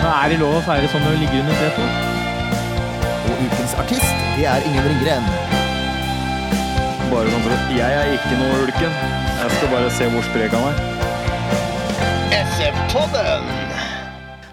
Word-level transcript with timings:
Er 0.00 0.30
det 0.32 0.38
lov 0.40 0.54
å 0.58 0.60
feire 0.64 0.88
sånn 0.90 1.02
når 1.04 1.16
du 1.16 1.20
ligger 1.22 1.42
under 1.42 1.56
setet? 1.60 1.90
Og 3.30 3.42
ukens 3.46 3.74
artist, 3.82 4.22
det 4.38 4.46
er 4.48 4.64
Ingen 4.68 4.86
Ringgren. 4.88 5.26
Bare 7.10 7.30
sånn 7.32 7.44
for 7.44 7.54
at 7.56 7.72
Jeg 7.76 7.98
er 8.00 8.12
ikke 8.16 8.38
noe 8.40 8.62
ulken. 8.64 8.96
Jeg 9.40 9.52
skal 9.56 9.72
bare 9.74 9.92
se 9.96 10.08
hvor 10.12 10.24
sprek 10.28 10.56
han 10.56 10.66
er. 10.70 10.82
SF-podden! 12.40 13.46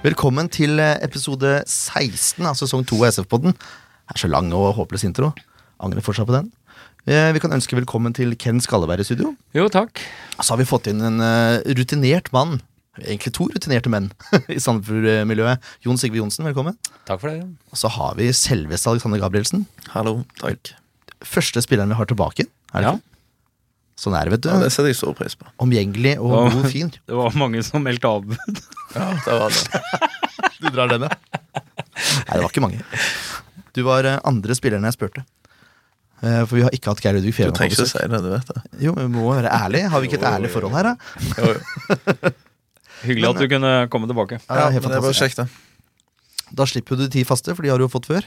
Velkommen 0.05 0.48
til 0.54 0.80
eh, 0.84 0.96
episode 1.04 1.58
16 1.68 2.46
av 2.48 2.55
sesong 2.60 2.86
2 2.88 3.00
av 3.02 3.10
SF-podden. 3.16 3.55
Det 3.58 4.16
er 4.16 4.24
så 4.24 4.30
lang 4.32 4.52
og 4.55 4.74
håpløs 4.77 5.04
intro. 5.08 5.32
Angrer 5.84 6.04
fortsatt 6.05 6.30
på 6.30 6.36
den. 6.38 6.52
Eh, 7.08 7.32
Vi 7.36 7.41
kan 7.44 7.55
ønske 7.55 7.76
velkommen 7.80 8.14
til 8.16 8.36
Ken 8.40 8.60
Skalleberg 8.64 9.04
i 9.04 9.08
studio. 9.10 9.34
Jo, 9.58 9.68
takk. 9.74 10.04
Så 10.40 10.54
har 10.54 10.62
vi 10.62 10.70
fått 10.70 10.88
inn 10.91 11.02
en 11.04 11.20
eh, 11.24 11.64
rutinert 11.77 12.32
mann. 12.36 12.60
Egentlig 13.04 13.34
to 13.38 13.46
rutinerte 13.52 13.92
menn 13.94 14.08
i 14.54 14.58
Sandefjord-miljøet. 14.62 15.62
Jon 15.86 16.00
Sigve 16.02 16.18
Johnsen, 16.22 16.46
velkommen. 16.50 16.78
Takk 17.08 17.22
for 17.22 17.30
det. 17.30 17.44
Og 17.72 17.78
så 17.80 17.92
har 17.94 18.16
vi 18.18 18.30
selveste 18.36 18.90
Alexander 18.92 19.22
Gabrielsen. 19.22 19.66
Hallo, 19.94 20.20
takk. 20.42 20.74
Første 21.26 21.62
spilleren 21.66 21.94
vi 21.94 21.98
har 21.99 22.10
tilbake. 22.10 22.48
Er 22.74 22.82
det 22.82 22.88
Ja. 22.90 22.96
ikke? 22.98 23.04
Sånn 23.98 24.13
er 24.13 24.26
det, 24.30 24.32
vet 24.36 24.41
du. 24.46 24.49
Ja, 24.52 24.60
det 24.62 24.68
setter 24.74 24.91
jeg 24.91 24.98
stor 24.99 25.13
pris 25.18 25.34
på. 25.34 25.48
Omgjengelig 25.66 26.18
og 26.21 26.34
Ja. 26.36 26.41
god 26.54 26.68
fin. 26.71 26.91
Det 27.10 27.16
var 27.18 27.34
mange 27.34 27.63
som 27.66 27.82
meldte 27.86 28.05
avbud. 28.10 28.60
Ja, 28.94 29.08
det 29.26 29.40
var 29.41 29.49
det. 29.49 29.82
Du 30.62 30.68
drar 30.74 30.88
den, 30.90 31.02
ja. 31.05 31.10
Nei, 32.27 32.34
det 32.34 32.41
var 32.43 32.49
ikke 32.52 32.62
mange. 32.62 32.82
Du 33.77 33.82
var 33.86 34.05
eh, 34.10 34.20
andre 34.26 34.55
spilleren 34.58 34.86
jeg 34.86 34.93
spurte. 34.98 35.21
Eh, 36.21 36.43
For 36.49 36.55
vi 36.58 36.64
har 36.66 36.74
ikke 36.74 36.90
hatt 36.93 37.02
Geir 37.04 37.14
Ludvig 37.18 37.34
Du 37.46 37.52
trenger 37.54 37.74
ikke 37.77 37.86
å 37.86 37.90
si 37.90 38.02
det, 38.10 38.21
du 38.26 38.30
vet 38.32 38.48
det. 38.54 38.62
Jo, 38.86 38.93
vi 38.98 39.05
må 39.14 39.26
være 39.34 39.49
ærlige. 39.54 39.90
Har 39.93 40.02
vi 40.02 40.10
ikke 40.10 40.18
et 40.21 40.30
ærlig 40.30 40.49
forhold 40.54 40.74
her, 40.77 40.91
da? 40.91 40.96
Jo, 41.38 41.54
jo. 41.54 42.32
Hyggelig 43.03 43.29
at 43.29 43.41
du 43.43 43.48
kunne 43.51 43.71
komme 43.93 44.07
tilbake. 44.09 44.40
Ja, 44.49 44.55
Ja, 44.63 44.70
helt 44.73 44.84
men 44.84 44.91
det 44.95 45.01
var 45.03 45.12
fantastisk. 45.12 45.37
kjekt, 45.37 45.37
det. 45.43 46.55
Da 46.57 46.65
slipper 46.65 46.95
du 46.98 47.03
de 47.05 47.09
ti 47.17 47.23
faste, 47.27 47.53
for 47.55 47.62
de 47.65 47.70
har 47.70 47.77
du 47.77 47.84
jo 47.85 47.91
fått 47.91 48.07
før. 48.09 48.23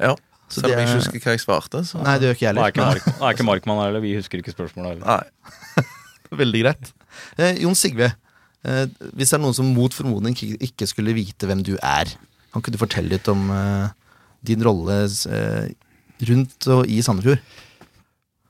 Ja. 0.00 0.14
Så 0.48 0.62
Selv 0.62 0.72
om 0.72 0.78
jeg 0.78 0.86
ikke 0.88 0.98
husker 1.02 1.20
hva 1.26 1.32
jeg 1.34 1.42
svarte. 1.42 1.80
Så. 1.84 1.98
Nei, 2.00 2.14
det 2.18 2.28
gjør 2.30 2.36
ikke 2.38 2.46
jeg 2.46 2.54
Nå 2.56 2.62
er 2.64 2.70
ikke, 2.72 2.84
heller. 2.86 3.18
Mark, 3.20 3.34
ikke 3.36 3.44
Markmann 3.44 3.82
heller. 3.84 4.00
vi 4.00 4.14
husker 4.16 4.40
ikke 4.40 4.54
spørsmålet 4.54 4.94
heller. 4.94 5.04
Nei. 5.04 5.84
Veldig 6.42 6.62
greit. 6.62 6.92
Eh, 7.36 7.58
Jon 7.64 7.74
Sigve, 7.76 8.12
eh, 8.64 8.84
hvis 9.12 9.28
det 9.32 9.36
er 9.36 9.42
noen 9.42 9.56
som 9.58 9.68
mot 9.76 9.92
formodning 9.92 10.32
ikke, 10.38 10.56
ikke 10.70 10.88
skulle 10.88 11.12
vite 11.16 11.48
hvem 11.50 11.60
du 11.66 11.74
er, 11.82 12.14
kan 12.52 12.62
ikke 12.64 12.72
du 12.72 12.80
fortelle 12.80 13.12
litt 13.12 13.28
om 13.28 13.50
eh, 13.52 13.90
din 14.48 14.62
rolle 14.64 15.02
eh, 15.04 15.68
rundt 16.30 16.68
og 16.72 16.86
i 16.88 17.02
Sandefjord? 17.04 17.42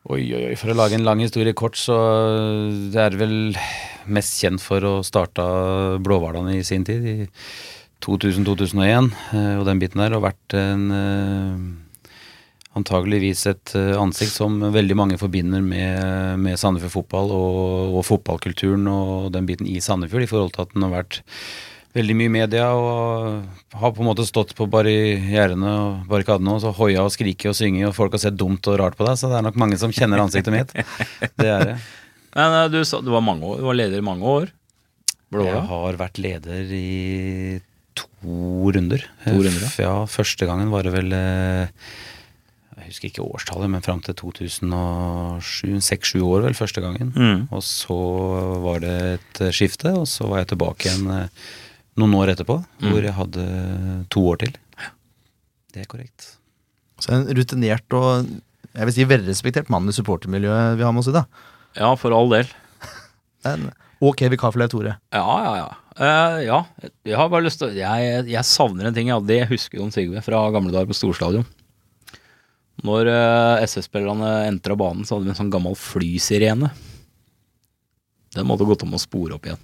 Oi, 0.09 0.23
oi, 0.33 0.45
oi. 0.49 0.55
For 0.57 0.73
å 0.73 0.77
lage 0.79 0.97
en 0.97 1.05
lang 1.05 1.21
historie 1.21 1.53
kort, 1.53 1.77
så 1.77 1.95
det 2.89 3.01
er 3.03 3.17
vel 3.21 3.53
mest 4.09 4.39
kjent 4.41 4.63
for 4.65 4.81
å 4.89 4.93
starte 5.05 5.45
Blåhvalene 6.01 6.55
i 6.57 6.63
sin 6.65 6.87
tid, 6.89 7.05
i 7.05 7.27
2000-2001, 8.05 9.11
eh, 9.37 9.53
og 9.59 9.67
den 9.69 9.83
biten 9.83 10.01
der, 10.01 10.17
og 10.17 10.25
vært 10.25 10.57
en 10.57 10.87
eh, 10.97 12.15
antageligvis 12.81 13.45
et 13.53 13.75
eh, 13.77 13.93
ansikt 14.01 14.33
som 14.33 14.57
veldig 14.73 14.97
mange 14.97 15.19
forbinder 15.21 15.61
med, 15.61 16.41
med 16.41 16.57
Sandefjord 16.57 16.95
fotball 16.95 17.35
og, 17.37 17.99
og 17.99 18.07
fotballkulturen 18.09 18.89
og 18.89 19.33
den 19.37 19.51
biten 19.51 19.69
i 19.69 19.77
Sandefjord, 19.85 20.25
i 20.25 20.31
forhold 20.31 20.57
til 20.57 20.65
at 20.65 20.73
den 20.73 20.89
har 20.89 20.95
vært 21.03 21.21
veldig 21.97 22.17
mye 22.19 22.29
i 22.29 22.35
media 22.35 22.67
og 22.77 23.77
har 23.79 23.95
på 23.95 24.03
en 24.03 24.09
måte 24.11 24.27
stått 24.29 24.55
på 24.59 24.67
barrierene 24.71 25.71
og 25.83 26.11
barrikadene 26.11 26.57
og 26.57 26.61
så 26.65 26.73
hoia 26.77 27.05
og 27.07 27.15
skrike 27.15 27.51
og 27.51 27.57
synge, 27.59 27.87
og 27.89 27.97
folk 27.97 28.17
har 28.17 28.27
sett 28.27 28.39
dumt 28.39 28.67
og 28.71 28.79
rart 28.81 28.99
på 28.99 29.07
deg, 29.09 29.17
så 29.21 29.31
det 29.31 29.39
er 29.39 29.47
nok 29.49 29.59
mange 29.61 29.79
som 29.81 29.95
kjenner 29.95 30.23
ansiktet 30.25 30.55
mitt. 30.55 30.77
Det 31.39 31.49
er 31.49 31.73
det. 31.73 31.79
Men 32.39 32.55
eh, 32.55 32.69
du, 32.71 32.83
du, 32.83 33.11
var 33.13 33.25
år, 33.25 33.57
du 33.59 33.65
var 33.67 33.79
leder 33.79 34.03
i 34.03 34.05
mange 34.05 34.27
år. 34.29 34.53
Jeg 35.33 35.65
har 35.69 35.99
vært 36.01 36.21
leder 36.23 36.71
i 36.73 37.61
to 37.99 38.71
runder. 38.75 39.03
To 39.25 39.35
runder, 39.37 39.65
ja. 39.65 39.73
ja. 39.85 39.95
Første 40.09 40.49
gangen 40.49 40.71
var 40.73 40.87
det 40.87 40.95
vel 40.95 41.13
eh, 41.13 41.89
Jeg 42.79 42.93
husker 42.93 43.11
ikke 43.11 43.27
årstallet, 43.27 43.73
men 43.73 43.85
fram 43.85 44.01
til 44.05 44.17
2007. 44.17 45.81
Seks-sju 45.85 46.23
år 46.25 46.47
vel 46.47 46.57
første 46.57 46.85
gangen. 46.85 47.13
Mm. 47.17 47.49
Og 47.53 47.65
så 47.67 47.99
var 48.65 48.85
det 48.85 48.99
et 49.19 49.43
skifte, 49.57 49.93
og 49.93 50.09
så 50.09 50.31
var 50.31 50.45
jeg 50.45 50.53
tilbake 50.55 50.89
igjen 50.89 51.11
eh, 51.17 51.49
noen 51.99 52.15
år 52.19 52.33
etterpå, 52.35 52.61
Mm. 52.81 52.91
hvor 52.93 53.03
jeg 53.05 53.15
hadde 53.17 53.45
to 54.15 54.23
år 54.31 54.39
til. 54.45 54.53
Det 55.75 55.83
er 55.83 55.89
korrekt. 55.91 56.37
Så 57.03 57.13
en 57.15 57.27
rutinert 57.37 57.95
og 57.95 58.27
jeg 58.75 58.87
vil 58.89 58.95
si 58.95 59.05
velrespektert 59.11 59.69
mann 59.71 59.89
i 59.91 59.93
supportermiljøet 59.95 60.77
vi 60.79 60.85
har 60.87 60.93
med 60.95 61.03
oss 61.03 61.11
i 61.11 61.17
dag. 61.19 61.27
Ja, 61.79 61.93
for 61.99 62.15
all 62.15 62.31
del. 62.33 62.49
En 63.47 63.69
ok 64.03 64.25
vikar 64.31 64.51
for 64.55 64.59
Leif 64.63 64.71
Tore. 64.73 64.97
Ja, 65.15 65.27
ja, 65.45 65.53
ja. 65.61 65.69
Uh, 65.99 66.39
ja, 66.47 66.59
jeg 67.07 67.17
har 67.19 67.29
bare 67.31 67.43
lyst 67.47 67.59
til 67.59 67.75
jeg, 67.75 68.27
jeg 68.31 68.45
savner 68.47 68.87
en 68.87 68.95
ting, 68.95 69.09
ja. 69.11 69.19
Det 69.19 69.49
husker 69.51 69.79
Jon 69.81 69.91
Sigve 69.95 70.23
fra 70.23 70.45
gamle 70.55 70.71
dager 70.75 70.87
på 70.91 70.95
Storstadion. 70.95 71.47
Når 72.87 73.09
uh, 73.11 73.63
SS-spillerne 73.67 74.47
entra 74.47 74.77
banen, 74.79 75.03
så 75.07 75.17
hadde 75.17 75.27
vi 75.27 75.33
en 75.35 75.39
sånn 75.41 75.51
gammel 75.51 75.75
flysirene. 75.79 76.71
Den 78.37 78.47
måtte 78.47 78.67
gått 78.69 78.85
om 78.87 78.95
å 78.95 79.01
spore 79.03 79.35
opp 79.39 79.49
igjen. 79.49 79.59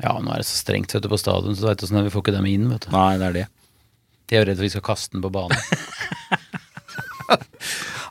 Ja, 0.00 0.16
nå 0.18 0.32
er 0.32 0.42
det 0.42 0.48
så 0.48 0.56
strengt 0.58 0.94
vet 0.94 1.04
du, 1.04 1.10
på 1.12 1.20
stadion, 1.20 1.56
så 1.58 1.68
vet 1.68 1.82
du 1.82 1.86
sånn 1.88 2.06
vi 2.06 2.12
får 2.14 2.24
ikke 2.24 2.36
dem 2.38 2.48
inn. 2.50 2.70
vet 2.72 2.86
du. 2.88 2.94
Nei, 2.94 3.18
det 3.20 3.28
er 3.28 3.36
det. 3.42 3.46
De 4.26 4.36
er 4.38 4.42
jo 4.42 4.48
redd 4.48 4.58
for 4.58 4.66
vi 4.66 4.72
skal 4.72 4.86
kaste 4.86 5.16
den 5.16 5.24
på 5.24 5.32
banen. 5.34 5.58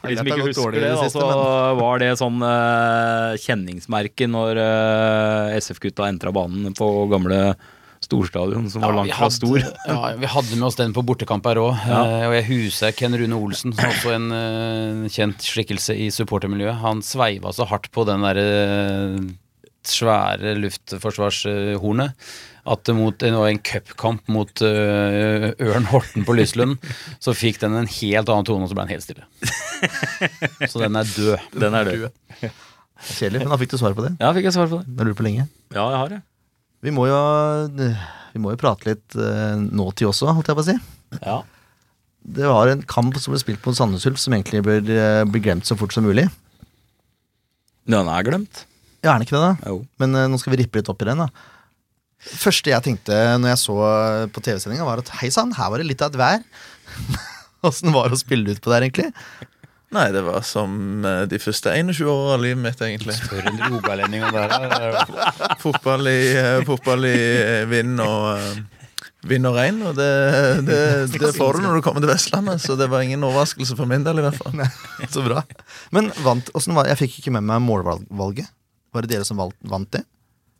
Hvis 0.01 0.17
de 0.17 0.21
som 0.23 0.29
ikke 0.31 0.45
husker 0.47 0.73
det, 0.73 0.81
det 0.81 0.93
da, 0.95 1.01
siste, 1.03 1.21
så 1.21 1.75
var 1.77 2.01
det 2.01 2.07
sånn 2.17 2.41
uh, 2.41 3.37
kjenningsmerke 3.41 4.25
når 4.31 4.57
uh, 4.57 5.59
SF-gutta 5.59 6.07
entra 6.09 6.33
banen 6.33 6.73
på 6.77 6.87
gamle 7.11 7.41
Storstadion, 8.01 8.65
som 8.73 8.81
var 8.81 8.95
langt 8.97 9.13
fra 9.13 9.27
hadde- 9.27 9.35
stor. 9.37 9.59
Ja, 9.85 9.99
vi 10.17 10.29
hadde 10.33 10.57
med 10.57 10.65
oss 10.71 10.79
den 10.79 10.95
på 10.95 11.03
bortekamp 11.05 11.45
her 11.45 11.59
òg. 11.61 11.83
og 11.85 12.33
jeg 12.33 12.47
huser 12.49 12.95
Ken 12.97 13.13
Rune 13.13 13.37
Olsen, 13.37 13.75
som 13.77 13.91
også 13.91 14.15
en 14.15 14.27
uh, 14.33 15.11
kjent 15.13 15.45
skikkelse 15.45 15.93
i 15.93 16.09
supportermiljøet. 16.13 16.81
Han 16.81 17.05
sveiva 17.05 17.53
så 17.53 17.69
hardt 17.69 17.91
på 17.93 18.07
den 18.09 18.25
derre 18.25 18.47
svære 19.87 20.55
luftforsvarshornet 20.59 22.15
at 22.71 22.91
mot 22.93 23.23
en, 23.25 23.37
en 23.49 23.59
cupkamp 23.65 24.27
mot 24.29 24.61
uh, 24.61 25.47
Ørn 25.65 25.87
Horten 25.89 26.25
på 26.27 26.35
Lyslund, 26.37 26.77
så 27.23 27.33
fikk 27.33 27.61
den 27.63 27.77
en 27.79 27.89
helt 27.89 28.29
annen 28.29 28.47
tone, 28.47 28.67
og 28.67 28.69
så 28.69 28.77
ble 28.77 28.85
den 28.85 28.93
helt 28.93 29.05
stille. 29.05 29.25
så 30.69 30.83
den 30.83 30.99
er 30.99 31.09
død. 31.09 31.47
Den 31.57 31.77
er 31.79 31.89
død. 31.89 32.51
Kjedelig, 33.01 33.41
men 33.41 33.49
da 33.49 33.57
fikk 33.57 33.73
du 33.73 33.79
svar 33.81 33.95
på 33.97 34.05
det. 34.05 34.13
Ja, 34.21 34.29
fikk 34.37 34.45
jeg 34.45 34.53
svar 34.53 34.69
på 34.69 34.83
det. 34.83 34.93
Du 34.93 35.01
lurt 35.07 35.17
på 35.17 35.25
lenge. 35.25 35.47
Ja, 35.73 35.87
jeg 35.87 35.97
har 36.03 36.13
det. 36.13 36.21
Vi 36.85 36.93
må 36.93 37.07
jo, 37.09 37.17
vi 38.33 38.41
må 38.41 38.53
jo 38.53 38.61
prate 38.61 38.91
litt 38.91 39.17
uh, 39.17 39.57
nåtid 39.57 40.11
også, 40.11 40.29
holdt 40.29 40.53
jeg 40.53 40.59
på 40.59 40.65
å 40.65 40.69
si. 40.69 40.77
Ja. 41.17 41.41
Det 42.21 42.45
var 42.45 42.69
en 42.69 42.83
kamp 42.85 43.17
som 43.17 43.33
ble 43.33 43.41
spilt 43.41 43.65
mot 43.65 43.77
Sandnes 43.77 44.05
Ulf 44.05 44.21
som 44.21 44.35
egentlig 44.37 44.61
bør 44.65 44.85
eh, 44.93 45.23
bli 45.25 45.41
glemt 45.41 45.65
så 45.65 45.73
fort 45.77 45.93
som 45.95 46.05
mulig. 46.05 46.27
Den 47.89 48.11
er 48.13 48.27
glemt. 48.27 48.65
Ja, 49.01 49.13
er 49.13 49.17
den 49.17 49.25
ikke 49.25 49.37
det, 49.37 49.43
da? 49.47 49.71
Jo. 49.73 49.81
Men 50.01 50.17
eh, 50.17 50.29
nå 50.31 50.39
skal 50.41 50.55
vi 50.55 50.61
rippe 50.63 50.81
litt 50.81 50.91
opp 50.91 51.01
i 51.01 51.09
den, 51.09 51.23
da. 51.25 51.29
første 52.31 52.69
jeg 52.69 52.85
tenkte 52.85 53.21
når 53.41 53.55
jeg 53.55 53.61
så 53.63 53.77
på 54.33 54.43
TV-sendinga, 54.45 54.85
var 54.87 55.01
at 55.01 55.13
hei 55.21 55.31
sann, 55.33 55.55
her 55.57 55.73
var 55.73 55.81
det 55.81 55.89
litt 55.89 56.03
av 56.05 56.13
et 56.13 56.21
vær. 56.21 56.43
Åssen 57.67 57.93
var 57.93 58.09
det 58.09 58.17
å 58.17 58.21
spille 58.21 58.53
ut 58.53 58.61
på 58.61 58.73
der, 58.73 58.87
egentlig? 58.87 59.11
Nei, 59.91 60.07
det 60.15 60.21
var 60.23 60.39
som 60.47 61.03
eh, 61.03 61.23
de 61.27 61.37
første 61.41 61.73
21 61.75 62.07
åra 62.07 62.37
av 62.37 62.43
livet 62.45 62.61
mitt, 62.63 62.83
egentlig. 62.85 63.15
Spør 63.17 63.49
en 63.49 63.59
rogalending 63.73 64.23
han 64.23 64.37
det 64.37 64.77
er. 64.77 65.01
Fotball 65.65 66.07
i, 66.07 66.19
eh, 66.39 66.59
fotball 66.67 67.09
i 67.09 67.17
eh, 67.17 67.65
vind 67.71 67.99
og 68.03 68.29
eh, 68.37 68.61
Vind 69.29 69.45
og 69.45 69.53
regn, 69.53 69.83
og 69.85 69.93
det, 69.93 70.05
det, 70.65 70.77
det 71.13 71.29
får 71.35 71.59
du 71.59 71.65
når 71.67 71.75
du 71.77 71.83
kommer 71.85 72.01
til 72.01 72.09
Vestlandet. 72.09 72.57
Så 72.63 72.73
det 72.73 72.87
var 72.89 73.03
ingen 73.05 73.21
overraskelse 73.21 73.75
for 73.77 73.85
min 73.85 74.01
del, 74.01 74.17
i 74.17 74.23
hvert 74.25 74.39
fall. 74.39 74.55
Så 75.13 75.21
bra. 75.21 75.43
Men 75.93 76.09
vant, 76.25 76.49
var, 76.49 76.89
jeg 76.89 76.97
fikk 77.03 77.19
ikke 77.19 77.35
med 77.35 77.45
meg 77.45 77.61
målvalget. 77.61 78.49
Var 78.91 79.05
det 79.05 79.13
dere 79.15 79.27
som 79.27 79.39
vant 79.39 79.91
det? 79.95 80.03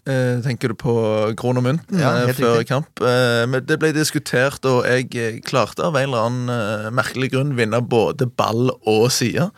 Eh, 0.10 0.39
tenker 0.42 0.72
du 0.72 0.78
på 0.81 0.94
Kron 1.38 1.60
og 1.60 1.66
mynten 1.68 2.00
Ja, 2.01 2.16
eh, 2.24 2.31
før 2.33 2.57
riktig. 2.57 2.72
kamp? 2.72 3.01
Eh, 3.06 3.44
men 3.45 3.62
det 3.69 3.78
ble 3.78 3.92
diskutert, 3.94 4.63
og 4.66 4.88
jeg 4.89 5.12
eh, 5.13 5.38
klarte 5.45 5.83
av 5.86 5.95
en 5.95 6.07
eller 6.07 6.25
annen 6.25 6.50
eh, 6.50 6.88
merkelig 6.89 7.30
grunn 7.36 7.54
vinne 7.60 7.83
både 7.86 8.25
ball 8.25 8.72
og 8.89 9.12
side. 9.13 9.51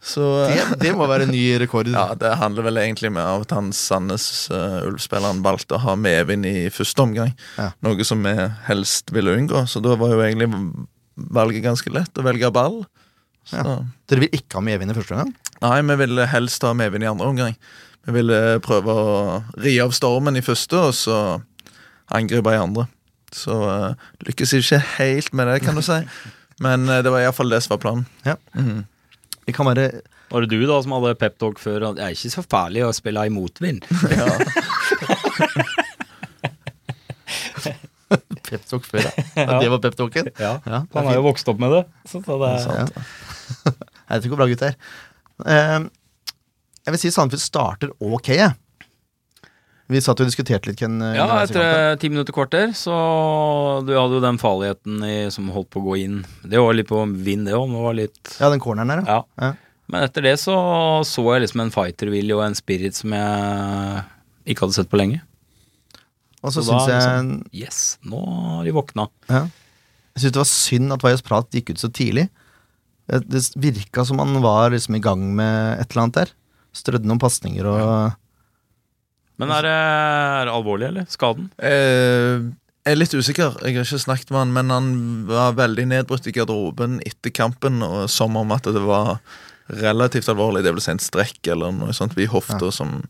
Så 0.00 0.46
Det, 0.48 0.78
det 0.80 0.92
må 0.96 1.08
være 1.10 1.26
en 1.26 1.34
ny 1.34 1.58
rekord. 1.60 1.90
ja, 1.92 2.14
det 2.14 2.30
handler 2.40 2.68
vel 2.70 2.78
egentlig 2.78 3.10
med 3.12 3.26
at 3.26 3.50
han 3.52 3.72
Sandnes 3.76 4.48
uh, 4.48 4.86
Ulf-spilleren 4.86 5.42
valgte 5.44 5.76
å 5.76 5.82
ha 5.82 5.96
medvind 5.98 6.46
i 6.48 6.70
første 6.72 7.04
omgang. 7.04 7.34
Ja. 7.58 7.72
Noe 7.84 8.06
som 8.08 8.22
vi 8.24 8.32
helst 8.70 9.12
ville 9.12 9.34
unngå. 9.36 9.66
Så 9.68 9.82
da 9.84 9.98
var 10.00 10.14
jo 10.14 10.22
egentlig 10.24 10.48
valget 11.20 11.66
ganske 11.66 11.92
lett, 11.92 12.16
å 12.16 12.24
velge 12.24 12.48
ball. 12.54 12.80
Så, 13.44 13.60
Dere 14.08 14.24
vil 14.24 14.38
ikke 14.40 14.56
ha 14.60 14.64
medvind 14.64 14.94
i 14.94 14.96
første 14.96 15.18
gang? 15.18 15.34
Nei, 15.60 15.82
vi 15.84 15.96
ville 16.00 16.26
helst 16.30 16.64
ha 16.64 16.72
medvind 16.76 17.04
i 17.04 17.10
andre 17.10 17.26
omgang. 17.28 17.56
Vi 18.08 18.14
ville 18.16 18.60
prøve 18.64 18.94
å 18.96 19.42
ri 19.60 19.74
av 19.82 19.92
stormen 19.92 20.38
i 20.40 20.44
første, 20.44 20.78
og 20.88 20.94
så 20.96 21.16
angripe 22.16 22.54
i 22.54 22.60
andre. 22.60 22.86
Så 23.36 23.54
uh, 23.54 23.92
lykkes 24.26 24.54
ikke 24.58 24.80
helt 24.96 25.32
med 25.36 25.46
det, 25.50 25.60
kan 25.66 25.76
du 25.78 25.82
si. 25.84 26.00
Men 26.64 26.88
uh, 26.88 27.02
det 27.04 27.12
var 27.12 27.20
iallfall 27.26 27.52
det 27.52 27.60
som 27.64 27.76
var 27.76 27.82
planen. 27.84 28.06
Ja. 28.26 28.36
Mm. 28.56 28.86
Vi 29.46 29.52
kan 29.56 29.66
være 29.66 29.84
Var 30.30 30.44
det 30.44 30.50
du 30.52 30.66
da 30.68 30.76
som 30.82 30.92
hadde 30.94 31.14
peptalk 31.18 31.58
før? 31.58 31.90
at 31.90 31.96
Det 31.98 32.04
er 32.06 32.16
ikke 32.16 32.32
så 32.36 32.42
farlig 32.46 32.82
å 32.86 32.92
spille 32.94 33.26
i 33.26 33.32
motvind. 33.34 33.80
peptalk 38.50 38.84
før, 38.88 39.04
ja. 39.06 39.12
ja. 39.36 39.58
Det 39.60 39.70
var 39.72 39.80
peptalken? 39.84 40.32
Ja, 40.38 40.58
Ja, 40.64 40.82
er 40.82 40.96
Han 40.96 41.06
har 41.10 41.14
jo 41.20 41.24
vokst 41.28 41.48
opp 41.52 41.60
med 41.62 41.70
det. 41.76 41.84
Så 42.10 42.22
det 42.24 42.34
er, 42.34 42.58
Ja. 42.80 42.86
Nei, 44.10 44.18
det 44.18 44.30
går 44.30 44.38
bra, 44.40 44.46
gutter. 44.50 44.74
Eh, 44.74 44.74
jeg 45.46 46.92
vil 46.94 46.98
si 47.02 47.10
Sandefjord 47.14 47.42
starter 47.44 47.92
ok, 48.00 48.28
jeg. 48.36 48.54
Vi 49.90 49.98
satt 49.98 50.20
jo 50.20 50.24
og 50.24 50.30
diskuterte 50.30 50.70
litt, 50.70 50.78
Ken. 50.78 51.00
ja, 51.02 51.24
etter 51.42 51.64
eh, 51.64 51.96
ti 51.98 52.08
minutter 52.12 52.32
kvarter, 52.32 52.70
så 52.78 52.94
du 53.82 53.90
hadde 53.96 54.20
jo 54.20 54.22
den 54.22 54.38
farligheten 54.38 55.00
i, 55.02 55.16
som 55.34 55.48
holdt 55.50 55.70
på 55.74 55.80
å 55.82 55.86
gå 55.88 55.96
inn. 56.04 56.20
Det 56.46 56.60
var 56.62 56.76
litt 56.78 56.86
på 56.86 57.00
vind, 57.24 57.48
det 57.50 57.56
òg. 57.58 57.72
Ja, 58.38 58.50
den 58.52 58.62
corneren 58.62 58.92
der, 58.92 59.02
Ja. 59.08 59.24
Ja. 59.40 59.54
Men 59.90 60.04
etter 60.06 60.22
det 60.22 60.36
så 60.38 60.54
så 61.02 61.24
jeg 61.34 61.42
liksom 61.42 61.64
en 61.64 61.72
fightervilje 61.74 62.36
og 62.36 62.44
en 62.44 62.54
spirit 62.54 62.94
som 62.94 63.10
jeg 63.10 64.04
ikke 64.46 64.62
hadde 64.68 64.76
sett 64.76 64.90
på 64.92 65.00
lenge. 65.00 65.18
Og 66.44 66.52
så 66.54 66.62
Så 66.62 66.70
syns 66.70 66.86
jeg 66.86 67.00
liksom- 67.00 67.48
Yes, 67.52 67.98
nå 68.06 68.20
har 68.58 68.64
de 68.64 68.70
våkna. 68.70 69.08
ja. 69.28 69.48
Jeg 70.14 70.22
syns 70.22 70.32
det 70.32 70.36
var 70.36 70.44
synd 70.44 70.92
at 70.92 71.02
Vajas 71.02 71.22
Prat 71.22 71.50
gikk 71.50 71.70
ut 71.70 71.78
så 71.78 71.90
tidlig. 71.90 72.28
Det 73.10 73.42
virka 73.58 74.04
som 74.06 74.20
han 74.22 74.38
var 74.44 74.70
liksom 74.70 74.94
i 74.94 75.02
gang 75.02 75.22
med 75.34 75.80
et 75.80 75.90
eller 75.90 76.06
annet 76.06 76.18
der. 76.20 76.32
Strødde 76.76 77.08
noen 77.10 77.22
pasninger 77.22 77.66
og 77.66 78.16
Men 79.40 79.52
er 79.56 79.66
det, 79.66 79.76
er 79.76 80.46
det 80.46 80.54
alvorlig, 80.54 80.90
eller? 80.90 81.06
Skaden? 81.10 81.48
Eh, 81.58 82.44
jeg 82.80 82.94
er 82.94 82.98
litt 82.98 83.14
usikker. 83.16 83.56
Jeg 83.64 83.76
har 83.76 83.86
ikke 83.86 84.02
snakket 84.02 84.30
med 84.32 84.40
han, 84.40 84.52
men 84.56 84.72
han 84.72 84.90
var 85.28 85.56
veldig 85.58 85.86
nedbrutt 85.90 86.28
i 86.28 86.34
garderoben 86.36 86.98
etter 87.08 87.32
kampen, 87.32 87.80
og 87.84 88.04
som 88.12 88.36
om 88.36 88.52
at 88.56 88.68
det 88.68 88.82
var 88.84 89.18
relativt 89.80 90.28
alvorlig. 90.28 90.64
Det 90.64 90.74
vil 90.74 90.84
si 90.84 90.92
en 90.94 91.02
strekk 91.02 91.50
eller 91.52 91.74
noe 91.76 91.94
sånt 91.96 92.16
i 92.20 92.28
hofta 92.30 92.70
som 92.74 93.02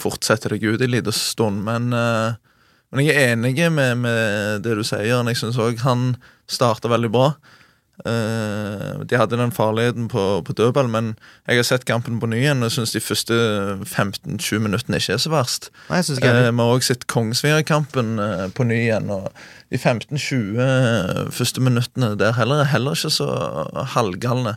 fortsetter 0.00 0.54
deg 0.54 0.64
ut 0.64 0.84
en 0.84 0.92
liten 0.92 1.14
stund. 1.14 1.64
Men, 1.66 1.92
eh, 1.92 2.36
men 2.92 3.04
jeg 3.04 3.16
er 3.16 3.34
enig 3.34 3.54
med, 3.72 3.98
med 4.04 4.64
det 4.64 4.78
du 4.78 4.84
sier. 4.86 5.08
Jeg 5.08 5.40
syns 5.40 5.60
òg 5.60 5.80
han 5.84 6.16
starta 6.48 6.90
veldig 6.90 7.12
bra. 7.12 7.32
Eh, 8.06 9.00
de 9.10 9.16
hadde 9.18 9.38
den 9.40 9.50
farligheten 9.50 10.06
på, 10.08 10.24
på 10.46 10.54
dødball, 10.54 10.86
men 10.92 11.08
jeg 11.48 11.58
har 11.58 11.66
sett 11.66 11.86
kampen 11.88 12.20
på 12.22 12.28
ny 12.30 12.36
igjen 12.44 12.62
og 12.62 12.70
syns 12.70 12.92
de 12.94 13.02
første 13.02 13.34
15-20 13.82 14.62
minuttene 14.62 15.00
ikke 15.00 15.16
er 15.16 15.22
så 15.24 15.32
verst. 15.32 15.70
Nei, 15.88 15.98
jeg 15.98 16.06
syns 16.10 16.20
ikke 16.22 16.34
Eh, 16.36 16.50
Vi 16.52 16.62
har 16.62 16.74
også 16.76 16.92
sett 16.92 17.08
Kongsvinger-kampen 17.10 18.12
eh, 18.22 18.44
på 18.54 18.66
ny 18.68 18.78
igjen. 18.84 19.10
Og 19.10 19.26
de 19.72 19.80
15-20 19.80 21.32
første 21.34 21.64
minuttene 21.64 22.12
der 22.20 22.36
heller 22.38 22.62
er 22.62 22.70
heller 22.70 22.94
ikke 22.94 23.10
så 23.16 23.26
halvgalne. 23.96 24.54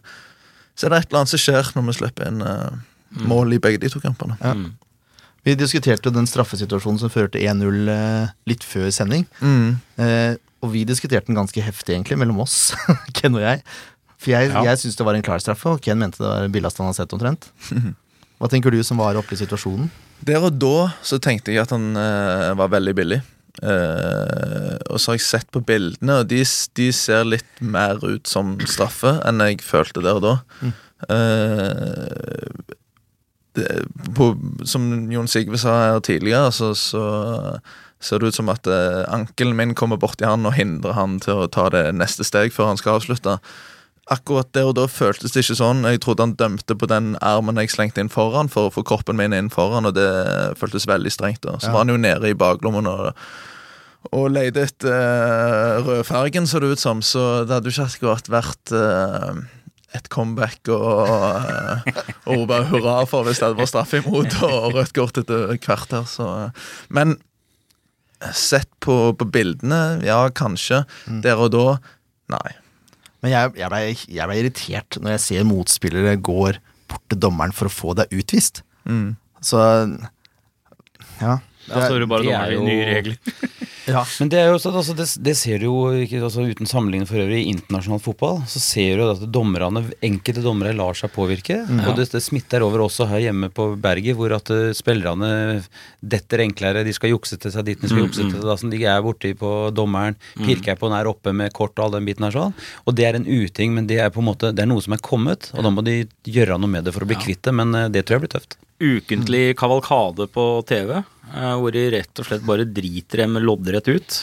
Så 0.78 0.88
er 0.88 0.94
det 0.94 1.02
et 1.02 1.10
eller 1.10 1.24
annet 1.24 1.34
som 1.34 1.42
skjer 1.42 1.74
når 1.76 1.90
vi 1.90 1.98
slipper 1.98 2.30
inn 2.30 2.46
eh, 2.46 2.80
mål 3.28 3.58
i 3.58 3.60
begge 3.64 3.82
de 3.82 3.90
to 3.92 4.00
kampene. 4.04 4.38
Ja. 4.44 4.54
Mm. 4.54 4.72
Vi 5.42 5.56
diskuterte 5.58 6.06
jo 6.06 6.14
den 6.14 6.30
straffesituasjonen 6.30 7.02
som 7.02 7.10
førte 7.10 7.42
1-0 7.42 7.90
eh, 7.90 8.30
litt 8.46 8.62
før 8.64 8.92
sending. 8.94 9.26
Mm. 9.42 9.80
Og 10.62 10.72
vi 10.76 10.84
diskuterte 10.86 11.28
den 11.32 11.40
ganske 11.40 11.64
heftig, 11.66 11.96
egentlig, 11.96 12.20
mellom 12.22 12.44
oss, 12.44 12.74
Ken 13.18 13.36
og 13.38 13.42
jeg. 13.42 13.64
For 14.22 14.30
jeg, 14.36 14.52
Ja. 14.54 14.76
syns 14.78 14.96
det 15.00 15.06
var 15.08 15.18
en 15.18 15.26
klar 15.26 15.42
straffe, 15.42 15.66
og 15.74 15.82
Ken 15.82 15.98
mente 15.98 16.22
det 16.22 16.28
var 16.30 16.46
det 16.46 16.52
billigste 16.54 16.84
han 16.84 16.92
har 16.92 16.98
sett, 17.00 17.14
omtrent. 17.18 17.50
Hva 18.42 18.50
tenker 18.50 18.74
du 18.74 18.80
som 18.86 18.98
var 19.02 19.18
oppe 19.18 19.34
i 19.34 19.40
situasjonen? 19.42 19.90
Der 20.26 20.42
og 20.46 20.54
da 20.62 20.92
så 21.06 21.18
tenkte 21.22 21.54
jeg 21.54 21.62
at 21.64 21.74
han 21.74 21.92
uh, 21.98 22.54
var 22.58 22.70
veldig 22.74 22.94
billig. 22.98 23.20
Uh, 23.62 24.78
og 24.90 25.02
så 25.02 25.12
har 25.12 25.18
jeg 25.18 25.26
sett 25.26 25.50
på 25.54 25.62
bildene, 25.66 26.22
og 26.22 26.30
de, 26.30 26.40
de 26.78 26.88
ser 26.96 27.26
litt 27.28 27.62
mer 27.62 27.98
ut 28.06 28.30
som 28.30 28.54
straffe 28.70 29.18
enn 29.28 29.42
jeg 29.44 29.60
følte 29.66 30.02
der 30.06 30.18
og 30.22 30.24
da. 30.26 30.36
Eh, 31.10 32.78
det, 33.58 33.68
på, 34.16 34.32
som 34.70 34.86
Jon 35.12 35.28
Sigve 35.30 35.60
sa 35.60 35.74
her 35.82 36.00
tidligere, 36.06 36.52
så, 36.56 36.72
så 36.78 37.02
ser 38.02 38.20
det 38.20 38.32
ut 38.32 38.38
som 38.40 38.50
at 38.50 38.66
eh, 38.68 39.04
ankelen 39.14 39.56
min 39.58 39.76
kommer 39.78 40.00
borti 40.02 40.26
han 40.26 40.46
og 40.50 40.56
hindrer 40.58 40.96
han 40.98 41.20
til 41.24 41.44
å 41.44 41.50
ta 41.54 41.68
det 41.74 41.84
neste 41.96 42.26
steg 42.28 42.52
før 42.56 42.72
han 42.72 42.80
skal 42.82 42.98
avslutte. 43.00 43.38
Akkurat 44.12 44.50
der 44.58 44.66
og 44.72 44.74
da 44.76 44.88
føltes 44.92 45.32
det 45.36 45.44
ikke 45.46 45.56
sånn. 45.60 45.86
Jeg 45.88 46.02
trodde 46.04 46.26
han 46.26 46.34
dømte 46.36 46.76
på 46.76 46.88
den 46.90 47.14
armen 47.24 47.62
jeg 47.62 47.70
slengte 47.72 48.02
inn 48.02 48.10
foran 48.12 48.50
for 48.52 48.68
å 48.68 48.74
få 48.74 48.84
kroppen 48.84 49.16
min 49.20 49.32
inn 49.38 49.52
foran, 49.54 49.86
og 49.88 49.94
det 49.96 50.10
føltes 50.60 50.88
veldig 50.90 51.14
strengt. 51.14 51.46
da. 51.46 51.54
Så 51.62 51.70
Ja. 51.70 51.72
var 51.78 51.86
han 51.86 51.94
jo 51.94 52.02
nede 52.02 52.28
i 52.34 52.36
baklommen 52.36 52.90
og, 52.90 53.14
og 54.12 54.26
leide 54.34 54.66
etter 54.66 54.90
uh, 54.92 55.86
rødfargen, 55.86 56.50
så 56.50 56.60
det 56.60 56.74
ut 56.74 56.82
som, 56.82 57.02
så 57.06 57.46
det 57.46 57.54
hadde 57.54 57.70
jo 57.70 57.78
ikke 57.78 57.88
akkurat 57.94 58.32
vært 58.34 58.74
eh, 58.76 59.42
et 59.94 60.10
comeback 60.10 60.68
og 60.74 61.08
og 62.26 62.36
rope 62.36 62.58
hurra 62.72 63.06
for 63.10 63.24
hvis 63.28 63.40
det 63.44 63.54
var 63.58 63.70
straff 63.70 63.94
imot 64.00 64.38
og 64.48 64.74
rødt 64.76 64.94
kort 64.98 65.18
etter 65.22 65.54
hvert 65.62 65.92
her, 65.94 66.06
så 66.10 66.28
eh, 66.48 66.66
Men 66.90 67.20
sett 68.38 68.70
på, 68.84 68.96
på 69.18 69.28
bildene, 69.34 70.02
ja, 70.06 70.24
kanskje. 70.36 70.84
Der 71.24 71.42
og 71.42 71.52
da, 71.56 71.66
nei. 72.34 72.50
Men 73.22 73.34
jeg, 73.36 73.54
jeg, 73.60 73.70
ble, 73.70 73.82
jeg 74.18 74.30
ble 74.30 74.40
irritert 74.42 74.98
når 75.02 75.16
jeg 75.16 75.24
ser 75.28 75.48
motspillere 75.50 76.18
går 76.26 76.60
bort 76.90 77.04
til 77.12 77.22
dommeren 77.22 77.54
for 77.56 77.70
å 77.70 77.74
få 77.74 77.96
deg 77.98 78.14
utvist. 78.18 78.64
Mm. 78.90 79.14
Så 79.46 79.62
ja. 81.22 81.38
Ja, 81.72 81.88
så 81.88 81.96
er 81.96 82.04
det 82.06 82.10
bare 82.12 82.28
det 82.28 82.36
er 82.38 82.56
jo- 82.56 82.64
nye 82.68 82.86
regler. 82.88 83.18
ja. 83.92 84.04
Men 84.20 84.30
det 84.32 84.40
er 84.40 84.52
jo 84.52 84.60
sånn, 84.62 84.78
altså 84.78 84.96
det, 84.98 85.08
det 85.26 85.36
ser 85.40 85.60
du 85.64 85.66
jo 85.66 85.76
ikke, 86.06 86.22
altså 86.28 86.46
uten 86.46 86.70
sammenligning 86.70 87.08
for 87.10 87.22
øvrig 87.24 87.42
i 87.42 87.52
internasjonal 87.54 88.02
fotball, 88.04 88.42
så 88.52 88.62
ser 88.64 89.02
du 89.02 89.06
at 89.10 89.24
dommerne, 89.34 89.84
enkelte 90.06 90.44
dommere 90.46 90.76
lar 90.78 90.98
seg 90.98 91.12
påvirke. 91.16 91.62
Og 91.88 91.96
det, 91.98 92.10
det 92.14 92.22
smitter 92.24 92.66
over 92.66 92.86
også 92.86 93.08
her 93.12 93.26
hjemme 93.28 93.50
på 93.54 93.72
berget, 93.82 94.16
hvor 94.20 94.36
at 94.38 94.52
uh, 94.54 94.70
spillerne 94.78 95.32
detter 96.02 96.44
enklere. 96.46 96.86
De 96.88 96.94
skal 96.96 97.14
jukse 97.14 97.38
til 97.42 97.54
seg 97.54 97.66
dit 97.68 97.82
de 97.82 97.90
skal 97.90 98.06
jukse 98.06 98.26
til. 98.28 98.40
Da, 98.42 98.56
sånn, 98.60 98.74
de 98.74 98.82
er 98.86 99.02
borti 99.06 99.34
på 99.38 99.52
dommeren, 99.76 100.18
pirker 100.42 100.78
på 100.80 100.90
den 100.92 100.98
er 101.00 101.10
oppe 101.12 101.34
med 101.36 101.54
kort 101.58 101.78
og 101.80 101.88
all 101.88 101.98
den 101.98 102.08
biten 102.10 102.26
her 102.28 102.36
sånn. 102.36 102.56
Og 102.86 102.96
det 102.98 103.08
er 103.10 103.20
en 103.20 103.28
uting, 103.28 103.76
men 103.78 103.88
det 103.90 104.00
er 104.04 104.12
på 104.14 104.22
en 104.24 104.30
måte, 104.32 104.52
det 104.56 104.66
er 104.66 104.70
noe 104.72 104.82
som 104.84 104.96
er 104.98 105.04
kommet, 105.06 105.52
og 105.56 105.66
da 105.66 105.72
må 105.74 105.84
de 105.86 106.02
gjøre 106.28 106.58
noe 106.62 106.72
med 106.72 106.86
det 106.88 106.94
for 106.96 107.06
å 107.06 107.10
bli 107.10 107.18
kvitt 107.22 107.44
det. 107.48 107.54
Men 107.58 107.74
eh, 107.78 107.90
det 107.94 108.06
tror 108.06 108.18
jeg 108.20 108.26
blir 108.26 108.36
tøft. 108.38 108.58
Ukentlig 108.82 109.44
kavalkade 109.60 110.26
på 110.34 110.46
TV, 110.66 111.04
hvor 111.34 111.72
de 111.76 111.86
rett 111.96 112.20
og 112.20 112.26
slett 112.28 112.46
bare 112.48 112.66
driter 112.66 113.24
dem 113.24 113.38
loddrett 113.42 113.88
ut. 113.88 114.20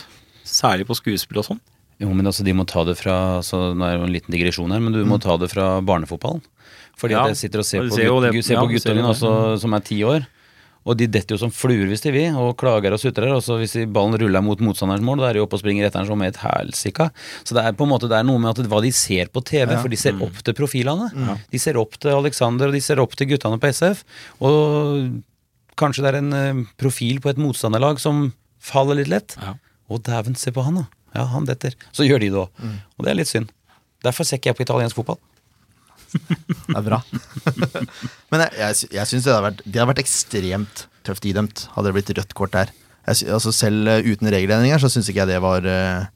Særlig 0.48 0.86
på 0.88 0.96
skuespill 0.96 1.38
og 1.42 1.44
sånn. 1.50 1.60
Jo, 1.98 2.12
men 2.14 2.26
altså 2.30 2.44
de 2.46 2.52
må 2.54 2.62
ta 2.68 2.84
det 2.86 2.94
fra 2.96 3.40
så 3.42 3.74
Nå 3.74 3.82
er 3.84 3.96
det 3.96 3.98
jo 4.00 4.06
en 4.06 4.12
liten 4.14 4.30
digresjon 4.36 4.70
her, 4.70 4.78
men 4.80 4.92
du 4.94 5.00
må 5.08 5.18
ta 5.20 5.36
det 5.36 5.50
fra 5.50 5.80
barnefotballen. 5.82 6.42
Fordi 6.98 7.14
Ja, 7.14 7.24
at 7.24 7.34
jeg 7.34 7.50
sitter 7.50 7.58
og 7.58 7.66
ser 7.66 7.80
på, 7.82 7.90
gutt, 7.90 8.32
det- 8.32 8.44
ser 8.44 8.54
ja, 8.54 8.60
på 8.62 8.70
gutta 8.70 8.94
også, 9.10 9.60
som 9.60 9.74
er 9.74 9.80
ti 9.80 10.00
år. 10.02 10.26
Og 10.86 10.96
de 10.96 11.06
detter 11.06 11.34
jo 11.34 11.38
som 11.38 11.50
fluer 11.50 11.86
hvis 11.90 12.00
de 12.00 12.10
vil, 12.14 12.34
og 12.38 12.56
klager 12.56 12.94
og 12.94 12.98
sutrer. 13.02 13.28
Og 13.34 13.42
så 13.42 13.58
hvis 13.60 13.74
ballen 13.92 14.16
ruller 14.18 14.40
mot 14.40 14.58
motstanderens 14.58 15.02
mål, 15.04 15.18
da 15.18 15.28
er 15.28 15.32
de 15.34 15.40
oppe 15.42 15.54
og 15.58 15.60
springer 15.60 15.84
etter 15.84 15.98
den 16.00 16.06
som 16.06 16.22
et 16.22 16.36
helsika. 16.40 17.10
Så 17.44 17.52
det 17.52 17.64
er 17.66 17.72
på 17.76 17.84
en 17.84 17.90
måte 17.92 18.08
det 18.08 18.16
er 18.16 18.24
noe 18.24 18.38
med 18.38 18.56
at 18.56 18.64
hva 18.70 18.80
de 18.80 18.90
ser 18.90 19.26
på 19.26 19.42
TV, 19.44 19.76
for 19.76 19.88
de 19.88 19.96
ser 19.96 20.12
Mm. 20.14 20.22
opp 20.22 20.42
til 20.42 20.54
profilene. 20.54 21.10
De 21.50 21.58
ser 21.58 21.76
opp 21.76 21.98
til 21.98 22.10
Alexander, 22.14 22.68
og 22.68 22.72
de 22.72 22.80
ser 22.80 22.96
opp 23.00 23.14
til 23.14 23.26
guttene 23.26 23.58
på 23.60 23.68
SF. 23.68 24.02
Og 24.40 25.22
kanskje 25.78 26.04
det 26.04 26.12
er 26.12 26.20
en 26.20 26.36
eh, 26.36 26.62
profil 26.80 27.22
på 27.24 27.32
et 27.32 27.40
motstanderlag 27.40 28.00
som 28.02 28.28
faller 28.62 29.00
litt 29.00 29.10
lett. 29.12 29.36
Ja. 29.40 29.54
Å, 29.88 30.00
dæven, 30.04 30.36
se 30.38 30.52
på 30.54 30.64
han, 30.66 30.82
da. 30.82 30.86
Ja, 31.16 31.24
han 31.32 31.46
detter. 31.48 31.74
Så 31.96 32.06
gjør 32.06 32.22
de 32.22 32.32
det 32.34 32.42
òg. 32.42 32.60
Mm. 32.60 32.76
Og 32.98 33.06
det 33.06 33.12
er 33.12 33.18
litt 33.20 33.30
synd. 33.30 33.52
Derfor 34.04 34.26
ser 34.26 34.38
ikke 34.38 34.52
jeg 34.52 34.58
på 34.58 34.66
italiensk 34.66 34.98
fotball. 34.98 35.18
Det 36.68 36.76
er 36.78 36.84
bra. 36.86 37.02
Men 38.32 38.44
jeg, 38.46 38.52
jeg, 38.56 38.90
jeg 38.96 39.10
syns 39.10 39.26
det 39.26 39.32
hadde 39.32 39.44
vært 39.44 39.58
hadde 39.66 39.88
vært 39.90 40.00
ekstremt 40.00 40.84
tøft 41.04 41.26
idømt, 41.28 41.66
hadde 41.74 41.90
det 41.90 41.96
blitt 41.98 42.12
rødt 42.16 42.36
kort 42.38 42.54
der. 42.54 42.70
Jeg, 43.08 43.28
altså 43.32 43.52
selv 43.52 43.88
eh, 43.90 44.06
uten 44.06 44.30
regelendringer 44.32 44.80
så 44.80 44.90
syns 44.92 45.08
ikke 45.10 45.24
jeg 45.24 45.32
det 45.32 45.42
var 45.44 45.66
eh, 45.68 46.08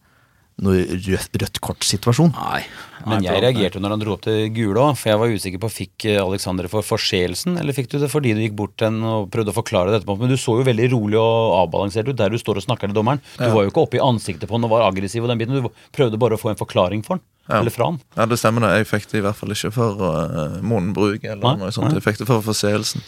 noe 0.62 0.82
rødt, 1.06 1.36
rødt 1.40 1.60
kort-situasjon. 1.64 2.34
Nei. 2.36 2.62
Men 3.08 3.24
jeg 3.24 3.42
reagerte 3.42 3.80
når 3.82 3.96
han 3.96 4.02
dro 4.04 4.12
opp 4.14 4.22
til 4.22 4.44
gule 4.54 4.78
òg, 4.78 4.92
for 5.00 5.10
jeg 5.10 5.18
var 5.18 5.32
usikker 5.34 5.62
på 5.64 5.70
fikk 5.74 6.04
eh, 6.12 6.20
Alexander 6.22 6.68
for 6.70 6.86
forseelsen, 6.86 7.56
eller 7.58 7.74
fikk 7.74 7.88
du 7.90 7.96
det 7.98 8.10
fordi 8.12 8.34
du 8.36 8.42
gikk 8.44 8.54
bort 8.60 8.76
til 8.78 8.92
en 8.92 9.00
og 9.08 9.30
prøvde 9.32 9.50
å 9.50 9.56
forklare 9.56 9.90
det 9.90 10.02
etterpå. 10.02 10.18
Men 10.20 10.30
du 10.30 10.36
så 10.38 10.54
jo 10.60 10.68
veldig 10.68 10.86
rolig 10.92 11.18
og 11.18 11.56
avbalansert 11.64 12.12
ut 12.12 12.20
der 12.20 12.30
du 12.30 12.38
står 12.38 12.60
og 12.60 12.66
snakker 12.68 12.92
til 12.92 12.98
dommeren. 13.00 13.22
Du 13.40 13.48
var 13.48 13.66
jo 13.66 13.72
ikke 13.72 13.86
oppe 13.88 13.98
i 13.98 14.04
ansiktet 14.04 14.46
på 14.46 14.54
han 14.58 14.68
og 14.68 14.74
var 14.76 14.86
aggressiv 14.86 15.26
og 15.26 15.32
den 15.32 15.42
biten. 15.42 15.58
Du 15.58 15.70
prøvde 15.96 16.20
bare 16.22 16.38
å 16.38 16.42
få 16.42 16.52
en 16.52 16.60
forklaring 16.60 17.02
for 17.06 17.18
han. 17.18 17.26
Ja. 17.48 17.58
Eller 17.58 17.74
Fran. 17.74 17.98
Ja, 18.14 18.28
det 18.30 18.38
stemmer 18.38 18.62
det. 18.62 18.74
Jeg 18.84 18.90
fikk 18.92 19.08
det 19.10 19.18
i 19.18 19.26
hvert 19.26 19.34
fall 19.40 19.50
ikke 19.50 19.72
for 19.74 19.98
uh, 19.98 20.60
munnbruk 20.62 21.24
eller 21.26 21.42
Nei, 21.42 21.56
noe 21.64 21.72
sånt. 21.74 21.90
nei. 21.90 21.98
Jeg 21.98 22.06
fikk 22.06 22.22
det 22.22 22.28
for 22.30 22.44
forseelsen. 22.46 23.02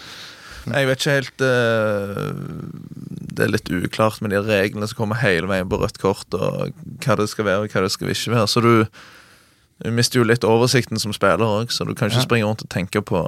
Jeg 0.65 0.89
vet 0.89 1.03
ikke 1.03 1.15
helt 1.19 1.43
eh, 1.45 2.29
Det 3.35 3.45
er 3.47 3.53
litt 3.55 3.71
uklart 3.71 4.21
med 4.23 4.31
de 4.35 4.41
reglene 4.47 4.87
som 4.91 4.97
kommer 5.03 5.19
hele 5.23 5.49
veien 5.50 5.69
på 5.69 5.79
rødt 5.81 5.99
kort, 6.03 6.26
og 6.38 6.73
hva 7.05 7.17
det 7.19 7.29
skal 7.33 7.45
være 7.49 7.64
og 7.64 7.73
hva 7.75 7.83
det 7.87 7.91
skal 7.95 8.12
ikke 8.14 8.35
være. 8.37 8.47
Så 8.53 8.62
du, 8.62 8.87
du 9.83 9.91
mister 9.91 10.21
jo 10.21 10.29
litt 10.29 10.45
oversikten 10.47 11.00
som 11.03 11.12
spiller 11.17 11.43
òg, 11.45 11.73
så 11.75 11.85
du 11.88 11.95
kan 11.95 12.09
ikke 12.12 12.23
Ja. 12.23 12.29
springe 12.29 12.47
rundt 12.47 12.62
og 12.62 12.71
tenke 12.71 13.03
på 13.03 13.25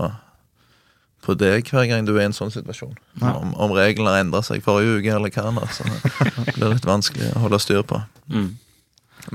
på 1.26 1.34
det 1.34 1.64
hver 1.72 1.88
gang 1.90 2.04
du 2.06 2.12
er 2.14 2.20
i 2.22 2.26
en 2.28 2.34
sånn 2.36 2.52
situasjon. 2.54 2.92
Ja. 3.18 3.32
Om, 3.34 3.54
om 3.58 3.72
reglene 3.74 4.12
har 4.12 4.20
endra 4.22 4.44
seg 4.46 4.62
forrige 4.62 5.00
uke 5.00 5.10
eller 5.16 5.32
hva 5.34 5.46
annet. 5.50 5.72
Så 5.74 5.82
det 6.44 6.54
blir 6.54 6.70
litt 6.70 6.86
vanskelig 6.86 7.32
å 7.34 7.40
holde 7.42 7.58
styr 7.58 7.82
på. 7.82 7.98
Mm. 8.30 8.52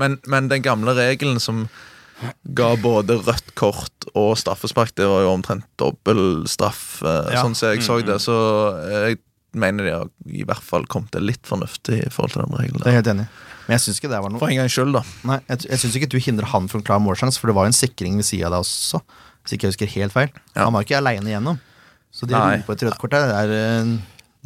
Men, 0.00 0.14
men 0.24 0.48
den 0.48 0.62
gamle 0.64 0.94
regelen 0.96 1.36
som 1.42 1.66
ga 2.56 2.70
både 2.80 3.18
rødt 3.26 3.52
kort 3.58 4.06
og 4.14 4.38
straffespark, 4.40 4.94
det 4.96 5.04
var 5.10 5.26
jo 5.26 5.34
omtrent 5.34 5.66
dobbel 5.76 6.46
straff, 6.48 7.02
eh, 7.02 7.34
Ja. 7.34 7.42
sånn 7.44 7.58
som 7.58 7.74
jeg 7.74 7.82
så 7.84 7.98
Mm, 8.00 8.06
det. 8.08 8.18
Så 8.24 8.36
jeg 8.88 9.18
mener 9.58 9.86
de 9.86 9.94
har 9.94 10.10
i 10.32 10.44
hvert 10.48 10.64
fall 10.64 10.86
kommet 10.90 11.12
til 11.14 11.26
litt 11.28 11.42
fornuftig 11.48 11.98
i 12.06 12.12
forhold 12.12 12.36
til 12.36 12.44
den 12.44 12.54
regelen. 12.58 12.84
Det 12.84 12.92
er 12.92 12.98
helt 13.00 13.10
enig. 13.12 13.26
Men 13.66 13.76
jeg 13.76 13.84
syns 13.84 14.00
ikke 14.00 14.10
det 14.12 14.22
var 14.24 14.32
noe 14.32 14.42
For 14.42 14.52
en 14.52 14.60
gangs 14.62 14.76
skyld, 14.76 14.94
da. 14.96 15.02
Nei, 15.28 15.38
jeg, 15.50 15.66
jeg 15.70 15.82
syns 15.82 15.98
ikke 15.98 16.10
du 16.14 16.18
hindrer 16.22 16.48
han 16.50 16.70
fra 16.70 16.80
en 16.80 16.86
klar 16.86 17.02
målsjanse, 17.04 17.40
for 17.42 17.52
det 17.52 17.56
var 17.58 17.68
jo 17.68 17.72
en 17.74 17.78
sikring 17.78 18.16
ved 18.18 18.26
sida 18.28 18.48
av 18.48 18.56
deg 18.56 18.64
også. 18.64 19.02
Hvis 19.42 19.56
ikke 19.56 19.68
jeg 19.68 19.74
husker 19.74 19.92
helt 19.96 20.14
feil. 20.14 20.32
Ja. 20.54 20.64
Han 20.64 20.74
var 20.76 20.86
ikke 20.86 20.98
aleine 20.98 21.30
igjennom. 21.30 21.60
Så 22.12 22.28
det 22.28 22.36
å 22.36 22.42
på 22.66 22.74
et 22.76 22.84
rødt 22.86 22.98
kort 23.00 23.14
her, 23.16 23.28
det 23.30 23.38
er 23.38 23.54
eh, 23.56 23.92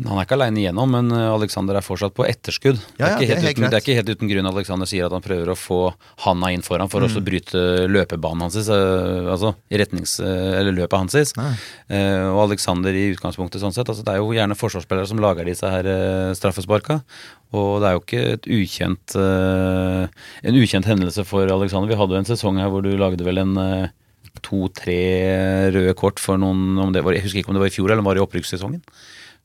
Han 0.04 0.18
er 0.20 0.26
ikke 0.26 0.36
aleine 0.36 0.60
igjennom, 0.60 0.90
men 0.92 1.06
eh, 1.16 1.30
Alexander 1.32 1.78
er 1.78 1.84
fortsatt 1.84 2.12
på 2.12 2.26
etterskudd. 2.28 2.76
Ja, 3.00 3.14
ja, 3.14 3.16
det, 3.16 3.30
er 3.32 3.38
det 3.40 3.48
er 3.48 3.54
uten, 3.56 3.64
det 3.72 3.78
er 3.78 3.80
ikke 3.80 3.94
helt 3.96 4.10
uten 4.12 4.28
grunn 4.28 4.48
Alexander 4.50 4.84
sier 4.90 5.06
at 5.06 5.14
han 5.16 5.24
prøver 5.24 5.48
å 5.48 5.56
få 5.56 5.78
handa 6.26 6.50
inn 6.52 6.60
foran 6.66 6.90
for 6.92 7.00
Mm. 7.06 7.14
å 7.16 7.22
bryte 7.24 7.62
løpebanen 7.88 8.44
hans, 8.44 8.58
eh, 8.68 9.30
altså 9.32 9.54
i 9.72 9.78
retnings, 9.80 10.18
eh, 10.20 10.58
eller 10.60 10.76
løpet 10.76 10.98
hans. 11.00 11.14
Eh, 11.88 12.26
og 12.28 12.42
Alexander 12.50 12.92
i 12.92 13.06
utgangspunktet 13.14 13.62
sånn 13.64 13.72
sett, 13.72 13.88
altså 13.88 14.04
det 14.04 14.12
er 14.12 14.20
jo 14.20 14.34
gjerne 14.36 14.58
forsvarsspillere 14.60 15.08
som 15.08 15.18
lager 15.24 15.48
disse 15.48 15.64
her 15.64 15.88
eh, 15.88 16.34
straffesparka. 16.36 17.00
Og 17.56 17.80
det 17.80 17.88
er 17.88 17.96
jo 17.96 18.04
ikke 18.04 18.24
et 18.36 18.48
ukjent, 18.52 19.16
eh, 19.16 20.08
en 20.44 20.60
ukjent 20.60 20.84
hendelse 20.92 21.24
for 21.24 21.48
Alexander. 21.48 21.88
Vi 21.88 21.96
hadde 21.96 22.12
jo 22.12 22.20
en 22.20 22.28
sesong 22.36 22.60
her 22.60 22.68
hvor 22.68 22.84
du 22.84 22.92
lagde 23.00 23.24
vel 23.24 23.38
en 23.38 23.56
to-tre 24.44 25.72
røde 25.72 25.94
kort 25.96 26.20
for 26.20 26.36
noen 26.36 26.76
om 26.82 26.92
det 26.92 27.02
var, 27.04 27.14
Jeg 27.16 27.24
husker 27.24 27.40
ikke 27.40 27.48
om 27.54 27.56
det 27.56 27.62
var 27.64 27.70
i 27.72 27.76
fjor 27.76 27.88
eller 27.90 28.02
om 28.02 28.04
det 28.04 28.12
var 28.12 28.20
i 28.20 28.26
opprykkssesongen. 28.26 28.82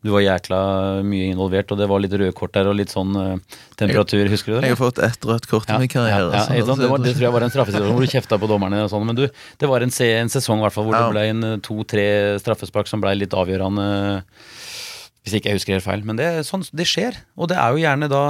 Du 0.02 0.10
var 0.10 0.24
jækla 0.26 0.60
mye 1.06 1.28
involvert, 1.30 1.70
og 1.70 1.78
det 1.78 1.86
var 1.92 2.02
litt 2.02 2.14
røde 2.18 2.34
kort 2.34 2.56
der 2.56 2.66
og 2.72 2.74
litt 2.80 2.90
sånn 2.90 3.14
uh, 3.14 3.60
temperatur, 3.78 4.24
husker 4.34 4.56
du 4.56 4.56
det? 4.58 4.72
Jeg 4.72 4.74
har 4.74 4.80
fått 4.80 5.02
ett 5.06 5.28
rødt 5.30 5.46
kort 5.52 5.70
i 5.70 5.78
min 5.78 5.92
karriere. 5.92 6.32
Ja, 6.34 6.58
ja, 6.58 6.66
det, 6.66 6.88
var, 6.90 7.04
det 7.04 7.14
tror 7.14 7.28
jeg 7.28 7.36
var 7.36 7.46
en 7.46 7.54
straffesituasjon 7.54 7.94
hvor 8.00 8.08
du 8.08 8.14
kjefta 8.16 8.40
på 8.42 8.50
dommerne 8.50 8.80
og 8.88 8.90
sånn. 8.90 9.06
Men 9.06 9.20
du, 9.20 9.28
det 9.62 9.70
var 9.70 9.86
en, 9.86 9.94
se, 9.94 10.08
en 10.18 10.32
sesong 10.34 10.64
hvert 10.66 10.74
fall 10.74 10.88
hvor 10.90 10.98
Ja. 10.98 11.04
det 11.06 11.14
ble 11.14 11.26
en 11.36 11.48
eh, 11.52 11.60
to-tre 11.62 12.08
straffespark 12.42 12.90
som 12.90 13.04
ble 13.04 13.14
litt 13.20 13.36
avgjørende. 13.38 13.86
Hvis 15.22 15.38
ikke 15.38 15.52
jeg 15.52 15.60
husker 15.60 15.78
helt 15.78 15.86
feil. 15.86 16.02
Men 16.10 16.18
det, 16.18 16.32
sånn, 16.50 16.66
det 16.74 16.90
skjer. 16.90 17.22
Og 17.38 17.52
det 17.54 17.62
er 17.62 17.70
jo 17.70 17.84
gjerne 17.86 18.10
da 18.10 18.24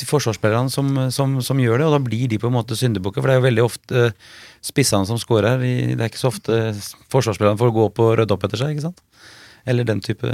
de 0.00 0.08
forsvarsspillerne 0.08 0.72
som, 0.72 0.88
som, 1.12 1.36
som 1.44 1.60
gjør 1.60 1.82
det, 1.82 1.86
og 1.90 1.94
da 1.98 2.00
blir 2.02 2.24
de 2.32 2.40
på 2.40 2.48
en 2.48 2.56
måte 2.56 2.80
syndebukker. 2.80 3.20
For 3.20 3.28
det 3.28 3.36
er 3.36 3.42
jo 3.42 3.48
veldig 3.50 3.64
ofte 3.68 4.08
spissene 4.64 5.04
som 5.06 5.20
scorer. 5.20 5.60
Det 5.60 6.00
er 6.00 6.08
ikke 6.08 6.22
så 6.22 6.32
ofte 6.32 6.62
forsvarsspillerne 7.12 7.60
får 7.60 7.74
gå 7.76 7.84
opp 7.90 8.00
og 8.02 8.14
rydde 8.22 8.34
opp 8.34 8.48
etter 8.48 8.64
seg, 8.64 8.72
ikke 8.72 8.88
sant. 8.88 9.04
Eller 9.66 9.84
den 9.84 10.00
type 10.02 10.26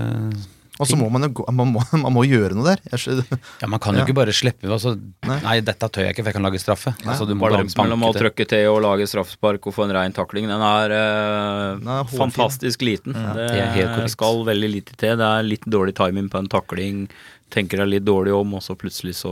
Og 0.78 0.86
så 0.86 0.94
må 0.94 1.08
man 1.10 1.24
jo 1.26 1.28
gå, 1.40 1.44
man 1.52 1.72
må, 1.74 1.80
man 2.04 2.12
må 2.14 2.22
gjøre 2.22 2.54
noe 2.54 2.68
der. 2.76 2.78
Jeg, 2.92 3.24
Ja, 3.60 3.66
man 3.66 3.80
kan 3.82 3.96
jo 3.96 4.00
Ja. 4.00 4.04
ikke 4.06 4.14
bare 4.14 4.30
slippe 4.36 4.68
altså, 4.70 4.92
Nei. 5.26 5.40
nei. 5.42 5.56
dette 5.66 5.88
tør 5.90 6.04
jeg 6.06 6.14
ikke, 6.14 6.22
for 6.22 6.30
jeg 6.30 6.36
kan 6.38 6.46
lage 6.46 6.60
straffe. 6.62 6.92
Altså, 7.02 7.26
du 7.26 7.34
må 7.34 7.48
bare 7.48 7.58
Balansen 7.58 7.82
mellom 7.82 7.98
å 7.98 8.12
banke 8.12 8.18
til. 8.20 8.22
trykke 8.28 8.46
til 8.52 8.68
og 8.70 8.78
lage 8.86 9.08
straffespark 9.10 9.66
og 9.66 9.74
få 9.74 9.88
en 9.88 9.94
rein 9.96 10.14
takling, 10.14 10.46
den 10.46 10.62
er, 10.62 10.94
eh, 10.94 11.78
Den 11.82 11.88
er 11.96 12.04
fantastisk 12.12 12.86
liten. 12.86 13.12
det, 13.12 13.48
det 13.50 13.58
er 13.64 13.74
helt 13.74 14.10
skal 14.14 14.44
veldig 14.46 14.70
lite 14.70 14.94
til. 14.96 15.16
Det 15.18 15.26
er 15.26 15.42
litt 15.42 15.66
dårlig 15.66 15.96
timing 15.98 16.30
på 16.30 16.38
en 16.38 16.48
takling. 16.48 17.08
Tenker 17.48 17.80
deg 17.80 17.88
litt 17.88 18.04
dårlig 18.04 18.34
om, 18.36 18.50
og 18.58 18.62
så 18.64 18.74
plutselig 18.76 19.14
så 19.16 19.30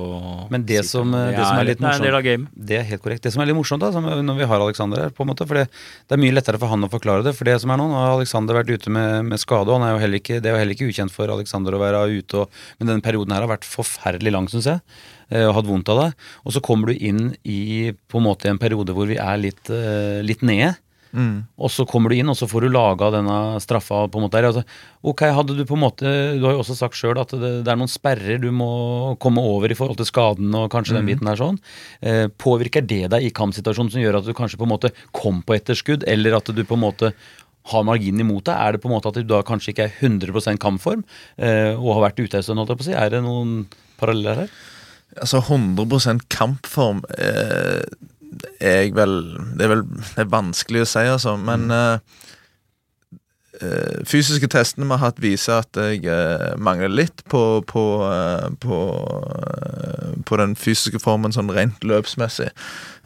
Men 0.53 0.63
det 0.65 0.81
som, 0.89 1.11
den. 1.13 1.35
det 1.37 1.43
som 1.43 1.59
er 1.61 1.69
litt 1.69 1.83
Det 1.83 1.91
er. 2.09 2.47
Det 2.71 2.79
er 2.79 2.87
helt 2.89 3.03
korrekt. 3.05 3.23
Det 3.27 3.33
som 3.35 3.43
er 3.45 3.51
litt 3.51 3.59
morsomt 3.59 3.83
da, 3.85 3.91
som, 3.93 4.07
når 4.07 4.39
vi 4.39 4.49
har 4.49 4.63
Alexander 4.65 5.03
her, 5.05 5.13
på 5.13 5.27
en 5.27 5.31
måte, 5.33 5.45
for 5.49 5.61
det, 5.61 5.67
det 6.09 6.17
er 6.17 6.23
mye 6.23 6.33
lettere 6.33 6.61
for 6.63 6.73
han 6.73 6.87
å 6.87 6.91
forklare 6.93 7.27
det. 7.27 7.35
For 7.37 7.49
det 7.49 7.59
som 7.61 7.75
er 7.75 7.81
nå, 7.81 7.91
nå 7.93 7.99
har 8.01 8.15
Alexander 8.15 8.57
vært 8.57 8.73
ute 8.73 8.95
med, 8.97 9.29
med 9.29 9.43
skade, 9.43 9.69
og 9.69 9.85
han 9.85 10.01
er 10.01 10.17
ikke, 10.17 10.41
det 10.41 10.49
er 10.49 10.57
jo 10.57 10.63
heller 10.63 10.79
ikke 10.79 10.89
ukjent 10.89 11.13
for 11.13 11.35
Alexander 11.35 11.77
å 11.77 11.83
være 11.83 12.07
ute. 12.17 12.47
Og, 12.47 12.65
men 12.81 12.95
denne 12.95 13.05
perioden 13.05 13.37
her 13.37 13.45
har 13.45 13.53
vært 13.53 13.69
forferdelig 13.69 14.33
lang, 14.33 14.49
syns 14.53 14.71
jeg, 14.73 14.81
eh, 15.29 15.45
og 15.45 15.53
hatt 15.59 15.69
vondt 15.69 15.93
av 15.93 16.03
det. 16.07 16.09
Og 16.49 16.57
så 16.57 16.65
kommer 16.65 16.93
du 16.93 16.97
inn 16.97 17.35
i 17.45 17.93
på 17.93 18.23
en 18.23 18.29
måte 18.31 18.49
en 18.49 18.63
periode 18.63 18.97
hvor 18.97 19.13
vi 19.13 19.21
er 19.21 19.45
litt, 19.45 19.69
eh, 19.69 20.25
litt 20.25 20.41
nede. 20.47 20.73
Mm. 21.17 21.37
Og 21.57 21.73
så 21.73 21.87
kommer 21.89 22.13
du 22.13 22.19
inn, 22.19 22.29
og 22.29 22.37
så 22.37 22.49
får 22.51 22.67
du 22.67 22.75
laga 22.75 23.09
denne 23.15 23.37
straffa 23.65 24.03
på 24.13 24.21
en 24.21 24.27
måte 24.27 24.37
der. 24.37 24.51
Altså, 24.51 24.65
ok, 25.07 25.23
hadde 25.39 25.57
du 25.57 25.63
på 25.65 25.79
en 25.79 25.85
måte 25.87 26.13
Du 26.37 26.45
har 26.45 26.53
jo 26.53 26.61
også 26.61 26.77
sagt 26.77 26.99
sjøl 26.99 27.17
at 27.23 27.33
det, 27.33 27.53
det 27.65 27.73
er 27.73 27.81
noen 27.81 27.91
sperrer 27.91 28.43
du 28.43 28.51
må 28.53 28.69
komme 29.23 29.41
over 29.41 29.73
i 29.73 29.79
forhold 29.79 29.97
til 30.01 30.11
skaden 30.11 30.53
og 30.59 30.69
kanskje 30.75 30.99
den 30.99 31.09
biten 31.09 31.31
her 31.31 31.41
sånn. 31.41 31.59
Eh, 32.05 32.27
påvirker 32.29 32.85
det 32.85 33.07
deg 33.15 33.25
i 33.25 33.33
kampsituasjonen 33.35 33.95
som 33.95 34.05
gjør 34.05 34.21
at 34.21 34.29
du 34.29 34.37
kanskje 34.37 34.61
på 34.61 34.69
en 34.69 34.75
måte 34.75 34.93
kom 35.17 35.41
på 35.47 35.57
etterskudd, 35.57 36.05
eller 36.11 36.37
at 36.39 36.53
du 36.53 36.63
på 36.63 36.77
en 36.77 36.85
måte 36.85 37.13
har 37.73 37.87
marginen 37.87 38.23
imot 38.23 38.47
deg? 38.47 38.55
Er 38.55 38.77
det 38.77 38.83
på 38.83 38.91
en 38.91 38.97
måte 38.97 39.11
at 39.11 39.19
du 39.19 39.27
da 39.27 39.43
kanskje 39.47 39.73
ikke 39.73 39.89
er 39.89 39.99
100 39.99 40.61
kampform 40.63 41.03
eh, 41.37 41.73
og 41.75 41.97
har 41.97 42.09
vært 42.11 42.23
ute 42.23 42.41
en 42.41 42.47
stund, 42.47 42.77
si? 42.85 42.95
Er 42.95 43.11
det 43.15 43.25
noen 43.25 43.65
paralleller 44.01 44.45
her? 44.45 44.59
Altså 45.17 45.41
100 45.41 46.27
kampform 46.33 47.03
eh, 47.17 47.83
jeg 48.61 48.95
vel 48.97 49.19
Det 49.57 49.66
er 49.66 49.75
vel 49.75 49.85
det 49.88 50.25
er 50.25 50.33
vanskelig 50.33 50.85
å 50.85 50.88
si, 50.90 51.05
altså. 51.11 51.37
Men 51.40 51.69
mm. 51.71 52.25
uh, 53.62 54.00
fysiske 54.09 54.50
testene 54.52 54.88
vi 54.88 54.95
har 54.97 55.05
hatt, 55.05 55.23
viser 55.23 55.62
at 55.64 55.81
jeg 55.81 56.05
uh, 56.09 56.55
mangler 56.59 56.93
litt 56.93 57.25
på 57.31 57.43
på, 57.69 57.87
uh, 58.05 58.49
på 58.62 58.81
på 60.26 60.38
den 60.40 60.57
fysiske 60.59 61.00
formen 61.02 61.35
sånn 61.35 61.52
rent 61.55 61.85
løpsmessig. 61.87 62.50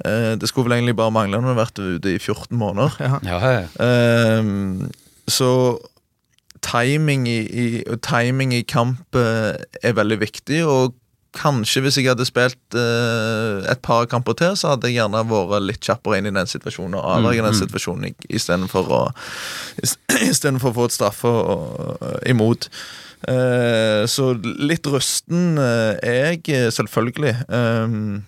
Eh, 0.05 0.33
det 0.41 0.49
skulle 0.49 0.69
vel 0.69 0.79
egentlig 0.79 0.97
bare 0.99 1.15
mangle 1.15 1.41
når 1.41 1.49
du 1.49 1.53
har 1.53 1.61
vært 1.61 1.81
ute 1.81 2.15
i 2.15 2.19
14 2.19 2.57
måneder. 2.59 2.97
Ja. 3.01 3.21
Ja, 3.27 3.41
ja. 3.53 3.65
Ehm, 3.85 4.91
så 5.29 5.51
timing 6.65 7.27
i, 7.29 7.39
i, 7.45 7.67
timing 8.05 8.55
i 8.57 8.65
kamp 8.69 9.17
er 9.17 9.97
veldig 9.97 10.21
viktig, 10.21 10.65
og 10.69 10.97
kanskje 11.37 11.83
hvis 11.85 11.97
jeg 12.01 12.09
hadde 12.11 12.25
spilt 12.27 12.75
uh, 12.75 13.61
et 13.71 13.79
par 13.87 14.07
kamper 14.11 14.35
til, 14.41 14.57
så 14.59 14.73
hadde 14.73 14.89
jeg 14.91 14.97
gjerne 14.99 15.21
vært 15.31 15.63
litt 15.69 15.85
kjappere 15.87 16.19
inn 16.19 16.27
i 16.31 16.35
den 16.35 16.49
situasjonen 16.51 16.97
og 16.99 17.07
avverge 17.17 17.45
den 17.47 17.55
situasjonen 17.61 18.09
i- 18.11 18.33
istedenfor 18.41 18.91
å 18.91 19.03
Istedenfor 20.27 20.71
å 20.75 20.77
få 20.81 20.89
et 20.91 20.97
straffe 20.97 21.35
imot. 22.31 22.67
Uh, 23.29 24.03
så 24.09 24.33
litt 24.43 24.87
rusten 24.91 25.59
uh, 25.61 25.95
er 26.03 26.35
jeg, 26.41 26.73
selvfølgelig. 26.75 27.35
Um, 27.53 28.23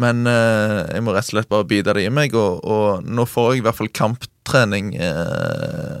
men 0.00 0.24
uh, 0.26 0.88
jeg 0.90 1.04
må 1.06 1.12
rett 1.14 1.28
og 1.28 1.36
slett 1.36 1.50
bare 1.52 1.68
bite 1.70 1.94
det 1.94 2.06
i 2.08 2.12
meg, 2.12 2.34
og, 2.34 2.64
og 2.66 3.04
nå 3.06 3.26
får 3.30 3.52
jeg 3.54 3.62
i 3.62 3.66
hvert 3.68 3.78
fall 3.78 3.92
kamptrening 3.94 4.94
eh, 4.98 6.00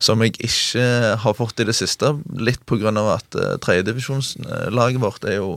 som 0.00 0.22
jeg 0.24 0.34
ikke 0.40 0.84
har 1.20 1.36
fått 1.36 1.60
i 1.60 1.66
det 1.68 1.76
siste. 1.76 2.14
Litt 2.40 2.64
av 2.70 3.10
at 3.18 3.36
uh, 3.36 3.56
tredjedivisjonslaget 3.60 5.02
vårt 5.02 5.26
er 5.28 5.38
jo, 5.40 5.52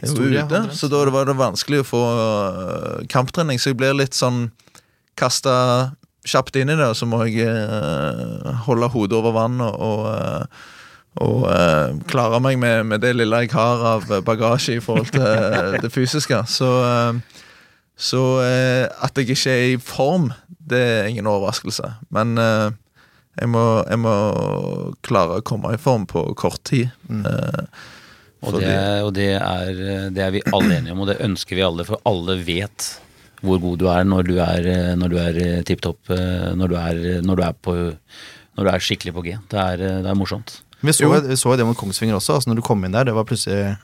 er 0.00 0.08
jo 0.08 0.30
ute. 0.32 0.62
Så 0.72 0.88
da 0.88 1.04
var 1.12 1.28
det 1.28 1.36
vanskelig 1.38 1.82
å 1.82 1.88
få 1.88 2.02
eh, 2.14 3.06
kamptrening, 3.12 3.60
så 3.60 3.72
jeg 3.72 3.80
blir 3.80 3.96
litt 3.98 4.16
sånn 4.16 4.48
kasta 5.18 5.92
kjapt 6.28 6.56
inn 6.60 6.72
i 6.72 6.76
det, 6.78 6.88
og 6.88 6.96
så 6.96 7.08
må 7.08 7.22
jeg 7.26 7.48
eh, 7.48 8.64
holde 8.66 8.90
hodet 8.92 9.18
over 9.20 9.36
vann 9.36 9.60
og, 9.64 9.76
og 9.76 10.10
eh, 10.12 10.66
og 11.18 11.48
uh, 11.50 11.98
klare 12.10 12.38
meg 12.42 12.58
med, 12.60 12.84
med 12.86 13.02
det 13.02 13.14
lille 13.16 13.42
jeg 13.42 13.52
har 13.54 13.84
av 13.94 14.06
bagasje 14.26 14.76
i 14.78 14.82
forhold 14.82 15.10
til 15.14 15.24
eh, 15.24 15.78
det 15.82 15.90
fysiske. 15.90 16.42
Så, 16.46 16.68
eh, 16.86 17.40
så 17.96 18.22
uh, 18.38 18.84
at 19.02 19.18
jeg 19.18 19.34
ikke 19.34 19.54
er 19.54 19.64
i 19.72 19.80
form, 19.82 20.30
det 20.46 20.78
er 20.78 21.08
ingen 21.10 21.26
overraskelse. 21.26 21.90
Men 22.14 22.38
eh, 22.38 22.68
jeg, 23.40 23.48
må, 23.52 23.62
jeg 23.88 23.98
må 24.02 24.12
klare 25.06 25.38
å 25.38 25.44
komme 25.46 25.72
i 25.74 25.80
form 25.80 26.06
på 26.10 26.22
kort 26.38 26.60
tid. 26.68 26.90
Eh, 27.10 27.64
Og, 28.38 28.54
det, 28.62 28.70
og 29.02 29.08
det, 29.16 29.32
er, 29.34 29.78
det 30.14 30.22
er 30.22 30.30
vi 30.30 30.40
alle 30.54 30.76
enige 30.76 30.92
om, 30.94 31.00
og 31.02 31.08
det 31.10 31.16
ønsker 31.24 31.56
vi 31.58 31.64
alle, 31.66 31.82
for 31.88 31.98
alle 32.06 32.36
vet 32.46 32.84
hvor 33.42 33.58
god 33.62 33.78
du 33.80 33.86
er 33.90 34.04
når 34.06 34.28
du 34.28 34.36
er, 34.42 34.68
når 34.98 35.10
du 35.10 35.16
er 35.18 35.38
tipp 35.66 35.80
topp, 35.82 35.98
når, 36.10 36.70
du 36.70 36.76
er- 36.78 37.20
når, 37.26 37.36
du 37.36 37.42
er 37.42 37.56
på- 37.66 37.74
når 38.58 38.62
du 38.66 38.70
er 38.70 38.78
skikkelig 38.86 39.14
på 39.16 39.24
G. 39.26 39.34
Det 39.50 39.58
er, 39.58 39.82
det 40.06 40.10
er 40.10 40.14
morsomt. 40.18 40.60
Vi 40.86 40.94
så, 40.94 41.10
vi 41.26 41.34
så 41.38 41.56
det 41.58 41.66
mot 41.66 41.74
Kongsvinger 41.78 42.14
også. 42.20 42.36
Altså 42.38 42.50
når 42.52 42.60
du 42.60 42.64
kom 42.66 42.82
inn 42.86 42.94
der, 42.94 43.06
det 43.10 43.14
var 43.18 43.26
plutselig 43.26 43.74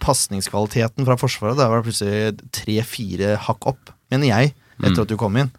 Pasningskvaliteten 0.00 1.04
fra 1.04 1.16
Forsvaret 1.20 1.58
Der 1.58 1.68
var 1.68 1.80
det 1.82 1.88
plutselig 1.90 2.50
tre-fire 2.56 3.34
hakk 3.48 3.66
opp, 3.74 3.92
mener 4.12 4.30
jeg, 4.32 4.54
etter 4.80 4.96
Mm. 4.96 5.02
at 5.04 5.08
du 5.12 5.16
kom 5.20 5.36
inn. 5.36 5.50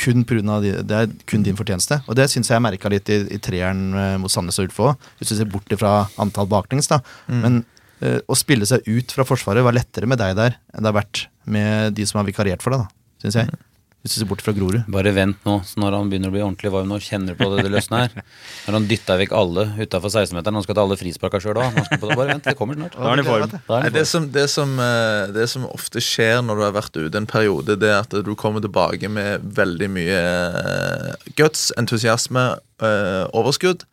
Kun 0.00 0.24
av 0.48 0.62
de, 0.64 0.72
Det 0.82 0.96
er 0.96 1.10
kun 1.28 1.42
din 1.44 1.56
fortjeneste. 1.56 2.00
Og 2.08 2.16
det 2.16 2.28
syns 2.32 2.48
jeg 2.50 2.56
jeg 2.56 2.64
merka 2.64 2.88
litt 2.92 3.08
i, 3.08 3.20
i 3.36 3.38
treeren 3.42 3.94
eh, 3.94 4.16
mot 4.20 4.32
Sandnes 4.32 4.58
og 4.60 4.68
Ulf 4.68 4.80
òg, 4.80 5.10
hvis 5.18 5.32
du 5.32 5.36
ser 5.38 5.48
bort 5.50 5.72
fra 5.80 6.08
antall 6.20 6.48
baklengs. 6.50 6.88
da 6.88 7.00
Mm. 7.30 7.40
Men 7.44 7.58
eh, 8.00 8.18
å 8.26 8.36
spille 8.38 8.66
seg 8.66 8.86
ut 8.88 9.12
fra 9.12 9.24
Forsvaret 9.24 9.64
var 9.64 9.76
lettere 9.76 10.08
med 10.08 10.18
deg 10.18 10.36
der 10.36 10.56
enn 10.74 10.82
det 10.82 10.90
har 10.90 10.96
vært 11.00 11.26
med 11.44 11.94
de 11.94 12.06
som 12.08 12.20
har 12.20 12.28
vikariert 12.28 12.62
for 12.62 12.74
deg, 12.74 12.84
da, 12.84 13.20
syns 13.22 13.38
jeg. 13.40 13.60
Hvis 14.00 14.14
du 14.14 14.20
ser 14.22 14.28
bort 14.30 14.40
fra 14.40 14.54
Grorud. 14.56 14.86
Bare 14.88 15.10
vent 15.12 15.42
nå, 15.44 15.58
så 15.68 15.80
når 15.82 15.98
han 15.98 16.08
begynner 16.12 16.30
å 16.30 16.34
bli 16.34 16.40
ordentlig 16.40 16.70
varm 16.72 16.88
nå, 16.88 16.96
kjenner 17.04 17.36
du 17.36 17.40
på 17.42 17.50
det 17.52 17.66
det 17.66 17.72
løsner 17.74 18.06
her. 18.06 18.22
Når 18.64 18.78
han 18.78 18.86
dytta 18.88 19.16
vekk 19.20 19.34
alle 19.36 19.66
utafor 19.76 20.14
16-meteren, 20.14 20.56
han 20.56 20.64
skal 20.64 20.78
ta 20.78 20.84
alle 20.86 20.96
frisparka 21.00 21.40
sjøl 21.44 21.60
òg. 21.60 21.76
Bare 22.00 22.30
vent, 22.30 22.48
det 22.48 22.56
kommer 22.56 22.78
snart. 22.78 22.96
Da 22.96 23.04
er 23.04 23.12
han 23.12 23.20
i 23.20 23.26
form. 23.26 23.92
Det, 23.92 24.06
som, 24.08 24.30
det, 24.32 24.46
som, 24.52 24.72
eh, 24.80 25.26
det 25.36 25.44
som 25.52 25.68
ofte 25.68 26.00
skjer 26.04 26.40
når 26.46 26.56
du 26.56 26.64
har 26.64 26.74
vært 26.78 26.96
ute 26.96 27.20
en 27.20 27.28
periode, 27.28 27.76
det 27.82 27.92
er 27.92 28.00
at 28.00 28.16
du 28.24 28.32
kommer 28.40 28.64
tilbake 28.64 29.12
med 29.12 29.44
veldig 29.60 29.90
mye 29.92 30.24
eh, 30.64 31.30
guts, 31.36 31.68
entusiasme, 31.80 32.48
overskudd. 32.80 33.84
overskudd. 33.84 33.86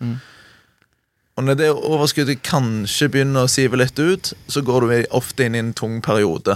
Og 1.37 1.45
når 1.45 1.57
det 1.59 1.67
overskuddet 1.69 2.41
kanskje 2.45 3.11
begynner 3.13 3.45
å 3.45 3.51
sive 3.51 3.77
litt 3.77 3.99
ut, 3.99 4.31
så 4.49 4.63
går 4.65 4.87
du 4.87 4.93
ofte 5.19 5.45
inn 5.45 5.57
i 5.57 5.61
en 5.61 5.75
tung 5.77 5.99
periode. 6.01 6.55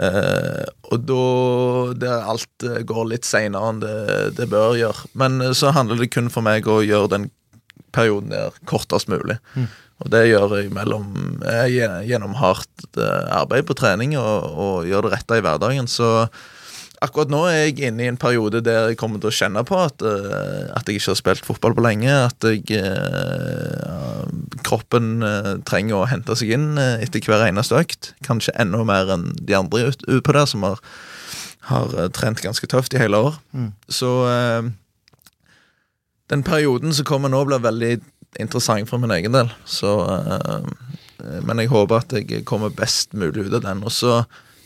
Eh, 0.00 0.64
og 0.88 1.04
da 1.04 2.14
alt 2.32 2.64
eh, 2.64 2.80
går 2.88 3.10
litt 3.10 3.28
seinere 3.28 3.72
enn 3.72 3.82
det, 3.82 3.96
det 4.38 4.48
bør 4.52 4.76
gjøre. 4.78 5.08
Men 5.18 5.40
eh, 5.44 5.54
så 5.56 5.74
handler 5.76 6.00
det 6.00 6.12
kun 6.14 6.32
for 6.32 6.44
meg 6.46 6.68
å 6.68 6.80
gjøre 6.84 7.12
den 7.12 7.30
perioden 7.92 8.32
der 8.32 8.56
kortest 8.68 9.10
mulig. 9.12 9.36
Og 10.02 10.08
det 10.10 10.24
gjør 10.30 10.56
jeg 10.56 10.72
mellom 10.74 11.12
gjennom 11.68 12.32
hardt 12.40 12.96
arbeid 12.96 13.68
på 13.68 13.76
trening 13.78 14.16
og, 14.18 14.46
og 14.64 14.88
gjør 14.88 15.06
det 15.06 15.12
rette 15.12 15.38
i 15.38 15.44
hverdagen. 15.44 15.90
Så 15.90 16.08
akkurat 17.02 17.32
nå 17.32 17.40
er 17.50 17.56
jeg 17.66 17.88
inne 17.88 18.04
i 18.04 18.10
en 18.10 18.18
periode 18.20 18.62
der 18.64 18.92
jeg 18.92 18.98
kommer 19.00 19.20
til 19.22 19.30
å 19.32 19.34
kjenne 19.34 19.62
på 19.66 19.78
at, 19.80 20.02
eh, 20.06 20.68
at 20.70 20.86
jeg 20.86 21.00
ikke 21.00 21.10
har 21.10 21.18
spilt 21.18 21.48
fotball 21.48 21.74
på 21.76 21.84
lenge. 21.84 22.12
At 22.12 22.46
jeg, 22.46 22.62
eh, 22.78 24.28
kroppen 24.66 25.24
eh, 25.26 25.54
trenger 25.68 25.98
å 25.98 26.10
hente 26.10 26.36
seg 26.38 26.54
inn 26.54 26.78
etter 26.78 27.24
hver 27.26 27.46
eneste 27.48 27.78
økt. 27.78 28.12
Kanskje 28.26 28.54
enda 28.62 28.84
mer 28.86 29.10
enn 29.16 29.32
de 29.38 29.58
andre 29.58 29.90
utpå 29.90 30.36
der 30.36 30.46
som 30.50 30.66
har, 30.66 30.78
har 31.70 31.96
trent 32.14 32.44
ganske 32.44 32.70
tøft 32.70 32.94
i 32.94 33.02
hele 33.02 33.18
år. 33.18 33.40
Så 33.90 34.12
eh, 34.30 34.70
den 36.32 36.46
perioden 36.46 36.94
som 36.94 37.08
kommer 37.08 37.32
nå, 37.32 37.42
blir 37.48 37.62
veldig 37.62 37.96
interessant 38.40 38.88
for 38.88 39.02
min 39.02 39.12
egen 39.12 39.34
del. 39.34 39.50
Så, 39.68 39.90
men 41.44 41.60
jeg 41.60 41.68
håper 41.68 41.98
at 41.98 42.14
jeg 42.16 42.46
kommer 42.48 42.72
best 42.72 43.12
mulig 43.12 43.50
ut 43.50 43.58
av 43.58 43.66
den. 43.66 43.82
Og 43.84 43.92
så 43.92 44.22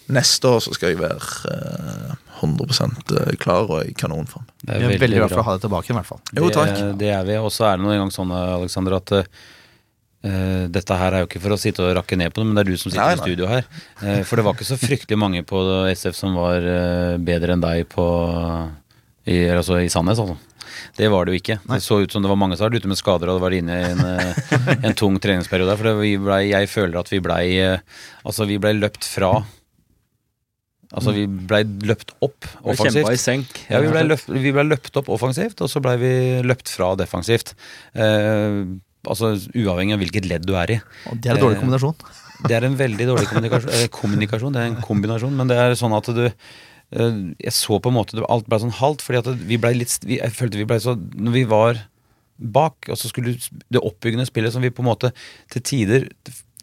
neste 0.06 0.46
år 0.46 0.62
så 0.62 0.76
skal 0.76 0.92
jeg 0.92 1.00
være 1.00 2.14
100 2.36 3.36
klar 3.42 3.68
og 3.70 3.82
i 3.88 3.92
kanonform. 3.96 4.46
Det 4.62 4.78
er 4.78 4.96
veldig 5.00 5.20
glad 5.22 5.34
for 5.34 5.42
å 5.42 5.46
ha 5.48 5.56
deg 5.56 5.66
tilbake, 5.66 5.92
i 5.92 5.98
hvert 5.98 6.08
fall. 6.08 6.22
Jo, 6.36 6.48
takk. 6.54 6.72
Det, 6.76 6.88
det 7.00 7.12
er 7.16 7.28
vi. 7.28 7.36
Og 7.40 7.52
så 7.54 7.70
er 7.70 7.78
det 7.78 7.86
nå 7.86 7.94
engang 7.94 8.14
sånn, 8.14 8.34
Alexander, 8.34 9.00
at 9.02 9.14
Uh, 10.26 10.64
dette 10.72 10.96
her 10.98 11.14
er 11.14 11.22
jo 11.22 11.26
ikke 11.28 11.38
for 11.44 11.54
å 11.54 11.58
sitte 11.60 11.84
og 11.84 11.92
rakke 11.94 12.16
ned 12.18 12.32
på 12.34 12.40
det, 12.40 12.46
men 12.48 12.56
det 12.56 12.62
er 12.64 12.70
du 12.72 12.80
som 12.80 12.90
sitter 12.90 13.12
Nei, 13.12 13.18
i 13.20 13.20
studio 13.20 13.46
her. 13.46 13.66
Uh, 14.00 14.24
for 14.26 14.40
det 14.40 14.46
var 14.46 14.56
ikke 14.56 14.66
så 14.66 14.78
fryktelig 14.80 15.18
mange 15.22 15.44
på 15.46 15.60
SF 15.92 16.16
som 16.18 16.34
var 16.34 16.66
uh, 16.66 17.14
bedre 17.22 17.54
enn 17.54 17.62
deg 17.62 17.84
på 17.92 18.06
i, 19.26 19.36
altså 19.52 19.78
i 19.84 19.90
Sandnes, 19.92 20.18
altså. 20.18 20.34
Det 20.96 21.08
var 21.12 21.26
det 21.26 21.34
jo 21.34 21.40
ikke. 21.40 21.58
Det 21.66 21.80
så 21.84 22.00
ut 22.02 22.12
som 22.12 22.24
det 22.24 22.30
var 22.30 22.38
mange 22.38 22.56
som 22.56 22.66
var 22.66 22.76
ute 22.76 22.90
med 22.90 22.98
skader 22.98 23.30
og 23.32 23.42
var 23.42 23.54
inne 23.56 23.76
i 23.76 23.86
en, 23.90 24.02
eh, 24.06 24.40
en 24.86 24.96
tung 24.96 25.18
treningsperiode. 25.22 25.76
For 25.76 25.90
det, 25.90 25.94
vi 26.00 26.12
ble, 26.20 26.40
jeg 26.50 26.70
føler 26.72 27.00
at 27.00 27.12
vi 27.12 27.22
blei 27.24 27.44
eh, 27.62 28.02
Altså, 28.26 28.46
vi 28.48 28.58
blei 28.58 28.74
løpt 28.76 29.06
fra 29.06 29.30
Altså, 30.96 31.12
vi 31.12 31.26
blei 31.28 31.62
løpt 31.88 32.14
opp 32.24 32.46
offensivt. 32.64 33.10
I 33.12 33.20
senk. 33.20 33.58
Ja, 33.68 33.82
vi 33.84 33.90
ble, 33.92 34.02
løpt, 34.08 34.30
ble 34.32 34.64
løpt 34.64 34.96
opp 34.96 35.10
offensivt, 35.12 35.60
og 35.60 35.68
så 35.68 35.82
ble 35.84 35.96
vi 36.00 36.12
løpt 36.46 36.72
fra 36.72 36.94
defensivt. 36.96 37.52
Eh, 37.92 38.62
altså 39.06 39.34
uavhengig 39.36 39.96
av 39.96 40.00
hvilket 40.02 40.28
ledd 40.30 40.46
du 40.48 40.54
er 40.58 40.76
i. 40.76 40.78
Og 41.10 41.18
det 41.20 41.30
er 41.30 41.36
en 41.36 41.44
dårlig 41.44 41.58
Eh, 41.58 41.64
kombinasjon. 41.64 41.98
Det 42.46 42.56
er 42.56 42.66
en 42.68 42.78
veldig 42.78 43.08
dårlig 43.10 43.28
kommunikasjon, 43.32 43.74
eh, 43.76 43.90
kommunikasjon. 43.92 44.56
Det 44.56 44.62
er 44.62 44.70
en 44.72 44.80
kombinasjon, 44.84 45.36
men 45.36 45.52
det 45.52 45.58
er 45.60 45.76
sånn 45.78 45.96
at 45.96 46.08
du 46.16 46.24
eh, 46.26 47.20
Jeg 47.44 47.54
så 47.56 47.80
på 47.82 47.92
en 47.92 47.98
måte 47.98 48.16
det, 48.16 48.24
Alt 48.32 48.48
ble 48.48 48.62
sånn 48.64 48.78
halvt, 48.80 49.04
fordi 49.04 49.22
at 49.22 49.44
vi 49.52 49.60
ble 49.60 49.74
litt 49.76 49.98
vi, 50.06 50.20
Jeg 50.20 50.34
følte 50.36 50.60
vi 50.60 50.68
ble 50.68 50.80
så 50.82 50.96
Når 50.96 51.36
vi 51.36 51.44
var 51.50 51.84
bak, 52.36 52.90
og 52.92 52.98
så 53.00 53.08
skulle 53.08 53.36
det 53.72 53.80
oppbyggende 53.80 54.26
spillet 54.28 54.52
som 54.52 54.64
vi 54.64 54.72
på 54.72 54.84
en 54.84 54.90
måte 54.90 55.12
til 55.52 55.62
tider 55.64 56.08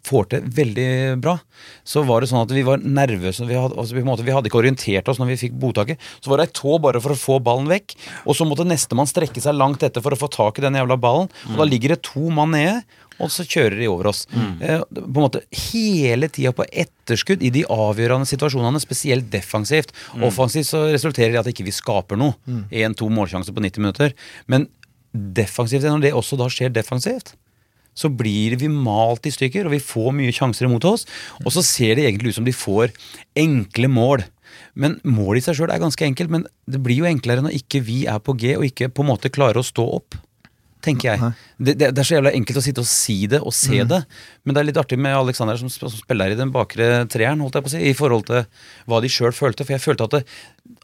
får 0.04 0.26
til 0.32 0.48
veldig 0.56 0.88
bra, 1.24 1.38
så 1.86 2.02
var 2.06 2.22
det 2.22 2.30
sånn 2.30 2.42
at 2.44 2.52
vi 2.54 2.64
var 2.66 2.82
nervøse. 2.84 3.46
Vi 3.48 3.56
hadde, 3.58 3.76
altså, 3.80 3.96
vi, 3.96 4.04
måte, 4.06 4.26
vi 4.26 4.34
hadde 4.34 4.50
ikke 4.50 4.60
orientert 4.60 5.08
oss 5.08 5.20
når 5.20 5.32
vi 5.32 5.40
fikk 5.46 5.56
botaket. 5.60 6.02
Så 6.20 6.32
var 6.32 6.40
det 6.40 6.48
ei 6.50 6.56
tå 6.58 6.76
bare 6.82 7.00
for 7.04 7.14
å 7.14 7.18
få 7.18 7.38
ballen 7.44 7.70
vekk, 7.72 7.96
og 8.24 8.36
så 8.36 8.46
måtte 8.48 8.66
nestemann 8.68 9.08
strekke 9.10 9.42
seg 9.44 9.56
langt 9.56 9.84
etter 9.86 10.04
for 10.04 10.16
å 10.16 10.20
få 10.20 10.30
tak 10.32 10.60
i 10.60 10.66
den 10.66 10.76
jævla 10.80 10.98
ballen. 11.00 11.32
Og 11.52 11.56
da 11.62 11.68
ligger 11.68 11.94
det 11.94 12.02
to 12.06 12.28
mann 12.34 12.54
nede, 12.56 12.82
og 13.22 13.30
så 13.30 13.44
kjører 13.46 13.78
de 13.78 13.88
over 13.88 14.08
oss. 14.10 14.24
Eh, 14.34 14.80
på 14.90 15.04
en 15.06 15.22
måte 15.22 15.44
hele 15.70 16.26
tida 16.34 16.50
på 16.56 16.66
etterskudd 16.66 17.44
i 17.46 17.52
de 17.54 17.62
avgjørende 17.70 18.26
situasjonene, 18.26 18.80
spesielt 18.82 19.28
defensivt. 19.30 19.94
Offensivt 20.26 20.66
så 20.72 20.86
resulterer 20.90 21.30
det 21.30 21.38
i 21.38 21.42
at 21.44 21.52
ikke 21.52 21.68
vi 21.68 21.74
skaper 21.76 22.18
noe. 22.18 22.34
Én-to 22.74 23.06
målsjanser 23.14 23.54
på 23.54 23.62
90 23.62 23.84
minutter. 23.84 24.16
Men 24.50 24.66
defensivt, 25.14 25.86
når 25.86 26.08
det 26.08 26.14
også 26.18 26.36
da 26.40 26.50
skjer 26.50 26.74
defensivt, 26.74 27.36
så 27.94 28.10
blir 28.10 28.56
vi 28.60 28.70
malt 28.70 29.26
i 29.28 29.32
stykker, 29.34 29.66
og 29.66 29.74
vi 29.76 29.82
får 29.82 30.12
mye 30.18 30.34
sjanser 30.34 30.68
imot 30.68 30.86
oss. 30.90 31.06
Og 31.44 31.54
så 31.54 31.64
ser 31.64 31.96
det 31.96 32.08
egentlig 32.08 32.34
ut 32.34 32.40
som 32.40 32.48
de 32.48 32.54
får 32.54 32.94
enkle 33.38 33.90
mål. 33.90 34.26
Men 34.74 34.98
målet 35.06 35.42
i 35.42 35.46
seg 35.46 35.58
sjøl 35.58 35.72
er 35.74 35.82
ganske 35.82 36.06
enkelt, 36.06 36.32
men 36.34 36.46
det 36.70 36.82
blir 36.82 37.02
jo 37.02 37.08
enklere 37.08 37.44
når 37.44 37.56
ikke 37.60 37.82
vi 37.86 38.04
er 38.10 38.20
på 38.22 38.34
G 38.38 38.56
og 38.58 38.66
ikke 38.68 38.90
på 38.90 39.04
en 39.04 39.12
måte 39.12 39.32
klarer 39.34 39.62
å 39.62 39.66
stå 39.66 39.86
opp. 40.00 40.18
Tenker 40.84 41.14
jeg. 41.14 41.32
Det, 41.56 41.74
det, 41.80 41.88
det 41.96 42.02
er 42.02 42.06
så 42.06 42.16
jævla 42.18 42.32
enkelt 42.36 42.58
å 42.60 42.64
sitte 42.64 42.82
og 42.82 42.88
si 42.90 43.16
det 43.30 43.40
og 43.40 43.54
se 43.56 43.80
det, 43.88 44.00
men 44.44 44.56
det 44.56 44.60
er 44.60 44.68
litt 44.68 44.80
artig 44.80 44.98
med 45.00 45.16
Alexander 45.16 45.56
som, 45.60 45.70
som 45.72 45.92
spiller 45.94 46.34
i 46.34 46.38
den 46.38 46.52
bakre 46.54 47.06
treeren, 47.10 47.40
holdt 47.40 47.56
jeg 47.56 47.64
på 47.64 47.70
å 47.70 47.74
si, 47.74 47.80
i 47.88 47.96
forhold 47.96 48.26
til 48.28 48.44
hva 48.90 49.00
de 49.00 49.10
sjøl 49.12 49.32
følte. 49.36 49.64
For 49.64 49.76
jeg 49.76 49.84
følte 49.84 50.08
at 50.08 50.18
det, 50.18 50.22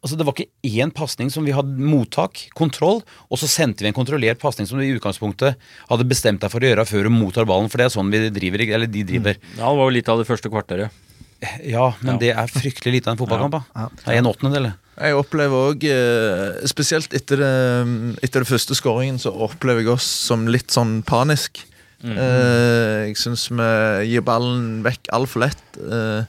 altså 0.00 0.16
det 0.16 0.26
var 0.28 0.36
ikke 0.36 0.72
én 0.80 0.94
pasning 0.96 1.32
som 1.34 1.44
vi 1.44 1.54
hadde 1.56 1.90
mottak, 1.90 2.46
kontroll, 2.56 3.02
og 3.28 3.42
så 3.42 3.50
sendte 3.50 3.84
vi 3.84 3.92
en 3.92 3.98
kontrollert 3.98 4.40
pasning 4.42 4.68
som 4.70 4.80
du 4.80 4.86
i 4.86 4.94
utgangspunktet 4.96 5.60
hadde 5.90 6.08
bestemt 6.08 6.40
deg 6.44 6.54
for 6.54 6.64
å 6.64 6.72
gjøre 6.72 6.88
før 6.88 7.10
du 7.10 7.14
mottar 7.14 7.48
ballen, 7.50 7.68
for 7.72 7.82
det 7.82 7.90
er 7.90 7.94
sånn 7.98 8.10
vi 8.14 8.24
driver, 8.32 8.66
eller 8.80 8.90
de 8.90 9.04
driver. 9.12 9.40
Ja, 9.58 9.66
det 9.66 9.76
var 9.82 9.86
jo 9.86 9.96
litt 9.98 10.10
av 10.12 10.22
det 10.22 10.28
første 10.30 10.52
kvarteret. 10.52 11.06
Ja, 11.64 11.86
men 12.04 12.18
det 12.20 12.34
er 12.36 12.50
fryktelig 12.52 12.98
lite 12.98 13.10
av 13.10 13.16
en 13.16 13.20
fotballkamp. 13.22 13.58
da. 13.74 13.88
Det 14.04 14.12
er 14.12 14.18
en 14.20 14.28
åttendedel. 14.28 14.70
Jeg 15.00 15.16
opplever 15.16 15.70
òg, 15.70 15.84
spesielt 16.68 17.14
etter 17.16 17.40
det, 17.40 17.52
etter 18.26 18.44
det 18.44 18.50
første 18.50 18.76
skåringen, 18.76 19.16
så 19.22 19.32
opplever 19.32 19.80
jeg 19.80 19.94
oss 19.94 20.04
som 20.28 20.44
litt 20.52 20.74
sånn 20.74 20.98
panisk. 21.08 21.62
Eh, 22.04 23.08
jeg 23.10 23.16
syns 23.20 23.46
vi 23.52 23.68
gir 24.08 24.24
ballen 24.24 24.80
vekk 24.84 25.10
altfor 25.16 25.46
lett. 25.46 25.62
eh, 25.80 26.24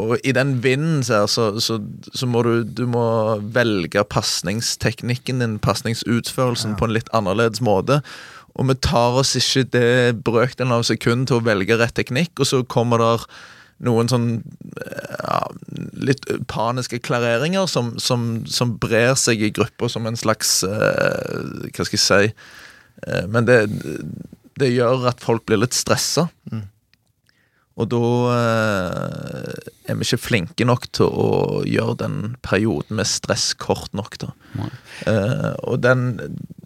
og 0.00 0.16
i 0.24 0.32
den 0.34 0.56
vinden 0.64 1.04
så, 1.06 1.26
så, 1.30 1.60
så, 1.60 1.76
så 2.16 2.26
må 2.26 2.40
du, 2.42 2.64
du 2.64 2.86
må 2.88 3.38
velge 3.54 4.02
pasningsteknikken 4.10 5.42
din, 5.44 5.58
pasningsutførelsen, 5.62 6.74
på 6.80 6.88
en 6.88 6.94
litt 6.96 7.10
annerledes 7.14 7.60
måte. 7.62 8.00
Og 8.56 8.68
vi 8.70 8.76
tar 8.82 9.18
oss 9.20 9.34
ikke 9.38 9.66
det 9.74 10.22
brøkdelen 10.24 10.72
av 10.74 10.86
sekund 10.88 11.28
til 11.28 11.38
å 11.38 11.44
velge 11.46 11.76
rett 11.78 11.94
teknikk, 11.94 12.32
og 12.40 12.48
så 12.48 12.62
kommer 12.64 13.02
der 13.02 13.26
noen 13.82 14.10
sånn 14.10 14.28
ja, 14.78 15.40
litt 16.06 16.26
paniske 16.50 17.00
klareringer 17.04 17.66
som, 17.70 17.94
som, 17.98 18.44
som 18.46 18.76
brer 18.80 19.14
seg 19.18 19.42
i 19.42 19.52
grupper 19.54 19.90
som 19.90 20.06
en 20.06 20.18
slags 20.18 20.60
uh, 20.66 21.66
Hva 21.74 21.86
skal 21.86 21.98
jeg 21.98 22.04
si 22.04 22.20
uh, 22.30 23.24
Men 23.30 23.48
det, 23.48 23.58
det 24.60 24.70
gjør 24.74 25.08
at 25.10 25.24
folk 25.24 25.46
blir 25.48 25.64
litt 25.64 25.74
stressa. 25.74 26.28
Og 27.74 27.88
da 27.90 28.02
uh, 28.30 29.70
er 29.84 29.98
vi 29.98 30.06
ikke 30.06 30.22
flinke 30.22 30.66
nok 30.66 30.86
til 30.94 31.10
å 31.10 31.30
gjøre 31.68 31.98
den 32.04 32.18
perioden 32.46 33.00
med 33.00 33.08
stress 33.10 33.50
kort 33.58 33.92
nok. 33.96 34.16
da. 34.22 34.30
Eh, 35.10 35.50
og 35.66 35.82
den, 35.84 36.06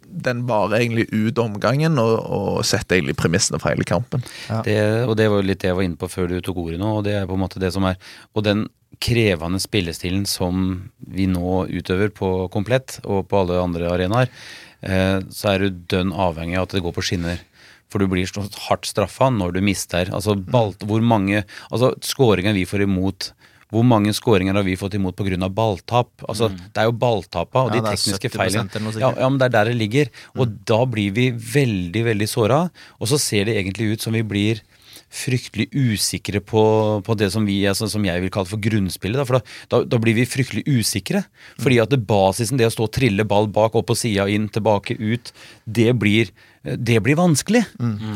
den 0.08 0.44
varer 0.48 0.80
egentlig 0.80 1.06
ut 1.12 1.38
omgangen 1.42 1.98
og, 2.00 2.14
og 2.18 2.66
setter 2.66 2.98
egentlig 2.98 3.18
premissene 3.20 3.60
for 3.60 3.72
hele 3.72 3.86
kampen. 3.88 4.24
Det, 4.66 4.78
og 5.04 5.14
det 5.20 5.28
var 5.30 5.42
jo 5.42 5.48
litt 5.50 5.62
det 5.62 5.70
jeg 5.70 5.78
var 5.78 5.86
inne 5.86 6.00
på 6.00 6.10
før 6.10 6.30
du 6.30 6.38
tok 6.44 6.62
ordet 6.64 6.80
nå, 6.80 6.98
og 6.98 7.06
det 7.06 7.14
er 7.18 7.28
på 7.28 7.36
en 7.36 7.44
måte 7.44 7.62
det 7.62 7.72
som 7.74 7.86
er 7.88 7.98
Og 8.34 8.44
den 8.46 8.66
krevende 9.04 9.60
spillestilen 9.62 10.24
som 10.26 10.70
vi 10.98 11.28
nå 11.30 11.66
utøver 11.70 12.10
på 12.14 12.30
komplett 12.54 12.98
og 13.04 13.28
på 13.30 13.42
alle 13.42 13.60
andre 13.62 13.92
arenaer, 13.92 14.32
eh, 14.80 15.20
så 15.30 15.52
er 15.52 15.62
du 15.62 15.82
dønn 15.92 16.10
avhengig 16.12 16.58
av 16.58 16.66
at 16.66 16.78
det 16.78 16.82
går 16.86 16.96
på 16.96 17.04
skinner. 17.10 17.44
For 17.88 18.02
du 18.02 18.08
blir 18.10 18.28
så 18.28 18.44
hardt 18.66 18.88
straffa 18.88 19.30
når 19.32 19.56
du 19.56 19.62
mister. 19.64 20.10
Altså, 20.12 20.34
balt, 20.36 20.82
hvor 20.84 21.00
mange 21.00 21.44
Altså, 21.70 21.94
skåringen 22.04 22.56
vi 22.56 22.66
får 22.68 22.84
imot 22.84 23.32
hvor 23.68 23.84
mange 23.84 24.14
skåringer 24.16 24.56
har 24.56 24.64
vi 24.64 24.76
fått 24.80 24.94
imot 24.96 25.16
pga. 25.16 25.48
balltap? 25.52 26.08
Altså, 26.28 26.48
Det 26.48 26.80
er 26.80 26.88
jo 26.88 26.92
balltapa 26.92 27.66
og 27.66 27.74
Ja, 27.74 27.80
de 27.80 27.96
tekniske 27.96 28.30
feilene. 28.32 28.98
Ja, 28.98 29.12
ja, 29.12 29.28
men 29.28 29.38
det 29.38 29.46
er 29.50 29.56
der 29.58 29.64
det 29.72 29.76
ligger. 29.76 30.10
Og 30.36 30.64
da 30.64 30.84
blir 30.86 31.12
vi 31.12 31.30
veldig, 31.30 32.04
veldig 32.04 32.28
såra. 32.28 32.70
Og 32.98 33.08
så 33.08 33.18
ser 33.20 33.44
det 33.44 33.56
egentlig 33.56 33.92
ut 33.92 34.00
som 34.00 34.12
vi 34.12 34.22
blir 34.22 34.62
fryktelig 35.08 35.68
usikre 35.72 36.42
på, 36.44 36.62
på 37.04 37.16
det 37.18 37.30
som, 37.32 37.46
vi, 37.48 37.60
altså, 37.68 37.88
som 37.90 38.04
jeg 38.04 38.22
vil 38.24 38.32
kalle 38.32 38.50
for 38.50 38.60
grunnspillet. 38.62 39.18
Da, 39.20 39.26
for 39.28 39.40
da, 39.72 39.82
da, 39.88 40.00
blir 40.02 40.16
vi 40.18 40.28
fryktelig 40.28 40.66
usikre. 40.68 41.24
Fordi 41.60 41.80
at 41.82 41.94
det 41.94 42.02
basisen, 42.08 42.60
det 42.60 42.68
å 42.68 42.74
stå 42.74 42.88
og 42.88 42.94
trille 42.96 43.26
ball 43.28 43.48
bak, 43.52 43.76
opp 43.78 43.88
på 43.90 43.96
sida, 43.98 44.28
inn, 44.28 44.50
tilbake, 44.52 44.98
ut, 45.00 45.32
det 45.64 45.94
blir, 46.00 46.32
det 46.64 46.98
blir 47.04 47.18
vanskelig. 47.18 47.64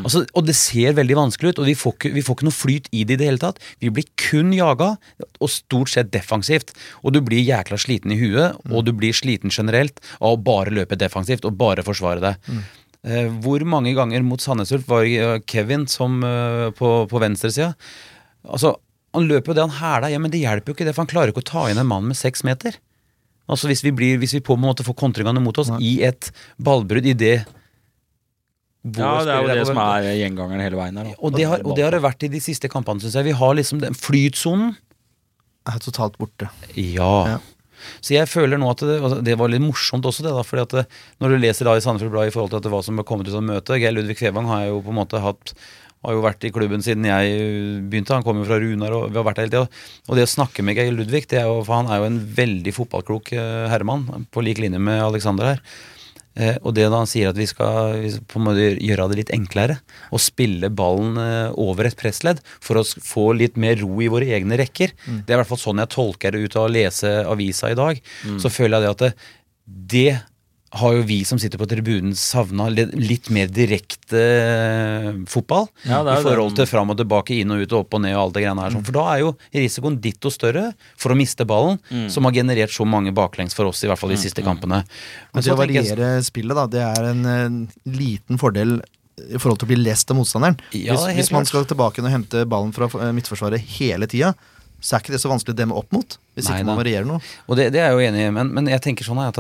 Altså, 0.02 0.24
og 0.36 0.46
det 0.48 0.56
ser 0.58 0.98
veldig 0.98 1.18
vanskelig 1.18 1.54
ut, 1.54 1.62
og 1.62 1.70
vi 1.70 1.76
får, 1.78 1.96
ikke, 1.96 2.12
vi 2.18 2.26
får 2.26 2.38
ikke 2.38 2.48
noe 2.50 2.58
flyt 2.58 2.92
i 2.92 3.06
det 3.08 3.16
i 3.16 3.20
det 3.22 3.30
hele 3.30 3.42
tatt. 3.42 3.62
Vi 3.82 3.92
blir 3.94 4.08
kun 4.20 4.52
jaga, 4.56 4.94
og 5.40 5.52
stort 5.52 5.94
sett 5.94 6.12
defensivt. 6.12 6.74
Og 7.02 7.16
du 7.16 7.22
blir 7.24 7.40
jækla 7.40 7.80
sliten 7.80 8.12
i 8.12 8.20
huet, 8.20 8.60
og 8.68 8.84
du 8.86 8.92
blir 8.96 9.16
sliten 9.16 9.52
generelt 9.52 10.00
av 10.20 10.36
å 10.36 10.44
bare 10.44 10.74
løpe 10.74 11.00
defensivt 11.00 11.48
og 11.48 11.56
bare 11.60 11.84
forsvare 11.86 12.22
deg. 12.22 12.52
Eh, 12.52 12.78
hvor 13.42 13.64
mange 13.66 13.94
ganger 13.98 14.22
mot 14.22 14.40
Sandnes 14.42 14.70
Ulf 14.74 14.86
var 14.90 15.02
eh, 15.08 15.40
Kevin 15.50 15.88
som 15.90 16.20
eh, 16.22 16.68
på, 16.78 16.90
på 17.10 17.22
venstresida? 17.22 17.72
Altså, 18.46 18.76
han 19.14 19.26
løper 19.26 19.50
jo 19.52 19.56
det 19.58 19.64
han 19.66 19.76
hæla 19.80 20.10
i, 20.12 20.18
men 20.22 20.30
det 20.30 20.42
hjelper 20.44 20.70
jo 20.70 20.76
ikke 20.76 20.86
det, 20.86 20.94
for 20.94 21.02
han 21.02 21.10
klarer 21.10 21.32
ikke 21.32 21.42
å 21.42 21.50
ta 21.50 21.64
inn 21.70 21.80
en 21.82 21.88
mann 21.90 22.06
med 22.06 22.18
seks 22.18 22.44
meter. 22.46 22.78
Altså 23.50 23.66
Hvis 23.68 23.82
vi, 23.84 23.90
blir, 23.90 24.20
hvis 24.22 24.36
vi 24.36 24.40
på 24.44 24.54
en 24.54 24.62
måte 24.62 24.86
får 24.86 24.94
kontringene 25.00 25.42
mot 25.42 25.58
oss 25.58 25.72
i 25.82 25.96
et 26.06 26.30
ballbrudd 26.62 27.08
i 27.10 27.16
det 27.18 27.34
Ja, 27.42 29.10
det 29.26 29.34
er 29.34 29.42
jo 29.42 29.50
det 29.50 29.66
som 29.68 29.80
er 29.82 30.06
gjengangeren 30.20 30.62
hele 30.62 30.78
veien 30.78 31.00
her. 31.02 31.10
og 31.18 31.34
det, 31.34 31.44
har, 31.50 31.66
og 31.66 31.74
det 31.76 31.84
har 31.84 31.94
det 31.94 32.04
vært 32.06 32.22
i 32.26 32.30
de 32.32 32.40
siste 32.42 32.70
kampene, 32.70 33.02
syns 33.02 33.18
jeg. 33.18 33.28
Vi 33.28 33.36
har 33.42 33.58
liksom 33.58 33.82
den 33.82 33.98
flytsonen. 33.98 34.76
Er 35.68 35.82
totalt 35.82 36.16
borte. 36.18 36.48
Ja. 36.78 37.12
Ja. 37.34 37.36
Så 38.00 38.16
jeg 38.16 38.30
føler 38.30 38.60
nå 38.60 38.70
at 38.72 38.82
det, 38.86 38.98
altså, 39.00 39.20
det 39.24 39.36
var 39.40 39.52
litt 39.52 39.64
morsomt 39.64 40.06
også, 40.08 40.24
det. 40.26 40.34
da, 40.36 40.46
fordi 40.46 40.66
at 40.66 40.74
det, 40.78 40.86
Når 41.22 41.34
du 41.34 41.42
leser 41.42 41.68
da 41.68 41.76
i 41.76 41.84
Sandefjord 41.84 42.16
Blad 42.16 42.30
i 42.30 42.34
forhold 42.34 42.52
til 42.52 42.60
at 42.62 42.66
det, 42.66 42.72
hva 42.74 42.82
som 42.84 43.04
kommet 43.06 43.30
ut 43.30 43.38
av 43.38 43.46
møtet 43.46 43.80
Geir 43.82 43.94
Ludvig 43.94 44.18
Fevang 44.20 44.50
har 44.50 44.66
jo 44.70 44.82
på 44.84 44.92
en 44.94 45.00
måte 45.02 45.22
hatt 45.22 45.54
har 46.02 46.16
jo 46.16 46.22
vært 46.24 46.44
i 46.46 46.50
klubben 46.50 46.82
siden 46.82 47.06
jeg 47.06 47.34
begynte. 47.90 48.14
Han 48.16 48.24
kommer 48.26 48.42
jo 48.42 48.48
fra 48.50 48.58
Runar 48.58 48.96
og 48.96 49.04
vi 49.12 49.20
har 49.20 49.26
vært 49.26 49.38
der 49.38 49.46
hele 49.46 49.54
tida. 49.54 49.82
Og 50.08 50.18
det 50.18 50.26
å 50.26 50.32
snakke 50.32 50.64
med 50.66 50.78
Geir 50.78 50.94
Ludvig, 50.96 51.28
er 51.30 51.46
jo, 51.46 51.60
for 51.62 51.78
han 51.78 51.90
er 51.92 52.02
jo 52.02 52.08
en 52.10 52.20
veldig 52.42 52.74
fotballklok 52.74 53.32
eh, 53.36 53.66
herremann, 53.70 54.26
på 54.34 54.42
lik 54.42 54.62
linje 54.62 54.82
med 54.82 54.98
Alexander 55.04 55.52
her. 55.52 55.62
Eh, 56.34 56.56
og 56.62 56.72
det 56.76 56.86
da 56.88 57.02
han 57.02 57.10
sier 57.10 57.28
at 57.28 57.36
vi 57.36 57.46
skal 57.48 57.98
vi 58.00 58.12
skal 58.14 58.24
på 58.30 58.40
en 58.40 58.46
måte 58.46 58.68
gjøre 58.80 59.08
det 59.12 59.18
litt 59.20 59.34
enklere, 59.34 59.78
å 60.12 60.20
spille 60.22 60.72
ballen 60.72 61.20
eh, 61.20 61.52
over 61.60 61.88
et 61.88 61.98
pressledd 61.98 62.40
for 62.54 62.80
å 62.80 62.86
få 62.86 63.28
litt 63.36 63.60
mer 63.60 63.76
ro 63.82 64.00
i 64.00 64.10
våre 64.12 64.30
egne 64.32 64.58
rekker. 64.60 64.94
Det 65.26 65.28
er 65.28 65.38
i 65.38 65.42
hvert 65.42 65.52
fall 65.52 65.60
sånn 65.60 65.82
jeg 65.82 65.92
tolker 65.92 66.32
det 66.32 66.46
ut 66.46 66.58
av 66.58 66.68
å 66.68 66.72
lese 66.72 67.14
avisa 67.28 67.72
i 67.72 67.78
dag. 67.78 68.02
Så 68.40 68.52
føler 68.52 68.78
jeg 68.78 68.84
det 68.84 68.92
at 68.92 69.02
det, 69.04 69.12
det 69.92 70.10
har 70.72 70.94
jo 70.96 71.02
vi 71.04 71.18
som 71.28 71.36
sitter 71.40 71.60
på 71.60 71.66
tribunen 71.68 72.14
savna 72.16 72.70
litt 72.72 73.26
mer 73.34 73.50
direkte 73.52 74.20
eh, 74.22 75.08
fotball. 75.28 75.66
Ja, 75.84 75.98
I 76.00 76.22
forhold 76.24 76.54
til 76.56 76.68
fram 76.70 76.92
og 76.94 76.96
tilbake, 77.00 77.36
inn 77.42 77.52
og 77.52 77.60
ut 77.64 77.74
og 77.76 77.82
opp 77.84 77.98
og 77.98 78.02
ned 78.04 78.14
og 78.16 78.22
alt 78.22 78.38
det 78.38 78.44
greiene 78.46 78.64
her. 78.64 78.76
Mm. 78.78 78.84
For 78.86 78.96
da 78.96 79.02
er 79.12 79.20
jo 79.24 79.34
risikoen 79.52 79.98
ditto 80.04 80.32
større 80.32 80.70
for 80.96 81.12
å 81.12 81.18
miste 81.18 81.44
ballen, 81.48 81.76
som 82.12 82.24
har 82.28 82.36
generert 82.38 82.72
så 82.72 82.86
mange 82.88 83.12
baklengs 83.16 83.56
for 83.58 83.68
oss, 83.68 83.82
i 83.84 83.90
hvert 83.90 84.00
fall 84.00 84.14
de 84.14 84.20
siste 84.22 84.44
kampene. 84.46 84.80
Men 85.34 85.44
så 85.44 85.52
det 85.52 85.58
å 85.58 85.60
jeg- 85.60 85.92
variere 85.92 86.10
spillet, 86.24 86.56
da, 86.56 86.66
det 86.72 86.82
er 86.88 87.10
en, 87.10 87.22
en 87.26 87.60
liten 87.92 88.40
fordel 88.40 88.78
i 89.22 89.36
forhold 89.36 89.60
til 89.60 89.68
å 89.68 89.72
bli 89.74 89.82
lest 89.84 90.08
av 90.10 90.16
motstanderen. 90.16 90.56
Ja, 90.72 90.96
hvis, 90.96 91.04
hvis 91.20 91.32
man 91.36 91.44
skal 91.46 91.68
tilbake 91.68 92.00
og 92.00 92.08
hente 92.10 92.46
ballen 92.48 92.72
fra 92.72 92.88
eh, 92.88 93.12
midtforsvaret 93.12 93.60
hele 93.76 94.08
tida, 94.08 94.32
så 94.82 94.96
er 94.96 95.04
ikke 95.04 95.12
det 95.14 95.20
så 95.22 95.30
vanskelig 95.30 95.54
å 95.54 95.58
demme 95.60 95.76
opp 95.78 95.92
mot. 95.94 96.16
Hvis 96.34 96.48
Nei 96.48 96.56
ikke 96.58 96.66
man 96.72 96.78
varierer 96.80 97.06
noe. 97.06 97.20
Og 97.46 97.54
det, 97.60 97.68
det 97.76 97.78
er 97.84 97.92
jeg 97.92 97.98
jo 98.00 98.06
enig 98.08 98.24
i, 98.24 98.30
men, 98.34 98.48
men 98.56 98.66
jeg 98.72 98.82
tenker 98.82 99.06
sånn 99.06 99.20
at 99.22 99.36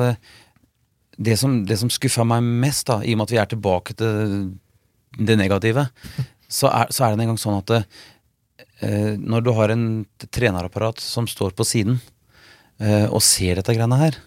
det, 1.22 1.36
som, 1.40 1.60
det 1.68 1.78
som 1.80 1.90
skuffa 1.92 2.26
meg 2.28 2.44
mest, 2.64 2.86
da, 2.90 3.00
i 3.02 3.14
og 3.14 3.20
med 3.20 3.28
at 3.28 3.34
vi 3.34 3.40
er 3.42 3.50
tilbake 3.52 3.96
til 3.98 4.50
det 5.18 5.36
negative, 5.38 5.86
så 6.52 6.70
er, 6.72 6.90
så 6.92 7.06
er 7.06 7.14
det 7.14 7.24
en 7.24 7.32
gang 7.32 7.40
sånn 7.40 7.60
at 7.60 7.74
eh, 7.76 9.14
når 9.20 9.44
du 9.44 9.52
har 9.56 9.72
en 9.72 9.86
trenerapparat 10.32 11.00
som 11.02 11.28
står 11.28 11.54
på 11.56 11.66
siden 11.68 12.00
eh, 12.80 13.06
og 13.08 13.22
ser 13.24 13.60
dette 13.60 13.76
greiene 13.76 14.00
her 14.00 14.18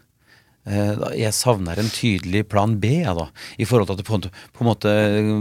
Jeg 0.66 1.30
savner 1.38 1.78
en 1.78 1.90
tydelig 1.94 2.42
plan 2.50 2.72
B, 2.82 2.90
jeg, 3.04 3.14
da. 3.14 3.28
I 3.62 3.68
forhold 3.70 3.86
til 3.86 4.00
at 4.00 4.08
på, 4.08 4.18
på 4.26 4.64
en 4.64 4.70
måte 4.72 4.94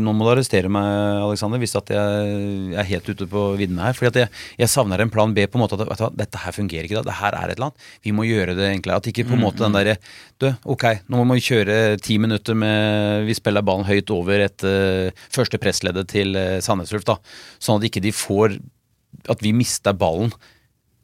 Nå 0.05 0.13
må 0.13 0.27
du 0.27 0.33
arrestere 0.35 0.69
meg, 0.69 0.85
Alexander, 1.25 1.61
hvis 1.63 1.73
at 1.79 1.93
jeg 1.95 2.75
er 2.77 2.89
helt 2.91 3.09
ute 3.09 3.29
på 3.31 3.45
viddene 3.57 3.87
her. 3.87 3.97
fordi 3.97 4.11
at 4.11 4.19
jeg, 4.21 4.43
jeg 4.61 4.73
savner 4.75 5.01
en 5.01 5.13
plan 5.13 5.33
B 5.33 5.47
på 5.49 5.57
en 5.57 5.65
måte 5.65 5.79
at 5.79 5.87
vet 5.89 6.03
du 6.03 6.21
dette 6.21 6.43
her 6.45 6.57
fungerer 6.57 6.85
ikke. 6.85 7.01
da, 7.01 7.09
det 7.09 7.17
her 7.23 7.39
er 7.39 7.55
et 7.55 7.57
eller 7.57 7.71
annet. 7.71 7.89
Vi 8.05 8.13
må 8.13 8.29
gjøre 8.29 8.57
det 8.59 8.69
enklere. 8.69 9.01
At 9.01 9.09
ikke 9.09 9.25
på 9.31 9.39
en 9.39 9.45
måte 9.47 9.65
den 9.65 9.77
derre 9.77 9.97
Du, 10.43 10.51
ok, 10.69 10.85
nå 11.09 11.25
må 11.25 11.39
vi 11.39 11.47
kjøre 11.47 11.97
ti 12.05 12.19
minutter 12.21 12.57
med 12.59 13.25
Vi 13.29 13.37
spiller 13.39 13.65
ballen 13.65 13.89
høyt 13.89 14.11
over 14.13 14.45
et 14.45 14.67
uh, 14.67 15.25
første 15.33 15.61
pressleddet 15.63 16.11
til 16.13 16.37
uh, 16.37 16.61
Sandnes 16.65 16.93
Ulf. 16.93 17.09
Sånn 17.63 17.81
at 17.81 17.89
ikke 17.89 18.05
de 18.05 18.13
får 18.13 18.59
At 19.31 19.41
vi 19.41 19.55
mister 19.57 19.97
ballen 19.97 20.35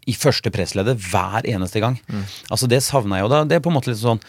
i 0.08 0.14
første 0.16 0.50
pressleddet 0.54 0.96
hver 1.10 1.44
eneste 1.48 1.82
gang. 1.82 1.98
Altså 2.48 2.68
Det 2.70 2.80
savner 2.84 3.20
jeg 3.20 3.26
jo. 3.26 3.32
da. 3.34 3.42
Det 3.44 3.58
er 3.58 3.64
på 3.64 3.70
en 3.72 3.76
måte 3.76 3.92
litt 3.92 4.00
sånn 4.00 4.20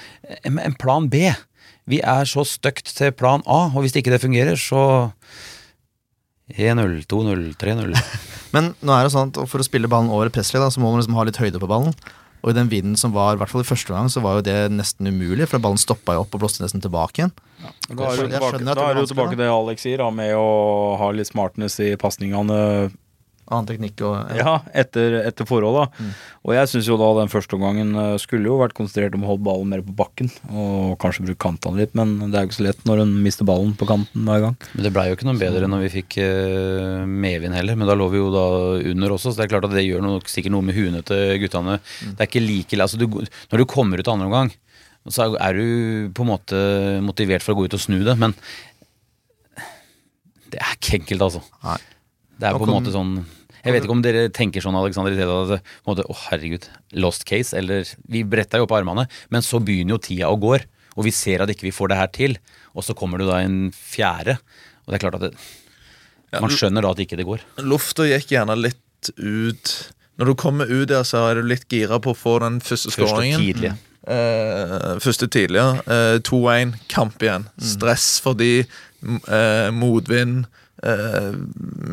en, 0.43 0.59
en 0.59 0.75
plan 0.75 1.07
B. 1.09 1.29
Vi 1.89 2.01
er 2.03 2.27
så 2.29 2.43
støkt 2.45 2.91
til 2.97 3.11
plan 3.15 3.41
A, 3.47 3.63
og 3.71 3.81
hvis 3.85 3.95
ikke 3.97 4.11
det 4.13 4.21
fungerer, 4.21 4.59
så 4.59 5.11
1-0, 6.51 7.05
2-0, 7.07 7.45
3-0. 7.61 7.95
Men 8.55 8.73
nå 8.83 8.95
er 8.95 9.07
det 9.07 9.13
sånn 9.13 9.31
at 9.31 9.39
for 9.47 9.63
å 9.63 9.65
spille 9.65 9.89
ballen 9.91 10.11
over 10.11 10.29
Presley, 10.33 10.59
da, 10.61 10.67
så 10.73 10.81
må 10.83 10.91
man 10.91 10.99
liksom 11.01 11.15
ha 11.15 11.25
litt 11.27 11.39
høyde 11.39 11.61
på 11.61 11.69
ballen. 11.71 11.95
Og 12.41 12.51
i 12.51 12.57
den 12.57 12.71
vinden 12.71 12.97
som 12.97 13.13
var, 13.13 13.35
i 13.35 13.39
hvert 13.39 13.51
fall 13.51 13.61
i 13.61 13.67
første 13.69 13.93
gang, 13.93 14.09
så 14.09 14.21
var 14.23 14.39
jo 14.39 14.45
det 14.47 14.55
nesten 14.73 15.07
umulig, 15.07 15.45
for 15.49 15.61
ballen 15.61 15.79
stoppa 15.79 16.15
jo 16.17 16.23
opp 16.23 16.33
og 16.35 16.41
blåste 16.41 16.63
nesten 16.63 16.81
tilbake 16.83 17.21
igjen. 17.21 17.33
Da 17.61 18.09
er 18.09 18.23
tilbake, 18.25 18.57
det 18.57 18.73
da 18.73 18.87
er 18.89 18.97
det 18.97 19.05
tilbake 19.11 19.35
vanskelig, 19.35 19.39
det 19.43 19.51
Alex 19.53 19.85
sier, 19.85 20.01
da, 20.01 20.09
med 20.15 20.33
å 20.35 20.47
ha 20.99 21.11
litt 21.13 21.29
smartness 21.29 21.77
i 21.85 21.91
pasningene 22.01 22.57
Annen 23.51 23.67
teknikk 23.67 24.01
og 24.07 24.31
ja, 24.37 24.53
etter, 24.77 25.17
etter 25.27 25.47
forholda. 25.47 25.89
Mm. 25.99 26.11
Og 26.47 26.53
jeg 26.55 26.69
syns 26.71 26.87
jo 26.87 26.97
da 26.99 27.09
den 27.17 27.31
første 27.31 27.57
omgangen 27.57 27.91
eh, 27.99 28.15
skulle 28.21 28.47
jo 28.47 28.59
vært 28.61 28.75
konsentrert 28.77 29.17
om 29.17 29.25
å 29.25 29.31
holde 29.33 29.45
ballen 29.45 29.73
mer 29.73 29.83
på 29.85 29.95
bakken, 29.97 30.31
og 30.49 30.95
kanskje 31.01 31.25
bruke 31.27 31.41
kantene 31.43 31.83
litt, 31.83 31.93
men 31.97 32.15
det 32.23 32.39
er 32.39 32.45
jo 32.45 32.51
ikke 32.51 32.59
så 32.61 32.67
lett 32.69 32.87
når 32.87 33.03
hun 33.03 33.13
mister 33.25 33.47
ballen 33.47 33.75
på 33.77 33.89
kanten 33.89 34.25
hver 34.29 34.45
gang. 34.47 34.57
Men 34.73 34.87
det 34.87 34.93
blei 34.95 35.07
jo 35.09 35.19
ikke 35.19 35.27
noe 35.27 35.41
bedre 35.41 35.69
når 35.71 35.85
vi 35.85 35.91
fikk 35.97 36.17
uh, 36.23 37.03
medvind 37.05 37.57
heller. 37.57 37.77
Men 37.77 37.91
da 37.91 37.97
lå 37.99 38.07
vi 38.13 38.21
jo 38.23 38.31
da 38.33 38.47
under 38.93 39.17
også, 39.17 39.33
så 39.33 39.41
det 39.41 39.47
er 39.47 39.53
klart 39.57 39.69
at 39.69 39.75
det 39.75 39.85
gjør 39.85 40.03
noe, 40.05 40.23
sikkert 40.31 40.55
noe 40.55 40.65
med 40.65 40.77
huene 40.77 41.03
til 41.07 41.37
guttene. 41.43 41.77
Det 42.07 42.17
er 42.17 42.31
ikke 42.31 42.43
like 42.45 42.81
altså 42.81 42.97
du, 42.97 43.07
Når 43.11 43.61
du 43.61 43.67
kommer 43.69 43.99
ut 43.99 44.09
andre 44.11 44.29
omgang, 44.31 44.51
så 45.09 45.31
er 45.33 45.57
du 45.57 46.11
på 46.13 46.23
en 46.23 46.29
måte 46.29 46.57
motivert 47.03 47.43
for 47.43 47.53
å 47.53 47.59
gå 47.59 47.67
ut 47.67 47.77
og 47.77 47.81
snu 47.81 47.99
det, 48.05 48.15
men 48.21 48.35
det 50.51 50.59
er 50.59 50.75
ikke 50.75 50.99
enkelt, 50.99 51.25
altså. 51.25 51.41
Nei. 51.63 51.79
Det 52.41 52.49
er 52.49 52.57
på 52.57 52.65
en 52.65 52.73
måte 52.73 52.93
sånn 52.93 53.13
Jeg 53.61 53.75
vet 53.75 53.85
ikke 53.85 53.95
om 53.95 54.03
dere 54.03 54.27
tenker 54.33 54.63
sånn, 54.63 54.77
Alexander, 54.77 55.13
i 55.13 55.19
stedet 55.19 55.37
at 55.37 55.55
oh, 55.59 55.79
måte, 55.89 56.05
å 56.09 56.17
herregud, 56.27 56.67
lost 56.97 57.25
case, 57.29 57.53
eller 57.57 57.85
Vi 58.11 58.23
bretta 58.27 58.61
jo 58.61 58.67
opp 58.67 58.75
armene, 58.77 59.07
men 59.33 59.45
så 59.45 59.61
begynner 59.61 59.97
jo 59.97 60.03
tida 60.07 60.31
å 60.31 60.39
gå, 60.41 60.55
og 60.91 61.07
vi 61.07 61.13
ser 61.15 61.43
at 61.43 61.51
ikke 61.53 61.69
vi 61.69 61.75
får 61.75 61.91
det 61.91 61.99
her 61.99 62.11
til, 62.15 62.37
og 62.73 62.85
så 62.87 62.95
kommer 62.97 63.21
det 63.21 63.29
da 63.29 63.41
en 63.43 63.59
fjerde, 63.75 64.39
og 64.85 64.91
det 64.91 64.97
er 64.97 65.03
klart 65.05 65.19
at 65.19 65.27
det, 65.27 65.33
man 66.39 66.53
skjønner 66.53 66.85
da 66.85 66.93
at 66.95 67.01
ikke 67.03 67.19
det 67.19 67.27
går. 67.27 67.43
Lufta 67.67 68.07
gikk 68.07 68.33
gjerne 68.37 68.55
litt 68.59 69.11
ut 69.17 69.71
Når 70.21 70.29
du 70.29 70.33
kommer 70.37 70.69
ut 70.69 70.87
der, 70.91 71.01
så 71.07 71.25
er 71.31 71.39
du 71.39 71.47
litt 71.49 71.65
gira 71.71 71.97
på 72.03 72.13
å 72.13 72.17
få 72.17 72.35
den 72.43 72.59
første 72.61 72.91
skåringen. 72.93 73.01
Første 73.01 73.15
skåringen. 73.17 73.39
tidlig. 73.41 73.71
Eh, 74.01 74.99
første 75.01 75.27
tidligere. 75.31 75.81
Eh, 75.85 76.17
2-1, 76.27 76.75
kamp 76.91 77.21
igjen. 77.23 77.47
Stress 77.57 78.19
fordi 78.21 78.51
eh, 78.61 79.69
motvind. 79.73 80.45
Eh, 80.81 81.31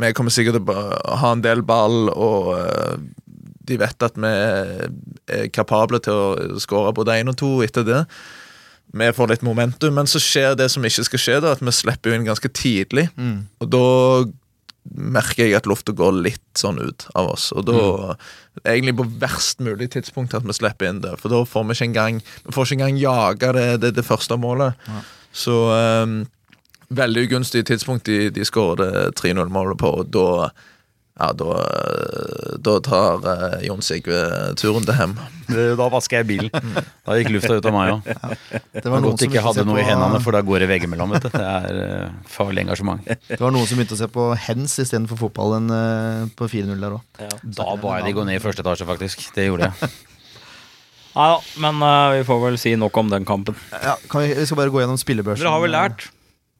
vi 0.01 0.13
kommer 0.17 0.33
sikkert 0.33 0.61
til 0.61 0.73
å 0.73 1.21
ha 1.23 1.33
en 1.35 1.45
del 1.45 1.63
ball, 1.67 2.09
og 2.15 2.53
eh, 2.57 2.99
de 3.69 3.79
vet 3.81 4.05
at 4.07 4.17
vi 4.17 4.33
er 4.33 5.49
kapable 5.53 6.01
til 6.05 6.17
å 6.17 6.61
skåre 6.63 6.95
både 6.97 7.19
én 7.21 7.29
og 7.29 7.37
to 7.41 7.59
etter 7.67 7.85
det. 7.85 8.03
Vi 8.97 9.11
får 9.13 9.29
litt 9.35 9.45
momentum, 9.45 9.93
men 9.99 10.09
så 10.09 10.21
skjer 10.23 10.55
det 10.57 10.71
som 10.73 10.85
ikke 10.89 11.05
skal 11.05 11.21
skje, 11.21 11.41
da, 11.45 11.53
at 11.53 11.65
vi 11.65 11.75
slipper 11.77 12.17
inn 12.17 12.25
ganske 12.25 12.49
tidlig. 12.57 13.11
Og 13.61 13.69
da 13.69 13.83
merker 14.97 15.45
jeg 15.45 15.59
at 15.59 15.67
lufta 15.69 15.93
går 15.93 16.15
litt 16.25 16.47
sånn 16.57 16.79
ut 16.81 17.05
av 17.19 17.35
oss. 17.35 17.51
Og 17.53 17.67
da 17.69 18.17
Egentlig 18.65 18.97
på 18.99 19.05
verst 19.21 19.61
mulig 19.63 19.87
tidspunkt 19.93 20.33
at 20.35 20.43
vi 20.43 20.55
slipper 20.57 20.89
inn 20.89 21.03
det. 21.05 21.13
For 21.21 21.31
da 21.31 21.45
får 21.47 21.67
vi 21.69 21.77
ikke 21.77 21.87
engang 21.93 22.17
Vi 22.25 22.55
får 22.57 22.65
ikke 22.67 22.79
engang 22.81 22.97
jaga 22.99 23.53
det, 23.55 23.67
det, 23.85 23.93
det 23.95 24.07
første 24.07 24.35
målet. 24.41 24.75
Så 25.37 25.55
ehm, 25.77 26.17
veldig 26.89 27.29
ugunstig 27.29 27.67
tidspunkt 27.69 28.09
de, 28.09 28.29
de 28.35 28.45
skåret 28.49 29.15
3-0-målet 29.21 29.81
på, 29.81 29.93
og 30.01 30.13
da 30.15 30.51
ja, 31.19 31.33
da, 31.35 31.55
da 32.63 32.77
tar 32.87 33.25
uh, 33.27 33.57
Jon 33.67 33.81
Sigve 33.83 34.19
turen 34.59 34.85
til 34.87 34.95
hjem. 34.95 35.17
Da 35.49 35.89
vasker 35.91 36.21
jeg 36.21 36.29
bilen. 36.29 36.77
Da 37.03 37.17
gikk 37.19 37.33
lufta 37.35 37.57
ut 37.59 37.67
av 37.67 37.75
meg 37.75 37.91
òg. 37.97 38.11
Det 38.77 38.85
var 38.85 39.03
noen 39.03 39.09
Godt 39.09 39.25
som 39.25 39.33
ikke 39.33 39.43
hadde 39.43 39.65
noe 39.65 39.73
noe 39.73 39.83
i 39.83 39.87
hendene, 39.89 40.21
for 40.23 40.37
da 40.37 40.45
går 40.47 40.63
det 40.63 40.69
veggimellom. 40.71 41.17
vet. 41.17 41.27
Det 41.33 41.43
er 41.43 41.81
uh, 41.81 42.21
farlig 42.31 42.63
engasjement. 42.63 43.03
Det 43.27 43.41
var 43.43 43.51
noen 43.55 43.67
som 43.67 43.81
begynte 43.81 43.99
å 43.99 44.01
se 44.05 44.07
på 44.15 44.29
hens 44.45 44.77
istedenfor 44.79 45.19
fotballen 45.25 45.67
uh, 45.75 46.29
på 46.39 46.47
4-0 46.53 46.85
der 46.87 46.95
òg. 47.01 47.25
Da 47.43 47.67
ba 47.83 47.97
jeg 47.99 48.07
de 48.07 48.15
gå 48.21 48.29
ned 48.29 48.39
i 48.39 48.45
første 48.45 48.63
etasje, 48.63 48.87
faktisk. 48.87 49.27
Det 49.35 49.49
gjorde 49.49 49.73
jeg. 49.73 49.91
Nei 51.19 51.27
da, 51.33 51.41
men 51.65 51.83
uh, 51.83 52.13
vi 52.15 52.23
får 52.31 52.45
vel 52.45 52.61
si 52.63 52.77
nok 52.79 53.03
om 53.03 53.11
den 53.11 53.27
kampen. 53.27 53.59
Ja, 53.75 53.99
kan 54.07 54.23
vi, 54.23 54.31
vi 54.39 54.47
skal 54.47 54.63
bare 54.63 54.71
gå 54.71 54.85
gjennom 54.85 55.03
spillebørsen. 55.03 55.43
Dere 55.43 55.57
har 55.57 55.67
vel 55.67 55.75
lært? 55.75 56.07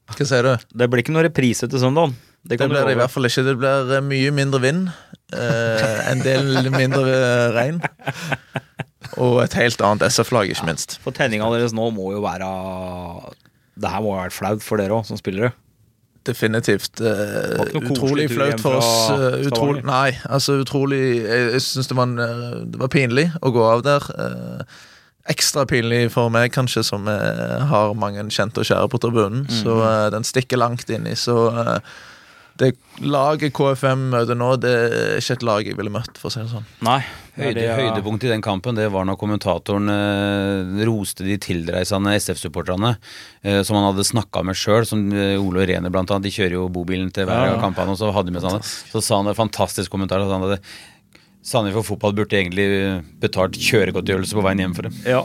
Hva 0.09 0.27
sier 0.27 0.47
du? 0.47 0.71
Det 0.81 0.89
blir 0.89 1.03
ikke 1.05 1.15
noe 1.15 1.27
reprise 1.27 1.69
til 1.69 1.83
søndag. 1.83 2.15
Det 2.49 2.59
Det 2.59 2.69
blir 2.71 2.87
det 2.87 2.95
i 2.95 2.99
hvert 3.01 3.13
fall 3.13 3.29
ikke. 3.29 3.45
Det 3.45 3.57
blir 3.61 3.93
eh, 3.97 4.05
mye 4.05 4.33
mindre 4.33 4.61
vind. 4.63 4.89
Eh, 5.37 6.11
en 6.13 6.23
del 6.25 6.71
mindre 6.73 7.05
eh, 7.13 7.49
regn. 7.53 7.81
Og 9.19 9.43
et 9.43 9.57
helt 9.59 9.81
annet 9.85 10.07
SF-lag, 10.09 10.49
ikke 10.49 10.69
minst. 10.69 10.99
For 11.03 11.13
tenninga 11.17 11.49
deres 11.53 11.75
nå 11.77 11.91
må 11.93 12.13
jo 12.15 12.23
være 12.23 12.49
Det 13.79 13.91
her 13.91 14.05
må 14.05 14.15
jo 14.15 14.21
være 14.21 14.37
flaut 14.37 14.65
for 14.65 14.81
dere 14.81 14.97
òg, 14.97 15.09
som 15.09 15.21
spillere. 15.21 15.53
Definitivt. 16.29 17.01
noe 17.01 17.83
utrolig 17.89 18.29
flaut 18.31 18.61
for 18.61 18.79
oss. 18.81 18.93
utrolig, 19.49 19.83
nei, 19.89 20.13
altså 20.29 20.59
utrolig 20.61 21.01
Jeg, 21.25 21.53
jeg 21.55 21.65
syns 21.65 21.89
det, 21.89 21.97
var 21.97 22.11
det 22.69 22.81
var 22.81 22.93
pinlig 22.93 23.31
å 23.41 23.53
gå 23.55 23.65
av 23.65 23.85
der. 23.87 24.09
Eh, 24.15 24.79
ekstra 25.29 25.67
pinlig 25.69 26.11
for 26.15 26.31
meg, 26.33 26.51
kanskje, 26.55 26.85
som 26.85 27.07
har 27.07 27.95
mange 27.95 28.25
kjente 28.33 28.63
og 28.63 28.69
kjære 28.69 28.89
på 28.93 29.01
tribunen. 29.03 29.47
Så 29.49 29.75
Mhm. 29.77 29.89
eh, 29.89 30.11
den 30.11 30.23
stikker 30.25 30.57
langt 30.59 30.89
inni. 30.89 31.13
Så 31.17 31.35
eh, 31.53 31.79
det 32.59 32.73
laget 33.01 33.53
KFM 33.55 34.09
møter 34.11 34.35
nå, 34.35 34.57
det 34.59 34.71
er 34.73 35.19
ikke 35.21 35.33
et 35.37 35.43
lag 35.47 35.65
jeg 35.69 35.77
ville 35.79 35.93
møtt, 35.95 36.17
for 36.19 36.29
å 36.29 36.33
si 36.33 36.41
det 36.41 36.51
sånn. 36.51 36.65
Nei. 36.83 37.05
Høyde, 37.39 37.63
ja. 37.63 37.77
er- 37.77 37.93
høydepunkt 37.95 38.25
i 38.25 38.33
den 38.33 38.43
kampen 38.43 38.75
det 38.75 38.89
var 38.91 39.05
når 39.07 39.17
kommentatoren 39.21 39.87
eh, 39.93 40.85
roste 40.89 41.23
de 41.23 41.37
tilreisende 41.39 42.11
SF-supporterne, 42.19 42.97
eh, 43.45 43.63
som 43.63 43.77
han 43.79 43.93
hadde 43.95 44.03
snakka 44.09 44.43
med 44.45 44.57
sjøl, 44.59 44.85
som 44.85 45.05
eh, 45.13 45.37
Ole 45.39 45.63
og 45.63 45.69
Rene 45.69 45.89
blant 45.93 46.11
annet. 46.11 46.25
De 46.27 46.31
kjører 46.35 46.57
jo 46.59 46.69
bobilen 46.69 47.13
til 47.15 47.27
hver 47.29 47.45
Ja, 47.47 47.53
ja. 47.53 47.55
av 47.55 47.63
kampene, 47.63 47.91
og 47.95 47.99
så 48.01 48.11
hadde 48.13 48.27
de 48.27 48.33
med 48.33 48.43
seg 48.43 48.59
det. 48.59 48.65
Så 48.91 49.03
sa 49.07 49.21
han 49.23 49.29
en 49.29 49.35
fantastisk 49.39 49.91
kommentar. 49.95 50.19
at 50.25 50.33
Han 50.33 50.43
hadde 50.49 50.59
Sandefjord 51.43 51.87
fotball 51.87 52.15
burde 52.19 52.37
egentlig 52.37 52.67
betalt 53.23 53.57
kjøregodtgjørelse 53.57 54.37
på 54.37 54.43
veien 54.45 54.63
hjem 54.65 54.75
for 54.77 54.89
dem. 54.89 54.97
Ja. 55.07 55.23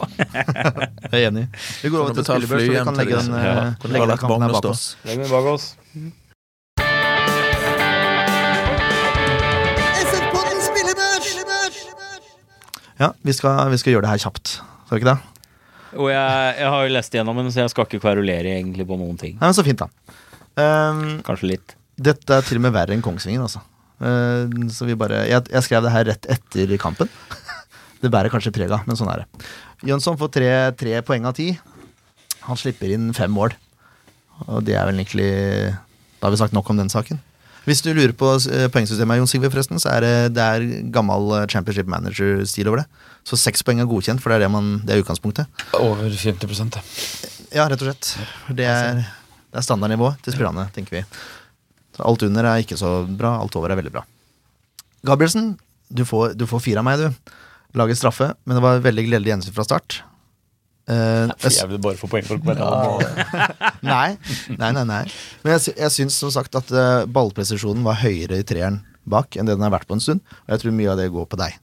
Jeg 1.10 1.12
er 1.12 1.26
enig. 1.28 1.46
Vi 1.82 1.90
går 1.90 2.04
over 2.04 2.14
til 2.16 2.24
spillebørs, 2.28 2.62
så 2.62 2.70
vi 2.70 2.84
kan 2.88 3.00
legge 3.00 3.18
den, 3.18 3.34
ja. 3.34 3.54
eh, 3.74 3.88
legge 3.90 4.10
den 4.12 4.22
kampen 4.22 4.54
bak 4.54 4.70
oss. 4.70 4.84
Legg 5.08 5.24
den 5.24 5.32
bak 5.32 5.50
oss. 5.56 5.72
Ja, 12.96 13.10
vi 13.26 13.32
skal, 13.34 13.70
vi 13.74 13.78
skal 13.82 13.96
gjøre 13.96 14.06
det 14.06 14.12
her 14.14 14.22
kjapt. 14.28 14.56
Skal 14.86 14.94
vi 14.96 15.02
ikke 15.02 15.12
det? 15.14 15.18
Og 15.98 16.10
jeg, 16.10 16.54
jeg 16.60 16.70
har 16.74 16.86
jo 16.86 16.94
lest 16.94 17.14
igjennom 17.14 17.38
den, 17.42 17.50
så 17.54 17.64
jeg 17.64 17.72
skal 17.74 17.86
ikke 17.88 18.02
kverulere 18.06 18.54
egentlig 18.56 18.86
på 18.86 18.98
noen 18.98 19.18
ting. 19.20 19.36
Nei, 19.38 19.50
men 19.50 19.56
Så 19.56 19.64
fint, 19.66 19.82
da. 19.82 19.90
Um, 20.54 21.18
Kanskje 21.26 21.50
litt. 21.56 21.74
dette 21.98 22.38
er 22.38 22.46
til 22.46 22.60
og 22.60 22.64
med 22.68 22.74
verre 22.74 22.94
enn 22.94 23.02
Kongsvinger, 23.02 23.42
altså. 23.46 23.62
Uh, 24.02 24.50
så 24.74 24.88
vi 24.88 24.96
bare 24.98 25.22
jeg, 25.28 25.44
jeg 25.52 25.66
skrev 25.66 25.84
det 25.84 25.92
her 25.94 26.08
rett 26.10 26.30
etter 26.34 26.74
kampen. 26.82 27.10
det 28.02 28.10
bærer 28.12 28.32
kanskje 28.32 28.52
preg 28.54 28.72
av, 28.74 28.86
men 28.88 28.98
sånn 28.98 29.12
er 29.12 29.22
det. 29.22 29.44
Jønsson 29.88 30.18
får 30.20 30.32
tre, 30.34 30.50
tre 30.80 30.98
poeng 31.06 31.28
av 31.28 31.36
ti. 31.36 31.52
Han 32.48 32.58
slipper 32.60 32.92
inn 32.94 33.12
fem 33.16 33.32
mål. 33.32 33.54
Og 34.48 34.64
det 34.66 34.74
er 34.74 34.88
vel 34.88 34.98
egentlig 34.98 35.30
Da 36.18 36.26
har 36.26 36.32
vi 36.34 36.40
sagt 36.40 36.56
nok 36.56 36.68
om 36.72 36.80
den 36.80 36.90
saken. 36.92 37.20
Hvis 37.64 37.80
du 37.80 37.94
lurer 37.96 38.12
på 38.12 38.28
eh, 38.52 38.66
poengsystemet, 38.68 39.16
Jon 39.16 39.28
Sigve, 39.28 39.48
forresten, 39.52 39.80
så 39.80 39.94
er 39.94 40.04
det, 40.04 40.14
det 40.36 40.44
er 40.44 40.64
gammel 40.92 41.30
eh, 41.38 41.46
championship 41.48 41.88
manager-stil 41.88 42.68
over 42.68 42.82
det. 42.82 43.06
Så 43.24 43.38
seks 43.40 43.64
poeng 43.64 43.80
er 43.80 43.88
godkjent, 43.88 44.20
for 44.20 44.32
det 44.32 44.36
er, 44.36 44.44
det, 44.44 44.50
man, 44.52 44.68
det 44.84 44.92
er 44.92 45.00
utgangspunktet. 45.00 45.62
Over 45.78 46.12
50 46.12 46.60
ja. 46.60 46.82
Ja, 47.54 47.64
rett 47.72 47.80
og 47.80 47.88
slett. 47.88 48.10
Det 48.52 48.68
er, 48.68 49.00
det 49.00 49.62
er 49.62 49.64
standardnivået 49.64 50.20
til 50.24 50.36
spillerne, 50.36 50.66
tenker 50.76 50.98
vi. 50.98 51.04
Så 51.94 52.02
alt 52.06 52.24
under 52.26 52.48
er 52.50 52.64
ikke 52.64 52.78
så 52.80 52.96
bra, 53.06 53.36
alt 53.40 53.54
over 53.58 53.70
er 53.70 53.78
veldig 53.80 53.92
bra. 53.94 54.04
Gabrielsen, 55.06 55.52
du 55.94 56.02
får, 56.08 56.34
du 56.38 56.46
får 56.50 56.62
fire 56.64 56.82
av 56.82 56.88
meg, 56.88 57.02
du. 57.04 57.34
Laget 57.78 57.98
straffe, 57.98 58.32
men 58.46 58.56
det 58.58 58.62
var 58.64 58.82
veldig 58.82 59.06
gledelig 59.08 59.32
gjensyn 59.34 59.54
fra 59.56 59.66
start. 59.66 60.00
Uh, 60.84 61.30
jeg, 61.40 61.54
Jeg 61.56 61.68
vil 61.70 61.80
bare 61.80 61.96
få 61.96 62.10
poeng 62.12 62.26
for 62.26 62.36
å 62.36 62.98
nei, 63.94 64.18
nei, 64.52 64.68
nei, 64.76 64.82
nei. 64.84 65.02
Men 65.40 65.54
jeg, 65.54 65.72
jeg 65.80 65.94
syns 65.94 66.18
som 66.20 66.32
sagt 66.34 66.58
at 66.60 66.68
uh, 66.76 67.06
ballpresisjonen 67.08 67.86
var 67.86 68.02
høyere 68.02 68.42
i 68.42 68.44
treeren 68.44 68.82
bak 69.08 69.36
enn 69.36 69.48
det 69.48 69.56
den 69.56 69.64
har 69.64 69.72
vært 69.72 69.88
på 69.88 69.96
en 69.96 70.02
stund. 70.04 70.20
Og 70.44 70.54
jeg 70.54 70.62
tror 70.62 70.76
mye 70.76 70.90
av 70.92 71.00
det 71.00 71.08
går 71.14 71.28
på 71.30 71.40
deg. 71.40 71.56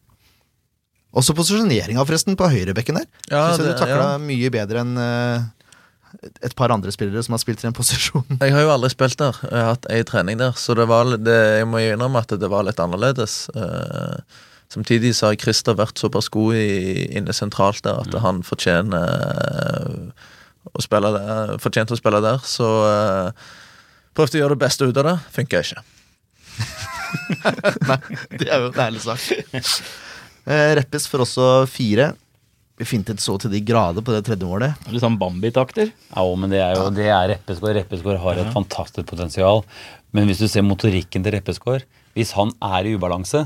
Også 1.17 1.36
posisjoneringa, 1.36 2.04
forresten, 2.08 2.38
på 2.39 2.48
høyrebekken 2.50 3.02
der. 3.02 3.08
Ja, 3.30 3.50
syns 3.52 3.60
jeg 3.62 3.67
det- 3.67 3.74
du 3.76 3.82
takla 3.84 4.06
ja. 4.13 4.22
mye 4.22 4.52
bedre 4.54 4.84
enn 4.86 4.94
eh, 4.98 5.48
et 6.19 6.56
par 6.58 6.71
andre 6.74 6.91
spillere 6.93 7.24
som 7.26 7.36
har 7.36 7.41
spilt 7.41 7.63
i 7.63 7.67
den 7.67 7.76
posisjonen. 7.76 8.39
Jeg 8.41 8.54
har 8.56 8.65
jo 8.65 8.71
aldri 8.74 8.91
spilt 8.93 9.19
der. 9.21 9.38
Jeg 9.47 9.58
har 9.58 9.76
hatt 9.76 9.88
ei 9.93 10.02
trening 10.08 10.39
der, 10.41 10.56
så 10.60 10.76
det 10.78 10.88
var, 10.91 11.10
det, 11.17 11.38
jeg 11.62 11.69
må 11.69 11.82
innrømme 11.84 12.21
at 12.24 12.36
det 12.39 12.50
var 12.52 12.65
litt 12.67 12.82
annerledes. 12.84 13.45
Uh, 13.56 14.19
samtidig 14.71 15.13
så 15.17 15.30
har 15.32 15.39
Christer 15.41 15.78
vært 15.80 16.02
såpass 16.02 16.30
god 16.34 16.60
i, 16.60 17.08
inne 17.17 17.36
sentralt 17.36 17.84
der 17.88 18.04
at 18.04 18.19
han 18.24 18.43
fortjener 18.47 19.08
uh, 19.08 20.30
å 20.71 20.84
spille 20.84 21.13
der, 21.15 21.56
fortjente 21.63 21.95
å 21.95 22.00
spille 22.00 22.21
der. 22.24 22.43
Så 22.47 22.67
uh, 22.67 23.52
prøvde 24.17 24.39
å 24.39 24.43
gjøre 24.45 24.58
det 24.58 24.65
beste 24.65 24.88
ut 24.88 25.02
av 25.02 25.10
det. 25.12 25.17
Funka 25.38 25.63
ikke. 25.65 25.86
Nei, 27.89 28.00
det 28.38 28.47
er 28.47 28.62
jo 28.62 28.71
en 28.71 28.84
ærlig 28.89 29.06
sak. 29.06 29.24
Uh, 30.45 30.71
Reppes 30.80 31.08
får 31.12 31.26
også 31.28 31.47
fire. 31.71 32.12
Vi 32.82 32.86
fintet 32.89 33.22
så 33.22 33.36
til 33.38 33.52
de 33.54 33.60
grader 33.62 34.02
på 34.02 34.10
det 34.10 34.24
tredje 34.26 34.48
målet. 34.50 34.88
Litt 34.89 35.04
sånn 35.04 35.20
Bambi-takter. 35.22 35.91
Ja, 35.94 36.24
men 36.34 36.50
det 36.50 36.63
er 36.65 36.80
jo 36.80 36.88
det 36.89 37.12
er 37.13 37.28
Reppeskår. 37.36 37.76
Reppeskår 37.78 38.17
har 38.24 38.39
et 38.41 38.50
fantastisk 38.56 39.06
potensial. 39.12 39.62
Men 40.17 40.26
hvis 40.26 40.41
du 40.41 40.48
ser 40.50 40.65
motorikken 40.65 41.22
til 41.22 41.36
Reppeskår 41.38 41.86
Hvis 42.17 42.34
han 42.36 42.50
er 42.65 42.89
i 42.89 42.96
ubalanse, 42.98 43.46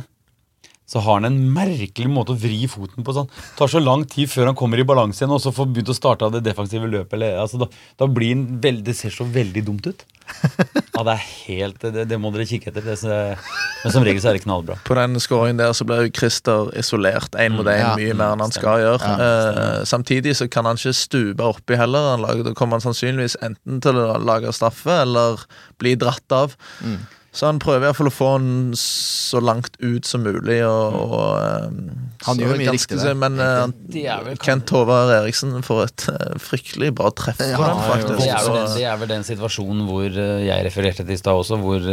så 0.85 1.01
har 1.01 1.17
han 1.19 1.25
en 1.31 1.39
merkelig 1.53 2.09
måte 2.13 2.35
å 2.35 2.37
vri 2.39 2.67
foten 2.69 3.03
på. 3.03 3.13
sånn. 3.15 3.29
Det 3.33 3.55
tar 3.57 3.67
så 3.73 3.79
lang 3.81 4.03
tid 4.05 4.29
før 4.29 4.51
han 4.51 4.55
kommer 4.59 4.77
i 4.79 4.85
balanse 4.85 5.23
igjen 5.23 5.33
og 5.33 5.41
så 5.41 5.51
får 5.55 5.71
begynt 5.73 5.89
å 5.89 5.95
starte 5.97 6.27
av 6.27 6.31
det 6.35 6.43
defensive 6.45 6.85
løpet. 6.85 7.13
Eller, 7.17 7.39
altså, 7.41 7.57
da, 7.63 7.67
da 7.97 8.05
blir 8.07 8.35
han 8.35 8.59
veld, 8.61 8.83
Det 8.85 8.93
ser 8.95 9.09
så 9.09 9.25
veldig 9.25 9.63
dumt 9.65 9.87
ut. 9.89 10.03
Ja, 10.95 11.03
det 11.05 11.13
er 11.13 11.23
helt 11.45 11.83
Det, 11.93 12.03
det 12.09 12.17
må 12.17 12.31
dere 12.33 12.47
kikke 12.49 12.71
etter. 12.71 12.81
Det, 12.81 12.95
men 13.83 13.93
som 13.93 14.05
regel 14.05 14.21
så 14.23 14.29
er 14.31 14.37
det 14.39 14.43
knallbra. 14.45 14.77
På 14.87 14.95
den 14.97 15.17
scoringen 15.21 15.59
der 15.61 15.73
så 15.77 15.85
ble 15.85 15.99
jo 16.05 16.13
Christer 16.17 16.71
isolert 16.81 17.35
én 17.37 17.53
mot 17.57 17.65
én 17.69 17.77
Ja. 17.81 17.91
mye 17.97 18.13
mer 18.17 18.33
enn 18.33 18.41
han 18.45 18.53
skal 18.55 18.81
gjøre. 18.81 19.09
Eh, 19.25 19.83
samtidig 19.85 20.33
så 20.37 20.47
kan 20.49 20.65
han 20.65 20.77
ikke 20.81 20.93
stupe 20.97 21.45
oppi 21.45 21.77
heller. 21.77 22.11
Han 22.15 22.25
lager, 22.25 22.43
da 22.47 22.53
kommer 22.57 22.79
han 22.79 22.85
sannsynligvis 22.87 23.37
enten 23.45 23.81
til 23.85 24.01
å 24.01 24.15
lage 24.21 24.53
straffe 24.53 25.01
eller 25.03 25.45
bli 25.81 25.93
dratt 25.95 26.31
av. 26.33 26.55
Så 27.35 27.49
han 27.49 27.57
prøver 27.59 27.83
i 27.83 27.87
hvert 27.89 27.97
fall 27.97 28.07
å 28.07 28.13
få 28.15 28.27
han 28.37 28.47
så 28.79 29.41
langt 29.43 29.73
ut 29.81 30.07
som 30.07 30.23
mulig. 30.23 30.61
Og, 30.63 30.95
og, 31.03 31.25
eh, 31.43 32.19
Han 32.29 32.39
gjør 32.39 32.61
mye 32.61 32.75
riktig 32.77 32.99
der, 33.01 33.17
Men 33.19 33.35
vel 33.35 34.39
Kent 34.39 34.71
Håvard 34.71 35.11
Eriksen 35.17 35.51
får 35.65 35.81
et 35.83 36.05
uh, 36.15 36.37
fryktelig 36.39 36.93
bra 36.95 37.11
treff 37.11 37.41
på 37.41 37.49
Ja, 37.51 37.59
den, 37.59 37.83
faktisk. 37.89 38.23
Det 38.23 38.29
er, 38.31 38.47
den, 38.55 38.69
det 38.77 38.87
er 38.93 39.01
vel 39.03 39.11
den 39.11 39.27
situasjonen 39.27 39.83
hvor 39.89 40.07
uh, 40.07 40.39
jeg 40.45 40.67
refererte 40.69 41.03
til 41.03 41.17
i 41.17 41.19
stad 41.19 41.43
også, 41.43 41.59
hvor, 41.59 41.89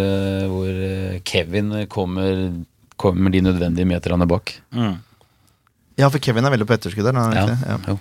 hvor 0.53 0.83
Kevin 1.27 1.75
kommer, 1.91 2.45
kommer 3.01 3.35
de 3.35 3.43
nødvendige 3.43 3.89
meterne 3.89 4.31
bak. 4.31 4.55
Ja, 5.99 6.07
for 6.07 6.23
Kevin 6.23 6.47
er 6.47 6.55
veldig 6.55 6.71
på 6.71 6.79
etterskudd 6.79 7.11
der. 7.11 7.19
er 7.19 7.57
Ja. 7.67 7.81
Ja. 7.91 7.99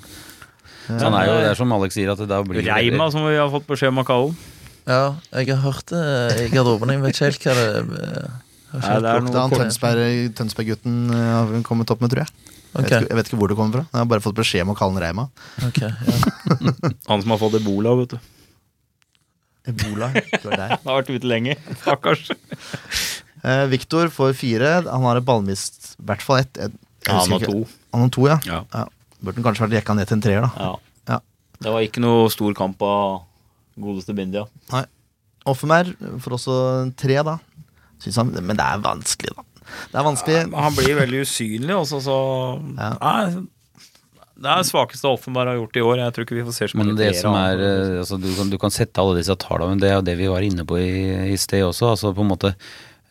Så 0.87 1.05
han 1.07 1.15
er 1.15 1.27
jo, 1.27 1.35
det 1.39 1.51
er 1.51 1.57
som 1.59 1.73
Alex 1.75 1.95
sier, 1.95 2.11
at 2.11 2.19
det 2.21 2.27
da 2.29 2.41
blir 2.45 2.65
Reima, 2.65 3.09
som 3.13 3.25
vi 3.25 3.37
har 3.37 3.49
fått 3.53 3.67
beskjed 3.69 3.93
om 3.93 4.01
av 4.01 4.07
kalle 4.09 4.31
den. 4.31 4.50
Ja, 4.89 5.15
jeg 5.37 5.51
har 5.51 5.61
hørt 5.61 5.91
det 5.91 6.01
i 6.41 6.47
garderoben. 6.53 6.89
Jeg 6.95 7.01
vet 7.03 7.15
ikke 7.15 7.27
helt 7.29 7.45
hva 7.45 7.53
det 7.57 7.67
eh, 8.01 8.31
Nei, 8.71 8.79
det 8.81 8.95
er 8.95 9.05
er 9.05 9.19
han 9.19 9.51
Tønsberg- 9.51 10.31
Tønsberg-gutten 10.39 10.95
eh, 11.11 11.29
har 11.35 11.51
kommet 11.67 11.91
opp 11.93 12.01
med, 12.01 12.13
tror 12.13 12.23
jeg. 12.23 12.31
Jeg, 12.71 12.83
vet 12.85 12.87
ikke, 12.87 13.07
jeg 13.11 13.17
vet 13.19 13.27
ikke 13.29 13.39
hvor 13.41 13.51
det 13.51 13.57
kommer 13.59 13.75
fra. 13.75 13.83
Jeg 13.91 13.99
har 13.99 14.05
bare 14.13 14.23
fått 14.23 14.37
beskjed 14.37 14.63
om 14.63 14.71
å 14.71 14.77
kalle 14.79 14.95
den 14.95 15.03
Reima. 15.03 15.25
Okay, 15.67 15.89
ja. 15.91 16.35
Han 17.11 17.21
som 17.25 17.33
har 17.35 17.41
fått 17.41 17.57
ebola, 17.59 17.93
vet 17.99 18.15
du. 18.15 18.19
Ebola. 19.71 20.07
Det 20.15 20.39
er 20.39 20.55
der. 20.55 20.71
Han 20.79 20.87
har 20.87 21.01
vært 21.01 21.11
ute 21.11 21.27
lenge. 21.29 21.57
Stakkars. 21.83 22.31
Eh, 23.43 23.65
Viktor 23.73 24.09
får 24.13 24.33
fire. 24.39 24.71
Han 24.87 25.05
har 25.09 25.19
et 25.19 25.27
ballmist, 25.27 25.93
i 25.99 26.07
hvert 26.07 26.23
fall 26.25 26.41
ett. 26.45 26.57
Ja, 26.61 27.17
han 27.17 27.31
har 27.33 27.41
ikke. 27.43 27.51
to. 27.51 27.65
Han 27.91 28.05
har 28.05 28.13
to, 28.15 28.25
ja. 28.29 28.37
Ja. 28.47 28.61
ja. 28.71 28.85
Burde 29.21 29.43
kanskje 29.45 29.67
vært 29.67 29.77
jekka 29.81 29.95
ned 29.97 30.09
til 30.09 30.17
en 30.19 30.23
treer, 30.23 30.47
da. 30.47 30.51
Ja. 30.55 30.71
Ja. 31.11 31.19
Det 31.61 31.75
var 31.75 31.85
ikke 31.85 32.01
noe 32.05 32.29
stor 32.33 32.55
kamp 32.57 32.81
av 32.87 33.23
godeste 33.79 34.15
Bindia. 34.17 34.45
Offenberg 35.49 35.95
får 36.21 36.35
også 36.37 36.55
tre, 36.99 37.17
da. 37.25 37.37
Synes 38.01 38.19
han, 38.21 38.29
men 38.41 38.57
det 38.57 38.65
er 38.65 38.83
vanskelig, 38.83 39.33
da. 39.37 39.45
Det 39.91 39.97
er 40.01 40.05
vanskelig. 40.05 40.37
Han 40.51 40.75
blir 40.75 40.97
veldig 40.99 41.23
usynlig, 41.23 41.73
også, 41.77 42.01
så 42.03 42.15
Ja. 42.77 42.91
Nei, 43.01 43.47
Det 44.41 44.49
er 44.49 44.57
det 44.63 44.71
svakeste 44.71 45.05
Offenberg 45.05 45.51
har 45.51 45.57
gjort 45.59 45.75
i 45.77 45.81
år. 45.85 45.97
Jeg 46.01 46.13
tror 46.13 46.25
ikke 46.25 46.35
vi 46.39 46.43
får 46.47 46.55
se 46.57 46.67
så 46.71 46.77
mange 46.79 46.95
det 46.97 47.11
som 47.19 47.35
er 47.37 47.59
altså, 48.01 48.17
du, 48.17 48.25
kan, 48.33 48.49
du 48.49 48.57
kan 48.57 48.71
sette 48.73 48.97
alle 48.97 49.19
disse 49.19 49.35
tallene, 49.37 49.75
men 49.75 49.79
det 49.83 49.91
er 49.91 49.99
jo 49.99 50.05
det 50.07 50.15
vi 50.17 50.29
var 50.31 50.41
inne 50.41 50.65
på 50.65 50.79
i, 50.81 51.29
i 51.29 51.37
sted 51.37 51.61
også. 51.61 51.91
Altså 51.93 52.09
på 52.17 52.21
en 52.25 52.31
måte 52.31 52.55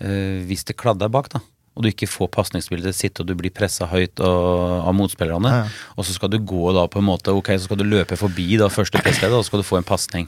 øh, 0.03 0.43
Hvis 0.49 0.65
det 0.67 0.75
kladder 0.77 1.09
bak, 1.09 1.29
da, 1.31 1.39
og 1.77 1.85
du 1.85 1.89
ikke 1.93 2.09
får 2.11 2.33
pasningsbildet 2.35 2.97
sitt, 2.99 3.21
og 3.23 3.29
du 3.31 3.37
blir 3.39 3.55
pressa 3.55 3.87
høyt 3.87 4.19
av, 4.19 4.89
av 4.91 4.97
motspillerne, 4.99 5.49
Ja, 5.55 5.63
ja. 5.69 5.95
og 5.95 6.05
så 6.09 6.13
skal 6.19 6.31
du 6.35 6.41
gå 6.43 6.73
da 6.75 6.89
på 6.91 6.99
en 6.99 7.07
måte 7.07 7.31
Ok, 7.31 7.53
så 7.55 7.69
skal 7.71 7.79
du 7.79 7.87
løpe 7.87 8.19
forbi 8.19 8.57
da 8.59 8.67
første 8.69 8.99
pressleder, 8.99 9.39
og 9.39 9.45
så 9.47 9.53
skal 9.53 9.63
du 9.63 9.69
få 9.71 9.79
en 9.79 9.87
pasning. 9.87 10.27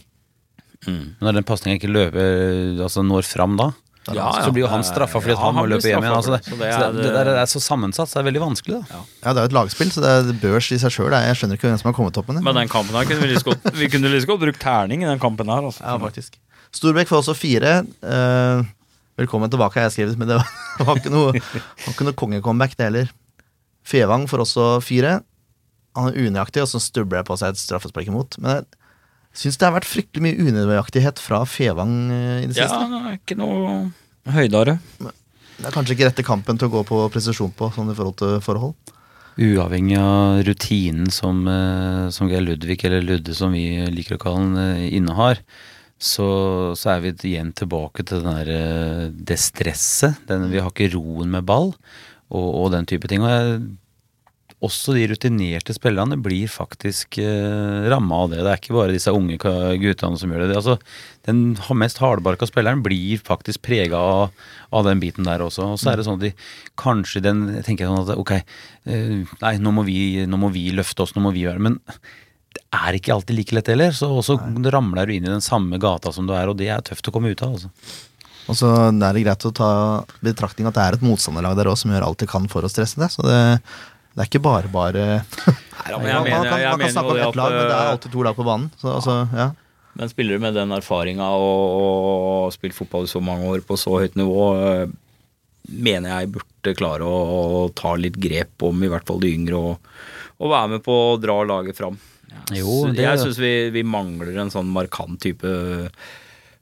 Mm. 0.86 1.14
Men 1.18 1.26
når 1.28 1.36
den 1.40 1.46
pasningen 1.46 1.78
ikke 1.80 1.90
løper, 1.92 2.82
altså 2.82 3.04
når 3.06 3.26
fram 3.28 3.56
da, 3.60 3.70
Ja, 4.08 4.14
ja. 4.18 4.42
så 4.42 4.50
blir 4.50 4.64
jo 4.64 4.70
han 4.72 4.82
straffa 4.82 5.20
fordi 5.22 5.36
Ja, 5.36 5.38
han 5.44 5.54
må 5.54 5.62
løpe 5.70 5.86
hjem 5.86 6.02
igjen. 6.02 6.16
Altså 6.16 6.32
det, 6.34 6.40
det. 6.42 6.50
Så 6.50 6.56
det 6.58 6.70
er 6.74 6.92
det, 6.96 7.02
det, 7.04 7.24
det- 7.28 7.36
er 7.38 7.46
så 7.52 7.60
sammensatt, 7.62 8.10
så 8.10 8.18
det 8.18 8.22
er 8.24 8.28
veldig 8.32 8.40
vanskelig. 8.42 8.80
da 8.82 8.98
Ja, 9.22 9.30
det 9.30 9.36
er 9.38 9.44
jo 9.44 9.50
et 9.52 9.54
lagspill, 9.54 9.92
så 9.94 10.02
det 10.02 10.10
er 10.10 10.32
børs 10.42 10.72
i 10.74 10.78
seg 10.82 10.90
sjøl. 10.90 11.14
Jeg 11.14 11.36
skjønner 11.38 11.54
ikke 11.60 11.68
hvem 11.70 11.78
som 11.78 11.92
har 11.92 11.94
kommet 12.00 12.18
opp 12.18 12.26
med 12.32 12.40
det. 12.40 12.42
Men 12.48 12.58
den 12.58 12.72
kampen 12.72 12.98
her 12.98 13.06
kunne 13.06 13.22
vi 13.22 13.30
liksom 13.30 13.52
så 13.54 13.60
godt 13.62 13.78
Vi 13.78 13.88
kunne 13.92 14.10
liksom 14.10 14.32
godt 14.32 14.42
brukt 14.42 14.60
terning 14.64 15.04
i 15.06 15.06
den 15.06 15.22
kampen 15.22 15.46
her. 15.54 15.62
Altså. 15.70 15.84
Ja, 15.86 15.94
faktisk. 16.02 16.34
Storbekk 16.74 17.12
får 17.12 17.20
også 17.22 17.36
fire. 17.38 17.76
Uh, 18.02 18.66
velkommen 19.22 19.50
tilbake, 19.54 19.78
har 19.78 19.86
jeg 19.86 19.94
skrevet, 20.00 20.18
men 20.18 20.26
det 20.34 20.40
var, 20.40 20.50
var 20.88 20.98
ikke 20.98 21.12
noe, 21.14 21.32
var 21.38 21.94
ikke 21.94 22.08
noe 22.10 22.18
kongecomeback, 22.18 22.74
det 22.80 22.88
heller. 22.90 23.12
Fevang 23.86 24.26
får 24.30 24.42
også 24.48 24.66
fire. 24.82 25.20
Han 25.94 26.10
er 26.10 26.18
unøyaktig, 26.26 26.62
og 26.64 26.70
så 26.74 26.80
stubler 26.82 27.20
jeg 27.22 27.28
på 27.30 27.36
seg 27.38 27.54
et 27.54 27.60
straffespark 27.62 28.08
imot. 28.10 28.34
Men 28.42 28.56
jeg 28.64 28.66
syns 29.34 29.56
det 29.58 29.66
har 29.68 29.74
vært 29.76 29.88
fryktelig 29.88 30.22
mye 30.26 30.46
unøyaktighet 30.52 31.20
fra 31.22 31.42
Fevang 31.48 31.94
eh, 32.12 32.38
i 32.44 32.46
det 32.50 32.58
Ja, 32.60 32.68
siste. 32.68 33.16
ikke 33.16 33.38
noe 33.40 33.90
høydere. 34.32 34.78
Det 35.02 35.68
er 35.68 35.74
kanskje 35.74 35.94
ikke 35.96 36.08
rette 36.10 36.24
kampen 36.26 36.58
til 36.58 36.68
å 36.68 36.74
gå 36.78 36.82
på 36.88 37.02
presisjon 37.14 37.52
på, 37.56 37.70
sånn 37.74 37.92
i 37.92 37.96
forhold 37.96 38.18
til 38.20 38.38
forhold. 38.44 38.74
Uavhengig 39.40 39.96
av 39.96 40.42
rutinen 40.44 41.08
som, 41.10 41.46
eh, 41.48 42.08
som 42.12 42.28
Geir 42.28 42.44
Ludvig, 42.44 42.82
eller 42.84 43.00
Ludde 43.06 43.34
som 43.34 43.52
vi 43.56 43.66
liker 43.88 44.18
å 44.18 44.20
kalle 44.20 44.42
han, 44.42 44.56
eh, 44.60 44.88
innehar, 44.98 45.40
så, 46.02 46.74
så 46.76 46.96
er 46.96 47.00
vi 47.04 47.12
igjen 47.30 47.52
tilbake 47.54 48.02
til 48.04 48.24
den 48.24 48.34
der, 48.42 49.10
det 49.14 49.38
stresset. 49.38 50.18
Den, 50.26 50.48
vi 50.50 50.58
har 50.58 50.72
ikke 50.72 50.90
roen 50.96 51.30
med 51.30 51.46
ball 51.46 51.70
og, 52.32 52.48
og 52.58 52.72
den 52.74 52.88
type 52.90 53.06
ting. 53.08 53.22
Og 53.22 53.30
jeg, 53.30 53.60
også 54.62 54.94
de 54.94 55.08
rutinerte 55.10 55.74
spillerne 55.74 56.16
blir 56.22 56.50
faktisk 56.50 57.18
eh, 57.22 57.88
ramma 57.90 58.20
av 58.22 58.30
det. 58.30 58.40
Det 58.42 58.50
er 58.52 58.60
ikke 58.60 58.76
bare 58.76 58.94
disse 58.94 59.14
unge 59.14 59.38
guttene 59.40 60.20
som 60.20 60.30
gjør 60.30 60.44
det. 60.46 60.58
altså, 60.60 60.76
den 61.26 61.42
mest 61.78 61.98
hardbarka 62.02 62.46
spilleren 62.46 62.84
blir 62.84 63.22
faktisk 63.26 63.64
prega 63.66 63.98
av, 63.98 64.44
av 64.70 64.86
den 64.86 65.02
biten 65.02 65.26
der 65.26 65.42
også. 65.42 65.72
Og 65.74 65.82
så 65.82 65.92
er 65.92 65.98
det 65.98 66.06
sånn 66.06 66.20
at 66.20 66.26
de 66.28 66.32
kanskje 66.78 67.24
den 67.24 67.44
tenker 67.66 67.86
jeg 67.86 67.90
sånn 67.90 68.04
at 68.06 68.22
ok, 68.22 68.34
eh, 68.38 69.34
nei, 69.42 69.54
nå 69.62 69.74
må, 69.74 69.86
vi, 69.88 70.00
nå 70.30 70.40
må 70.40 70.52
vi 70.54 70.68
løfte 70.76 71.06
oss, 71.06 71.16
nå 71.16 71.24
må 71.24 71.34
vi 71.34 71.46
gjøre 71.46 71.62
Men 71.62 71.80
det 72.52 72.64
er 72.78 72.96
ikke 72.98 73.16
alltid 73.16 73.38
like 73.38 73.58
lett 73.58 73.72
heller. 73.72 73.98
Så 73.98 74.12
også 74.14 74.38
ramler 74.70 75.10
du 75.10 75.16
inn 75.16 75.26
i 75.26 75.32
den 75.32 75.44
samme 75.44 75.82
gata 75.82 76.14
som 76.14 76.28
du 76.28 76.36
er, 76.38 76.46
og 76.50 76.58
det 76.60 76.70
er 76.70 76.86
tøft 76.86 77.10
å 77.10 77.14
komme 77.14 77.34
ut 77.34 77.42
av. 77.42 77.58
altså. 77.58 77.74
Og 78.50 78.58
så 78.58 78.68
er 78.90 79.14
det 79.14 79.22
greit 79.22 79.44
å 79.46 79.54
ta 79.54 79.70
betraktning 80.24 80.66
at 80.66 80.74
det 80.74 80.84
er 80.84 80.96
et 80.96 81.04
motstanderlag 81.06 81.54
der 81.58 81.70
også 81.70 81.86
som 81.86 81.92
gjør 81.94 82.08
alt 82.08 82.22
de 82.22 82.28
kan 82.30 82.48
for 82.50 82.66
å 82.66 82.70
stresse 82.70 82.98
det. 82.98 83.08
Så 83.14 83.22
det, 83.26 83.38
det 84.12 84.20
er 84.24 84.28
ikke 84.28 84.42
bare 84.44 84.68
bare 84.72 85.04
Nei, 85.22 85.98
men 85.98 86.08
jeg 86.10 86.14
man, 86.14 86.24
mener, 86.28 86.48
kan, 86.48 86.60
jeg 86.60 86.70
man 86.76 86.82
kan 86.84 86.94
snakke 86.94 87.12
om 87.14 87.20
ett 87.26 87.38
lag, 87.40 87.52
men 87.56 87.66
det 87.68 87.76
er 87.76 87.90
alltid 87.94 88.12
to 88.14 88.24
lag 88.26 88.36
på 88.38 88.44
banen. 88.46 88.70
Så 88.80 88.90
altså, 88.98 89.14
ja. 89.36 89.46
Men 89.98 90.08
spillere 90.12 90.40
med 90.40 90.54
den 90.56 90.72
erfaringa 90.72 91.26
og, 91.36 91.78
og 91.78 92.52
spilt 92.54 92.76
fotball 92.76 93.04
i 93.08 93.10
så 93.12 93.20
mange 93.24 93.48
år 93.52 93.64
på 93.68 93.76
så 93.80 93.98
høyt 94.00 94.14
nivå, 94.16 94.46
eh, 94.64 94.86
mener 95.72 96.14
jeg 96.14 96.30
burde 96.36 96.74
klare 96.78 97.04
å, 97.08 97.18
å 97.58 97.66
ta 97.76 97.92
litt 98.00 98.16
grep 98.20 98.64
om 98.68 98.80
i 98.84 98.88
hvert 98.92 99.04
fall 99.08 99.20
de 99.22 99.32
yngre 99.36 99.58
og, 99.58 99.92
og 100.40 100.52
være 100.54 100.72
med 100.76 100.84
på 100.86 100.96
å 101.10 101.18
dra 101.20 101.36
laget 101.48 101.76
fram. 101.78 101.98
Jo, 102.56 102.86
det- 102.88 103.04
jeg 103.04 103.20
syns 103.20 103.38
vi, 103.42 103.52
vi 103.74 103.82
mangler 103.84 104.38
en 104.42 104.50
sånn 104.52 104.70
markant 104.72 105.20
type 105.22 105.52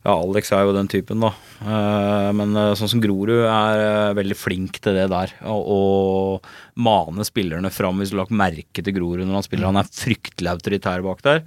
Ja, 0.01 0.15
Alex 0.17 0.49
er 0.57 0.65
jo 0.65 0.73
den 0.73 0.89
typen, 0.89 1.21
da. 1.21 1.29
Eh, 1.61 2.31
Men 2.33 2.55
eh, 2.57 2.73
sånn 2.79 2.89
som 2.89 3.03
Grorud 3.05 3.43
er 3.45 3.81
eh, 3.85 4.13
veldig 4.17 4.37
flink 4.39 4.79
til 4.81 4.97
det 4.97 5.11
der. 5.13 5.35
Å 5.45 6.41
mane 6.81 7.27
spillerne 7.29 7.69
fram. 7.75 8.01
Hvis 8.01 8.15
du 8.15 8.17
lagt 8.17 8.33
merke 8.33 8.81
til 8.81 8.97
Grorud 8.97 9.27
når 9.27 9.41
han 9.43 9.45
spiller. 9.45 9.69
Han 9.69 9.81
er 9.83 9.91
fryktelig 9.93 10.55
autoritær 10.55 11.05
bak 11.05 11.21
der. 11.27 11.45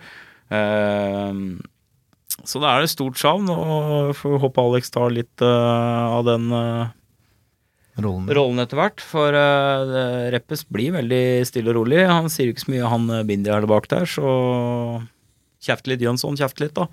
Så 2.44 2.60
da 2.62 2.76
er 2.76 2.84
det 2.84 2.92
stort 2.92 3.18
savn, 3.18 3.48
og 3.50 4.12
får 4.20 4.38
håpe 4.44 4.62
Alex 4.62 4.92
tar 4.94 5.14
litt 5.16 5.42
av 5.42 6.22
den 6.28 6.46
Rollen. 7.98 8.28
rollen 8.34 8.62
etter 8.62 8.78
hvert. 8.78 9.02
For 9.02 9.34
Reppes 10.34 10.66
blir 10.70 10.94
veldig 11.00 11.24
stille 11.50 11.74
og 11.74 11.80
rolig. 11.80 12.04
Han 12.10 12.30
sier 12.30 12.52
jo 12.52 12.54
ikke 12.54 12.68
så 12.68 12.74
mye, 12.76 12.92
han 12.94 13.10
Bindi 13.30 13.54
er 13.54 13.66
bak 13.70 13.90
der, 13.90 14.06
så 14.10 15.02
kjeft 15.64 15.90
litt 15.90 16.04
Jønsson, 16.06 16.38
kjeft 16.38 16.62
litt, 16.62 16.76
da. 16.78 16.86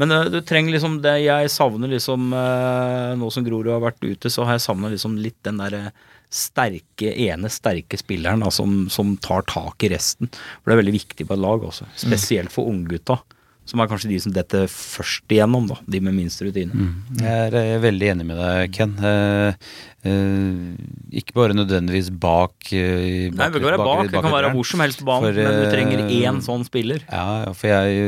Men 0.00 0.10
eh, 0.10 0.24
du 0.32 0.40
trenger 0.42 0.74
liksom 0.74 0.98
det 1.04 1.18
Jeg 1.22 1.52
savner 1.54 1.92
liksom 1.92 2.32
eh, 2.34 3.12
Nå 3.20 3.30
som 3.30 3.46
Grorud 3.46 3.72
har 3.72 3.84
vært 3.84 4.02
ute, 4.04 4.32
så 4.32 4.46
har 4.46 4.58
jeg 4.58 4.66
savna 4.66 4.90
liksom 4.92 5.18
litt 5.22 5.38
den 5.46 5.62
derre 5.62 5.88
sterke, 6.34 7.12
ene 7.14 7.46
sterke 7.52 7.94
spilleren 8.00 8.42
da, 8.42 8.48
som, 8.50 8.88
som 8.90 9.12
tar 9.22 9.44
tak 9.46 9.84
i 9.86 9.92
resten. 9.92 10.26
For 10.32 10.66
det 10.66 10.74
er 10.74 10.80
veldig 10.80 10.94
viktig 10.96 11.26
på 11.28 11.36
et 11.36 11.42
lag 11.44 11.62
også. 11.62 11.86
Spesielt 12.00 12.50
for 12.50 12.66
unggutta. 12.72 13.20
Som 13.64 13.80
er 13.80 13.88
kanskje 13.88 14.10
de 14.10 14.18
som 14.20 14.32
detter 14.34 14.66
først 14.68 15.24
igjennom, 15.32 15.64
da. 15.70 15.78
De 15.88 16.00
med 16.04 16.12
minst 16.16 16.42
rutine. 16.44 16.88
Jeg 17.16 17.54
er 17.56 17.80
veldig 17.80 18.10
enig 18.12 18.26
med 18.28 18.36
deg, 18.36 18.74
Ken. 18.76 18.92
Eh, 19.00 19.70
eh, 20.04 20.74
ikke 21.20 21.36
bare 21.38 21.56
nødvendigvis 21.56 22.10
bak 22.20 22.68
eh, 22.76 23.32
Nei, 23.32 23.48
vi 23.54 23.62
kan 23.62 23.70
være 23.70 23.80
bak, 23.80 24.02
det 24.12 24.20
kan 24.20 24.36
være 24.36 24.52
hvor 24.52 24.68
som 24.68 24.84
helst 24.84 25.00
på 25.00 25.08
banen, 25.08 25.30
For, 25.30 25.40
men 25.40 25.56
du 25.62 25.72
trenger 25.72 26.04
eh, 26.04 26.12
én 26.28 26.42
sånn 26.44 26.66
spiller. 26.68 27.06
Ja, 27.08 27.54
for 27.56 27.72
jeg 27.72 28.04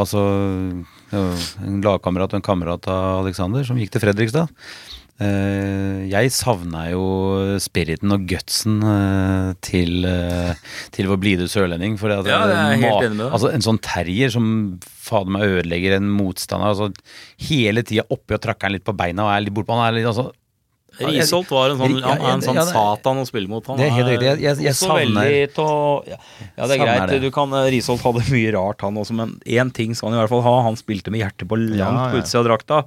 Altså, 0.00 0.22
en 1.10 1.82
lagkamerat 1.84 2.32
og 2.32 2.38
en 2.38 2.46
kamerat 2.46 2.86
av 2.88 3.24
Alexander 3.24 3.66
som 3.66 3.78
gikk 3.82 3.92
til 3.96 4.04
Fredrikstad. 4.06 4.48
Eh, 5.20 6.08
jeg 6.08 6.30
savna 6.32 6.86
jo 6.88 7.02
spiriten 7.60 8.12
og 8.14 8.22
gutsen 8.30 8.78
eh, 8.88 9.50
til, 9.60 10.06
eh, 10.08 10.54
til 10.96 11.10
vår 11.10 11.20
blide 11.20 11.48
sørlending. 11.52 11.98
For 12.00 12.08
at, 12.14 12.24
Ja, 12.30 12.38
jeg 12.48 12.56
er 12.56 12.80
helt 12.80 12.84
ma- 12.86 13.04
enig 13.04 13.16
med 13.18 13.24
deg. 13.26 13.32
Altså, 13.36 13.52
en 13.52 13.60
sånn 13.66 13.80
terrier 13.84 14.32
som 14.32 14.46
fader 14.82 15.30
meg 15.36 15.42
ødelegger 15.50 15.98
en 15.98 16.08
motstander. 16.16 16.72
Altså, 16.72 16.90
hele 17.50 17.82
tida 17.84 18.06
oppi 18.10 18.34
og 18.38 18.40
trakker 18.46 18.70
han 18.70 18.78
litt 18.78 18.84
på 18.88 18.96
beina 18.96 19.28
og 19.28 19.34
er 19.36 19.44
litt 19.44 19.54
bortpå. 19.56 19.76
Han 19.76 19.88
er 19.90 19.98
litt 20.00 20.08
altså 20.12 20.30
Risholt 21.00 21.48
var 21.48 21.70
en 21.70 21.78
sånn, 21.78 21.92
Ja, 22.02 22.08
han 22.10 22.20
er 22.20 22.32
en 22.34 22.42
sånn 22.44 22.58
satan 22.66 23.20
å 23.22 23.24
spille 23.24 23.48
mot. 23.48 23.64
Han 23.70 23.78
Det 23.78 23.86
er 23.86 23.94
helt 23.94 24.08
riktig. 24.10 24.26
Jeg- 24.26 24.40
jeg- 24.42 24.62
jeg 24.66 24.74
savner- 24.74 25.48
å 25.56 26.04
ja, 26.06 26.16
ja, 26.58 26.66
det 26.66 26.76
er 26.76 26.78
Savner 26.84 26.98
greit. 27.06 27.08
det. 27.10 27.20
Du 27.22 27.30
kan, 27.30 27.48
Risholt 27.48 28.02
hadde 28.02 28.24
mye 28.28 28.52
rart, 28.52 28.80
han 28.82 28.94
også, 28.96 29.12
men 29.14 29.40
én 29.46 29.72
ting 29.72 29.94
skal 29.94 30.10
han 30.10 30.18
i 30.18 30.22
hvert 30.22 30.28
fall 30.28 30.42
ha. 30.42 30.62
Han 30.64 30.74
spilte 30.76 31.08
med 31.10 31.20
hjertet 31.22 31.48
på 31.48 31.56
langt 31.56 31.78
Ja, 31.78 32.10
på 32.10 32.16
ja. 32.16 32.20
utsida 32.22 32.40
av 32.40 32.44
drakta. 32.50 32.84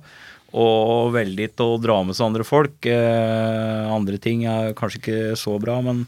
Og 0.54 1.13
veldig 1.16 1.50
til 1.58 1.74
å 1.74 1.82
dra 1.82 1.98
med 2.06 2.18
seg 2.18 2.30
andre 2.30 2.46
folk. 2.46 2.78
Eh, 2.86 3.89
andre 3.89 4.20
ting 4.22 4.46
er 4.50 4.76
kanskje 4.78 5.02
ikke 5.02 5.20
så 5.39 5.58
bra, 5.62 5.80
men 5.86 6.06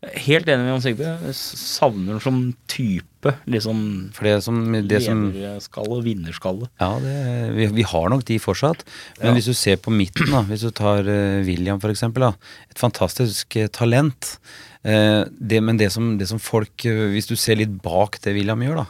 helt 0.00 0.48
enig 0.48 0.64
med 0.64 0.72
Jon 0.72 0.84
Sigve. 0.84 1.10
Savner 1.36 2.20
som 2.24 2.38
type. 2.70 3.34
Liksom 3.50 3.80
For 4.16 4.28
det 4.28 4.36
som, 4.46 4.60
det 4.88 5.02
som 5.04 5.26
lederskalle, 5.34 6.00
vinnerskalle. 6.06 6.70
Ja, 6.80 6.94
det, 7.02 7.16
vi, 7.56 7.68
vi 7.80 7.86
har 7.88 8.08
nok 8.12 8.24
de 8.28 8.38
fortsatt. 8.40 8.84
Men 9.20 9.36
hvis 9.36 9.50
du 9.50 9.54
ser 9.56 9.80
på 9.82 9.92
midten, 9.92 10.30
da, 10.32 10.42
hvis 10.48 10.64
du 10.64 10.72
tar 10.72 11.04
uh, 11.04 11.42
William 11.46 11.80
eksempel, 11.90 12.30
et 12.70 12.80
fantastisk 12.80 13.56
eh, 13.60 13.68
talent. 13.68 14.38
Eh, 14.84 15.22
det, 15.28 15.60
men 15.60 15.80
det 15.80 15.90
som, 15.92 16.14
det 16.16 16.24
som 16.30 16.38
folk 16.40 16.86
Hvis 16.88 17.26
du 17.28 17.34
ser 17.36 17.58
litt 17.60 17.74
bak 17.84 18.16
det 18.24 18.32
William 18.32 18.62
gjør, 18.64 18.80
da, 18.80 18.86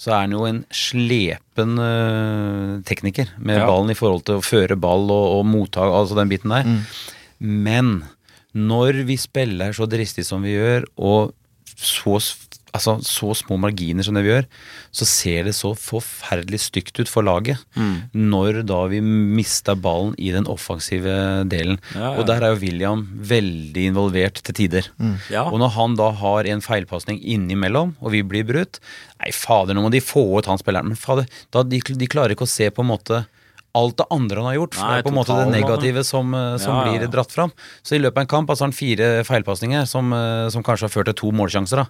så 0.00 0.14
er 0.14 0.22
han 0.24 0.32
jo 0.32 0.46
en 0.48 0.62
slepen 0.72 1.74
eh, 1.84 2.76
tekniker 2.88 3.34
med 3.36 3.58
Ja. 3.60 3.66
ballen 3.68 3.92
i 3.92 3.98
forhold 3.98 4.24
til 4.24 4.38
å 4.40 4.44
føre 4.44 4.78
ball 4.80 5.10
og, 5.12 5.26
og 5.40 5.42
mottak, 5.50 5.92
altså 5.92 6.16
den 6.16 6.30
biten 6.32 6.54
der. 6.54 6.70
Men 7.40 7.90
når 8.56 9.04
vi 9.06 9.18
spiller 9.20 9.76
så 9.76 9.86
dristig 9.86 10.24
som 10.26 10.42
vi 10.46 10.56
gjør, 10.56 10.88
og 10.96 11.34
så, 11.76 12.16
altså, 12.76 12.96
så 13.06 13.32
små 13.38 13.58
marginer 13.60 14.06
som 14.06 14.16
det 14.16 14.24
vi 14.26 14.32
gjør, 14.32 14.46
så 14.94 15.08
ser 15.08 15.48
det 15.48 15.54
så 15.58 15.72
forferdelig 15.78 16.60
stygt 16.66 17.00
ut 17.00 17.10
for 17.10 17.26
laget. 17.26 17.60
Når 18.14 18.62
da 18.68 18.82
vi 18.92 19.00
mister 19.04 19.78
ballen 19.78 20.14
i 20.18 20.32
den 20.34 20.48
offensive 20.50 21.14
delen. 21.50 21.80
Ja, 21.94 22.12
ja. 22.12 22.12
Og 22.20 22.26
der 22.30 22.44
er 22.44 22.54
jo 22.54 22.60
William 22.62 23.06
veldig 23.30 23.88
involvert 23.92 24.42
til 24.46 24.58
tider. 24.62 24.90
Ja. 25.32 25.46
Og 25.48 25.58
når 25.62 25.74
han 25.76 25.98
da 26.00 26.10
har 26.22 26.48
en 26.50 26.64
feilpasning 26.64 27.20
innimellom, 27.22 27.96
og 28.00 28.14
vi 28.16 28.24
blir 28.26 28.46
brutt 28.48 28.80
Nei, 29.20 29.34
fader, 29.36 29.76
nå 29.76 29.82
må 29.84 29.90
de 29.92 30.00
få 30.00 30.22
ut 30.38 30.46
han 30.48 30.56
spilleren. 30.56 30.88
Men 30.88 30.96
fader, 30.96 31.26
da, 31.52 31.60
de, 31.66 31.76
de 31.84 32.06
klarer 32.08 32.32
ikke 32.32 32.46
å 32.46 32.48
se 32.48 32.70
på 32.72 32.80
en 32.80 32.88
måte 32.88 33.18
alt 33.76 34.00
det 34.00 34.06
andre 34.10 34.40
han 34.40 34.48
har 34.48 34.56
gjort. 34.56 34.78
Nei, 34.80 34.88
det 34.88 34.98
er 35.02 35.06
på 35.06 35.12
en 35.12 35.18
måte 35.18 35.36
det 35.38 35.52
negative 35.52 36.02
som, 36.06 36.34
eh, 36.34 36.56
som 36.58 36.74
Ja, 36.74 36.86
ja, 36.86 36.98
blir 36.98 37.12
dratt 37.12 37.30
fram. 37.30 37.52
Så 37.82 37.94
i 37.94 38.00
løpet 38.02 38.18
av 38.18 38.24
en 38.24 38.32
kamp 38.32 38.50
altså 38.50 38.66
har 38.66 38.72
han 38.72 38.78
fire 38.80 39.10
feilpasninger 39.28 39.86
som, 39.86 40.12
eh, 40.12 40.48
som 40.50 40.64
kanskje 40.66 40.88
har 40.88 40.94
ført 40.94 41.10
til 41.12 41.18
to 41.22 41.30
målsjanser. 41.30 41.84
da. 41.84 41.86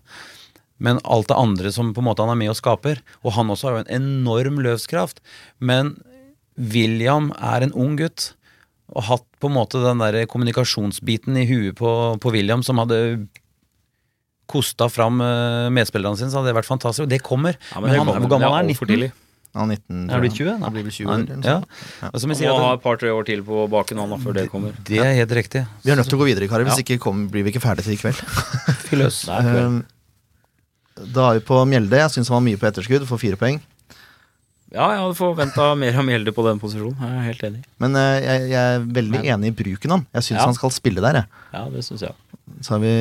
Men 0.80 1.00
alt 1.04 1.28
det 1.28 1.36
andre 1.36 1.72
som 1.74 1.92
på 1.94 2.00
en 2.02 2.08
måte 2.08 2.24
han 2.24 2.32
er 2.32 2.40
med 2.40 2.52
og 2.52 2.58
skaper. 2.58 3.02
Og 3.22 3.34
han 3.36 3.52
også 3.52 3.68
har 3.68 3.76
jo 3.78 3.82
en 3.84 3.94
enorm 4.00 4.60
løvskraft. 4.64 5.20
Men 5.60 5.94
William 6.56 7.30
er 7.36 7.66
en 7.68 7.74
ung 7.76 7.98
gutt. 8.00 8.32
Og 8.90 9.04
hatt 9.06 9.26
på 9.40 9.46
en 9.50 9.54
måte 9.54 9.78
den 9.84 10.00
der 10.02 10.24
kommunikasjonsbiten 10.26 11.36
i 11.38 11.46
huet 11.46 11.76
på, 11.78 11.90
på 12.20 12.32
William 12.34 12.64
som 12.66 12.80
hadde 12.82 12.98
kosta 14.50 14.88
fram 14.90 15.20
eh, 15.22 15.68
medspillerne 15.70 16.18
sine, 16.18 16.30
så 16.32 16.40
hadde 16.40 16.50
det 16.50 16.56
vært 16.58 16.66
fantastisk. 16.70 17.04
Og 17.06 17.12
det 17.12 17.20
kommer. 17.22 17.54
Ja, 17.70 17.78
men 17.78 17.90
men 17.92 18.00
han, 18.00 18.06
kommer. 18.08 18.24
hvor 18.24 18.32
gammel 18.34 18.48
er 18.48 18.56
han? 18.56 18.72
altfor 18.72 18.88
19? 18.88 18.94
tidlig. 18.96 19.12
Han 19.54 19.70
er 19.74 19.78
19, 19.82 20.02
Er 20.02 20.10
tror 20.10 20.20
blitt 20.22 20.34
20? 20.38 20.48
da? 20.50 20.56
Han 20.62 20.74
blir 20.74 20.84
vel 20.86 20.92
20 20.94 21.08
år, 21.10 21.22
eller 21.34 21.46
Ja. 21.48 21.54
Og 22.10 22.20
som 22.22 22.30
jeg 22.30 22.36
Han 22.36 22.38
sier 22.38 22.52
må 22.54 22.66
ha 22.66 22.74
et 22.76 22.82
par-tre 22.84 23.10
år 23.14 23.24
til 23.26 23.40
på 23.46 23.62
baken 23.70 23.98
han, 23.98 24.12
da, 24.14 24.18
før 24.22 24.36
det 24.36 24.44
kommer. 24.50 24.74
det, 24.78 24.84
det 24.92 25.00
er 25.06 25.14
helt 25.18 25.32
riktig. 25.40 25.62
Vi 25.82 25.90
er 25.90 25.98
nødt 25.98 26.06
til 26.10 26.18
å 26.18 26.20
gå 26.20 26.28
videre, 26.28 26.46
karer. 26.50 26.66
Hvis 26.70 26.82
ikke 26.84 26.98
kom, 27.02 27.24
blir 27.30 27.42
vi 27.46 27.50
ikke 27.54 27.62
ferdige 27.64 27.88
til 27.88 27.96
i 27.96 27.98
kveld. 27.98 28.20
Fyr 28.86 29.00
løs. 29.02 29.24
Um, 29.26 29.80
da 31.14 31.30
er 31.30 31.38
vi 31.40 31.44
på 31.48 31.58
Mjelde. 31.68 31.98
Jeg 32.02 32.12
syns 32.14 32.28
han 32.30 32.38
var 32.40 32.46
mye 32.46 32.60
på 32.60 32.68
etterskudd, 32.68 33.06
får 33.08 33.20
fire 33.22 33.38
poeng. 33.40 33.60
Ja, 34.70 34.84
jeg 34.94 35.00
hadde 35.02 35.16
forventa 35.18 35.64
mer 35.78 35.96
av 35.98 36.04
Mjelde 36.06 36.30
på 36.36 36.44
den 36.46 36.60
posisjonen. 36.62 36.94
Jeg 37.02 37.18
er 37.18 37.26
helt 37.26 37.44
enig. 37.48 37.62
Men 37.82 37.96
uh, 37.98 38.18
jeg, 38.22 38.44
jeg 38.52 38.74
er 38.76 38.84
veldig 39.00 39.22
enig 39.34 39.50
i 39.50 39.56
bruken 39.62 39.94
han. 39.96 40.04
Jeg 40.14 40.28
syns 40.28 40.38
Ja. 40.38 40.44
han 40.46 40.54
skal 40.58 40.70
spille 40.74 41.02
der, 41.02 41.18
jeg. 41.22 41.40
Ja, 41.56 41.64
det 41.74 41.82
synes 41.88 42.04
jeg. 42.06 42.14
Så 42.62 42.76
har 42.76 42.82
vi 42.84 42.92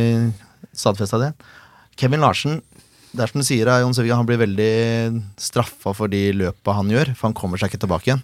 stadfesta 0.73 1.19
det. 1.21 1.33
Kevin 1.99 2.21
Larsen 2.23 2.61
Det 3.11 3.23
er 3.25 3.31
som 3.31 3.41
du 3.41 3.45
sier, 3.45 3.65
Jon 3.81 3.93
Sevig, 3.97 4.11
han 4.13 4.25
blir 4.29 4.37
veldig 4.37 5.23
straffa 5.41 5.95
for 5.97 6.07
de 6.13 6.27
løpa 6.37 6.75
han 6.77 6.91
gjør, 6.93 7.15
for 7.17 7.25
han 7.29 7.33
kommer 7.37 7.57
seg 7.57 7.71
ikke 7.71 7.81
tilbake 7.81 8.05
igjen. 8.11 8.19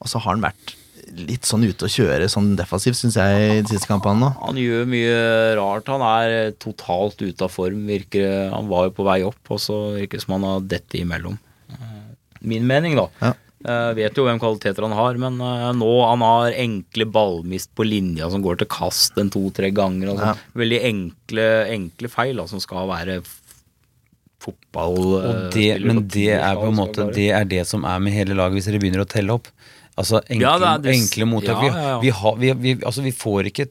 Og 0.00 0.08
så 0.08 0.16
har 0.24 0.32
han 0.32 0.40
vært 0.46 0.72
litt 1.16 1.48
sånn 1.48 1.64
ute 1.64 1.86
å 1.86 1.90
kjøre 1.90 2.28
sånn 2.30 2.52
defensivt, 2.58 2.98
syns 2.98 3.16
jeg, 3.18 3.48
i 3.58 3.62
de 3.64 3.72
siste 3.72 3.88
kampene 3.90 4.20
nå. 4.20 4.30
Han 4.44 4.60
gjør 4.60 4.86
mye 4.90 5.18
rart. 5.58 5.88
Han 5.92 6.04
er 6.04 6.52
totalt 6.60 7.20
ute 7.22 7.44
av 7.46 7.52
form. 7.54 7.84
Virker, 7.88 8.48
han 8.52 8.68
var 8.70 8.88
jo 8.88 8.96
på 8.98 9.06
vei 9.08 9.20
opp, 9.26 9.40
og 9.50 9.60
så 9.62 9.78
virker 9.96 10.20
det 10.20 10.26
som 10.26 10.36
han 10.38 10.46
har 10.48 10.64
dette 10.76 11.00
imellom. 11.00 11.38
Eh, 11.72 12.00
Min 12.40 12.66
mening, 12.68 12.98
da. 12.98 13.08
Ja. 13.22 13.34
Jeg 13.58 13.96
vet 13.98 14.14
jo 14.20 14.22
hvem 14.22 14.38
kvaliteter 14.38 14.84
han 14.86 14.94
har, 14.94 15.16
men 15.18 15.40
eh, 15.42 15.66
nå 15.74 15.90
han 16.06 16.22
har 16.22 16.54
enkle 16.54 17.08
ballmist 17.10 17.72
på 17.74 17.86
linja 17.88 18.28
som 18.30 18.44
går 18.44 18.60
til 18.60 18.70
kast 18.70 19.18
en 19.18 19.32
to-tre 19.34 19.72
ganger. 19.74 20.12
Altså. 20.14 20.30
Ja. 20.30 20.60
Veldig 20.62 20.78
enkle, 20.92 21.48
enkle 21.74 22.12
feil 22.12 22.38
da, 22.38 22.46
som 22.50 22.62
skal 22.62 22.86
være 22.90 23.18
fotball 24.38 24.94
Og 25.00 25.16
eh, 25.18 25.40
det, 25.50 25.66
spiller 25.74 25.88
men 25.90 26.04
det 26.06 26.28
er 26.36 26.60
på 26.60 26.68
en 26.70 26.78
måte. 26.78 27.08
Det 27.16 27.30
er 27.34 27.48
det 27.50 27.64
som 27.68 27.86
er 27.88 27.98
med 28.02 28.14
hele 28.14 28.36
laget, 28.38 28.60
hvis 28.60 28.70
dere 28.70 28.80
begynner 28.84 29.02
å 29.02 29.10
telle 29.10 29.34
opp. 29.34 29.50
Altså 29.98 30.20
enkle, 30.22 30.40
Ja, 30.44 30.54
det 30.78 30.82
det- 30.86 30.94
enkle 30.94 31.26
mottak. 31.26 31.62
ja, 31.66 31.82
ja. 31.88 31.98
Vi, 32.02 32.10
har, 32.14 32.36
vi, 32.38 32.52
vi, 32.62 32.74
altså, 32.86 33.02
vi 33.02 33.10
får 33.12 33.50
ikke 33.50 33.66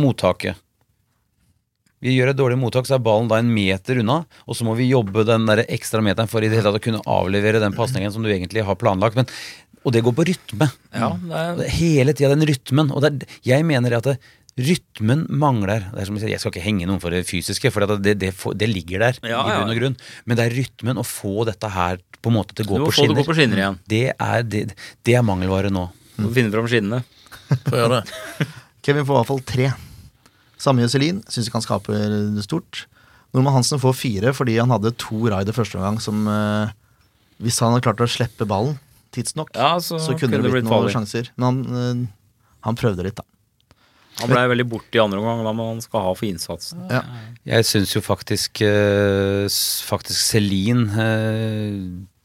mottaket. 0.00 0.56
Vi 2.00 2.12
gjør 2.14 2.30
et 2.30 2.38
dårlig 2.38 2.58
mottak, 2.60 2.86
så 2.86 2.94
er 2.94 3.02
ballen 3.02 3.26
da 3.30 3.40
en 3.42 3.48
meter 3.52 3.98
unna, 4.04 4.20
og 4.46 4.54
så 4.54 4.64
må 4.64 4.76
vi 4.78 4.86
jobbe 4.88 5.24
den 5.26 5.48
der 5.50 5.64
ekstra 5.66 5.98
meteren 6.04 6.30
for 6.30 6.44
i 6.44 6.48
det 6.48 6.60
hele 6.60 6.70
tatt 6.70 6.78
å 6.78 6.84
kunne 6.84 7.02
avlevere 7.10 7.58
den 7.62 7.74
pasningen 7.74 8.12
som 8.14 8.22
du 8.22 8.30
egentlig 8.30 8.62
har 8.64 8.78
planlagt. 8.78 9.18
Men, 9.18 9.26
og 9.84 9.92
det 9.96 10.04
går 10.06 10.14
på 10.14 10.26
rytme. 10.28 10.68
Ja, 10.94 11.10
det 11.18 11.40
er, 11.42 11.68
Hele 11.74 12.14
tida 12.14 12.30
den 12.36 12.46
rytmen. 12.46 12.92
Og 12.94 13.02
er, 13.08 13.18
jeg 13.46 13.66
mener 13.66 13.96
at 13.98 14.04
det, 14.12 14.16
rytmen 14.58 15.24
mangler. 15.30 15.84
Det 15.94 16.02
er 16.02 16.08
som 16.08 16.16
Jeg 16.18 16.24
sier, 16.24 16.32
jeg 16.34 16.42
skal 16.42 16.52
ikke 16.54 16.64
henge 16.64 16.86
noen 16.90 17.00
for 17.02 17.14
det 17.14 17.22
fysiske, 17.28 17.70
for 17.74 17.84
det, 17.86 17.98
det, 18.04 18.14
det, 18.22 18.30
det 18.58 18.68
ligger 18.70 19.04
der 19.06 19.18
Ja, 19.22 19.40
i 19.46 19.54
bunn 19.60 19.70
og 19.72 19.78
grunn. 19.78 19.96
Men 20.26 20.38
det 20.40 20.46
er 20.48 20.56
rytmen 20.58 20.98
å 21.00 21.04
få 21.06 21.44
dette 21.48 21.70
her 21.74 22.00
på 22.18 22.32
en 22.32 22.36
måte 22.40 22.56
til 22.58 22.66
å 22.66 22.72
gå 22.74 22.88
på 22.88 22.94
skinner. 22.96 23.20
gå 23.20 23.26
på 23.28 23.36
skinner 23.38 23.60
igjen. 23.62 23.78
Det 23.88 24.02
er, 24.14 24.42
det, 24.42 24.64
det 25.06 25.14
er 25.14 25.22
mangelvare 25.26 25.70
nå. 25.70 25.86
Du 26.16 26.24
må 26.26 26.32
finne 26.34 26.50
fram 26.54 26.66
skinnene. 26.70 27.04
Få 27.68 27.76
gjøre 27.78 28.00
det. 28.00 28.48
Kevin 28.88 29.06
får 29.06 29.14
i 29.14 29.20
hvert 29.20 29.30
fall 29.30 29.44
tre. 29.46 29.70
Samme 30.58 30.82
Jøselin. 30.82 31.22
Syns 31.30 31.46
ikke 31.46 31.60
han 31.60 31.66
skaper 31.68 32.18
stort. 32.42 32.84
Norman 33.36 33.58
Hansen 33.60 33.78
får 33.82 33.94
fire 33.94 34.32
fordi 34.34 34.56
han 34.58 34.72
hadde 34.74 34.94
to 34.98 35.26
raid 35.30 35.50
i 35.50 35.54
første 35.54 35.76
omgang 35.78 35.98
som 36.00 36.22
eh, 36.32 36.70
Hvis 37.44 37.58
han 37.60 37.74
hadde 37.74 37.84
klart 37.84 38.00
å 38.00 38.08
slippe 38.10 38.46
ballen 38.48 38.78
tidsnok, 39.14 39.50
Ja, 39.56 39.76
så, 39.80 39.98
så 40.02 40.14
kunne 40.18 40.36
det 40.42 40.50
blitt 40.52 40.66
noen 40.66 40.72
farlig. 40.74 40.92
sjanser. 40.96 41.28
Men 41.38 41.46
han, 41.46 41.58
eh, 41.80 42.00
han 42.66 42.76
prøvde 42.80 43.04
litt, 43.06 43.16
da. 43.20 43.24
Han 44.18 44.32
ble 44.32 44.44
veldig 44.50 44.66
borte 44.66 44.98
i 44.98 45.02
andre 45.02 45.20
omgang, 45.20 45.44
da, 45.46 45.52
men 45.54 45.72
han 45.74 45.82
skal 45.84 46.02
ha 46.08 46.12
for 46.18 46.26
innsatsen. 46.26 46.86
Ja. 46.90 47.02
Jeg 47.46 47.66
syns 47.68 47.94
jo 47.94 48.02
faktisk 48.04 48.62
eh, 48.66 49.46
Faktisk 49.88 50.18
Celine 50.18 51.04
eh, 51.04 51.76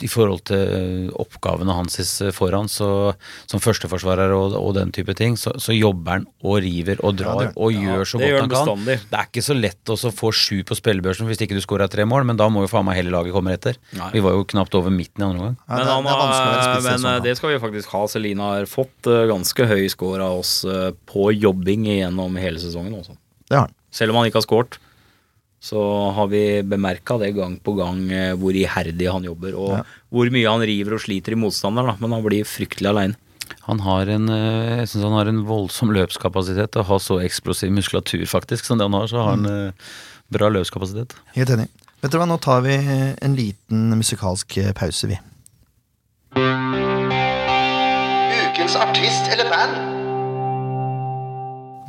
i 0.04 0.10
forhold 0.10 0.44
til 0.50 1.12
oppgavene 1.20 1.76
hans 1.78 2.00
eh, 2.24 2.32
foran, 2.36 2.70
så 2.72 2.88
som 3.50 3.62
førsteforsvarer 3.64 4.34
og, 4.36 4.56
og 4.58 4.74
den 4.78 4.91
type 4.96 5.14
ting, 5.18 5.38
så, 5.39 5.54
så 5.62 5.76
jobber 5.76 6.18
han 6.18 6.28
og 6.44 6.60
river 6.66 7.02
og 7.04 7.18
drar 7.20 7.39
det 7.39 7.48
gjør 7.48 7.54
han. 7.54 7.60
og 7.64 7.78
gjør 7.78 8.10
så 8.10 8.22
godt 8.22 8.28
gjør 8.30 8.39
han 8.39 8.44
han 8.44 8.54
kan. 8.54 8.58
bestandig. 8.58 8.98
Det 9.12 9.20
er 9.20 9.30
ikke 9.30 9.46
så 9.46 9.58
lett 9.58 9.94
å 9.94 9.98
få 10.24 10.32
sju 10.36 10.58
på 10.68 10.78
spillebørsen 10.80 11.30
hvis 11.30 11.44
ikke 11.46 11.58
du 11.58 11.64
skårer 11.64 11.91
tre 11.91 12.08
mål, 12.10 12.28
men 12.30 12.39
da 12.39 12.50
må 12.52 12.66
jo 12.66 12.72
faen 12.72 12.88
meg 12.88 13.00
hele 13.00 13.14
laget 13.14 13.36
komme 13.36 13.56
etter. 13.56 13.80
Nei. 13.98 14.10
Vi 14.16 14.24
var 14.26 14.38
jo 14.38 14.48
knapt 14.54 14.78
over 14.80 14.94
midten 14.94 15.24
i 15.24 15.28
andre 15.28 15.44
omgang. 15.44 15.60
Ja, 15.68 15.78
men 15.78 15.86
det, 15.86 15.94
han 15.94 16.08
det 16.08 16.82
men 16.88 17.04
sånn 17.06 17.12
eh, 17.14 17.22
det 17.28 17.36
skal 17.39 17.54
vi 17.54 17.62
faktisk 17.64 17.94
ha. 17.96 18.06
Celine 18.12 18.50
har 18.54 18.70
fått 18.70 19.12
eh, 19.12 19.26
ganske 19.32 19.70
høy 19.70 19.86
score 19.94 20.26
av 20.26 20.41
oss 20.44 20.56
eh, 20.68 20.89
på 21.10 21.30
jobbing 21.36 21.88
gjennom 21.91 22.39
hele 22.41 22.62
sesongen 22.62 22.98
også. 23.00 23.18
Det 23.50 23.60
har 23.60 23.68
han. 23.68 23.78
Selv 23.94 24.14
om 24.14 24.20
han 24.20 24.30
ikke 24.30 24.41
har 24.41 24.48
scoret, 24.48 24.80
så 25.64 25.80
har 26.11 26.28
vi 26.28 26.61
bemerka 26.68 27.16
det 27.22 27.32
gang 27.38 27.55
på 27.64 27.76
gang 27.78 27.99
eh, 28.11 28.34
hvor 28.36 28.55
iherdig 28.55 29.07
han 29.07 29.24
jobber, 29.24 29.55
og 29.55 29.70
Ja. 29.78 29.84
hvor 30.11 30.32
mye 30.34 30.49
han 30.49 30.66
river 30.68 30.97
og 30.97 31.03
sliter 31.05 31.32
i 31.32 31.39
motstanderen, 31.39 31.95
men 31.99 32.11
han 32.11 32.24
blir 32.24 32.43
fryktelig 32.43 32.89
aleine. 32.91 33.16
Han 33.68 33.80
har 33.80 34.07
en, 34.11 34.28
eh, 34.28 34.80
jeg 34.80 34.89
synes 34.89 35.03
han 35.07 35.14
har 35.14 35.28
en 35.32 35.45
voldsom 35.47 35.93
løpskapasitet 35.95 36.76
og 36.76 36.86
har 36.86 36.99
så 36.99 37.22
eksplosiv 37.24 37.72
muskulatur, 37.72 38.26
faktisk, 38.28 38.66
som 38.66 38.78
det 38.78 38.89
han 38.89 38.93
har. 38.93 39.07
Så 39.07 39.18
har 39.24 39.38
han 39.38 39.47
mm. 39.47 39.74
bra 40.32 40.49
løpskapasitet. 40.51 41.16
Helt 41.36 41.49
enig. 41.49 41.70
Vet 42.01 42.11
dere 42.11 42.20
hva, 42.20 42.28
nå 42.28 42.39
tar 42.43 42.59
vi 42.66 42.76
en 42.76 43.36
liten 43.36 43.95
musikalsk 43.95 44.57
eh, 44.57 44.74
pause, 44.76 45.07
vi. 45.07 45.20
Ukens 48.51 48.76
artist 48.76 49.32
eller 49.32 49.47
band? 49.47 50.03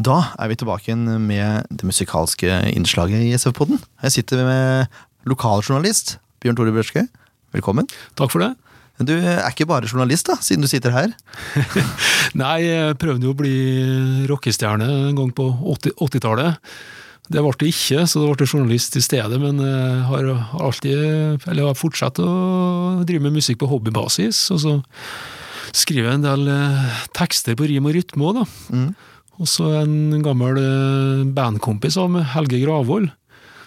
Da 0.05 0.19
er 0.37 0.51
vi 0.51 0.57
tilbake 0.61 0.91
igjen 0.91 1.07
med 1.25 1.69
det 1.73 1.87
musikalske 1.87 2.51
innslaget 2.75 3.23
i 3.25 3.33
SF-podden. 3.39 3.79
Her 4.03 4.13
sitter 4.13 4.43
med 4.45 4.99
lokaljournalist 5.29 6.19
Bjørn 6.43 6.59
Tore 6.59 6.75
Børske. 6.75 7.07
Velkommen. 7.55 7.89
Takk 8.19 8.33
for 8.35 8.45
det. 8.45 8.51
Du 9.01 9.15
er 9.15 9.41
ikke 9.49 9.67
bare 9.71 9.89
journalist, 9.89 10.29
da, 10.29 10.37
siden 10.45 10.67
du 10.67 10.69
sitter 10.69 10.93
her. 10.93 11.15
Nei, 12.43 12.67
jeg 12.67 12.99
prøvde 13.01 13.27
jo 13.27 13.33
å 13.33 13.39
bli 13.39 13.55
rockestjerne 14.29 14.91
en 15.09 15.17
gang 15.19 15.33
på 15.35 15.47
80 15.73 15.97
80-tallet. 15.97 16.75
det 17.33 17.47
ble 17.47 17.55
det 17.63 17.73
ikke, 17.73 18.05
så 18.05 18.21
det 18.21 18.35
ble 18.35 18.51
journalist 18.51 19.01
i 19.01 19.05
stedet, 19.07 19.41
men 19.41 19.63
jeg 19.65 20.05
har 20.11 20.31
alltid, 20.61 21.49
eller 21.49 21.71
har 21.71 21.81
fortsatt 21.81 22.21
å 22.21 22.29
drive 23.09 23.25
med 23.25 23.39
musikk 23.41 23.63
på 23.63 23.71
hobbybasis. 23.73 24.45
Og 24.53 24.63
så 24.67 24.77
skriver 25.73 26.13
jeg 26.13 26.21
en 26.21 26.29
del 26.29 26.47
eh, 26.53 27.03
tekster 27.17 27.57
på 27.59 27.73
rim 27.73 27.89
og 27.89 27.97
rytme 27.97 28.29
òg, 28.29 28.43
da. 28.43 28.47
Mm. 28.77 28.89
Og 29.43 29.51
så 29.51 29.66
en 29.80 30.22
gammel 30.22 30.59
eh, 30.61 31.26
bandkompis 31.35 31.99
av 31.99 32.11
meg, 32.12 32.26
Helge 32.35 32.61
Gravvold, 32.62 33.11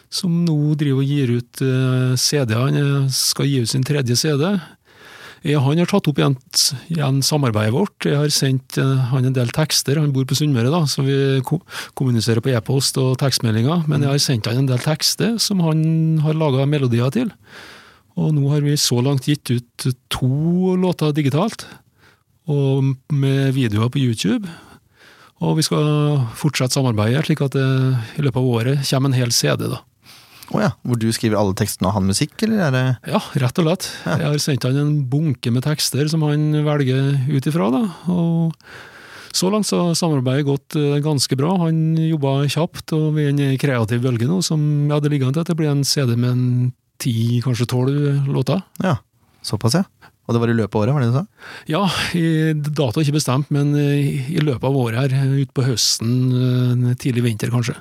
som 0.08 0.44
nå 0.46 0.56
driver 0.80 1.04
og 1.04 1.12
gir 1.12 1.34
ut 1.42 1.64
eh, 1.66 2.16
CD. 2.20 2.56
Han 2.56 2.80
eh, 2.80 3.14
skal 3.14 3.50
gi 3.50 3.62
ut 3.64 3.72
sin 3.72 3.86
tredje 3.88 4.16
CD. 4.20 4.48
Han 5.48 5.80
har 5.80 5.88
tatt 5.88 6.08
opp 6.10 6.18
igjen, 6.18 6.34
igjen 6.92 7.20
samarbeidet 7.24 7.76
vårt. 7.76 8.08
Jeg 8.08 8.18
har 8.20 8.32
sendt 8.34 8.80
han 8.82 9.28
en 9.30 9.36
del 9.36 9.52
tekster. 9.56 10.00
Han 10.02 10.12
bor 10.12 10.26
på 10.28 10.36
Sunnmøre, 10.36 10.72
da, 10.74 10.82
så 10.90 11.06
vi 11.06 11.16
ko 11.46 11.62
kommuniserer 11.96 12.42
på 12.44 12.52
e-post 12.58 12.98
og 13.00 13.14
tekstmeldinger. 13.22 13.86
Men 13.88 14.04
jeg 14.04 14.12
har 14.12 14.24
sendt 14.24 14.50
han 14.50 14.64
en 14.64 14.68
del 14.68 14.82
tekster 14.84 15.38
som 15.40 15.62
han 15.64 15.86
har 16.26 16.36
laga 16.36 16.66
melodier 16.68 17.14
til. 17.16 17.32
Og 18.18 18.34
nå 18.36 18.50
har 18.50 18.66
vi 18.66 18.76
så 18.82 18.98
langt 19.06 19.30
gitt 19.30 19.54
ut 19.54 19.88
to 20.12 20.76
låter 20.82 21.14
digitalt, 21.16 21.68
og 22.50 22.96
med 23.14 23.54
videoer 23.56 23.94
på 23.94 24.02
YouTube. 24.02 24.50
Og 25.44 25.58
vi 25.60 25.66
skal 25.68 26.24
fortsette 26.38 26.78
samarbeidet, 26.78 27.26
slik 27.28 27.44
at 27.46 27.54
det 27.54 27.68
i 28.18 28.26
løpet 28.26 28.42
av 28.42 28.50
året 28.58 28.90
kommer 28.90 29.12
en 29.12 29.20
hel 29.20 29.34
CD. 29.36 29.68
da. 29.70 29.84
Oh 30.56 30.62
ja, 30.64 30.72
Hvor 30.88 31.00
du 31.00 31.10
skriver 31.12 31.38
alle 31.38 31.56
tekstene 31.60 31.90
og 31.90 31.98
han 31.98 32.08
musikk, 32.08 32.38
eller 32.46 32.68
er 32.68 32.72
det 32.72 32.84
Ja, 33.12 33.20
rett 33.44 33.60
og 33.60 33.68
slett. 33.68 33.88
Jeg 34.08 34.24
har 34.24 34.38
sendt 34.40 34.64
han 34.64 34.80
en 34.80 34.94
bunke 35.12 35.52
med 35.52 35.66
tekster 35.68 36.08
som 36.08 36.24
han 36.24 36.54
velger 36.66 37.18
ut 37.28 37.50
ifra. 37.52 37.68
da, 37.74 37.84
og 38.08 38.56
så 39.38 39.52
langt 39.52 39.68
så 39.68 39.82
har 39.84 39.98
samarbeidet 40.00 40.48
gått 40.48 40.78
eh, 40.80 40.98
ganske 41.04 41.36
bra. 41.38 41.52
Han 41.68 41.98
jobba 42.00 42.48
kjapt, 42.50 42.94
og 42.96 43.12
vi 43.18 43.28
er 43.28 43.36
i 43.36 43.50
en 43.52 43.60
kreativ 43.62 44.02
bølge 44.02 44.26
nå 44.26 44.40
som 44.42 44.88
ja, 44.90 44.98
det 45.04 45.12
ligger 45.14 45.30
an 45.30 45.36
til 45.36 45.44
at 45.44 45.52
det 45.52 45.58
blir 45.60 45.70
en 45.70 45.84
CD 45.86 46.16
med 46.16 46.32
en 46.32 46.48
ti, 46.98 47.42
kanskje 47.46 47.68
tolv 47.70 48.32
låter. 48.32 48.64
Ja, 48.82 48.96
såpass, 49.46 49.78
ja. 49.78 49.84
Og 50.28 50.36
det 50.36 50.42
var 50.44 50.52
i 50.52 50.58
løpet 50.58 50.76
av 50.76 50.82
året, 50.84 50.94
var 50.94 51.04
det 51.04 51.08
det 51.08 51.14
du 51.14 51.20
sa? 51.20 51.52
Ja, 51.72 51.84
data 52.68 53.00
er 53.00 53.06
ikke 53.06 53.20
bestemt, 53.22 53.52
men 53.54 53.72
i, 53.80 54.42
løpet 54.44 54.66
av 54.68 54.76
året 54.76 55.14
her, 55.16 55.36
utpå 55.40 55.64
høsten, 55.64 56.18
eh, 56.36 56.98
tidlig 57.00 57.24
vinter 57.30 57.54
kanskje. 57.54 57.78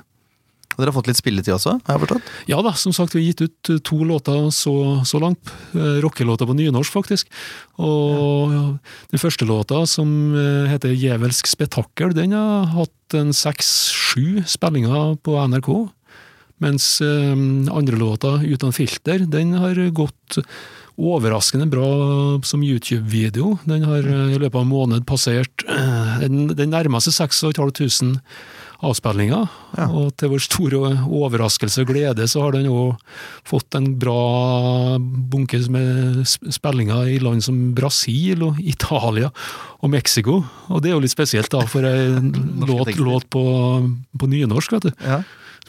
Og 0.77 0.79
dere 0.79 0.91
har 0.91 0.95
fått 0.95 1.09
litt 1.09 1.19
spilletid 1.19 1.55
også, 1.55 1.73
har 1.87 1.95
jeg 1.97 2.03
forstått? 2.05 2.29
Ja 2.47 2.59
da, 2.63 2.71
som 2.77 2.93
sagt, 2.95 3.15
vi 3.15 3.23
har 3.23 3.33
gitt 3.33 3.43
ut 3.43 3.71
eh, 3.73 3.81
to 3.83 3.99
låter 4.07 4.47
så, 4.55 4.75
så 5.09 5.19
langt. 5.19 5.51
Eh, 5.75 5.99
Rockelåter 6.05 6.47
på 6.47 6.55
nynorsk, 6.55 6.95
faktisk. 6.95 7.27
Og 7.83 8.55
den 9.11 9.21
første 9.21 9.47
låta, 9.49 9.83
som 9.89 10.07
heter 10.71 10.95
Djevelsk 10.95 11.51
spetakkel, 11.51 12.15
den 12.15 12.37
har 12.37 12.71
hatt 12.77 13.17
en 13.17 13.35
seks-sju 13.35 14.45
spillinger 14.47 15.17
på 15.19 15.35
NRK. 15.51 15.71
Mens 16.63 16.87
andre 17.05 17.99
låta, 17.99 18.39
Uten 18.41 18.73
filter, 18.73 19.27
den 19.29 19.51
har 19.61 19.77
gått 19.93 20.39
overraskende 20.97 21.67
bra 21.69 21.87
som 22.43 22.63
YouTube-video. 22.65 23.55
Den 23.69 23.83
har 23.85 24.01
eh, 24.05 24.35
i 24.35 24.39
løpet 24.41 24.55
av 24.57 24.63
en 24.65 24.71
måned 24.71 25.05
passert 25.09 25.63
eh, 25.69 26.15
Den, 26.23 26.47
den 26.57 26.71
nærmer 26.73 27.03
seg 27.05 27.13
6500 27.13 28.17
avspillinger. 28.85 29.47
Og 29.89 30.11
til 30.21 30.29
vår 30.29 30.41
store 30.45 30.91
overraskelse 31.05 31.81
og 31.81 31.89
glede 31.89 32.27
så 32.29 32.43
har 32.43 32.53
den 32.53 32.67
òg 32.69 32.99
fått 33.49 33.73
en 33.77 33.87
bra 33.97 34.17
bunke 35.01 35.57
med 35.73 36.19
sp- 36.29 36.51
spillinger 36.53 37.09
i 37.09 37.17
land 37.23 37.41
som 37.45 37.57
Brasil 37.77 38.43
og 38.51 38.59
Italia 38.61 39.31
og 39.81 39.89
Mexico. 39.93 40.43
Og 40.69 40.83
det 40.83 40.91
er 40.91 40.97
jo 40.97 41.01
litt 41.05 41.13
spesielt 41.15 41.49
da, 41.53 41.63
for 41.69 41.85
ei 41.89 42.13
låt, 42.69 42.93
låt 43.01 43.25
på, 43.33 43.43
på 44.17 44.29
nynorsk, 44.29 44.77
vet 44.77 44.89
du. 44.89 44.93
Ja. 45.05 45.21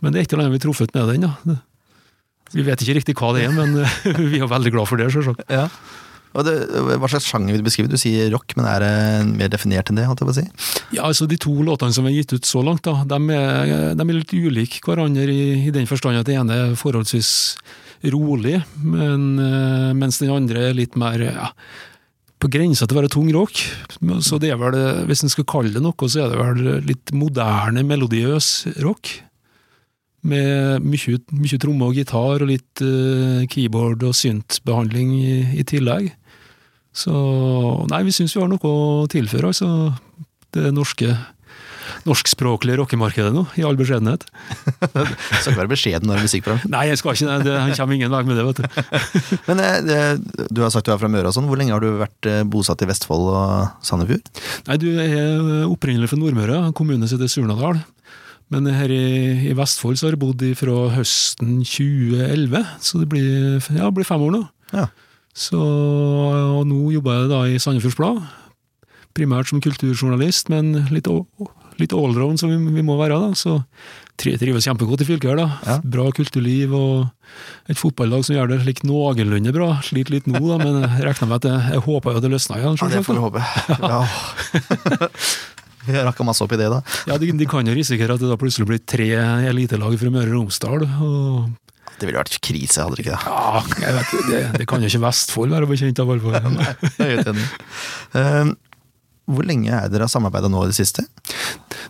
Men 0.05 0.13
det 0.15 0.21
er 0.21 0.29
ikke 0.29 0.37
annet 0.39 0.53
vi 0.53 0.61
har 0.61 0.67
truffet 0.69 0.93
med 0.95 1.09
den. 1.15 1.25
da. 1.29 1.57
Vi 2.55 2.65
vet 2.67 2.83
ikke 2.85 2.99
riktig 3.01 3.17
hva 3.19 3.33
det 3.37 3.47
er, 3.47 3.55
men 3.55 3.81
vi 4.33 4.41
er 4.41 4.51
veldig 4.51 4.75
glad 4.75 4.91
for 4.91 5.01
det, 5.01 5.11
selvsagt. 5.15 5.45
ja. 5.53 5.69
Og 6.37 6.45
det, 6.45 6.55
hva 7.01 7.09
slags 7.09 7.27
sjanger 7.31 7.55
vil 7.55 7.63
du 7.63 7.67
beskrive? 7.67 7.91
Du 7.91 7.99
sier 7.99 8.29
rock, 8.35 8.53
men 8.59 8.67
er 8.69 8.85
det 8.85 8.93
mer 9.31 9.49
definert 9.51 9.89
enn 9.91 9.99
det? 9.99 10.05
holdt 10.07 10.21
jeg 10.23 10.29
på 10.29 10.35
å 10.35 10.37
si? 10.37 10.45
Ja, 10.95 11.07
altså 11.09 11.27
De 11.27 11.39
to 11.41 11.55
låtene 11.65 11.95
som 11.97 12.07
er 12.07 12.15
gitt 12.15 12.35
ut 12.37 12.47
så 12.47 12.61
langt, 12.63 12.85
da, 12.87 13.01
de 13.09 13.19
er, 13.35 13.95
de 13.97 14.05
er 14.05 14.19
litt 14.19 14.35
ulike 14.37 14.83
hverandre 14.85 15.25
i, 15.33 15.67
i 15.67 15.75
den 15.75 15.89
forstand 15.89 16.21
at 16.21 16.29
det 16.29 16.37
ene 16.39 16.59
er 16.67 16.79
forholdsvis 16.79 17.33
rolig, 18.13 18.61
men, 18.79 19.31
eh, 19.43 19.93
mens 19.99 20.21
den 20.23 20.31
andre 20.31 20.69
er 20.69 20.77
litt 20.77 20.95
mer 21.01 21.25
ja, 21.25 21.49
på 22.39 22.51
grensa 22.53 22.87
til 22.87 22.95
å 22.95 23.01
være 23.01 23.11
tung 23.11 23.33
rock. 23.35 23.65
Så 24.23 24.39
det 24.39 24.53
er 24.53 24.61
vel, 24.61 24.77
hvis 25.09 25.25
en 25.27 25.33
skal 25.33 25.49
kalle 25.49 25.73
det 25.75 25.83
noe, 25.83 26.07
så 26.07 26.27
er 26.27 26.31
det 26.31 26.39
vel 26.39 26.85
litt 26.87 27.15
moderne, 27.17 27.83
melodiøs 27.89 28.53
rock. 28.85 29.17
Med 30.27 30.83
mye, 30.83 31.19
mye 31.39 31.59
tromme 31.63 31.87
og 31.87 31.95
gitar 31.95 32.43
og 32.43 32.49
litt 32.51 32.83
uh, 32.83 33.45
keyboard 33.51 34.03
og 34.03 34.17
synt-behandling 34.19 35.13
i, 35.15 35.35
i 35.63 35.67
tillegg. 35.69 36.11
Så 36.91 37.15
nei, 37.93 38.03
vi 38.09 38.15
syns 38.17 38.35
vi 38.35 38.43
har 38.43 38.51
noe 38.51 38.59
å 38.67 39.07
tilføre, 39.11 39.53
altså. 39.53 39.93
Det 40.55 40.73
norske 40.75 41.13
norskspråklige 42.09 42.79
rockemarkedet 42.81 43.33
nå, 43.35 43.45
i 43.59 43.65
all 43.67 43.77
beskjedenhet. 43.79 44.25
du 44.25 44.87
Skal 45.41 45.53
ikke 45.53 45.61
være 45.63 45.73
beskjeden 45.73 46.09
når 46.09 46.19
det 46.19 46.21
er 46.21 46.29
musikkprogram. 46.29 46.73
Nei, 46.73 46.85
jeg 46.91 47.01
skal 47.01 47.17
ikke 47.17 47.29
det. 47.29 47.39
det. 47.49 47.57
Han 47.65 47.77
kommer 47.79 47.99
ingen 47.99 48.15
vei 48.15 48.23
med 48.29 48.39
det, 48.39 48.47
vet 48.49 48.61
du. 48.61 48.67
Men 49.49 49.63
eh, 49.65 49.77
det, 49.87 50.01
du 50.53 50.63
har 50.65 50.73
sagt 50.75 50.89
du 50.89 50.95
er 50.95 51.01
fra 51.01 51.11
Møre 51.13 51.31
og 51.31 51.37
sånn. 51.37 51.49
Hvor 51.51 51.61
lenge 51.61 51.75
har 51.75 51.85
du 51.85 51.91
vært 52.01 52.31
eh, 52.31 52.43
bosatt 52.49 52.85
i 52.85 52.91
Vestfold 52.91 53.31
og 53.33 53.85
Sandefjord? 53.87 54.33
Nei, 54.69 54.81
du 54.81 54.89
er 54.95 55.69
opprinnelig 55.69 56.13
fra 56.13 56.21
Nordmøre, 56.21 56.61
en 56.69 56.77
kommune 56.77 57.09
som 57.09 57.19
heter 57.19 57.33
Surnadal. 57.33 57.81
Men 58.51 58.65
her 58.73 58.89
i, 58.89 59.03
i 59.51 59.53
Vestfold 59.59 59.99
så 60.01 60.09
har 60.09 60.15
jeg 60.17 60.23
bodd 60.23 60.45
fra 60.57 60.77
høsten 60.95 61.59
2011, 61.69 62.63
så 62.81 63.03
det 63.03 63.09
blir, 63.13 63.59
ja, 63.77 63.85
det 63.91 63.95
blir 63.99 64.09
fem 64.09 64.25
år 64.25 64.33
nå. 64.39 64.43
Ja. 64.73 64.87
Så, 65.39 65.59
og 65.61 66.65
nå 66.67 66.79
jobber 66.97 67.21
jeg 67.21 67.29
da 67.35 67.43
i 67.53 67.61
Sandefjords 67.63 67.99
Blad. 68.01 68.23
Primært 69.19 69.51
som 69.51 69.61
kulturjournalist, 69.63 70.49
men 70.53 70.73
litt, 70.95 71.07
litt 71.81 71.95
allround 71.97 72.41
som 72.41 72.51
vi, 72.53 72.59
vi 72.79 72.85
må 72.87 72.97
være. 73.01 73.19
da, 73.21 73.29
Så 73.39 73.59
tri- 74.19 74.37
trives 74.41 74.67
kjempegodt 74.67 75.05
i 75.05 75.09
fylket 75.09 75.31
her. 75.33 75.39
da. 75.43 75.47
Ja. 75.69 75.77
Bra 75.85 76.09
kulturliv 76.15 76.73
og 76.75 77.69
et 77.71 77.79
fotballag 77.79 78.25
som 78.27 78.37
gjør 78.39 78.51
det 78.55 78.61
slik 78.65 78.83
noenlunde 78.89 79.53
bra. 79.55 79.75
Sliter 79.87 80.17
litt 80.17 80.27
nå, 80.31 80.41
da, 80.41 80.57
men 80.63 80.81
jeg 80.87 81.05
regner 81.07 81.31
med 81.31 81.39
at 81.43 81.49
jeg, 81.53 81.69
jeg 81.77 81.85
håper 81.87 82.17
jo 82.17 82.25
det 82.25 82.33
løsner 82.35 82.63
igjen. 82.65 82.81
Ja, 82.81 82.91
det 82.97 83.05
får 83.07 83.19
vi 83.19 83.27
håpe. 83.29 83.45
Ja. 83.85 84.03
Rakka 86.09 86.27
masse 86.27 86.45
opp 86.45 86.53
i 86.55 86.61
det, 86.61 86.69
da. 86.73 86.83
Ja, 87.11 87.17
de, 87.21 87.31
de 87.39 87.49
kan 87.49 87.67
jo 87.69 87.75
risikere 87.77 88.15
at 88.17 88.23
det 88.23 88.29
da 88.31 88.37
plutselig 88.41 88.69
blir 88.69 88.83
tre 88.85 89.09
elitelag 89.51 89.97
fra 90.01 90.13
Møre 90.15 90.31
og 90.33 90.37
Romsdal. 90.43 90.85
og 90.85 91.75
Det 91.99 92.07
ville 92.09 92.21
vært 92.21 92.39
krise, 92.45 92.85
hadde 92.85 92.99
det 92.99 93.07
ikke 93.07 93.17
det? 93.17 93.25
Ja, 93.27 93.63
jeg 93.83 93.97
vet, 93.99 94.15
det, 94.31 94.41
det 94.63 94.69
kan 94.71 94.85
jo 94.85 94.91
ikke 94.93 95.03
Vestfold 95.09 95.55
være 95.57 95.69
bekjent 95.71 96.03
av, 96.05 96.13
i 96.15 96.23
hvert 96.23 96.47
fall. 96.47 96.59
Jeg 96.99 97.07
er 97.09 97.15
helt 97.17 97.31
enig. 97.35 97.47
Eh, 98.23 98.55
Hvor 99.29 99.45
lenge 99.51 99.75
er 99.77 99.91
dere 99.93 100.07
har 100.07 100.13
samarbeida 100.13 100.49
nå 100.53 100.63
i 100.65 100.71
det 100.71 100.79
siste? 100.79 101.05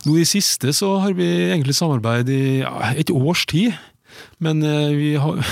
Nå 0.07 0.15
i 0.17 0.23
det 0.25 0.31
siste 0.31 0.73
så 0.75 0.95
har 1.03 1.13
vi 1.15 1.27
egentlig 1.51 1.75
samarbeid 1.77 2.29
i 2.33 2.41
ja, 2.63 2.73
et 2.99 3.11
års 3.15 3.45
tid, 3.51 3.77
men 4.43 4.63
eh, 4.65 4.89
vi 4.97 5.13
har 5.21 5.43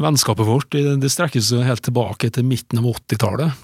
Vennskapet 0.00 0.46
vårt 0.46 0.70
det, 0.70 0.84
det 1.02 1.08
strekker 1.10 1.42
seg 1.42 1.64
helt 1.66 1.82
tilbake 1.82 2.28
til 2.30 2.44
midten 2.46 2.78
av 2.78 2.84
80-tallet. 2.92 3.56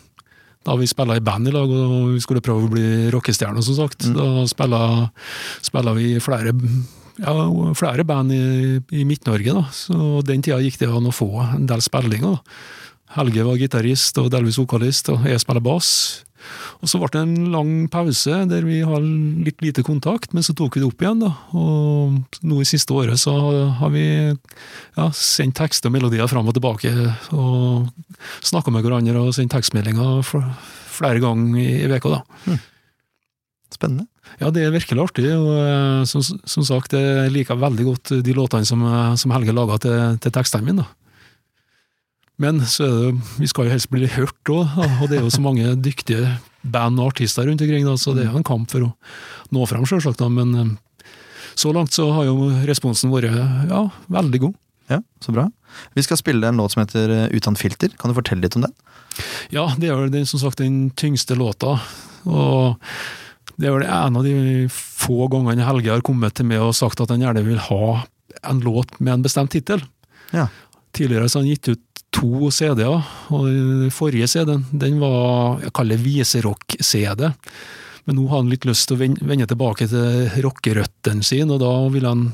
Da 0.66 0.74
vi 0.78 0.88
spilla 0.90 1.16
i 1.16 1.22
band 1.22 1.48
i 1.48 1.54
lag 1.54 1.70
og 1.70 2.14
vi 2.16 2.20
skulle 2.22 2.42
prøve 2.44 2.66
å 2.66 2.72
bli 2.72 2.86
rockestjerner, 3.14 3.62
som 3.62 3.78
sagt. 3.78 4.08
Da 4.16 4.46
spilla, 4.50 4.80
spilla 5.62 5.94
vi 5.94 6.16
flere, 6.22 6.54
ja, 7.22 7.34
flere 7.78 8.06
band 8.08 8.34
i, 8.34 8.42
i 8.98 9.06
Midt-Norge, 9.06 9.54
da. 9.54 9.64
Så 9.70 10.24
den 10.26 10.42
tida 10.42 10.58
gikk 10.64 10.80
det 10.82 10.90
an 10.90 11.06
å 11.06 11.14
få 11.14 11.30
en 11.44 11.68
del 11.70 11.84
spillinger. 11.84 12.34
da. 12.34 12.58
Helge 13.16 13.46
var 13.46 13.60
gitarist 13.60 14.18
og 14.20 14.32
delvis 14.34 14.58
vokalist, 14.58 15.12
og 15.14 15.28
jeg 15.30 15.40
spiller 15.40 15.62
bass. 15.64 15.90
Og 16.82 16.90
så 16.90 17.00
ble 17.00 17.08
det 17.14 17.22
en 17.24 17.50
lang 17.52 17.70
pause 17.92 18.42
der 18.50 18.66
vi 18.66 18.82
har 18.84 19.02
litt 19.02 19.62
lite 19.64 19.84
kontakt, 19.86 20.34
men 20.36 20.44
så 20.44 20.54
tok 20.56 20.76
vi 20.76 20.82
det 20.82 20.88
opp 20.90 21.02
igjen. 21.02 21.22
da. 21.24 21.32
Og 21.56 22.42
nå 22.46 22.60
i 22.60 22.68
siste 22.68 22.94
året 22.96 23.20
så 23.20 23.34
har 23.80 23.92
vi 23.94 24.06
ja, 24.30 25.08
sendt 25.16 25.58
tekster 25.58 25.90
og 25.90 25.96
melodier 25.96 26.28
fram 26.30 26.48
og 26.48 26.56
tilbake, 26.56 26.92
og 27.36 27.88
snakka 28.44 28.74
med 28.74 28.86
hverandre 28.86 29.24
og 29.24 29.34
sendt 29.36 29.54
tekstmeldinger 29.56 30.24
flere 30.26 31.22
ganger 31.22 31.62
i, 31.62 31.70
veka 31.90 32.18
da. 32.18 32.22
Spennende. 33.72 34.06
Ja, 34.40 34.50
det 34.52 34.66
er 34.66 34.74
virkelig 34.74 35.02
artig, 35.02 35.26
og 35.32 35.50
eh, 35.58 36.04
som, 36.08 36.22
som 36.22 36.64
sagt, 36.66 36.94
jeg 36.96 37.32
liker 37.32 37.58
veldig 37.60 37.84
godt 37.86 38.12
de 38.24 38.34
låtene 38.36 38.68
som, 38.68 38.82
som 39.18 39.34
Helge 39.34 39.54
laga 39.54 39.78
til, 39.82 40.20
til 40.22 40.34
tekstene 40.34 40.66
mine. 40.66 40.84
da. 40.84 41.06
Men 42.42 42.60
så 42.68 42.86
det, 42.86 43.12
vi 43.40 43.48
skal 43.48 43.66
jo 43.68 43.72
helst 43.72 43.88
bli 43.92 44.08
hørt 44.12 44.50
òg, 44.52 44.74
og 45.00 45.06
det 45.08 45.18
er 45.18 45.24
jo 45.24 45.32
så 45.32 45.40
mange 45.44 45.72
dyktige 45.80 46.34
band 46.66 47.00
og 47.00 47.14
artister 47.14 47.46
rundt 47.48 47.62
omkring, 47.64 47.86
så 47.96 48.12
det 48.16 48.26
er 48.26 48.32
jo 48.32 48.40
en 48.42 48.46
kamp 48.46 48.68
for 48.72 48.88
å 48.88 48.92
nå 49.54 49.66
frem, 49.70 49.86
selvsagt. 49.88 50.20
Men 50.32 50.52
eh, 50.54 50.74
så 51.56 51.72
langt 51.72 51.96
så 51.96 52.10
har 52.12 52.28
jo 52.28 52.50
responsen 52.68 53.12
vært 53.14 53.32
ja, 53.70 53.86
veldig 54.12 54.42
god. 54.48 54.56
Ja, 54.92 55.00
Så 55.20 55.32
bra. 55.34 55.48
Vi 55.96 56.02
skal 56.04 56.18
spille 56.20 56.46
en 56.46 56.60
låt 56.60 56.72
som 56.72 56.84
heter 56.84 57.28
Utan 57.34 57.56
filter. 57.58 57.90
Kan 57.98 58.12
du 58.12 58.14
fortelle 58.14 58.44
litt 58.44 58.54
om 58.56 58.62
den? 58.62 58.74
Ja, 59.50 59.64
det 59.78 59.88
er 59.90 59.98
vel 59.98 60.12
den, 60.12 60.28
som 60.28 60.38
sagt 60.38 60.60
den 60.62 60.90
tyngste 60.94 61.34
låta. 61.34 61.78
Og 62.28 62.76
det 63.56 63.66
er 63.66 63.74
vel 63.74 63.86
en 63.88 64.20
av 64.20 64.26
de 64.26 64.68
få 64.70 65.26
gangene 65.32 65.66
Helge 65.66 65.90
har 65.90 66.04
kommet 66.06 66.36
til 66.38 66.46
meg 66.46 66.62
og 66.62 66.76
sagt 66.76 67.00
at 67.02 67.10
han 67.10 67.24
gjerne 67.24 67.42
vil 67.46 67.58
ha 67.66 68.04
en 68.46 68.62
låt 68.62 68.94
med 69.00 69.16
en 69.16 69.26
bestemt 69.26 69.50
tittel. 69.56 69.82
Ja. 70.36 70.46
Tidligere 70.96 71.28
så 71.28 71.40
har 71.40 71.46
han 71.46 71.54
gitt 71.54 71.72
ut 71.72 71.82
to 72.16 72.50
CD-er, 72.54 73.04
og 73.34 73.46
den 73.50 73.92
forrige 73.94 74.28
CD-en 74.30 74.64
den 74.72 75.00
var 75.02 75.60
jeg 75.64 75.74
kaller 75.76 76.00
viserock-CD. 76.00 77.28
Men 78.06 78.20
nå 78.20 78.26
har 78.30 78.42
han 78.42 78.50
litt 78.50 78.66
lyst 78.68 78.88
til 78.88 78.96
å 78.96 79.00
vende 79.26 79.48
tilbake 79.50 79.88
til 79.90 80.28
rockerøttene 80.44 81.26
sine, 81.26 81.56
og 81.56 81.62
da 81.62 81.72
vil 81.92 82.06
han 82.06 82.28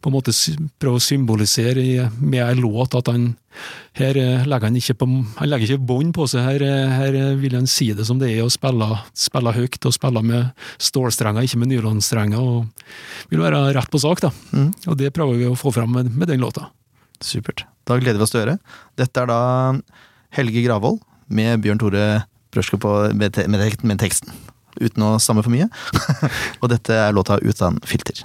på 0.00 0.10
en 0.10 0.14
måte 0.14 0.32
prøve 0.80 1.00
å 1.00 1.02
symbolisere 1.02 2.08
med 2.20 2.40
ei 2.44 2.54
låt 2.58 2.94
at 2.96 3.10
han 3.10 3.32
her 3.98 4.16
eh, 4.18 4.46
legger 4.48 4.68
han 4.70 4.78
ikke 4.78 4.96
på, 4.98 5.08
han 5.38 5.50
legger 5.50 5.74
ikke 5.74 5.88
bånd 5.90 6.14
på 6.16 6.26
seg, 6.30 6.46
her, 6.46 6.64
eh, 6.66 6.94
her 6.94 7.18
vil 7.40 7.56
han 7.58 7.68
si 7.70 7.90
det 7.94 8.06
som 8.08 8.20
det 8.20 8.32
er, 8.32 8.42
og 8.46 8.52
spille, 8.54 8.88
spille 9.18 9.54
høyt 9.54 9.90
og 9.90 9.94
spille 9.94 10.24
med 10.26 10.64
stålstrenger, 10.82 11.46
ikke 11.46 11.60
med 11.62 11.70
nylonstrenger, 11.74 12.40
og 12.42 13.30
vil 13.30 13.44
være 13.44 13.66
rett 13.76 13.92
på 13.92 14.02
sak, 14.02 14.24
da. 14.24 14.32
Mm. 14.54 14.72
Og 14.88 14.98
det 14.98 15.12
prøver 15.14 15.38
vi 15.42 15.50
å 15.50 15.58
få 15.58 15.74
fram 15.74 15.94
med, 15.94 16.10
med 16.14 16.30
den 16.32 16.42
låta. 16.42 16.70
Supert. 17.22 17.66
Da 17.84 17.98
gleder 18.00 18.18
vi 18.18 18.26
oss 18.26 18.32
til 18.32 18.40
å 18.40 18.44
høre. 18.44 18.58
Dette 18.98 19.22
er 19.22 19.30
da 19.30 19.40
Helge 20.34 20.64
Gravold 20.64 21.02
med 21.28 21.62
Bjørn 21.64 21.80
Tore 21.82 22.04
Brøsko 22.54 22.78
på, 22.80 22.94
med, 23.14 23.34
te, 23.36 23.46
med, 23.50 23.98
teksten. 24.00 24.32
Uten 24.80 25.04
å 25.06 25.16
stamme 25.22 25.44
for 25.44 25.54
mye. 25.54 25.68
og 26.62 26.70
dette 26.72 26.96
er 27.06 27.14
låta 27.14 27.38
'Utan 27.38 27.78
filter. 27.86 28.24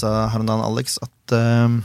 Avisa 0.00 0.30
her 0.32 0.40
om 0.40 0.48
dagen, 0.48 0.64
Alex, 0.64 0.98
at 1.02 1.34
uh, 1.34 1.80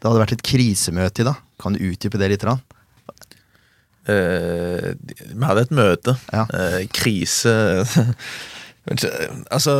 det 0.00 0.08
hadde 0.08 0.22
vært 0.22 0.36
et 0.38 0.46
krisemøte 0.46 1.22
i 1.22 1.28
dag. 1.28 1.38
Kan 1.60 1.76
du 1.76 1.82
utdype 1.84 2.18
det 2.18 2.32
litt? 2.32 2.44
Rann? 2.44 2.62
Uh, 4.08 4.96
vi 4.96 5.44
hadde 5.44 5.66
et 5.66 5.74
møte. 5.76 6.16
Ja. 6.32 6.46
Uh, 6.50 6.80
krise 6.90 7.52
Altså 9.52 9.74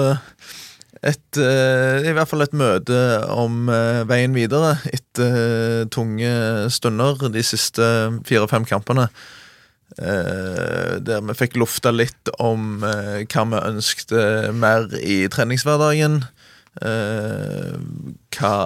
et, 1.01 1.39
uh, 1.41 2.05
I 2.05 2.13
hvert 2.13 2.29
fall 2.29 2.45
et 2.45 2.55
møte 2.55 2.99
om 3.33 3.71
veien 4.07 4.37
videre 4.37 4.77
etter 4.93 5.89
tunge 5.91 6.31
stunder 6.71 7.31
de 7.33 7.43
siste 7.43 7.87
fire-fem 8.29 8.69
kampene. 8.69 9.09
Der 9.97 11.25
vi 11.27 11.35
fikk 11.35 11.57
lufta 11.59 11.91
litt 11.91 12.31
om 12.39 12.85
hva 12.85 13.47
vi 13.51 13.63
ønskte 13.73 14.21
mer 14.55 14.87
i 15.01 15.25
treningshverdagen. 15.33 16.21
Eh, 16.79 17.79
hva 18.39 18.57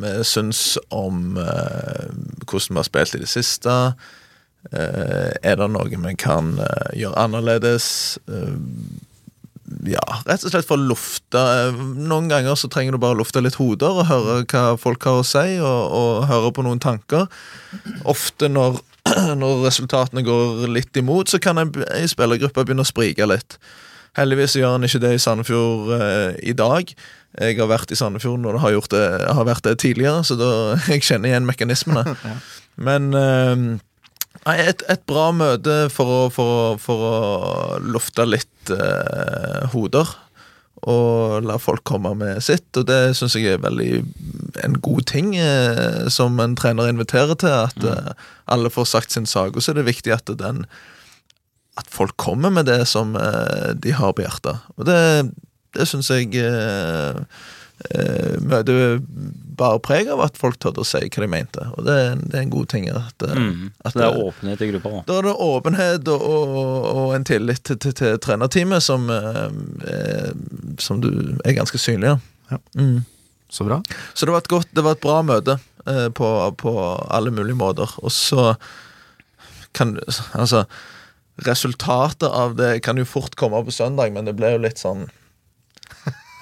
vi 0.00 0.12
syns 0.24 0.78
om 0.88 1.36
uh, 1.36 2.08
hvordan 2.48 2.72
vi 2.72 2.80
har 2.80 2.86
spilt 2.88 3.16
i 3.18 3.20
det 3.20 3.28
siste. 3.28 3.72
Uh, 4.72 5.30
er 5.44 5.58
det 5.60 5.68
noe 5.68 5.90
vi 5.92 6.14
kan 6.16 6.54
gjøre 6.96 7.20
annerledes? 7.20 7.86
Ja, 9.84 10.04
rett 10.24 10.44
og 10.44 10.52
slett 10.52 10.66
for 10.68 10.76
å 10.76 10.86
lufte 10.90 11.40
Noen 11.74 12.28
ganger 12.28 12.56
så 12.56 12.68
trenger 12.72 12.94
du 12.94 13.00
bare 13.00 13.16
å 13.16 13.18
lufte 13.22 13.40
litt 13.42 13.56
hoder 13.56 13.96
og 13.96 14.06
høre 14.10 14.36
hva 14.48 14.74
folk 14.80 15.04
har 15.08 15.20
å 15.20 15.26
si, 15.26 15.56
og, 15.60 15.80
og 15.98 16.26
høre 16.30 16.52
på 16.56 16.64
noen 16.64 16.80
tanker. 16.80 17.28
Ofte 18.08 18.48
når, 18.48 18.80
når 19.40 19.66
resultatene 19.66 20.24
går 20.24 20.64
litt 20.72 20.96
imot, 20.96 21.32
så 21.32 21.40
kan 21.42 21.60
en 21.60 21.74
spillergruppe 22.08 22.64
begynne 22.64 22.86
å 22.86 22.88
sprike 22.88 23.28
litt. 23.28 23.58
Heldigvis 24.16 24.56
gjør 24.56 24.76
han 24.76 24.86
ikke 24.86 25.02
det 25.02 25.12
i 25.16 25.20
Sandefjord 25.20 25.92
i 26.40 26.56
dag. 26.56 26.92
Jeg 27.40 27.58
har 27.58 27.70
vært 27.70 27.90
i 27.90 27.98
Sandefjorden 27.98 28.46
og 28.46 28.56
det 28.56 28.62
har, 28.62 28.74
gjort 28.76 28.92
det, 28.94 29.06
har 29.38 29.48
vært 29.48 29.66
det 29.66 29.78
tidligere, 29.82 30.22
så 30.26 30.36
da, 30.38 30.50
jeg 30.92 31.02
kjenner 31.06 31.32
igjen 31.32 31.48
mekanismene. 31.48 32.14
Men 32.88 33.10
eh, 33.18 33.66
Nei, 34.44 34.58
et, 34.60 34.82
et 34.92 35.00
bra 35.08 35.30
møte 35.32 35.86
for 35.94 36.10
å, 36.10 36.20
for 36.32 36.76
for 36.82 37.04
å 37.08 37.14
lufte 37.80 38.26
litt 38.28 38.72
eh, 38.74 39.64
hoder. 39.72 40.10
Og 40.84 41.44
la 41.46 41.56
folk 41.62 41.80
komme 41.88 42.10
med 42.18 42.42
sitt, 42.44 42.66
og 42.76 42.84
det 42.90 43.14
syns 43.16 43.38
jeg 43.38 43.54
er 43.54 43.62
veldig 43.62 44.02
en 44.66 44.74
god 44.84 45.06
ting 45.08 45.32
eh, 45.40 46.10
som 46.12 46.36
en 46.44 46.56
trener 46.58 46.90
inviterer 46.92 47.38
til. 47.40 47.54
At 47.70 47.86
eh, 47.88 48.10
alle 48.52 48.72
får 48.72 48.90
sagt 48.90 49.14
sin 49.16 49.28
sak. 49.28 49.56
Og 49.56 49.64
så 49.64 49.72
er 49.72 49.80
det 49.80 49.88
viktig 49.88 50.12
at 50.12 50.28
den 50.28 50.66
At 51.74 51.88
folk 51.90 52.16
kommer 52.16 52.52
med 52.54 52.66
det 52.66 52.84
som 52.86 53.16
eh, 53.16 53.72
de 53.74 53.96
har 53.96 54.12
på 54.12 54.22
hjertet. 54.26 54.60
Og 54.76 54.84
det, 54.86 54.98
det 55.74 55.86
syns 55.90 56.08
jeg 56.10 56.34
eh, 56.40 57.20
eh, 57.90 58.36
bare 58.40 59.00
bar 59.54 59.78
preg 59.78 60.08
av 60.10 60.20
at 60.24 60.36
folk 60.38 60.56
tørde 60.62 60.82
å 60.82 60.86
si 60.88 60.98
hva 61.06 61.22
de 61.22 61.28
mente. 61.30 61.64
Og 61.76 61.84
det, 61.86 61.94
er 61.94 62.12
en- 62.12 62.24
det 62.26 62.34
er 62.38 62.42
en 62.42 62.50
god 62.50 62.68
ting. 62.72 62.88
At, 62.90 63.22
Mm. 63.22 63.70
at 63.84 63.94
det 63.94 64.02
er 64.02 64.18
åpenhet 64.24 64.62
i 64.62 64.70
gruppa, 64.72 64.90
da. 64.90 65.02
da 65.06 65.18
er 65.18 65.22
det 65.28 65.34
åpenhet 65.46 66.08
og, 66.08 66.22
og, 66.22 66.86
og 66.94 67.14
en 67.14 67.24
tillit 67.24 67.62
til, 67.62 67.78
til, 67.78 67.92
til 67.94 68.18
trenerteamet 68.18 68.82
som, 68.82 69.08
eh, 69.10 69.46
eh, 69.90 70.32
som 70.78 71.00
du 71.00 71.10
er 71.44 71.54
ganske 71.58 71.78
synlig. 71.78 72.16
Ja. 72.50 72.58
Mm. 72.76 73.04
Så 73.50 73.62
bra. 73.68 73.78
Så 74.14 74.26
det 74.26 74.32
var 74.34 74.42
et 74.42 74.48
godt, 74.50 74.66
det 74.74 74.82
var 74.82 74.96
et 74.96 75.00
bra 75.04 75.20
møte 75.22 75.58
eh, 75.86 76.08
på, 76.10 76.30
på 76.58 76.72
alle 77.14 77.30
mulige 77.30 77.54
måter. 77.60 77.90
Og 78.02 78.10
så 78.10 78.56
kan 79.74 79.96
Altså, 80.34 80.64
resultatet 81.46 82.28
av 82.30 82.56
det 82.58 82.80
kan 82.82 82.96
jo 82.98 83.04
fort 83.06 83.34
komme 83.38 83.62
på 83.66 83.72
søndag, 83.74 84.12
men 84.14 84.24
det 84.28 84.34
ble 84.38 84.52
jo 84.54 84.60
litt 84.62 84.78
sånn 84.82 85.06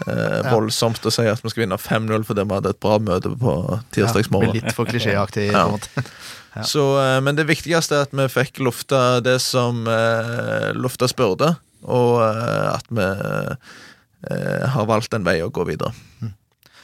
eh, 0.06 0.50
voldsomt 0.50 1.04
å 1.06 1.12
si 1.14 1.22
at 1.30 1.42
vi 1.42 1.50
skal 1.52 1.64
vinne 1.66 1.78
5-0 1.78 2.24
fordi 2.28 2.44
vi 2.48 2.54
hadde 2.58 2.70
et 2.74 2.80
bra 2.82 2.98
møte 2.98 3.30
på 3.38 3.52
Ja, 3.70 3.80
tirsdagsmorgen. 3.94 4.50
blir 4.52 4.62
litt 4.62 4.74
for 4.76 4.84
klisjéaktig. 4.86 5.50
Ja. 5.52 5.66
på 5.66 5.74
en 5.74 5.78
måte. 5.80 6.06
Ja. 6.52 6.66
Så, 6.68 6.82
eh, 7.00 7.18
men 7.24 7.32
det 7.38 7.46
viktigste 7.48 7.96
er 7.96 8.02
at 8.04 8.10
vi 8.12 8.26
fikk 8.28 8.58
lufta 8.60 9.20
det 9.24 9.38
som 9.40 9.86
eh, 9.88 10.66
lufta 10.76 11.08
spurte, 11.08 11.54
og 11.88 12.18
eh, 12.20 12.66
at 12.74 12.84
vi 12.92 13.06
eh, 13.08 14.66
har 14.74 14.84
valgt 14.90 15.14
en 15.16 15.24
vei 15.24 15.38
å 15.40 15.48
gå 15.48 15.64
videre. 15.64 15.94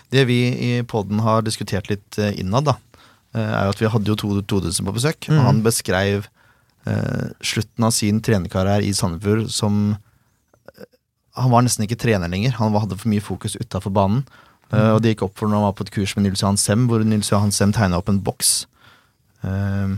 Det 0.09 0.25
vi 0.25 0.39
i 0.71 0.71
poden 0.89 1.21
har 1.21 1.45
diskutert 1.45 1.91
litt 1.93 2.17
innad, 2.41 2.65
da, 2.71 2.79
er 3.37 3.67
jo 3.69 3.75
at 3.75 3.83
vi 3.83 3.91
hadde 3.93 4.09
jo 4.09 4.17
Tode 4.17 4.47
Todesen 4.49 4.89
på 4.89 4.95
besøk. 4.97 5.29
Og 5.29 5.37
Mhm. 5.37 5.45
han 5.45 5.61
beskrev 5.63 6.25
slutten 7.45 7.85
av 7.85 7.91
sin 7.93 8.23
trenerkarriere 8.25 8.87
i 8.89 8.95
Sandefjord 8.97 9.51
som 9.53 9.99
Han 11.39 11.53
var 11.53 11.65
nesten 11.65 11.87
ikke 11.87 11.99
trener 12.01 12.31
lenger. 12.31 12.57
Han 12.59 12.75
hadde 12.75 12.99
for 12.99 13.11
mye 13.13 13.25
fokus 13.25 13.57
utafor 13.61 13.95
banen. 13.95 14.25
Eh, 14.73 14.91
og 14.93 15.01
det 15.03 15.15
gikk 15.15 15.25
opp 15.29 15.39
for 15.39 15.49
når 15.49 15.61
han 15.61 15.69
var 15.69 15.79
på 15.79 15.87
et 15.87 15.95
kurs 15.95 16.15
med 16.17 16.27
Nils 16.27 16.43
Johan 16.45 16.61
Sem, 16.61 16.85
hvor 16.91 17.05
Nils 17.05 17.31
Johan 17.33 17.55
Sem 17.55 17.73
tegna 17.75 18.01
opp 18.01 18.11
en 18.13 18.21
boks. 18.25 18.67
Uh, 19.39 19.97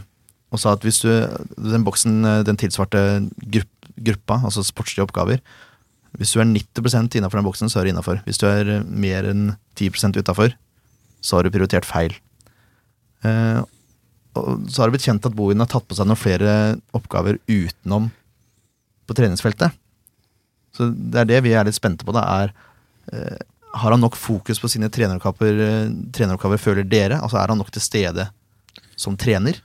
og 0.52 0.60
sa 0.60 0.74
at 0.74 0.82
hvis 0.84 0.98
du 1.00 1.08
Den 1.56 1.86
boksen 1.86 2.24
eh, 2.28 2.42
den 2.44 2.58
tilsvarte 2.60 3.00
grupp, 3.40 3.90
gruppa, 3.96 4.40
altså 4.44 4.64
sportslige 4.66 5.06
oppgaver. 5.06 5.40
Hvis 6.18 6.34
du 6.34 6.40
er 6.42 6.48
90 6.50 7.16
innafor 7.16 7.38
den 7.38 7.46
boksen, 7.46 7.70
så 7.70 7.80
er 7.80 7.86
du 7.86 7.92
innafor. 7.94 8.20
Hvis 8.26 8.40
du 8.42 8.46
er 8.50 8.82
mer 8.84 9.28
enn 9.30 9.54
10% 9.78 10.18
utafor, 10.18 10.52
så 11.22 11.36
har 11.36 11.46
du 11.46 11.54
prioritert 11.54 11.86
feil. 11.88 12.12
Uh, 13.24 13.62
og 14.38 14.66
så 14.70 14.82
har 14.82 14.90
det 14.90 14.98
blitt 14.98 15.06
kjent 15.06 15.26
at 15.26 15.34
Bohin 15.34 15.62
har 15.62 15.70
tatt 15.70 15.86
på 15.88 15.96
seg 15.98 16.06
noen 16.06 16.18
flere 16.18 16.52
oppgaver 16.96 17.40
utenom 17.50 18.10
på 19.06 19.16
treningsfeltet. 19.18 19.74
Så 20.80 20.88
det 20.96 21.20
er 21.26 21.28
det 21.34 21.42
vi 21.44 21.52
er 21.52 21.68
litt 21.68 21.76
spente 21.76 22.06
på. 22.08 22.14
Da, 22.16 22.24
er, 22.42 22.52
eh, 23.12 23.36
har 23.84 23.92
han 23.94 24.00
nok 24.02 24.16
fokus 24.18 24.58
på 24.58 24.70
sine 24.72 24.88
treneroppgaver, 24.90 25.60
eh, 25.66 25.92
treneroppgaver, 26.16 26.58
føler 26.58 26.88
dere? 26.88 27.20
Altså 27.20 27.36
Er 27.42 27.52
han 27.52 27.60
nok 27.60 27.70
til 27.76 27.84
stede 27.84 28.30
som 28.96 29.16
trener? 29.20 29.60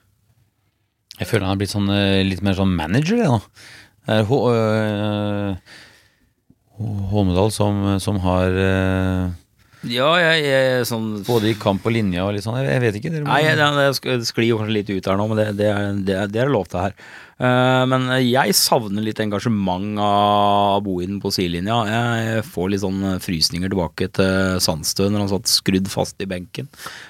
Jeg 1.16 1.30
føler 1.30 1.47
han 1.47 1.53
har 1.55 1.61
blitt 1.63 1.72
sånn, 1.72 1.88
eh, 1.95 2.22
litt 2.28 2.43
mer 2.43 2.53
sånn 2.59 2.76
manager, 2.76 3.18
jeg, 3.24 3.32
da. 3.32 3.39
Det 4.05 4.20
er 4.20 4.26
Hå- 4.30 4.43
øh, 4.51 5.55
Holmedal 7.09 7.51
som, 7.55 7.99
som 8.03 8.18
har 8.20 8.51
Ja, 9.88 10.09
jeg, 10.20 10.43
jeg 10.43 10.86
sånn 10.89 11.24
Både 11.28 11.51
i 11.51 11.55
kamp 11.57 11.86
og 11.88 11.93
linja 11.95 12.26
og 12.26 12.34
litt 12.36 12.43
sånn. 12.45 12.57
Jeg, 12.59 12.68
jeg 12.74 12.82
vet 12.84 12.95
ikke. 12.99 13.11
Dere 13.13 13.24
må- 13.24 13.32
Nei, 13.32 13.43
det, 13.55 14.01
det 14.03 14.28
sklir 14.28 14.49
jo 14.49 14.57
kanskje 14.59 14.74
litt 14.80 14.89
ut 14.91 15.05
her 15.11 15.18
nå, 15.22 15.28
men 15.32 15.38
det, 15.39 15.47
det, 15.61 15.70
er, 15.72 15.93
det, 16.07 16.16
er- 16.24 16.28
det 16.34 16.41
er 16.43 16.49
lov 16.51 16.68
til 16.68 16.82
her. 16.82 16.93
Eh, 17.36 17.84
men 17.92 18.08
jeg 18.24 18.56
savner 18.56 19.04
litt 19.04 19.20
engasjement 19.20 20.00
av 20.00 20.80
Bohinen 20.86 21.20
på 21.24 21.34
sidelinja. 21.36 21.82
Jeg 21.90 22.46
får 22.48 22.72
litt 22.72 22.84
sånn 22.86 23.02
frysninger 23.24 23.72
tilbake 23.72 24.08
til 24.16 24.62
Sandstø 24.64 25.10
når 25.10 25.26
han 25.26 25.34
satt 25.34 25.52
skrudd 25.52 25.92
fast 25.92 26.22
i 26.24 26.30
benken. 26.32 26.70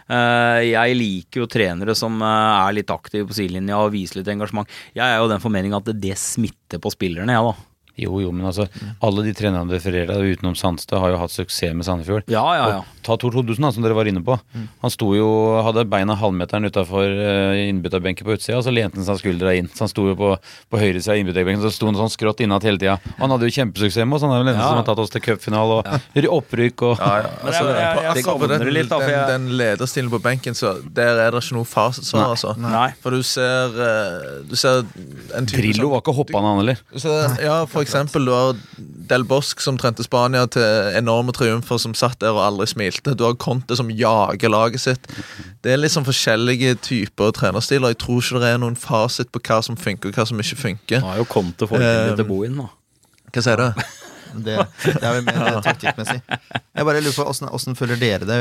Eh, 0.09 0.71
jeg 0.71 0.97
liker 0.97 1.43
jo 1.43 1.51
trenere 1.51 1.97
som 1.97 2.17
eh, 2.25 2.65
er 2.65 2.79
litt 2.79 2.93
aktive 2.93 3.29
på 3.29 3.37
sidelinja 3.37 3.83
og 3.83 3.93
viser 3.93 4.21
litt 4.21 4.33
engasjement. 4.33 4.81
Jeg 4.97 5.05
er 5.05 5.21
jo 5.21 5.29
den 5.31 5.43
formening 5.43 5.77
at 5.77 5.93
det 5.93 6.17
smitter 6.19 6.81
på 6.81 6.93
spillerne, 6.93 7.37
jeg, 7.37 7.53
da. 7.53 7.74
Jo, 7.97 8.19
jo, 8.19 8.31
men 8.35 8.45
altså, 8.49 8.65
alle 9.01 9.23
de 9.23 9.31
trenerne 9.33 9.69
du 9.69 9.75
refererer 9.77 10.09
til, 10.11 10.33
utenom 10.35 10.55
Sandstad, 10.59 10.99
har 10.99 11.13
jo 11.13 11.17
hatt 11.21 11.31
suksess 11.31 11.73
med 11.73 11.85
Sandefjord. 11.87 12.23
Ja, 12.27 12.43
ja, 12.57 12.65
ja. 12.73 12.79
Og 12.83 13.03
ta 13.05 13.15
Tor 13.21 13.31
2000, 13.31 13.61
da, 13.63 13.69
som 13.71 13.83
dere 13.85 13.95
var 13.95 14.09
inne 14.09 14.23
på. 14.25 14.35
Han 14.81 14.91
sto 14.91 15.13
jo, 15.15 15.27
hadde 15.63 15.85
beina 15.87 16.15
halvmeteren 16.19 16.65
utafor 16.67 17.05
uh, 17.05 17.53
innbytterbenken 17.69 18.25
på 18.27 18.35
utsida, 18.35 18.57
og 18.59 18.65
så 18.65 18.73
lente 18.73 18.97
han 18.99 19.05
seg 19.07 19.21
skuldra 19.21 19.53
inn. 19.55 19.69
Så 19.71 19.85
han 19.85 19.91
sto 19.93 20.07
jo 20.09 20.15
på, 20.19 20.33
på 20.73 20.81
høyresida 20.81 21.13
av 21.15 21.21
innbytterbenken, 21.21 21.63
så 21.63 21.71
sto 21.71 21.87
han 21.87 21.95
sånn 21.99 22.11
skrått 22.11 22.43
innat 22.43 22.65
hele 22.67 22.81
tida. 22.81 22.97
Han 23.21 23.31
hadde 23.31 23.47
jo 23.47 23.55
kjempesuksess 23.61 24.03
med 24.03 24.17
oss, 24.17 24.25
han 24.27 24.33
er 24.35 24.41
vel 24.43 24.49
den 24.49 24.55
eneste 24.55 24.65
Ja. 24.65 24.73
som 24.73 24.81
har 24.81 24.87
tatt 24.89 25.03
oss 25.05 25.13
til 25.15 25.23
cupfinale 25.29 25.79
og 25.79 26.29
opprykk 26.39 26.85
og 26.89 26.97
Ja, 26.99 27.11
ja. 27.21 27.31
Altså, 27.45 27.63
jeg- 27.69 27.79
jeg- 27.79 28.03
jeg 28.15 28.23
savner 28.25 28.57
det 28.65 28.73
litt, 28.73 28.89
da, 28.89 28.99
for 28.99 29.07
den, 29.07 29.19
jeg- 29.19 29.27
den 29.31 29.47
lederstilen 29.61 30.09
på 30.11 30.21
benken, 30.25 30.53
så 30.57 30.73
der 30.91 31.21
er 31.27 31.31
det 31.31 31.43
ikke 31.43 31.55
noe 31.59 31.69
fasitsvar, 31.69 32.33
altså. 32.35 32.57
Nei. 32.57 32.89
For 32.99 33.11
du 33.11 33.21
ser 33.23 33.79
eh, 33.87 34.43
Du 34.49 34.55
ser 34.55 34.83
en 35.37 35.45
type 35.45 35.61
Drillo 35.61 35.89
var 35.93 36.01
ikke 36.01 36.15
hoppende, 36.17 36.41
han 36.49 36.57
heller. 36.65 36.81
Ja, 37.45 37.65
for 37.69 37.84
eksempel, 37.85 38.25
du 38.27 38.31
har 38.33 38.55
Del 39.09 39.23
Bosque 39.29 39.61
som 39.63 39.77
trente 39.77 40.03
Spania 40.05 40.45
til 40.51 40.65
enorme 40.97 41.31
triumfer, 41.35 41.77
som 41.81 41.93
satt 41.97 42.17
der 42.23 42.33
og 42.33 42.41
aldri 42.43 42.65
smilte. 42.71 43.13
Du 43.17 43.23
har 43.27 43.35
Conte 43.39 43.77
som 43.77 43.91
jager 43.93 44.49
laget 44.51 44.81
sitt. 44.81 45.05
Det 45.63 45.71
er 45.75 45.77
liksom 45.81 46.05
forskjellige 46.07 46.75
typer 46.85 47.31
trenerstiler. 47.37 47.93
Jeg 47.93 48.01
tror 48.01 48.19
ikke 48.23 48.41
det 48.43 48.49
er 48.55 48.61
noen 48.65 48.75
fasit 48.79 49.29
på 49.31 49.39
hva 49.45 49.61
som 49.65 49.77
funker, 49.77 50.09
og 50.09 50.17
hva 50.19 50.25
som 50.29 50.41
ikke 50.41 50.57
funker. 50.63 51.05
Nå 51.05 51.13
har 51.13 51.21
jo 51.21 51.29
Conte 51.29 51.69
forbildet 51.69 52.17
til 52.19 52.25
å 52.25 52.29
bo 52.33 52.41
inn 52.49 52.57
da. 52.63 52.67
Hva 53.35 53.45
sier 53.45 53.61
du? 53.61 53.85
Det, 54.35 54.55
det 54.83 54.99
er 54.99 55.13
vel 55.15 55.27
mer 55.29 55.61
taktikkmessig. 55.63 56.17
Jeg 56.27 56.87
bare 56.89 56.99
lurer 57.05 57.15
på 57.15 57.23
åssen- 57.31 57.51
åssen 57.55 57.77
føler 57.79 57.95
dere 58.01 58.25
det 58.27 58.39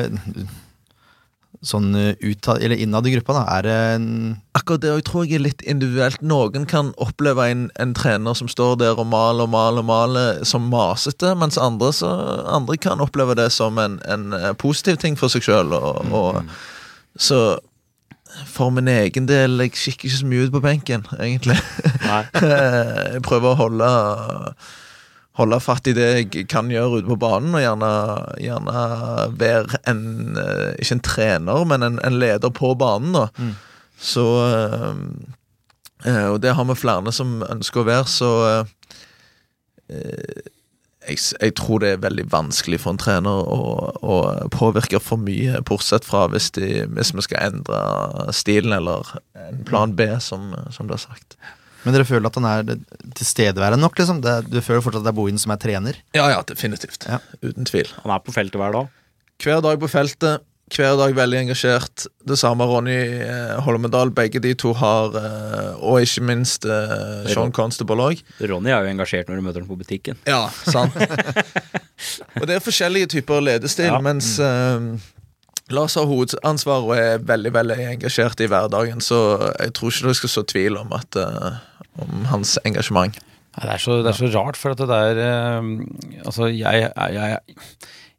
sånn 1.64 1.90
uttatt, 1.96 2.22
utad, 2.22 2.62
eller 2.62 2.80
innad 2.80 3.06
i 3.08 3.14
gruppa? 3.14 3.36
da 3.36 3.44
Er 3.56 3.66
det 3.66 3.76
en 3.96 4.08
Akkurat 4.54 4.84
det 4.84 4.92
jeg 4.92 5.04
tror 5.08 5.24
jeg 5.24 5.34
er 5.34 5.42
litt 5.42 5.62
individuelt. 5.66 6.20
Noen 6.22 6.62
kan 6.70 6.92
oppleve 7.02 7.48
en, 7.50 7.64
en 7.82 7.94
trener 7.96 8.36
som 8.38 8.48
står 8.48 8.76
der 8.84 9.00
og 9.00 9.08
maler 9.10 9.48
og 9.48 9.50
maler 9.50 9.82
og 9.82 9.88
maler 9.88 10.44
som 10.46 10.68
masete, 10.70 11.32
mens 11.34 11.58
andre, 11.58 11.90
så, 11.92 12.12
andre 12.46 12.78
kan 12.78 13.02
oppleve 13.02 13.34
det 13.34 13.50
som 13.52 13.80
en, 13.82 13.98
en 14.06 14.30
eh, 14.38 14.52
positiv 14.54 15.00
ting 15.02 15.18
for 15.18 15.32
seg 15.32 15.42
sjøl. 15.42 15.74
Og, 15.74 16.14
og, 16.14 16.54
så 17.18 17.58
for 18.46 18.70
min 18.74 18.88
egen 18.90 19.26
del 19.30 19.58
jeg 19.62 19.74
kikker 19.74 20.08
ikke 20.08 20.20
så 20.20 20.30
mye 20.30 20.46
ut 20.46 20.54
på 20.54 20.62
benken, 20.62 21.04
egentlig. 21.18 21.58
jeg 22.06 23.26
prøver 23.26 23.50
å 23.50 23.58
holde 23.58 23.90
Holde 25.34 25.58
fatt 25.58 25.88
i 25.90 25.94
det 25.96 26.08
jeg 26.14 26.44
kan 26.50 26.68
gjøre 26.70 27.00
ute 27.00 27.10
på 27.10 27.18
banen, 27.18 27.56
og 27.58 27.62
gjerne, 27.62 27.90
gjerne 28.38 28.82
være 29.40 29.80
en 29.90 30.02
eh, 30.38 30.76
Ikke 30.78 30.98
en 30.98 31.06
trener, 31.08 31.64
men 31.66 31.82
en, 31.82 31.98
en 32.06 32.18
leder 32.22 32.52
på 32.54 32.74
banen, 32.78 33.16
da. 33.16 33.24
Så 33.98 34.26
eh, 34.44 35.00
eh, 36.06 36.28
Og 36.30 36.38
det 36.42 36.54
har 36.54 36.68
vi 36.70 36.78
flere 36.78 37.12
som 37.12 37.42
ønsker 37.48 37.82
å 37.82 37.88
være, 37.90 38.06
så 38.10 38.30
jeg, 41.04 41.18
jeg 41.18 41.52
tror 41.58 41.82
det 41.82 41.90
er 41.92 42.04
veldig 42.04 42.24
vanskelig 42.32 42.78
for 42.80 42.94
en 42.94 43.00
trener 43.02 43.50
å, 43.52 43.58
å 44.00 44.14
påvirke 44.54 45.00
for 45.02 45.20
mye, 45.20 45.60
bortsett 45.68 46.06
fra 46.08 46.24
hvis, 46.32 46.50
de, 46.56 46.86
hvis 46.94 47.12
vi 47.14 47.26
skal 47.26 47.50
endre 47.50 48.32
stilen 48.32 48.72
eller 48.72 49.12
en 49.34 49.60
plan 49.68 49.92
B, 49.98 50.06
som, 50.24 50.54
som 50.72 50.88
det 50.88 50.96
er 50.96 51.04
sagt. 51.04 51.36
Men 51.84 51.94
dere 51.96 52.06
føler 52.08 52.26
at 52.30 52.38
han 52.40 52.48
er 52.48 52.78
tilstedeværende 53.18 53.82
nok? 53.84 53.98
liksom? 54.00 54.22
Det, 54.24 54.38
du 54.50 54.58
føler 54.64 54.80
fortsatt 54.84 55.02
at 55.02 55.08
det 55.08 55.12
er 55.14 55.18
Bohin 55.20 55.38
som 55.40 55.52
er 55.54 55.60
trener? 55.62 55.98
Ja, 56.16 56.26
ja, 56.32 56.40
definitivt. 56.48 57.04
Ja. 57.08 57.20
Uten 57.44 57.68
tvil. 57.68 57.90
Han 58.04 58.14
er 58.14 58.24
på 58.24 58.32
feltet 58.34 58.56
hver 58.60 58.72
dag. 58.76 58.90
Hver 59.44 59.60
dag 59.66 59.80
på 59.82 59.88
feltet, 59.92 60.44
hver 60.74 60.94
dag 60.96 61.12
veldig 61.14 61.40
engasjert. 61.42 62.06
Det 62.24 62.38
samme 62.40 62.64
Ronny 62.70 62.94
eh, 63.20 63.56
Holmedal. 63.66 64.10
Begge 64.16 64.40
de 64.40 64.54
to 64.56 64.72
har 64.80 65.12
eh, 65.20 65.74
Og 65.84 66.00
ikke 66.06 66.24
minst 66.24 66.64
eh, 66.64 67.26
Sean 67.28 67.52
Constable 67.52 68.00
òg. 68.08 68.22
Ronny 68.48 68.72
er 68.72 68.86
jo 68.86 68.94
engasjert 68.94 69.28
når 69.28 69.42
du 69.42 69.44
møter 69.44 69.60
ham 69.60 69.68
på 69.68 69.76
butikken. 69.82 70.16
Ja, 70.24 70.46
sant. 70.64 70.96
og 72.40 72.46
det 72.48 72.56
er 72.56 72.64
forskjellige 72.64 73.12
typer 73.18 73.44
ledestil, 73.44 73.90
Ja. 73.92 74.00
mens 74.02 74.38
eh, 74.40 74.88
Lars 75.72 75.94
har 75.96 76.04
hovedansvar 76.08 76.82
og 76.84 76.94
er 76.96 77.22
veldig 77.24 77.52
veldig 77.54 77.76
engasjert 77.94 78.40
i 78.44 78.48
hverdagen, 78.52 79.00
så 79.00 79.18
jeg 79.60 79.72
tror 79.76 79.92
ikke 79.94 80.10
du 80.12 80.18
skal 80.18 80.32
så 80.34 80.42
tvil 80.50 80.76
om, 80.76 80.90
at, 80.92 81.16
eh, 81.16 81.54
om 82.02 82.26
hans 82.32 82.56
engasjement. 82.64 83.16
Det 83.54 83.70
er, 83.70 83.78
så, 83.78 84.00
det 84.02 84.10
er 84.10 84.18
så 84.18 84.32
rart, 84.34 84.58
for 84.58 84.74
at 84.74 84.80
det 84.82 84.88
der 84.90 85.20
eh, 85.22 85.66
Altså, 86.26 86.48
jeg, 86.50 86.88
jeg, 86.90 87.36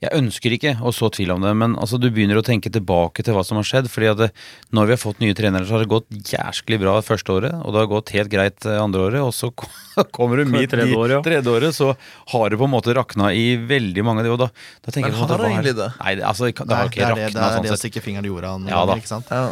jeg 0.04 0.12
ønsker 0.20 0.54
ikke 0.56 0.74
å 0.84 0.92
så 0.96 1.08
tvil 1.14 1.34
om 1.34 1.44
det, 1.44 1.52
men 1.58 1.76
altså, 1.80 1.98
du 2.02 2.08
begynner 2.14 2.40
å 2.40 2.44
tenke 2.46 2.72
tilbake 2.74 3.24
til 3.24 3.36
hva 3.36 3.44
som 3.48 3.60
har 3.60 3.68
skjedd. 3.68 3.88
fordi 3.92 4.10
at 4.12 4.20
det, 4.20 4.30
når 4.76 4.90
vi 4.90 4.96
har 4.96 5.02
fått 5.02 5.22
nye 5.24 5.36
trenere, 5.38 5.68
så 5.68 5.78
har 5.78 5.86
det 5.86 5.92
gått 5.92 6.32
jæsklig 6.32 6.80
bra 6.84 6.98
første 7.06 7.36
året, 7.36 7.56
og 7.62 7.74
det 7.74 7.82
har 7.82 7.92
gått 7.92 8.14
helt 8.16 8.32
greit 8.32 8.68
eh, 8.68 8.80
andre 8.82 9.08
året, 9.08 9.24
og 9.24 9.34
så 9.36 9.52
kommer 10.16 10.40
du 10.40 10.52
midt 10.52 10.72
tredje 10.76 10.92
i 10.92 11.12
ja. 11.16 11.22
tredje 11.26 11.56
året, 11.58 11.76
så 11.78 11.92
har 12.34 12.48
det 12.52 12.60
på 12.62 12.70
en 12.70 12.76
måte 12.76 12.96
rakna 12.96 13.32
i 13.36 13.48
veldig 13.60 14.08
mange 14.08 14.24
av 14.24 14.28
de, 14.28 14.34
og 14.36 14.42
da, 14.44 14.50
da 14.84 14.96
tenker 14.96 15.10
Men 15.10 15.16
jeg 15.16 15.22
har 15.24 15.32
hva 15.32 15.42
det 15.42 15.52
egentlig 15.54 15.78
det? 15.82 15.92
Nei, 16.02 16.16
det, 16.20 16.28
altså, 16.32 16.52
det 16.52 16.80
har 16.80 16.92
ikke 16.92 17.12
rakna 17.12 17.16
sånn 17.16 17.24
det, 17.24 17.36
det, 17.36 17.46
er 17.46 17.58
sånn 17.58 17.70
det 17.70 17.76
å 17.76 17.84
stikke 17.86 18.04
fingeren 18.06 18.28
i 18.28 18.34
jorda 18.34 18.58
Ja 18.72 18.84
da. 18.88 19.00
ikke 19.00 19.14
sant? 19.16 19.32
Ja. 19.32 19.52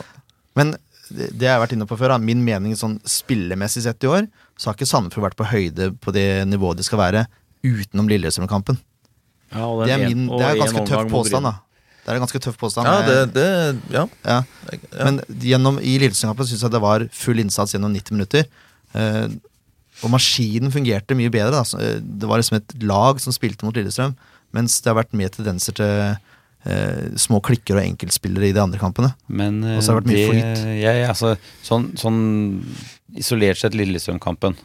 Men 0.60 0.76
det 1.14 1.46
jeg 1.46 1.52
har 1.54 1.62
vært 1.62 1.76
inne 1.76 1.88
på 1.90 1.98
før, 2.00 2.14
da, 2.16 2.18
min 2.22 2.42
mening 2.46 2.74
sånn 2.80 2.98
spillemessig 3.08 3.84
sett 3.86 4.04
i 4.06 4.10
år, 4.10 4.28
så 4.58 4.70
har 4.70 4.78
ikke 4.78 4.90
Sandefjord 4.90 5.28
vært 5.30 5.38
på 5.40 5.48
høyde 5.52 5.92
på 6.02 6.14
det 6.16 6.26
nivået 6.50 6.80
de 6.80 6.86
skal 6.88 7.02
være 7.02 7.26
utenom 7.64 8.10
Lillestrøm-kampen. 8.12 8.80
Ja, 9.54 9.68
det, 9.80 9.86
Det 9.88 9.94
er, 9.94 10.08
min, 10.10 10.26
det 10.32 10.48
er 10.48 10.60
ganske 10.64 10.86
tøff 10.90 11.08
påstand, 11.12 11.46
da. 11.48 11.54
Det 12.04 12.12
er 12.12 12.18
en 12.20 12.24
ganske 12.26 12.42
tøff 12.44 12.58
påstand. 12.60 12.90
ja, 12.90 13.02
det, 13.08 13.34
det 13.38 13.48
Ja. 13.94 14.08
ja. 14.26 14.40
Ja. 14.74 14.78
Men 15.06 15.22
gjennom, 15.40 15.78
i 15.80 15.96
Lillestrøm-kampen 16.02 16.50
syns 16.50 16.66
jeg 16.66 16.74
det 16.74 16.82
var 16.84 17.06
full 17.16 17.40
innsats 17.40 17.76
gjennom 17.78 17.94
90 17.96 18.18
minutter. 18.18 18.50
Eh, 18.98 19.28
og 20.04 20.12
maskinen 20.12 20.74
fungerte 20.74 21.16
mye 21.16 21.32
bedre. 21.32 21.62
Da. 21.62 21.80
Eh, 21.80 22.02
Det 22.02 22.28
var 22.28 22.42
liksom 22.42 22.58
et 22.60 22.76
lag 22.84 23.22
som 23.24 23.32
spilte 23.36 23.64
mot 23.64 23.78
Lillestrøm, 23.78 24.18
mens 24.54 24.82
det 24.82 24.92
har 24.92 25.00
vært 25.00 25.14
mer 25.16 25.32
tendenser 25.34 25.78
til 25.78 26.18
eh, 26.66 27.14
små 27.20 27.40
klikker 27.44 27.80
og 27.80 27.86
enkeltspillere 27.86 28.50
i 28.50 28.56
de 28.56 28.62
andre 28.64 28.82
kampene. 28.82 29.14
Men 29.28 29.62
eh, 29.64 29.78
Og 29.78 29.84
så 29.86 29.94
har 29.94 30.02
det 30.02 30.12
vært 30.12 30.14
mye 30.14 30.54
det, 30.56 30.78
Ja, 30.82 30.94
ja, 31.02 31.10
altså, 31.14 31.36
sånn, 31.66 31.92
sånn 32.00 32.22
isolert 33.20 33.62
sett 33.62 33.78
Lillestrøm-kampen. 33.78 34.58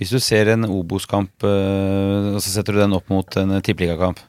Hvis 0.00 0.10
du 0.10 0.18
ser 0.22 0.50
en 0.50 0.66
Obos-kamp, 0.66 1.44
eh, 1.46 2.32
og 2.34 2.40
så 2.42 2.48
setter 2.56 2.74
du 2.74 2.82
den 2.82 2.96
opp 2.96 3.10
mot 3.12 3.38
en 3.38 3.58
tippeligakamp. 3.62 4.22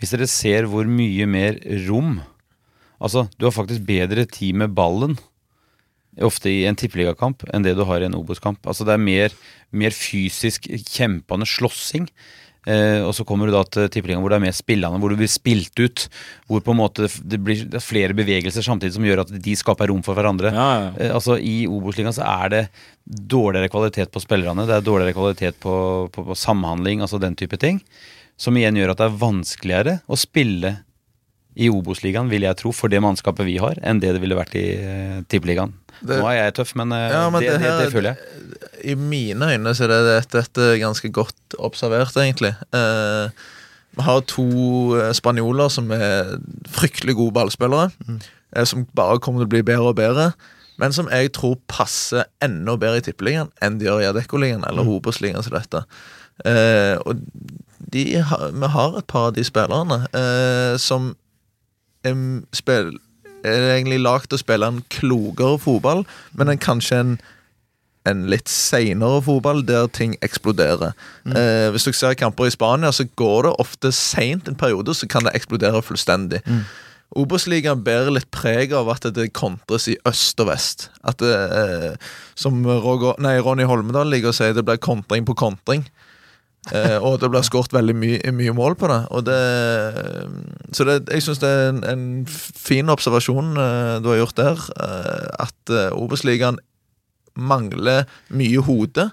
Hvis 0.00 0.14
dere 0.14 0.28
ser 0.30 0.68
hvor 0.70 0.88
mye 0.88 1.26
mer 1.28 1.58
rom 1.88 2.20
Altså, 2.98 3.28
du 3.38 3.44
har 3.46 3.52
faktisk 3.54 3.84
bedre 3.86 4.24
tid 4.26 4.56
med 4.58 4.72
ballen 4.74 5.12
ofte 6.26 6.50
i 6.50 6.64
en 6.66 6.74
tippeligakamp 6.74 7.44
enn 7.54 7.62
det 7.62 7.76
du 7.78 7.84
har 7.86 8.02
i 8.02 8.08
en 8.08 8.16
Obos-kamp. 8.18 8.58
Altså, 8.66 8.82
det 8.82 8.96
er 8.96 9.04
mer, 9.04 9.34
mer 9.70 9.94
fysisk 9.94 10.66
kjempende 10.66 11.46
slåssing. 11.46 12.08
Eh, 12.68 13.00
og 13.00 13.14
så 13.16 13.24
kommer 13.24 13.48
du 13.48 13.54
da 13.54 13.62
til 13.64 13.88
tippeligaen 13.92 14.20
hvor 14.20 14.34
det 14.34 14.38
er 14.38 14.44
mer 14.44 14.56
spillende, 14.56 15.00
hvor 15.00 15.12
du 15.12 15.18
blir 15.20 15.30
spilt 15.32 15.80
ut. 15.80 16.04
Hvor 16.50 16.64
på 16.64 16.74
en 16.74 16.80
måte 16.82 17.08
det 17.24 17.40
blir 17.44 17.64
er 17.68 17.84
flere 17.84 18.16
bevegelser 18.16 18.64
samtidig 18.66 18.96
som 18.98 19.06
gjør 19.06 19.24
at 19.24 19.32
de 19.32 19.56
skaper 19.56 19.88
rom 19.92 20.02
for 20.06 20.18
hverandre. 20.18 20.52
Ja, 20.52 20.68
ja. 20.82 20.90
Eh, 20.98 21.14
altså 21.14 21.38
I 21.40 21.62
Obos-ligaen 21.70 22.16
så 22.16 22.26
er 22.26 22.52
det 22.54 22.64
dårligere 23.08 23.72
kvalitet 23.72 24.12
på 24.12 24.22
spillerne. 24.22 24.66
Det 24.68 24.76
er 24.76 24.84
dårligere 24.84 25.16
kvalitet 25.16 25.62
på, 25.64 25.74
på, 26.12 26.26
på 26.28 26.36
samhandling, 26.36 27.00
altså 27.04 27.20
den 27.22 27.38
type 27.38 27.56
ting. 27.60 27.80
Som 28.38 28.58
igjen 28.58 28.76
gjør 28.78 28.92
at 28.92 29.00
det 29.00 29.08
er 29.08 29.22
vanskeligere 29.22 29.96
å 30.06 30.18
spille 30.18 30.76
i 31.58 31.66
Obos-ligaen, 31.72 32.28
vil 32.30 32.44
jeg 32.46 32.58
tro, 32.60 32.70
for 32.76 32.92
det 32.92 33.00
mannskapet 33.02 33.46
vi 33.48 33.56
har, 33.58 33.80
enn 33.82 33.98
det 34.02 34.12
det 34.14 34.22
ville 34.22 34.36
vært 34.38 34.54
i 34.60 34.66
eh, 34.78 35.16
Tippeligaen. 35.26 35.72
Det- 36.02 36.18
Nå 36.20 36.26
er 36.30 36.44
jeg 36.44 36.54
tøff, 36.54 36.74
men, 36.76 36.92
eh, 36.92 37.08
Ja, 37.10 37.28
men 37.30 37.42
det, 37.42 37.50
det 37.52 37.60
her- 37.60 37.78
det, 37.84 37.92
føler 37.92 38.14
jeg. 38.14 38.18
I 38.84 38.94
mine 38.94 39.42
øyne 39.52 39.74
så 39.74 39.84
er 39.84 39.88
det 39.88 40.30
dette, 40.32 40.78
ganske 40.80 41.10
godt 41.12 41.34
observert, 41.58 42.14
egentlig. 42.16 42.54
Eh, 42.72 43.30
vi 43.96 44.02
har 44.06 44.20
to 44.20 44.94
eh, 45.00 45.12
spanjoler 45.12 45.68
som 45.70 45.90
er 45.90 46.38
fryktelig 46.68 47.16
gode 47.16 47.34
ballspillere. 47.34 47.90
eh, 48.54 48.64
som 48.64 48.86
bare 48.94 49.18
kommer 49.18 49.40
til 49.40 49.46
å 49.46 49.54
bli 49.56 49.62
bedre 49.62 49.88
og 49.90 49.96
bedre. 49.96 50.32
Men 50.78 50.92
som 50.92 51.08
jeg 51.10 51.32
tror 51.32 51.56
passer 51.68 52.24
enda 52.40 52.76
bedre 52.76 52.98
i 52.98 53.00
Tippeligaen 53.00 53.50
enn 53.60 53.78
de 53.78 53.86
gjør 53.86 54.00
i 54.04 54.06
Adeccoligaen 54.12 54.62
eller 54.68 54.84
Obos-ligaen 54.86 55.42
som 55.42 55.52
dette. 55.52 55.84
Eh, 56.46 56.96
og 57.04 57.18
de 57.90 58.04
vi 58.04 58.66
har 58.68 58.96
et 58.98 59.06
par 59.08 59.26
av 59.28 59.34
de 59.34 59.42
spillerne 59.42 60.06
eh, 60.14 60.76
som 60.78 61.16
em, 62.04 62.46
er 63.46 63.74
egentlig 63.76 64.00
lagd 64.02 64.34
å 64.34 64.40
spille 64.40 64.66
en 64.66 64.82
klokere 64.92 65.58
fotball, 65.62 66.04
men 66.38 66.52
en 66.52 66.62
kanskje 66.62 67.02
en 67.02 67.18
en 68.08 68.26
litt 68.30 68.48
seinere 68.48 69.20
fotball 69.24 69.62
der 69.68 69.88
ting 69.92 70.14
eksploderer. 70.24 70.94
Eh, 71.28 71.68
hvis 71.74 71.84
du 71.88 71.92
ser 71.92 72.16
kamper 72.18 72.48
i 72.48 72.54
Spania, 72.54 72.92
så 72.94 73.04
går 73.20 73.48
det 73.48 73.56
ofte 73.60 73.92
seint 73.92 74.48
en 74.48 74.58
periode, 74.58 74.94
så 74.96 75.08
kan 75.10 75.26
det 75.26 75.34
eksplodere 75.36 75.82
fullstendig. 75.84 76.40
Obos-ligaen 77.18 77.82
bærer 77.84 78.12
litt 78.12 78.28
preg 78.34 78.72
av 78.76 78.90
at 78.92 79.06
det 79.16 79.30
kontres 79.36 79.88
i 79.88 79.96
øst 80.08 80.40
og 80.40 80.50
vest. 80.50 80.88
At 81.04 81.18
det, 81.18 81.32
eh, 81.34 81.96
Som 82.36 82.64
Roger, 82.64 83.14
nei, 83.18 83.38
Ronny 83.40 83.64
Holmedal 83.64 84.08
liker 84.08 84.28
å 84.28 84.34
si, 84.34 84.52
det 84.52 84.64
blir 84.64 84.76
kontring 84.76 85.24
på 85.24 85.34
kontring. 85.34 85.86
Eh, 86.74 86.98
og 87.00 87.18
det 87.22 87.30
blir 87.32 87.44
skåret 87.46 87.72
veldig 87.72 87.94
mye, 87.96 88.32
mye 88.36 88.52
mål 88.56 88.74
på 88.80 88.88
det. 88.90 88.98
Og 89.14 89.24
det 89.24 89.38
så 90.76 90.84
det, 90.84 90.96
jeg 91.14 91.24
syns 91.24 91.40
det 91.40 91.48
er 91.48 91.68
en, 91.72 91.82
en 91.88 92.02
fin 92.28 92.92
observasjon 92.92 93.54
eh, 93.56 93.94
du 94.04 94.10
har 94.12 94.20
gjort 94.20 94.36
der. 94.40 94.64
eh, 94.76 95.28
at 95.46 95.72
eh, 95.72 95.96
Obos-ligaen 95.96 96.58
mangler 97.38 98.04
mye 98.34 98.60
hode, 98.66 99.08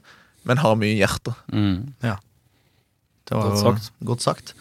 men 0.46 0.58
har 0.62 0.76
mye 0.82 0.98
hjerte. 0.98 1.34
Mm. 1.54 1.94
Det 2.02 3.34
var 3.34 3.48
Godt 3.50 3.56
jo 3.58 3.62
sagt. 3.64 3.92
godt 4.06 4.22
sagt. 4.26 4.56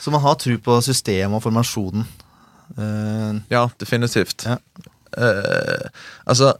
Så 0.00 0.10
man 0.12 0.20
har 0.24 0.34
tro 0.40 0.56
på 0.60 0.80
systemet 0.84 1.38
og 1.38 1.44
formasjonen. 1.46 2.06
Eh, 2.76 3.38
Ja, 3.52 3.66
definitivt. 3.80 4.44
Ja. 4.48 4.58
Eh, 5.16 5.86
altså 6.26 6.52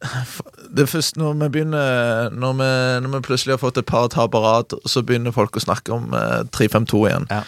det 0.00 0.84
er 0.86 0.88
først 0.88 1.18
når 1.20 1.34
vi 1.36 1.48
begynner 1.52 2.30
Når 2.32 2.54
vi, 2.56 2.68
når 3.04 3.12
vi 3.12 3.20
plutselig 3.26 3.52
har 3.52 3.60
fått 3.60 3.80
et 3.80 3.88
par 3.88 4.08
tap 4.08 4.32
på 4.32 4.40
rad, 4.40 4.72
så 4.88 5.02
begynner 5.04 5.34
folk 5.34 5.58
å 5.58 5.64
snakke 5.64 5.92
om 5.92 6.14
eh, 6.16 6.40
3-5-2 6.56 7.02
igjen. 7.10 7.28
Ja. 7.28 7.42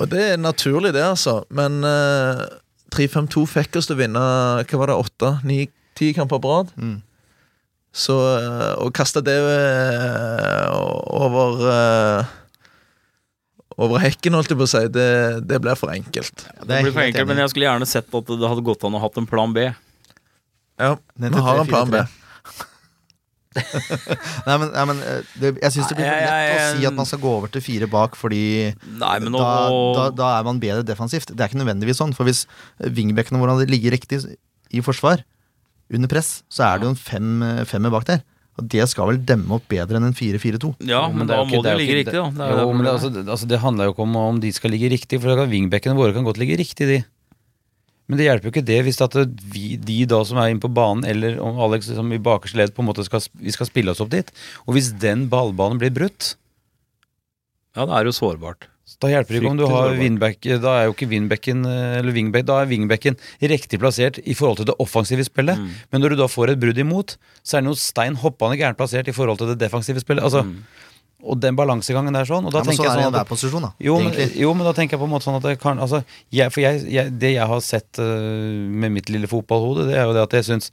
Og 0.00 0.10
det 0.10 0.24
er 0.32 0.40
naturlig, 0.40 0.94
det, 0.96 1.04
altså. 1.04 1.42
Men 1.54 1.84
eh, 1.86 2.42
3-5-2 2.96 3.46
fikk 3.46 3.78
oss 3.78 3.88
til 3.88 3.96
å 3.96 4.02
vinne 4.02 4.26
Hva 4.66 4.82
var 4.82 4.90
det, 4.90 4.98
åtte, 5.06 5.32
ni, 5.46 5.64
ti 5.98 6.10
kamper 6.16 6.42
på 6.42 6.52
rad? 6.56 6.74
Mm. 6.76 7.00
Så 7.92 8.16
eh, 8.40 8.70
å 8.82 8.88
kaste 8.94 9.22
det 9.24 9.36
eh, 9.36 10.68
over 10.72 11.66
eh, 11.68 12.38
over 13.82 14.02
hekken, 14.02 14.34
holdt 14.36 14.52
jeg 14.52 14.58
på 14.60 14.66
å 14.66 14.70
si, 14.70 14.82
det, 14.92 15.08
det 15.48 15.58
blir 15.62 15.78
for 15.78 15.92
enkelt. 15.92 16.44
det 16.44 16.66
Det 16.66 16.76
er 16.76 16.86
blir 16.86 16.94
for 16.94 17.04
enkelt, 17.06 17.28
men 17.30 17.40
jeg 17.40 17.52
skulle 17.52 17.68
gjerne 17.70 17.88
sett 17.88 18.18
at 18.18 18.28
det 18.28 18.50
hadde 18.50 18.64
gått 18.66 18.84
an 18.84 18.98
å 18.98 19.00
hatt 19.02 19.16
en 19.20 19.28
plan 19.28 19.54
B. 19.54 19.70
Ja, 20.80 20.96
men 21.18 21.32
til 21.32 21.42
har 21.46 21.60
en 21.62 21.66
plan 21.70 21.90
B. 21.92 22.02
Nei, 23.52 24.54
men, 24.56 24.70
nei, 24.72 24.84
men 24.88 25.00
eh, 25.04 25.32
det, 25.36 25.50
jeg 25.60 25.74
syns 25.74 25.90
det 25.90 25.98
blir 25.98 26.06
for 26.08 26.22
lett 26.24 26.54
å 26.54 26.68
si 26.78 26.86
at 26.88 26.96
man 26.96 27.08
skal 27.08 27.20
gå 27.20 27.32
over 27.36 27.50
til 27.52 27.60
fire 27.64 27.88
bak, 27.90 28.14
fordi 28.16 28.40
Nei, 28.96 29.16
men 29.20 29.28
nå 29.34 29.42
da, 29.42 29.50
da, 29.98 30.06
da 30.16 30.30
er 30.38 30.46
man 30.46 30.60
bedre 30.62 30.86
defensivt. 30.88 31.34
Det 31.34 31.44
er 31.44 31.52
ikke 31.52 31.60
nødvendigvis 31.60 32.00
sånn. 32.00 32.14
For 32.16 32.24
hvis 32.28 32.46
wingbackene 32.80 33.40
våre 33.42 33.58
hadde 33.58 33.68
ligget 33.72 33.92
riktig 33.98 34.22
i 34.72 34.80
forsvar, 34.84 35.20
under 35.92 36.08
press, 36.08 36.38
så 36.48 36.64
er 36.70 36.80
det 36.80 36.88
jo 36.88 36.94
en 36.94 37.00
fem, 37.00 37.28
femmer 37.68 37.92
bak 37.92 38.08
der. 38.08 38.22
Og 38.60 38.66
det 38.72 38.84
skal 38.88 39.08
vel 39.08 39.20
demme 39.28 39.56
opp 39.56 39.64
bedre 39.68 39.96
enn 40.00 40.08
en 40.10 40.16
4-4-2. 40.16 40.72
Ja, 40.88 41.06
men, 41.08 41.22
men, 41.22 41.28
da 41.28 41.42
må 41.44 41.60
det 41.64 41.72
jo 41.72 41.80
ligge 41.80 41.98
riktig, 42.02 42.16
da. 42.16 42.26
Det 42.36 42.48
jo, 42.56 42.72
det 42.80 42.90
altså, 42.92 43.10
det- 43.12 43.28
altså, 43.28 43.48
det 43.48 43.60
handler 43.62 43.88
jo 43.88 43.94
ikke 43.94 44.04
om 44.08 44.16
om 44.20 44.40
de 44.40 44.50
skal 44.52 44.72
ligge 44.72 44.90
riktig, 44.92 45.20
for 45.20 45.44
wingbackene 45.48 45.96
våre 45.96 46.16
kan 46.16 46.24
godt 46.24 46.40
ligge 46.40 46.56
riktig, 46.60 46.88
de. 46.88 46.98
Men 48.10 48.18
det 48.18 48.26
hjelper 48.26 48.48
jo 48.48 48.52
ikke 48.52 48.66
det 48.66 48.80
hvis 48.84 48.98
at 49.04 49.14
vi, 49.54 49.76
de 49.80 49.98
da 50.10 50.18
som 50.26 50.40
er 50.42 50.50
inne 50.52 50.60
på 50.60 50.72
banen, 50.74 51.04
eller 51.08 51.38
om 51.40 51.60
Alex 51.64 51.86
som 51.94 52.10
i 52.12 52.18
bakerste 52.22 52.58
ledd 52.58 52.74
på 52.74 52.82
en 52.82 52.88
måte 52.90 53.04
skal, 53.06 53.22
vi 53.40 53.54
skal 53.54 53.68
spille 53.70 53.94
oss 53.94 54.02
opp 54.04 54.10
dit. 54.12 54.28
Og 54.66 54.74
hvis 54.76 54.90
den 55.00 55.28
ballbanen 55.32 55.80
blir 55.80 55.94
brutt, 55.94 56.34
Ja, 57.72 57.86
det 57.88 57.94
er 57.96 58.04
jo 58.04 58.12
sårbart. 58.12 58.66
da 59.00 59.08
hjelper 59.08 59.32
det 59.32 59.38
ikke 59.40 59.50
om 59.50 59.56
du 59.56 59.64
har 59.70 59.94
wingback 59.96 60.42
Da 60.60 60.72
er 60.76 60.84
jo 60.84 60.92
ikke 60.92 61.08
wingbacken 61.08 61.62
eh, 61.64 61.94
Eller 62.02 62.12
wingback, 62.12 62.44
da 62.44 62.58
er 62.60 62.66
wingbacken 62.68 63.16
riktig 63.40 63.78
plassert 63.80 64.18
i 64.28 64.34
forhold 64.36 64.58
til 64.60 64.66
det 64.68 64.74
offensive 64.82 65.24
spillet. 65.24 65.56
Mm. 65.56 65.70
Men 65.90 66.02
når 66.02 66.12
du 66.12 66.16
da 66.20 66.26
får 66.28 66.52
et 66.52 66.60
brudd 66.60 66.76
imot, 66.82 67.16
så 67.42 67.56
er 67.56 67.62
den 67.62 67.70
jo 67.72 67.78
stein 67.80 68.18
hoppende 68.20 68.58
gærent 68.60 68.76
plassert 68.76 69.08
i 69.08 69.14
forhold 69.16 69.38
til 69.40 69.54
det 69.54 69.58
defensive 69.62 70.02
spillet. 70.04 70.22
Altså, 70.26 70.42
Mm. 70.44 70.64
Og 71.22 71.38
den 71.38 71.54
balansegangen 71.58 72.16
der 72.16 72.26
sånn. 72.26 72.48
Og 72.48 72.54
da 72.54 72.62
Ja, 72.62 72.66
men 72.66 72.76
så 72.76 72.82
sånn 72.82 72.90
er 72.90 72.96
det 72.96 73.02
i 73.02 73.04
sånn 73.04 73.06
at 73.06 73.12
enhver 73.12 73.28
posisjon, 73.30 73.66
da. 73.66 73.70
jo 73.86 73.98
men, 74.02 74.16
jo, 74.42 74.54
men 74.58 74.66
da 74.66 74.72
tenker 74.74 74.96
jeg 74.96 75.02
på 75.02 75.06
en 75.06 75.12
måte 75.12 75.28
sånn 75.28 75.38
at 75.38 75.46
det 75.46 75.54
kan 75.62 75.82
altså, 75.82 76.02
jeg, 76.34 76.50
For 76.54 76.64
jeg, 76.64 76.82
jeg, 76.90 77.14
det 77.22 77.34
jeg 77.36 77.50
har 77.52 77.62
sett 77.62 78.00
uh, 78.02 78.06
med 78.82 78.96
mitt 78.96 79.12
lille 79.12 79.30
fotballhode, 79.30 79.86
det 79.90 80.00
er 80.00 80.08
jo 80.08 80.16
det 80.16 80.24
at 80.26 80.34
jeg 80.38 80.48
syns 80.50 80.72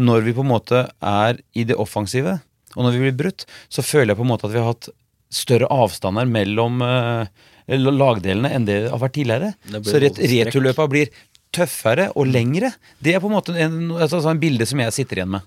Når 0.00 0.24
vi 0.24 0.34
på 0.36 0.46
en 0.46 0.52
måte 0.54 0.86
er 0.88 1.42
i 1.52 1.66
det 1.68 1.76
offensive, 1.76 2.38
og 2.76 2.86
når 2.86 2.96
vi 2.96 3.04
blir 3.04 3.16
brutt, 3.24 3.44
så 3.68 3.84
føler 3.84 4.14
jeg 4.14 4.20
på 4.20 4.24
en 4.24 4.32
måte 4.32 4.48
at 4.48 4.54
vi 4.54 4.62
har 4.62 4.70
hatt 4.72 4.90
større 5.30 5.68
avstander 5.70 6.26
mellom 6.26 6.80
uh, 6.82 7.26
lagdelene 7.70 8.50
enn 8.54 8.66
det 8.66 8.78
har 8.88 8.98
vært 9.02 9.18
tidligere. 9.18 9.52
Så 9.86 10.00
ret, 10.02 10.18
returløpa 10.18 10.86
blir 10.90 11.10
tøffere 11.54 12.10
og 12.14 12.30
lengre. 12.30 12.72
Det 13.02 13.14
er 13.14 13.22
på 13.22 13.30
en 13.30 13.36
måte 13.36 13.54
en, 13.58 13.78
altså, 13.98 14.22
en 14.30 14.42
bilde 14.42 14.66
som 14.68 14.82
jeg 14.82 14.94
sitter 14.94 15.20
igjen 15.20 15.34
med. 15.36 15.46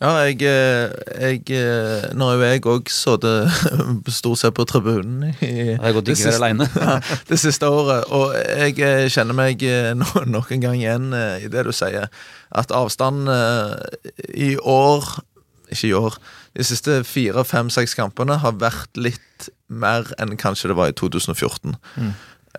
Ja, 0.00 0.14
jeg, 0.24 0.38
eh, 0.48 0.88
jeg 1.20 1.42
eh, 1.52 2.06
Nå 2.16 2.30
har 2.30 2.38
jo 2.40 2.46
jeg 2.48 2.62
òg 2.72 2.88
sittet 2.88 3.50
stort 4.20 4.40
sett 4.40 4.54
på 4.56 4.64
tribunen 4.64 5.26
i 5.28 5.50
Det 5.74 5.74
er 5.76 5.92
godt 5.92 6.06
det 6.08 6.14
siste- 6.16 6.40
ja, 6.86 6.94
det 7.28 7.38
siste 7.42 7.68
året. 7.68 8.06
Og 8.16 8.32
jeg 8.38 8.78
eh, 8.80 9.08
kjenner 9.12 9.36
meg 9.36 9.60
no, 10.00 10.08
nok 10.24 10.52
en 10.56 10.64
gang 10.64 10.78
igjen 10.80 11.10
i 11.12 11.50
det 11.52 11.66
du 11.68 11.72
sier. 11.76 12.08
At 12.50 12.72
avstanden 12.72 13.28
i 14.34 14.54
år 14.56 15.04
Ikke 15.70 15.90
i 15.90 15.92
år. 15.94 16.16
De 16.56 16.64
siste 16.66 16.96
fire, 17.06 17.44
fem, 17.46 17.68
seks 17.70 17.92
kampene 17.94 18.40
har 18.42 18.56
vært 18.58 18.96
litt 18.98 19.50
mer 19.70 20.08
enn 20.18 20.32
kanskje 20.40 20.72
det 20.72 20.78
var 20.80 20.90
i 20.90 20.96
2014. 20.98 21.76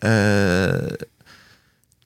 Eh, 0.05 0.93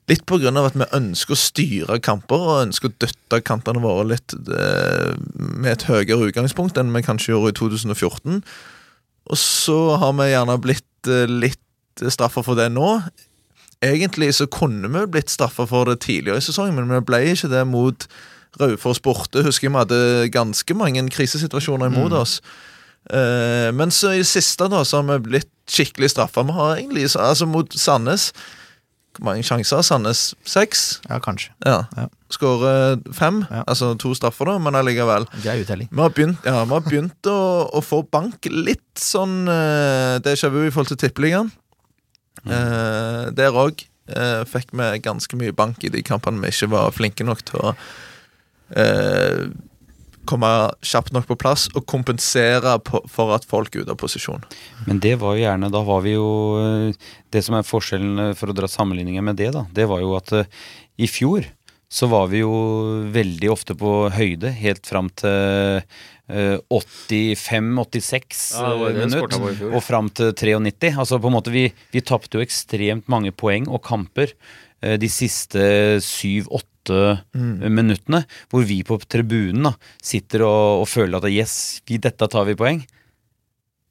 Litt 0.06 0.30
av 0.30 0.68
at 0.68 0.76
vi 0.78 0.86
ønsker 0.94 1.34
å 1.34 1.40
styre 1.40 1.98
kamper 1.98 2.38
og 2.38 2.62
ønsker 2.68 2.92
å 2.92 2.96
dytte 3.02 3.40
kantene 3.42 3.82
våre 3.82 4.04
litt 4.12 4.34
eh, 4.34 5.16
med 5.34 5.72
et 5.72 5.86
høyere 5.88 6.28
utgangspunkt 6.28 6.78
enn 6.78 6.92
vi 6.94 7.02
kanskje 7.02 7.32
gjorde 7.32 7.50
i 7.50 7.56
2014. 7.58 8.42
Og 9.26 9.40
så 9.40 9.78
har 9.98 10.14
vi 10.14 10.28
gjerne 10.30 10.60
blitt 10.62 11.10
eh, 11.10 11.26
litt 11.26 12.06
straffa 12.12 12.44
for 12.46 12.58
det 12.58 12.68
nå. 12.70 13.00
Egentlig 13.82 14.30
så 14.38 14.46
kunne 14.46 14.92
vi 14.92 15.02
blitt 15.16 15.32
straffa 15.32 15.66
for 15.66 15.90
det 15.90 15.98
tidligere 16.06 16.38
i 16.38 16.46
sesongen, 16.46 16.78
men 16.78 17.00
vi 17.00 17.06
ble 17.08 17.24
ikke 17.32 17.50
det 17.50 17.64
mot 17.66 18.06
Raufoss 18.60 19.02
borte. 19.04 19.42
Husker 19.44 19.68
vi 19.68 19.76
hadde 19.76 20.30
ganske 20.32 20.78
mange 20.78 21.02
krisesituasjoner 21.12 21.90
imot 21.90 22.14
oss. 22.16 22.38
Eh, 23.10 23.68
men 23.74 23.90
så 23.90 24.14
i 24.14 24.22
det 24.22 24.30
siste 24.30 24.70
da, 24.70 24.84
så 24.86 25.02
har 25.02 25.10
vi 25.10 25.32
blitt 25.32 25.50
skikkelig 25.66 26.14
straffa. 26.14 26.46
Vi 26.46 26.54
har 26.56 26.78
egentlig, 26.78 27.08
altså 27.18 27.50
mot 27.50 27.74
Sandnes 27.74 28.30
mange 29.24 29.44
sjanser 29.46 29.82
Sandnes? 29.86 30.34
Seks? 30.44 31.00
Ja, 31.08 31.18
kanskje. 31.22 31.52
Ja. 31.64 31.84
Ja. 31.96 32.06
Skårer 32.32 32.98
fem, 33.14 33.44
Ja. 33.50 33.62
altså 33.66 33.92
to 33.98 34.12
straffer, 34.18 34.48
da, 34.50 34.58
men 34.58 34.74
allikevel. 34.74 35.26
Det 35.42 35.50
er 35.52 35.62
uttelling. 35.62 35.88
Vi 35.92 36.02
har 36.02 36.10
begynt, 36.10 36.44
ja, 36.44 36.64
vi 36.64 36.74
har 36.74 36.84
begynt 36.84 37.30
å, 37.30 37.38
å 37.70 37.82
få 37.84 38.02
bank 38.10 38.48
litt 38.50 38.98
sånn 38.98 39.46
uh, 39.48 40.16
déjà 40.24 40.50
vu 40.50 40.64
i 40.66 40.70
forhold 40.74 40.92
til 40.94 41.00
Tippeligaen. 41.06 41.52
Uh, 42.46 43.30
der 43.34 43.54
òg 43.56 43.86
fikk 44.46 44.68
vi 44.70 44.84
ganske 45.02 45.34
mye 45.34 45.50
bank 45.50 45.82
i 45.82 45.88
de 45.90 45.98
kampene 46.06 46.38
vi 46.38 46.52
ikke 46.52 46.68
var 46.70 46.92
flinke 46.94 47.24
nok 47.26 47.40
til 47.48 47.58
å 47.58 47.72
eh, 48.78 49.48
komme 50.28 50.48
kjapt 50.84 51.12
nok 51.14 51.28
på 51.30 51.36
plass 51.40 51.66
og 51.74 51.86
kompensere 51.88 52.76
på, 52.84 53.00
for 53.10 53.34
at 53.36 53.46
folk 53.48 53.74
er 53.74 53.84
ute 53.84 53.94
av 53.94 54.00
posisjon. 54.00 54.44
Men 54.88 55.00
det 55.02 55.16
var 55.22 55.36
jo 55.36 55.44
gjerne 55.44 55.70
Da 55.72 55.82
var 55.86 56.02
vi 56.04 56.16
jo 56.16 56.26
eh, 56.60 57.06
Det 57.32 57.42
som 57.44 57.56
er 57.58 57.66
forskjellen 57.66 58.24
eh, 58.28 58.34
for 58.38 58.52
å 58.52 58.56
dra 58.56 58.68
sammenligninger 58.70 59.24
med 59.24 59.38
det, 59.40 59.52
da, 59.56 59.66
det 59.72 59.86
var 59.90 60.02
jo 60.02 60.16
at 60.18 60.34
eh, 60.36 60.50
i 61.02 61.08
fjor 61.10 61.46
så 61.92 62.08
var 62.10 62.26
vi 62.32 62.40
jo 62.40 62.52
veldig 63.14 63.48
ofte 63.52 63.76
på 63.78 63.90
høyde 64.10 64.50
helt 64.58 64.88
fram 64.88 65.06
til 65.14 65.82
eh, 66.26 66.56
85-86 66.74 68.40
Ja, 68.58 68.72
minutt 68.96 69.36
og 69.70 69.78
fram 69.86 70.10
til 70.10 70.32
93. 70.34 70.90
Altså 70.98 71.20
på 71.22 71.30
en 71.30 71.36
måte 71.36 71.54
Vi, 71.54 71.68
vi 71.94 72.02
tapte 72.02 72.40
jo 72.40 72.42
ekstremt 72.42 73.06
mange 73.12 73.30
poeng 73.30 73.68
og 73.70 73.84
kamper 73.86 74.34
de 74.76 75.08
siste 75.08 75.62
syv-åtte 76.04 76.75
minuttene, 76.92 78.22
hvor 78.52 78.66
vi 78.68 78.82
på 78.86 78.98
tribunen 79.06 79.70
da 79.70 79.72
sitter 80.02 80.44
og, 80.46 80.84
og 80.84 80.86
føler 80.90 81.18
at 81.18 81.32
yes, 81.32 81.56
vi, 81.88 81.98
dette 82.02 82.28
tar 82.30 82.46
vi 82.48 82.58
poeng. 82.58 82.84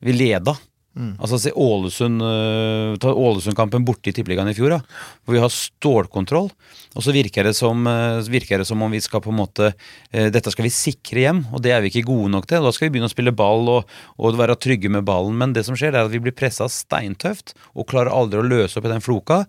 Vi 0.06 0.16
leda. 0.16 0.56
Mm. 0.96 1.18
Altså 1.20 1.38
se 1.44 1.52
Ålesund 1.52 2.24
uh, 2.24 2.96
Ta 3.04 3.12
Ålesund-kampen 3.12 3.84
borte 3.84 4.08
i 4.10 4.14
Tippeligaen 4.16 4.48
i 4.48 4.56
fjor, 4.56 4.78
da, 4.78 4.78
hvor 5.26 5.36
vi 5.36 5.42
har 5.44 5.52
stålkontroll. 5.52 6.48
Og 6.96 7.04
så 7.04 7.12
virker 7.12 7.50
det 7.50 7.52
som, 7.58 7.82
uh, 7.84 8.24
virker 8.32 8.62
det 8.62 8.68
som 8.70 8.80
om 8.82 8.96
vi 8.96 9.02
skal 9.04 9.24
på 9.24 9.34
en 9.34 9.42
måte 9.42 9.74
uh, 9.74 10.28
Dette 10.32 10.54
skal 10.54 10.70
vi 10.70 10.72
sikre 10.72 11.26
hjem, 11.26 11.44
og 11.52 11.66
det 11.66 11.74
er 11.76 11.84
vi 11.84 11.92
ikke 11.92 12.08
gode 12.08 12.32
nok 12.32 12.48
til. 12.48 12.64
Da 12.64 12.72
skal 12.76 12.88
vi 12.88 12.96
begynne 12.96 13.12
å 13.12 13.16
spille 13.16 13.36
ball 13.36 13.68
og, 13.74 13.92
og 14.16 14.40
være 14.40 14.56
trygge 14.56 14.92
med 14.94 15.04
ballen, 15.08 15.36
men 15.42 15.56
det 15.58 15.66
som 15.68 15.76
skjer, 15.76 15.92
er 15.92 16.08
at 16.08 16.14
vi 16.16 16.24
blir 16.24 16.36
pressa 16.36 16.70
steintøft 16.72 17.58
og 17.74 17.90
klarer 17.92 18.16
aldri 18.16 18.40
å 18.40 18.48
løse 18.48 18.80
opp 18.80 18.88
i 18.88 18.94
den 18.94 19.04
floka. 19.04 19.44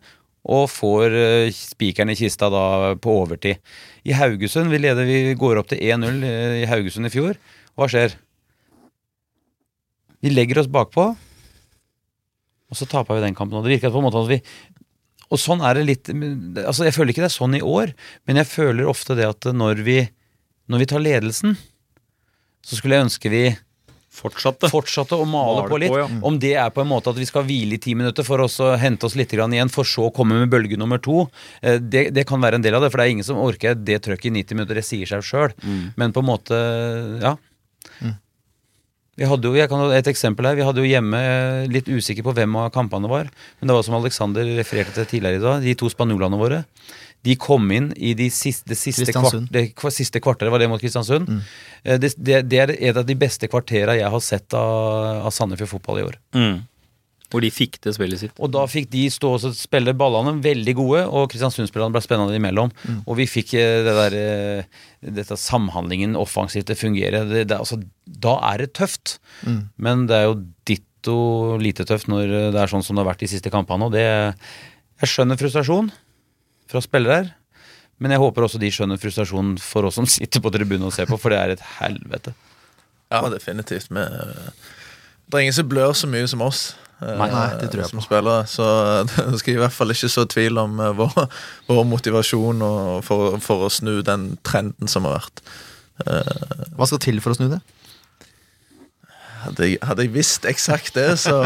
Og 0.46 0.68
får 0.70 1.16
øh, 1.18 1.48
spikeren 1.54 2.12
i 2.12 2.18
kista 2.18 2.48
da 2.52 2.94
på 3.02 3.16
overtid. 3.24 3.58
I 4.06 4.14
Haugesund, 4.14 4.70
vi 4.70 4.78
leder, 4.78 5.08
vi 5.08 5.34
går 5.38 5.58
opp 5.58 5.72
til 5.72 5.82
1-0 5.82 6.22
i 6.62 6.66
Haugesund 6.70 7.08
i 7.08 7.12
fjor. 7.12 7.38
Hva 7.74 7.88
skjer? 7.90 8.14
Vi 10.22 10.30
legger 10.32 10.62
oss 10.62 10.70
bakpå, 10.72 11.10
og 12.66 12.78
så 12.78 12.86
taper 12.88 13.18
vi 13.18 13.26
den 13.26 13.36
kampen. 13.36 13.58
Og 13.58 13.66
det 13.66 13.76
virker 13.76 13.92
på 13.94 14.00
en 14.00 14.06
måte 14.08 14.22
at 14.22 14.30
vi 14.30 14.40
Og 15.26 15.40
sånn 15.42 15.62
er 15.66 15.74
det 15.74 15.84
litt 15.86 16.08
Altså 16.62 16.86
Jeg 16.86 16.94
føler 16.94 17.10
ikke 17.10 17.24
det 17.24 17.30
er 17.30 17.34
sånn 17.34 17.58
i 17.58 17.62
år, 17.62 17.92
men 18.26 18.38
jeg 18.38 18.50
føler 18.50 18.90
ofte 18.90 19.16
det 19.18 19.26
at 19.26 19.50
når 19.54 19.82
vi 19.86 20.00
når 20.66 20.80
vi 20.82 20.86
tar 20.90 20.98
ledelsen, 20.98 21.52
så 22.66 22.74
skulle 22.74 22.96
jeg 22.96 23.06
ønske 23.06 23.30
vi 23.30 23.42
Fortsatte. 24.16 24.70
fortsatte 24.72 25.18
å 25.18 25.26
male 25.28 25.62
Male 25.62 25.72
på 25.72 25.80
litt. 25.82 25.92
på, 25.92 25.98
ja. 26.00 26.06
Om 26.24 26.38
det 26.40 26.54
er 26.56 26.70
på 26.72 26.82
en 26.82 26.88
måte 26.88 27.12
at 27.12 27.18
vi 27.20 27.28
skal 27.28 27.44
hvile 27.44 27.76
i 27.76 27.82
ti 27.82 27.94
minutter 27.98 28.24
for 28.26 28.40
å 28.44 28.48
hente 28.80 29.08
oss 29.08 29.16
litt 29.18 29.34
igjen, 29.36 29.72
for 29.72 29.84
så 29.84 30.08
å 30.08 30.14
komme 30.14 30.38
med 30.40 30.52
bølge 30.52 30.78
nummer 30.80 31.02
to, 31.02 31.26
eh, 31.60 31.76
det, 31.76 32.08
det 32.16 32.26
kan 32.28 32.40
være 32.40 32.56
en 32.60 32.64
del 32.64 32.78
av 32.78 32.84
det. 32.84 32.90
For 32.92 33.02
det 33.02 33.08
er 33.08 33.16
ingen 33.18 33.28
som 33.28 33.42
orker 33.42 33.76
det 33.76 34.00
trøkket 34.06 34.32
i 34.32 34.36
90 34.40 34.56
minutter. 34.56 34.80
Det 34.80 34.86
sier 34.88 35.06
seg 35.10 35.26
sjøl. 35.26 35.52
Men 35.96 36.16
på 36.16 36.24
en 36.24 36.30
måte, 36.32 36.62
ja. 37.20 37.36
Vi 39.16 39.24
hadde 39.24 39.48
jo, 39.48 39.56
jeg 39.56 39.70
kan 39.72 39.80
et 39.96 40.08
eksempel 40.10 40.44
her, 40.44 40.58
vi 40.58 40.64
hadde 40.66 40.82
jo 40.82 40.88
hjemme 40.90 41.16
eh, 41.16 41.68
litt 41.72 41.86
usikker 41.88 42.24
på 42.26 42.34
hvem 42.36 42.56
av 42.60 42.68
kampene 42.74 43.08
var. 43.08 43.30
Men 43.58 43.70
det 43.70 43.76
var 43.78 43.86
som 43.86 43.96
Alexander 43.96 44.44
refererte 44.58 44.92
til 44.98 45.08
tidligere 45.14 45.40
i 45.40 45.44
dag, 45.44 45.64
de 45.64 45.76
to 45.80 45.88
spanjolene 45.88 46.36
våre. 46.36 46.58
De 47.26 47.34
kom 47.40 47.66
inn 47.74 47.90
i 47.96 48.14
de 48.18 48.28
siste, 48.30 48.68
det 48.70 48.78
siste, 48.78 49.10
kvart, 49.14 49.50
det 49.52 49.66
siste 49.94 50.22
kvarteret, 50.22 50.52
var 50.52 50.62
det 50.62 50.70
mot 50.70 50.82
Kristiansund. 50.82 51.26
Mm. 51.26 51.42
Det, 52.02 52.14
det, 52.16 52.40
det 52.46 52.62
er 52.62 52.72
et 52.76 52.96
av 52.96 53.06
de 53.06 53.18
beste 53.18 53.50
kvartera 53.50 53.98
jeg 53.98 54.10
har 54.12 54.24
sett 54.24 54.54
av, 54.56 55.26
av 55.26 55.34
Sandefjord 55.34 55.76
fotball 55.76 56.02
i 56.02 56.06
år. 56.06 56.18
Mm. 56.36 56.56
Hvor 57.32 57.42
de 57.42 57.50
fikk 57.50 57.80
det 57.82 57.96
spillet 57.96 58.20
sitt. 58.20 58.36
Og 58.38 58.52
da 58.54 58.62
fikk 58.70 58.86
de 58.92 59.02
stå 59.10 59.32
og 59.34 59.56
spille 59.58 59.94
ballene 59.98 60.36
veldig 60.44 60.74
gode, 60.78 61.02
og 61.10 61.26
Kristiansund-spillerne 61.32 61.94
ble 61.94 62.02
spennende 62.04 62.38
imellom. 62.38 62.70
Og 63.02 63.18
vi 63.18 63.26
fikk 63.30 63.56
eh, 63.58 63.82
det 63.86 63.94
der 63.96 64.16
eh, 64.20 64.84
dette 65.18 65.38
samhandlingen 65.40 66.14
offensivt 66.18 66.68
til 66.70 66.78
å 66.78 66.82
fungere. 66.84 67.24
Det, 67.26 67.48
det, 67.50 67.58
altså, 67.58 67.80
da 68.06 68.36
er 68.52 68.62
det 68.62 68.72
tøft. 68.78 69.18
Men 69.82 70.06
det 70.06 70.20
er 70.20 70.28
jo 70.28 70.38
ditto 70.70 71.18
lite 71.62 71.86
tøft 71.88 72.10
når 72.12 72.30
eh, 72.30 72.48
det 72.54 72.62
er 72.62 72.70
sånn 72.70 72.86
som 72.86 72.94
det 72.94 73.02
har 73.02 73.10
vært 73.10 73.26
de 73.26 73.32
siste 73.34 73.52
kampene. 73.54 73.90
Og 73.90 73.96
det 73.96 74.06
Jeg 74.06 75.12
skjønner 75.12 75.36
frustrasjon 75.40 75.90
fra 76.70 76.82
spillere. 76.84 77.32
Men 78.02 78.12
jeg 78.12 78.20
håper 78.20 78.44
også 78.44 78.58
de 78.60 78.68
skjønner 78.74 78.98
frustrasjonen 79.00 79.54
for 79.62 79.86
oss 79.88 79.96
som 79.96 80.06
sitter 80.10 80.42
på 80.44 80.50
tribunen 80.52 80.84
og 80.88 80.92
ser 80.92 81.08
på, 81.08 81.16
for 81.20 81.32
det 81.32 81.38
er 81.40 81.54
et 81.54 81.62
helvete. 81.78 82.34
Ja, 83.12 83.22
definitivt. 83.32 83.86
Vi, 83.88 84.02
det 84.02 85.38
er 85.38 85.44
ingen 85.46 85.56
som 85.56 85.68
blør 85.70 85.94
så 85.96 86.10
mye 86.10 86.26
som 86.28 86.42
oss. 86.44 86.64
eh, 87.00 87.14
Nei, 87.16 87.28
nei, 87.32 87.46
det 87.62 87.70
tror 87.72 87.84
jeg 87.84 87.92
som 87.94 88.02
spillere. 88.04 88.42
Så 88.50 88.66
det 89.30 89.40
skal 89.40 89.54
i 89.56 89.62
hvert 89.62 89.72
fall 89.76 89.94
ikke 89.94 90.10
så 90.12 90.26
tvil 90.28 90.60
om 90.60 90.76
eh, 90.82 90.92
vår, 90.98 91.16
vår 91.70 91.86
motivasjon 91.94 92.60
og 92.66 93.00
for, 93.06 93.38
for 93.40 93.64
å 93.68 93.72
snu 93.72 94.00
den 94.04 94.34
trenden 94.44 94.90
som 94.92 95.08
har 95.08 95.16
vært. 95.22 95.42
Hva 96.76 96.84
skal 96.90 97.00
til 97.00 97.22
for 97.24 97.32
å 97.32 97.38
snu 97.38 97.46
det? 97.54 97.62
Hadde 99.46 99.66
jeg, 99.68 99.78
hadde 99.86 100.04
jeg 100.06 100.12
visst 100.14 100.46
eksakt 100.48 100.96
det, 100.96 101.06
så, 101.22 101.36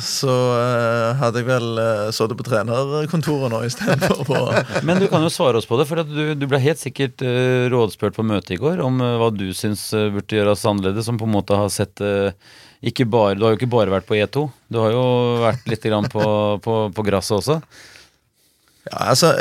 så 0.00 0.34
eh, 0.56 1.18
hadde 1.20 1.42
jeg 1.42 1.48
vel 1.48 1.66
uh, 1.76 2.08
sittet 2.14 2.38
på 2.38 2.46
trenerkontoret 2.46 3.52
nå 3.52 3.60
istedenfor 3.66 4.22
på 4.28 4.40
Men 4.88 5.02
du 5.02 5.08
kan 5.10 5.24
jo 5.24 5.32
svare 5.32 5.60
oss 5.60 5.68
på 5.68 5.76
det, 5.80 5.88
for 5.90 6.00
du, 6.06 6.32
du 6.38 6.46
ble 6.48 6.60
helt 6.62 6.80
sikkert 6.80 7.24
eh, 7.26 7.66
rådspurt 7.72 8.16
på 8.16 8.24
møtet 8.26 8.56
i 8.56 8.60
går 8.62 8.80
om 8.84 9.02
eh, 9.04 9.16
hva 9.20 9.28
du 9.34 9.50
syns 9.56 9.84
eh, 9.96 10.08
burde 10.14 10.40
gjøres 10.40 10.64
annerledes, 10.70 11.08
som 11.08 11.20
på 11.20 11.28
en 11.28 11.36
måte 11.36 11.58
har 11.58 11.68
sett 11.74 12.00
eh, 12.04 12.32
ikke 12.88 13.08
bare, 13.10 13.36
Du 13.36 13.44
har 13.44 13.52
jo 13.52 13.60
ikke 13.60 13.72
bare 13.74 13.92
vært 13.92 14.08
på 14.08 14.16
E2, 14.16 14.48
du 14.70 14.80
har 14.80 14.94
jo 14.94 15.06
vært 15.42 15.68
litt 15.68 15.84
grann 15.84 16.08
på, 16.12 16.24
på, 16.64 16.76
på 16.94 17.04
gresset 17.06 17.40
også. 17.40 17.58
Ja, 18.88 19.10
altså 19.10 19.34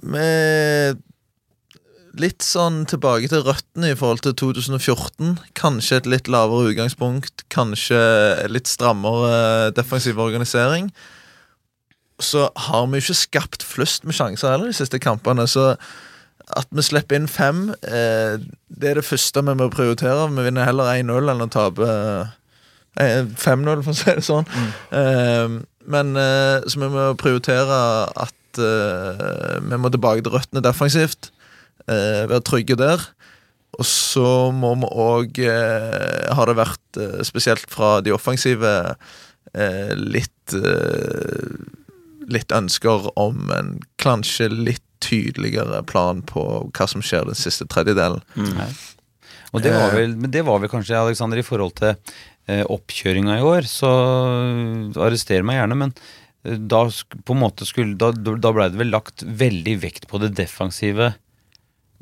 med 0.00 1.02
Litt 2.14 2.44
sånn 2.46 2.84
tilbake 2.86 3.26
til 3.30 3.42
røttene 3.42 3.90
i 3.90 3.96
forhold 3.98 4.22
til 4.22 4.36
2014. 4.38 5.34
Kanskje 5.58 5.98
et 5.98 6.08
litt 6.10 6.30
lavere 6.30 6.70
utgangspunkt. 6.70 7.42
Kanskje 7.50 7.98
litt 8.52 8.70
strammere 8.70 9.72
defensiv 9.74 10.20
organisering. 10.22 10.92
Så 12.22 12.46
har 12.68 12.86
vi 12.86 13.00
jo 13.00 13.08
ikke 13.08 13.18
skapt 13.18 13.66
flust 13.66 14.06
med 14.06 14.14
sjanser 14.14 14.52
heller 14.54 14.70
de 14.70 14.78
siste 14.78 15.00
kampene. 15.02 15.48
Så 15.50 15.72
at 16.54 16.70
vi 16.70 16.84
slipper 16.84 17.18
inn 17.18 17.26
fem, 17.30 17.70
eh, 17.82 18.38
det 18.68 18.90
er 18.90 19.00
det 19.00 19.06
første 19.08 19.42
vi 19.42 19.58
må 19.58 19.70
prioritere. 19.72 20.28
Vi 20.30 20.46
vinner 20.46 20.68
heller 20.68 20.92
1-0 20.94 21.32
enn 21.32 21.44
å 21.44 21.50
tape 21.50 21.90
eh, 23.00 23.24
5-0, 23.34 23.82
for 23.82 23.90
å 23.90 23.98
si 23.98 24.12
det 24.12 24.26
sånn. 24.26 24.46
Eh, 24.94 25.60
men 25.90 26.16
eh, 26.20 26.62
så 26.68 26.80
vi 26.80 26.90
må 26.92 27.10
prioritere 27.20 27.78
at 28.14 28.60
eh, 28.62 29.58
vi 29.66 29.80
må 29.80 29.90
tilbake 29.90 30.22
til 30.22 30.36
røttene 30.36 30.62
defensivt. 30.64 31.33
Eh, 31.88 32.24
være 32.30 32.42
trygge 32.46 32.76
der. 32.80 33.02
Og 33.74 33.86
så 33.88 34.52
må 34.54 34.74
vi 34.78 34.90
òg, 35.04 35.38
eh, 35.42 36.34
har 36.34 36.46
det 36.50 36.58
vært 36.60 37.00
eh, 37.00 37.22
spesielt 37.26 37.66
fra 37.70 37.96
de 38.06 38.12
offensive, 38.14 38.74
eh, 39.54 39.94
litt 39.98 40.54
eh, 40.58 41.56
Litt 42.24 42.54
ønsker 42.56 43.10
om 43.20 43.50
en 43.52 43.74
kanskje 44.00 44.46
litt 44.48 44.80
tydeligere 45.04 45.82
plan 45.84 46.22
på 46.24 46.40
hva 46.72 46.86
som 46.88 47.02
skjer 47.04 47.26
den 47.28 47.36
siste 47.36 47.66
tredjedelen. 47.68 48.22
Og 49.52 49.60
det 49.60 49.74
var 49.74 49.92
vel, 49.92 50.14
men 50.16 50.32
det 50.32 50.40
var 50.46 50.62
vel 50.62 50.70
kanskje, 50.72 50.96
Alexander, 50.96 51.36
i 51.36 51.44
forhold 51.44 51.74
til 51.82 51.90
eh, 52.48 52.62
oppkjøringa 52.64 53.36
i 53.36 53.44
år, 53.44 53.68
så 53.68 53.90
arrester 55.04 55.44
meg 55.44 55.60
gjerne, 55.60 55.76
men 55.82 55.92
da, 56.44 56.80
på 57.28 57.36
en 57.36 57.42
måte 57.44 57.68
skulle, 57.68 57.92
da, 58.00 58.08
da 58.16 58.54
ble 58.56 58.70
det 58.72 58.80
vel 58.80 58.92
lagt 58.92 59.24
veldig 59.24 59.76
vekt 59.84 60.08
på 60.08 60.22
det 60.24 60.32
defensive 60.40 61.12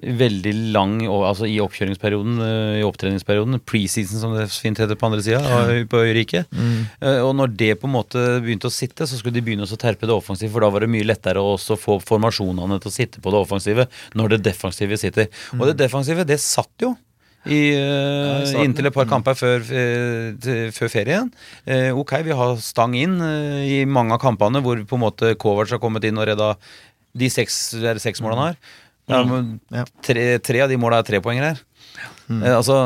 veldig 0.03 0.53
lang 0.75 0.95
altså 1.05 1.47
i 1.47 1.59
oppkjøringsperioden, 1.63 2.41
eh, 2.43 2.79
i 2.81 2.87
opptreningsperioden, 2.87 3.61
preseason 3.69 4.23
som 4.23 4.35
det 4.37 4.49
fint 4.55 4.81
heter 4.81 4.99
på 4.99 5.11
andre 5.11 5.23
sida, 5.23 5.43
på 5.91 6.03
øyriket. 6.09 6.49
Mm. 6.51 6.89
Og 7.29 7.33
når 7.39 7.55
det 7.61 7.71
på 7.83 7.91
en 7.91 7.97
måte 7.99 8.25
begynte 8.43 8.71
å 8.71 8.75
sitte, 8.75 9.07
så 9.07 9.21
skulle 9.21 9.37
de 9.37 9.45
begynne 9.45 9.69
å 9.69 9.81
terpe 9.81 10.09
det 10.09 10.17
offensive, 10.17 10.51
for 10.55 10.65
da 10.65 10.73
var 10.73 10.87
det 10.87 10.91
mye 10.95 11.07
lettere 11.07 11.43
å 11.43 11.55
få 11.61 12.01
formasjonene 12.03 12.81
til 12.83 12.91
å 12.91 12.97
sitte 12.97 13.23
på 13.23 13.31
det 13.35 13.45
offensive 13.45 13.89
når 14.19 14.37
det 14.37 14.43
defensive 14.51 14.99
sitter. 14.99 15.31
Og 15.59 15.69
det 15.71 15.79
defensive, 15.85 16.27
det 16.27 16.41
satt 16.43 16.73
jo. 16.83 16.97
I, 17.43 17.75
eh, 17.75 18.53
inntil 18.63 18.87
et 18.87 18.95
par 18.95 19.09
kamper 19.11 19.35
før, 19.35 19.65
uh, 19.67 20.71
før 20.77 20.91
ferien. 20.93 21.31
Uh, 21.67 21.91
ok, 21.99 22.15
vi 22.23 22.37
har 22.39 22.55
stang 22.63 22.95
inn 22.95 23.19
eh, 23.19 23.65
i 23.67 23.79
mange 23.83 24.15
av 24.15 24.23
kampene 24.23 24.63
hvor 24.63 24.79
på 24.87 24.99
en 24.99 25.03
måte 25.03 25.35
Kovac 25.35 25.73
har 25.75 25.83
kommet 25.83 26.07
inn 26.07 26.21
og 26.23 26.29
redda 26.31 26.55
de 27.19 27.29
seks, 27.29 27.75
seks 28.01 28.23
målene 28.23 28.39
han 28.39 28.53
har. 28.53 28.61
Ja, 29.73 29.85
tre, 30.05 30.25
tre 30.45 30.65
av 30.65 30.73
de 30.73 30.81
måla 30.81 31.03
er 31.03 31.09
trepoengere 31.09 31.53
her. 31.53 31.63
Mm. 32.31 32.43
altså, 32.55 32.77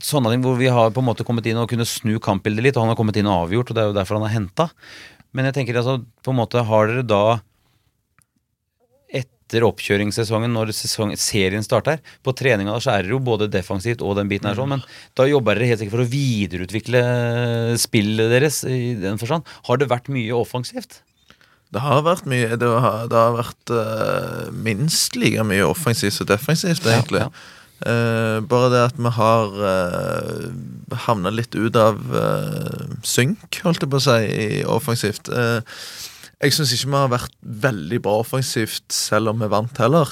sånne 0.00 0.30
ting 0.32 0.44
hvor 0.44 0.54
vi 0.56 0.70
har 0.72 0.92
på 0.94 1.02
en 1.02 1.08
måte 1.08 1.26
kommet 1.26 1.46
inn 1.50 1.58
og 1.60 1.68
kunne 1.68 1.86
snu 1.88 2.16
kampbildet 2.22 2.64
litt, 2.64 2.78
og 2.78 2.86
han 2.86 2.94
har 2.94 2.98
kommet 2.98 3.18
inn 3.20 3.28
og 3.28 3.44
avgjort, 3.44 3.72
og 3.72 3.76
det 3.76 3.82
er 3.82 3.90
jo 3.90 3.98
derfor 3.98 4.18
han 4.18 4.28
er 4.28 4.34
henta. 4.36 4.68
Men 5.36 5.48
jeg 5.48 5.58
tenker 5.58 5.80
altså, 5.80 5.98
på 6.24 6.32
en 6.32 6.40
måte 6.40 6.64
har 6.64 6.90
dere 6.90 7.04
da 7.06 7.22
etter 9.48 9.64
oppkjøringssesongen, 9.64 10.52
når 10.52 10.72
sesong, 10.76 11.14
serien 11.20 11.64
starter, 11.64 12.02
på 12.24 12.34
treninga 12.36 12.76
så 12.84 12.94
er 12.94 13.06
det 13.06 13.14
jo 13.14 13.20
både 13.24 13.48
defensivt 13.52 14.04
og 14.04 14.18
den 14.18 14.28
biten 14.28 14.50
her 14.50 14.58
sånn, 14.58 14.74
men 14.74 14.84
da 15.16 15.24
jobber 15.28 15.56
dere 15.56 15.70
helt 15.70 15.82
sikkert 15.82 15.96
for 15.96 16.04
å 16.04 16.12
videreutvikle 16.12 17.02
spillet 17.80 18.34
deres 18.34 18.60
i 18.68 18.92
den 19.00 19.20
forstand. 19.20 19.48
Har 19.68 19.80
det 19.80 19.88
vært 19.88 20.12
mye 20.12 20.36
offensivt? 20.36 21.00
Det 21.74 21.82
har 21.84 22.02
vært 22.06 22.24
mye 22.28 22.56
Det 22.56 22.68
har, 22.68 23.06
det 23.10 23.18
har 23.18 23.36
vært 23.36 23.72
uh, 23.74 24.48
minst 24.52 25.16
like 25.20 25.44
mye 25.44 25.66
offensivt 25.68 26.16
som 26.16 26.28
defensivt, 26.28 26.86
egentlig. 26.88 27.26
ja. 27.26 27.30
Eh, 27.86 28.40
bare 28.42 28.72
det 28.72 28.78
at 28.88 28.96
vi 28.98 29.10
har 29.14 29.52
uh, 29.54 30.48
havna 31.04 31.30
litt 31.30 31.54
ut 31.54 31.76
av 31.78 32.00
uh, 32.10 32.88
synk, 33.06 33.60
holdt 33.62 33.84
jeg 33.84 33.92
på 33.92 34.00
å 34.00 34.02
si, 34.02 34.16
i 34.26 34.64
offensivt. 34.66 35.30
Uh, 35.30 35.62
jeg 36.42 36.56
syns 36.56 36.72
ikke 36.74 36.90
vi 36.90 36.98
har 36.98 37.12
vært 37.12 37.36
veldig 37.68 38.00
bra 38.02 38.16
offensivt, 38.24 38.88
selv 38.90 39.30
om 39.30 39.44
vi 39.44 39.50
vant 39.52 39.78
heller. 39.78 40.10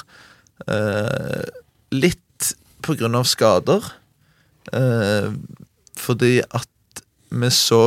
Uh, 0.63 1.43
litt 1.91 2.53
på 2.87 2.95
grunn 2.95 3.19
av 3.19 3.27
skader. 3.27 3.83
Eh, 4.75 5.29
fordi 5.97 6.39
at 6.43 6.67
vi 7.29 7.49
så 7.51 7.79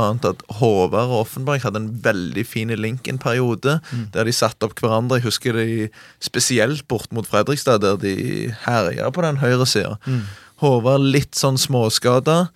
annet 0.00 0.26
at 0.26 0.42
Håvard 0.58 1.12
og 1.12 1.20
Offenberg 1.22 1.62
hadde 1.62 1.82
en 1.82 1.90
veldig 2.02 2.44
fin 2.46 2.72
link 2.74 3.06
en 3.08 3.20
periode, 3.22 3.78
der 4.14 4.26
de 4.26 4.34
satte 4.34 4.66
opp 4.66 4.78
hverandre. 4.80 5.20
Jeg 5.20 5.28
husker 5.28 5.58
de 5.58 5.88
spesielt 6.24 6.86
bort 6.90 7.12
mot 7.14 7.26
Fredrikstad, 7.26 7.82
der 7.84 7.96
de 8.02 8.52
herja 8.66 9.10
på 9.14 9.22
den 9.22 9.38
høyre 9.38 9.66
Mm. 10.06 10.22
Håvard 10.62 11.06
litt 11.14 11.38
sånn 11.38 11.58
småskada. 11.60 12.48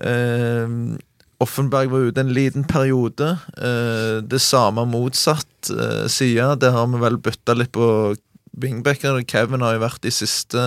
Eh, 0.00 0.96
Offenberg 1.42 1.90
var 1.90 2.08
ute 2.08 2.22
en 2.22 2.32
liten 2.34 2.64
periode. 2.64 3.34
Eh, 3.56 4.22
det 4.24 4.40
samme 4.40 4.84
motsatt 4.88 5.72
eh, 5.74 6.06
side. 6.08 6.60
Det 6.62 6.72
har 6.72 6.86
vi 6.92 7.00
vel 7.02 7.18
bytta 7.20 7.56
litt 7.58 7.72
på 7.74 8.14
wingbacker. 8.62 9.20
Kevin 9.28 9.64
har 9.64 9.76
jo 9.76 9.84
vært 9.84 10.02
de 10.06 10.12
siste 10.14 10.62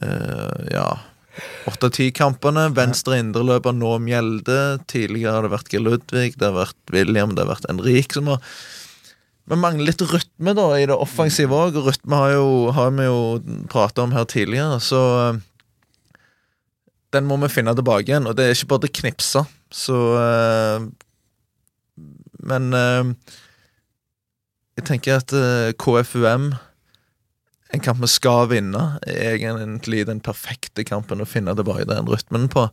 eh, 0.00 0.60
ja, 0.72 0.88
åtte-ti 1.70 2.10
kampene. 2.16 2.68
Venstre 2.76 3.20
indreløper 3.20 3.74
nå 3.76 3.96
Mjelde. 4.02 4.80
Tidligere 4.90 5.36
har 5.36 5.46
det 5.46 5.52
vært 5.54 5.72
Geir 5.72 5.84
Ludvig, 5.86 6.36
det 6.38 6.48
har 6.48 6.56
vært 6.56 6.94
William, 6.94 7.34
det 7.34 7.44
har 7.44 7.52
vært 7.54 7.68
Enrik 7.72 8.16
som 8.16 8.30
har 8.32 8.42
Vi 9.50 9.58
mangler 9.58 9.88
litt 9.88 10.02
rytme 10.06 10.54
da 10.54 10.66
i 10.78 10.86
det 10.86 10.94
offensive 10.94 11.56
òg, 11.56 11.78
rytme 11.82 12.18
har, 12.20 12.36
jo, 12.36 12.50
har 12.70 12.92
vi 12.94 13.06
jo 13.08 13.20
prata 13.72 14.04
om 14.04 14.12
her 14.14 14.28
tidligere, 14.30 14.76
så 14.78 15.00
eh, 15.24 15.40
den 17.16 17.26
må 17.26 17.40
vi 17.42 17.48
finne 17.50 17.74
tilbake 17.74 18.12
igjen, 18.12 18.28
og 18.30 18.36
det 18.38 18.46
er 18.46 18.54
ikke 18.54 18.68
bare 18.70 18.84
til 18.84 18.94
knipse, 19.00 19.42
så 19.74 19.98
eh, 20.20 20.86
Men 22.46 22.70
eh, 22.78 23.10
jeg 24.78 24.86
tenker 24.86 25.18
at 25.18 25.34
KFUM 25.82 26.52
en 27.70 27.82
kamp 27.84 28.00
vi 28.02 28.10
skal 28.10 28.48
vinne, 28.50 28.84
er 29.06 29.36
egentlig 29.36 30.04
den 30.08 30.22
perfekte 30.24 30.84
kampen 30.86 31.22
å 31.22 31.28
finne 31.28 31.54
tilbake 31.58 31.86
den 31.88 32.08
rytmen 32.10 32.48
på. 32.50 32.66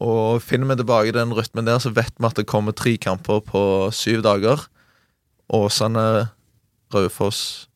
Og 0.00 0.40
finner 0.44 0.70
vi 0.70 0.78
tilbake 0.80 1.14
den 1.16 1.34
rytmen 1.36 1.66
der, 1.66 1.80
så 1.82 1.92
vet 1.92 2.14
vi 2.16 2.28
at 2.28 2.38
det 2.38 2.48
kommer 2.48 2.76
tre 2.76 2.94
kamper 3.00 3.42
på 3.44 3.62
syv 3.94 4.22
dager. 4.24 4.62
Åsane, 5.50 6.30
Raufoss 6.94 7.68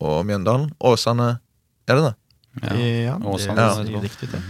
og 0.00 0.22
Mjøndalen. 0.26 0.70
Åsane 0.78 1.38
Er 1.88 1.96
det 1.96 2.04
det? 2.04 2.14
Ja, 2.62 3.16
Åsane, 3.16 3.56
det 3.56 3.92
ja. 3.92 3.98
er 3.98 4.02
riktig, 4.02 4.30
det. 4.32 4.42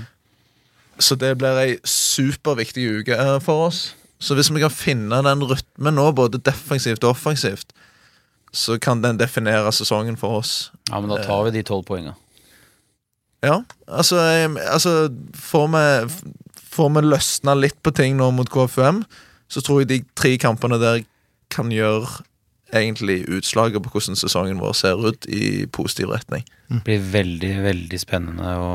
Så 0.99 1.15
det 1.15 1.37
blir 1.39 1.59
ei 1.61 1.77
superviktig 1.87 2.85
uke 2.99 3.15
eh, 3.15 3.37
for 3.45 3.69
oss. 3.69 3.95
Så 4.19 4.35
hvis 4.35 4.51
vi 4.51 4.63
kan 4.65 4.73
finne 4.75 5.21
den 5.23 5.45
rytmen 5.47 5.95
nå, 5.95 6.09
både 6.13 6.41
defensivt 6.43 7.05
og 7.07 7.15
offensivt, 7.15 7.71
så 8.53 8.78
kan 8.80 9.03
den 9.05 9.18
definere 9.20 9.72
sesongen 9.74 10.16
for 10.16 10.40
oss. 10.40 10.70
Ja, 10.90 11.01
men 11.01 11.11
da 11.12 11.20
tar 11.24 11.44
vi 11.49 11.59
de 11.59 11.64
tolv 11.66 11.86
poengene. 11.88 12.16
Ja, 13.44 13.61
altså, 13.86 14.18
altså 14.18 14.92
får, 15.36 15.68
vi, 15.74 16.32
får 16.74 16.88
vi 16.96 17.05
løsna 17.07 17.55
litt 17.55 17.78
på 17.86 17.92
ting 17.94 18.16
nå 18.18 18.32
mot 18.34 18.51
KFUM, 18.51 19.05
så 19.49 19.62
tror 19.64 19.82
jeg 19.82 19.92
de 19.92 20.01
tre 20.18 20.34
kampene 20.42 20.80
der 20.82 21.05
kan 21.53 21.70
gjøre 21.72 22.24
egentlig 22.74 23.22
utslaget 23.32 23.80
på 23.80 23.94
hvordan 23.94 24.18
sesongen 24.18 24.59
vår 24.61 24.74
ser 24.76 25.01
ut 25.01 25.26
i 25.32 25.66
positiv 25.72 26.11
retning. 26.12 26.44
Det 26.68 26.82
blir 26.84 27.07
veldig, 27.14 27.53
veldig 27.64 28.01
spennende 28.01 28.57
å, 28.61 28.72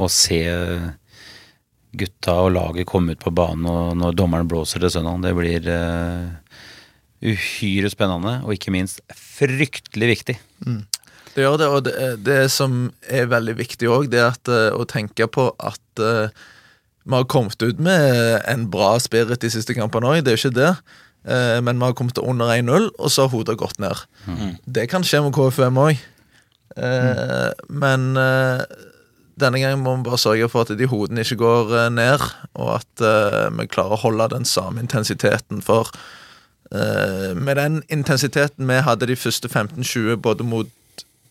å 0.00 0.08
se 0.08 0.40
gutta 1.92 2.38
og 2.46 2.54
laget 2.54 2.88
komme 2.88 3.12
ut 3.12 3.20
på 3.20 3.34
banen 3.36 3.68
og 3.68 3.98
når 4.00 4.16
dommeren 4.16 4.48
blåser 4.48 4.80
til 4.80 4.94
søndag. 4.94 5.20
Det 5.26 5.34
blir 5.36 5.68
eh, 5.68 6.30
uhyre 7.22 7.90
spennende, 7.92 8.40
og 8.42 8.56
ikke 8.56 8.74
minst 8.74 9.00
fryktelig 9.14 10.08
viktig. 10.16 10.36
Det 11.32 11.44
gjør 11.46 11.60
det, 11.60 11.68
og 11.68 11.84
det, 11.86 11.94
det 12.26 12.40
som 12.52 12.90
er 13.08 13.30
veldig 13.30 13.54
viktig 13.56 13.88
òg, 13.88 14.10
det 14.12 14.20
er 14.20 14.34
at, 14.34 14.50
eh, 14.52 14.68
å 14.74 14.84
tenke 14.88 15.28
på 15.32 15.48
at 15.62 16.02
uh, 16.02 16.28
vi 17.06 17.16
har 17.16 17.28
kommet 17.30 17.62
ut 17.62 17.80
med 17.82 18.42
en 18.50 18.66
bra 18.70 18.94
spirit 19.00 19.40
de 19.40 19.50
siste 19.52 19.76
kampene 19.78 20.10
òg, 20.10 20.20
det 20.20 20.34
er 20.34 20.36
jo 20.36 20.42
ikke 20.44 20.58
det. 20.60 20.72
Uh, 21.24 21.58
men 21.64 21.78
vi 21.78 21.88
har 21.88 21.96
kommet 21.96 22.20
under 22.20 22.52
1-0, 22.52 22.90
og 22.98 23.12
så 23.12 23.24
har 23.26 23.32
hodet 23.32 23.56
gått 23.62 23.80
ned. 23.80 24.04
Det 24.66 24.88
kan 24.92 25.06
skje 25.06 25.22
med 25.24 25.36
KFUM 25.36 25.80
òg. 25.80 26.08
Men 27.68 28.04
eh, 28.16 28.62
denne 29.36 29.58
gangen 29.60 29.82
må 29.84 29.92
vi 29.98 30.06
bare 30.06 30.20
sørge 30.22 30.46
for 30.48 30.64
at 30.64 30.72
de 30.78 30.86
hodene 30.88 31.20
ikke 31.20 31.36
går 31.42 31.74
ned, 31.92 32.24
og 32.56 32.70
at 32.78 33.02
vi 33.58 33.66
klarer 33.68 33.98
å 33.98 34.00
holde 34.06 34.30
den 34.32 34.48
samme 34.48 34.80
intensiteten. 34.80 35.60
For 35.60 35.92
med 36.72 37.56
den 37.58 37.80
intensiteten 37.92 38.68
vi 38.70 38.78
hadde 38.86 39.06
de 39.10 39.16
første 39.18 39.48
15-20, 39.50 40.16
både 40.24 40.44
mot 40.46 40.70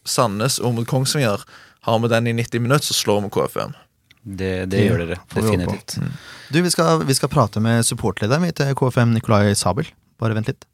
Sandnes 0.05 0.59
og 0.61 0.75
mot 0.77 0.87
Kongsvinger, 0.89 1.41
har 1.87 1.99
vi 2.03 2.09
den 2.11 2.27
i 2.29 2.33
90 2.37 2.61
minutter, 2.61 2.85
så 2.85 2.93
slår 2.93 3.23
vi 3.25 3.31
KFM. 3.33 3.73
Det, 4.21 4.51
det 4.69 4.83
gjør 4.85 4.99
dere 5.01 5.17
Definitivt. 5.33 5.95
definitivt. 5.97 6.19
Du, 6.53 6.59
vi 6.61 6.69
skal, 6.69 7.01
vi 7.09 7.15
skal 7.17 7.31
prate 7.33 7.61
med 7.63 7.81
supportlederen 7.87 8.45
til 8.53 8.75
KFM, 8.77 9.15
Nikolai 9.15 9.55
Sabel. 9.57 9.89
Bare 10.21 10.37
vent 10.37 10.51
litt. 10.51 10.67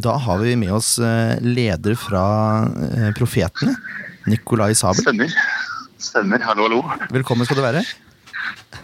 Da 0.00 0.16
har 0.24 0.38
vi 0.42 0.56
med 0.58 0.72
oss 0.74 0.96
eh, 1.02 1.36
leder 1.42 1.94
fra 1.98 2.24
eh, 2.90 3.10
Profetene, 3.18 3.76
Nikolai 4.30 4.72
Sabel. 4.78 5.02
Stemmer. 5.04 5.34
Stemmer. 6.00 6.42
Hallo, 6.46 6.66
hallo. 6.66 6.82
Velkommen 7.14 7.46
skal 7.46 7.60
du 7.60 7.64
være. 7.68 7.84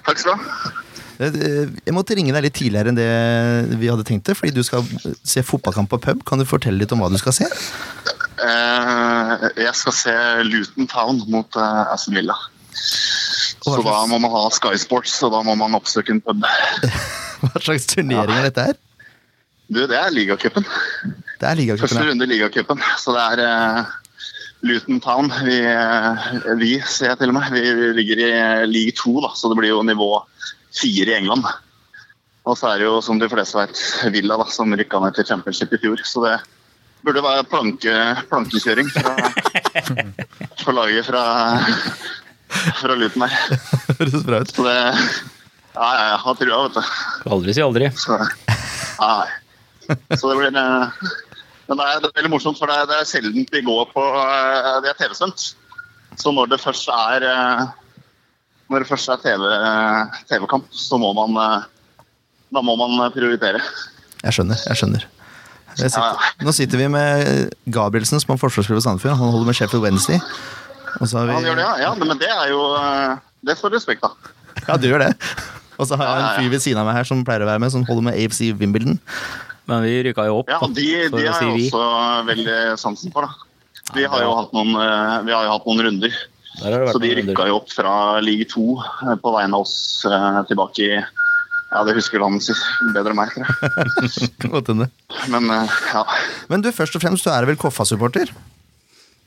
Takk 0.07 0.23
skal 0.23 0.35
du 0.37 0.43
ha. 0.47 0.75
Eh, 1.23 1.69
Jeg 1.87 1.95
måtte 1.97 2.17
ringe 2.17 2.35
deg 2.35 2.45
litt 2.47 2.57
tidligere 2.59 2.93
enn 2.93 2.99
det 2.99 3.79
vi 3.81 3.89
hadde 3.91 4.07
tenkt 4.07 4.29
det, 4.29 4.37
fordi 4.39 4.55
du 4.55 4.63
skal 4.67 4.85
se 5.23 5.45
fotballkamp 5.47 5.91
på 5.93 6.01
pub. 6.09 6.25
Kan 6.29 6.43
du 6.43 6.49
fortelle 6.49 6.81
litt 6.83 6.93
om 6.93 7.03
hva 7.03 7.11
du 7.13 7.19
skal 7.21 7.37
se? 7.37 7.49
Eh, 8.37 9.47
jeg 9.65 9.75
skal 9.79 9.97
se 9.97 10.17
Luton 10.45 10.89
Town 10.91 11.23
mot 11.33 11.57
eh, 11.57 11.93
Aston 11.95 12.19
Villa. 12.19 12.37
Så 13.67 13.81
da 13.83 14.01
må 14.07 14.19
man 14.23 14.31
ha 14.31 14.47
Sky 14.55 14.77
Sports, 14.79 15.17
og 15.27 15.33
da 15.35 15.43
må 15.47 15.57
man 15.59 15.75
oppsøke 15.79 16.15
en 16.15 16.23
pub. 16.23 16.45
Hva 17.41 17.63
slags 17.63 17.89
turnering 17.91 18.37
er 18.37 18.51
dette 18.51 18.67
her? 18.71 18.83
Du, 19.67 19.81
det 19.91 19.97
er 19.99 20.13
ligacupen. 20.15 20.67
Det 21.41 21.55
ligacupen. 21.59 21.89
Første 21.89 22.05
runde 22.07 22.27
i 22.27 22.31
ligacupen. 22.31 22.83
Så 23.03 23.15
det 23.17 23.25
er 23.33 23.43
uh, 23.43 23.89
Luton 24.69 25.01
Town. 25.03 25.33
Vi, 25.43 25.59
uh, 25.67 26.53
vi, 26.61 26.77
ser 26.87 27.11
jeg 27.11 27.21
til 27.23 27.33
og 27.33 27.39
med, 27.41 27.51
vi 27.57 27.91
ligger 27.99 28.23
i 28.23 28.31
league 28.71 28.95
2, 29.01 29.17
da, 29.25 29.33
så 29.35 29.51
det 29.51 29.59
blir 29.59 29.75
jo 29.75 29.83
nivå 29.87 30.13
4 30.81 31.13
i 31.13 31.17
England. 31.21 31.47
Og 32.47 32.55
så 32.59 32.71
er 32.71 32.81
det 32.81 32.87
jo, 32.87 33.01
som 33.03 33.19
de 33.19 33.29
fleste 33.31 33.59
vet, 33.59 33.81
Villa 34.15 34.37
da, 34.39 34.47
som 34.55 34.75
rykka 34.75 35.01
ned 35.03 35.17
til 35.17 35.27
championship 35.27 35.73
i 35.75 35.81
fjor. 35.83 36.03
Så 36.07 36.23
det 36.23 36.37
burde 37.07 37.23
være 37.23 37.47
planke, 37.51 37.95
plankekjøring 38.31 38.91
for 40.63 40.75
laget 40.79 41.09
fra, 41.09 41.25
fra 42.83 42.99
Luton 42.99 43.27
her. 43.27 43.65
Høres 43.99 44.27
bra 44.27 44.43
ut. 44.43 44.55
Så 44.55 44.67
det 44.67 44.77
Ja, 45.77 45.89
ja, 45.93 46.05
jeg 46.09 46.21
har 46.23 46.37
trua, 46.41 46.59
vet 46.65 46.77
du. 46.79 46.93
Aldri 47.37 47.53
si 47.53 47.61
aldri. 47.61 47.89
Så, 48.01 48.17
nei. 48.17 49.27
så 50.17 50.31
det 50.31 50.37
blir 50.39 50.57
eh, 50.57 51.03
Men 51.69 51.81
det 51.81 51.85
er, 51.85 51.99
det 52.01 52.09
er 52.09 52.15
veldig 52.23 52.31
morsomt, 52.33 52.57
for 52.57 52.71
det 52.71 52.79
er, 52.81 52.87
det 52.89 52.97
er 52.97 53.11
sjelden 53.11 53.45
vi 53.53 53.63
går 53.67 53.91
på 53.91 54.05
eh, 54.23 54.71
Det 54.87 54.95
er 54.95 55.01
TV-sendt. 55.03 55.51
Så 56.17 56.33
når 56.33 56.55
det 56.55 56.63
først 56.63 56.89
er 56.95 57.27
eh, 57.29 57.67
Når 58.73 58.83
det 58.83 58.89
først 58.91 59.11
er 59.13 59.21
TV-kamp, 59.23 60.17
TV-kamp, 60.31 60.71
så 60.75 60.99
må 60.99 61.13
man 61.17 61.37
eh, 61.39 61.67
Da 62.55 62.63
må 62.63 62.75
man 62.79 62.99
prioritere. 63.15 63.61
Jeg 64.23 64.35
skjønner. 64.35 64.59
jeg 64.69 64.81
skjønner. 64.81 65.07
Jeg 65.77 65.93
sitter, 65.93 66.29
nå 66.41 66.53
sitter 66.57 66.81
vi 66.81 66.87
med 66.89 67.51
Gabrielsen, 67.69 68.21
som 68.23 68.33
er 68.33 68.41
forsvarsspiller 68.41 68.81
på 68.81 68.87
Sandefjord. 68.87 69.19
Han 69.21 69.35
holder 69.35 69.51
med 69.51 69.59
Sheffield 69.59 69.85
Wednesday. 69.85 70.21
Og 70.97 71.11
så 71.11 71.19
har 71.21 71.29
vi, 71.29 71.35
Han 71.37 71.45
gjør 71.45 71.59
det, 71.59 71.67
ja. 71.67 71.75
ja 71.85 71.91
men 72.01 72.17
det 72.17 72.31
er 72.33 72.47
jo 72.49 72.63
eh, 72.79 73.19
Det 73.45 73.59
får 73.61 73.75
respekt 73.77 74.07
av. 74.09 74.17
Ja, 74.65 74.79
du 74.81 74.89
gjør 74.89 75.05
det. 75.05 75.11
Og 75.77 75.85
så 75.89 75.99
har 76.01 76.09
jeg 76.09 76.17
en 76.17 76.25
ja, 76.25 76.31
ja. 76.33 76.39
fyr 76.41 76.55
ved 76.55 76.63
siden 76.65 76.81
av 76.81 76.89
meg 76.89 76.97
her 76.97 77.09
som 77.09 77.21
pleier 77.27 77.45
å 77.45 77.51
være 77.51 77.61
med, 77.61 77.73
som 77.75 77.85
holder 77.85 78.07
med 78.09 78.17
AFC 78.17 78.49
Wimbledon. 78.57 78.97
Men 79.69 79.83
vi 79.85 79.99
rykka 80.07 80.25
jo 80.31 80.41
opp, 80.41 80.51
Ja, 80.51 80.63
de, 80.63 80.87
de 81.13 81.27
har 81.27 81.43
jeg 81.43 81.67
også 81.69 81.83
veldig 82.31 82.57
sansen 82.81 83.13
for, 83.13 83.27
da. 83.27 83.47
Vi 83.95 84.07
har 84.09 84.23
jo 84.25 84.33
hatt 84.39 84.55
noen, 84.57 84.73
eh, 84.81 85.19
vi 85.27 85.35
har 85.35 85.45
jo 85.45 85.53
hatt 85.53 85.69
noen 85.69 85.85
runder. 85.87 86.17
Der 86.61 86.73
har 86.73 86.81
det 86.81 86.89
vært 86.89 86.97
Så 86.97 87.03
de 87.05 87.13
rykka 87.19 87.47
jo 87.51 87.61
opp 87.61 87.71
fra 87.75 87.95
league 88.25 88.49
2 88.53 88.65
eh, 88.81 89.15
på 89.23 89.35
vegne 89.37 89.59
av 89.59 89.67
oss 89.67 89.77
eh, 90.09 90.41
tilbake 90.51 90.87
i 90.87 90.91
Ja, 90.97 91.83
det 91.85 91.97
husker 91.99 92.23
han 92.23 92.39
bedre 92.95 93.13
enn 93.13 93.19
meg, 93.19 93.33
tror 93.35 93.49
jeg. 93.51 94.31
Kan 94.41 94.55
godt 94.55 94.73
hende. 94.73 94.91
Men 95.33 95.51
eh, 95.53 95.79
ja. 95.93 96.05
Men 96.53 96.65
du, 96.65 96.71
først 96.73 96.97
og 96.97 97.05
fremst, 97.05 97.27
du 97.27 97.33
er 97.35 97.49
vel 97.49 97.59
Koffa-supporter? 97.61 98.33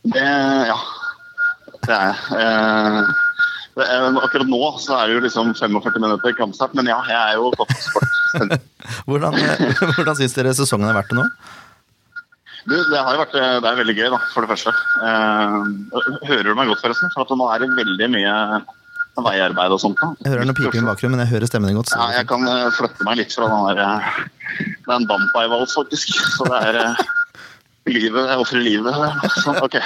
Det, 0.08 0.30
ja. 0.72 0.78
Det 1.84 1.96
er 1.96 2.14
jeg. 2.14 3.18
Eh, 3.80 4.18
akkurat 4.24 4.50
nå 4.50 4.60
så 4.82 4.98
er 4.98 5.10
det 5.10 5.18
jo 5.18 5.24
liksom 5.24 5.54
45 5.56 6.02
minutter 6.04 6.36
kampstart, 6.36 6.74
men 6.78 6.90
ja, 6.90 7.00
jeg 7.08 7.20
er 7.20 7.40
jo 7.40 7.52
toppsport. 7.60 8.16
Hvordan, 9.10 9.36
hvordan 9.96 10.18
syns 10.18 10.36
dere 10.38 10.52
sesongen 10.54 10.88
har 10.88 10.96
vært 10.98 11.10
til 11.12 11.20
nå? 11.20 11.24
Du, 12.68 12.76
det 12.76 13.00
har 13.00 13.16
jo 13.16 13.22
vært 13.22 13.38
eh, 13.40 13.56
det 13.64 13.70
er 13.70 13.80
veldig 13.80 13.96
gøy, 13.96 14.10
da, 14.16 14.20
for 14.34 14.44
det 14.44 14.52
første. 14.52 14.74
Eh, 15.06 16.28
hører 16.28 16.50
du 16.50 16.58
meg 16.58 16.72
godt, 16.74 16.84
forresten? 16.84 17.14
For 17.16 17.24
at 17.24 17.40
nå 17.40 17.48
er 17.54 17.64
det 17.64 17.72
veldig 17.78 18.10
mye 18.18 18.36
veiarbeid 19.24 19.74
og 19.74 19.82
sånt. 19.82 20.00
da. 20.00 20.12
Jeg 20.24 20.34
hører 20.34 20.48
noe 20.48 20.58
piping 20.58 20.84
i 20.84 20.90
bakgrunnen, 20.90 21.18
men 21.18 21.26
jeg 21.26 21.34
hører 21.34 21.52
stemmen 21.52 21.72
din 21.72 21.80
godt. 21.80 21.94
Ja, 21.96 22.10
jeg 22.20 22.28
kan 22.30 22.46
eh, 22.48 22.68
flytte 22.76 23.08
meg 23.08 23.20
litt 23.22 23.36
fra 23.36 23.50
den 23.52 23.66
der 23.70 23.82
eh, 23.86 24.20
Det 24.68 24.92
er 24.92 24.98
en 24.98 25.08
dampveivals, 25.10 25.76
faktisk. 25.78 26.14
Så 26.36 26.48
det 26.50 26.60
er 26.60 26.80
livet. 27.90 28.22
Jeg 28.32 28.44
ofrer 28.44 28.66
livet. 28.66 29.00
Så, 29.40 29.56
ok. 29.66 29.80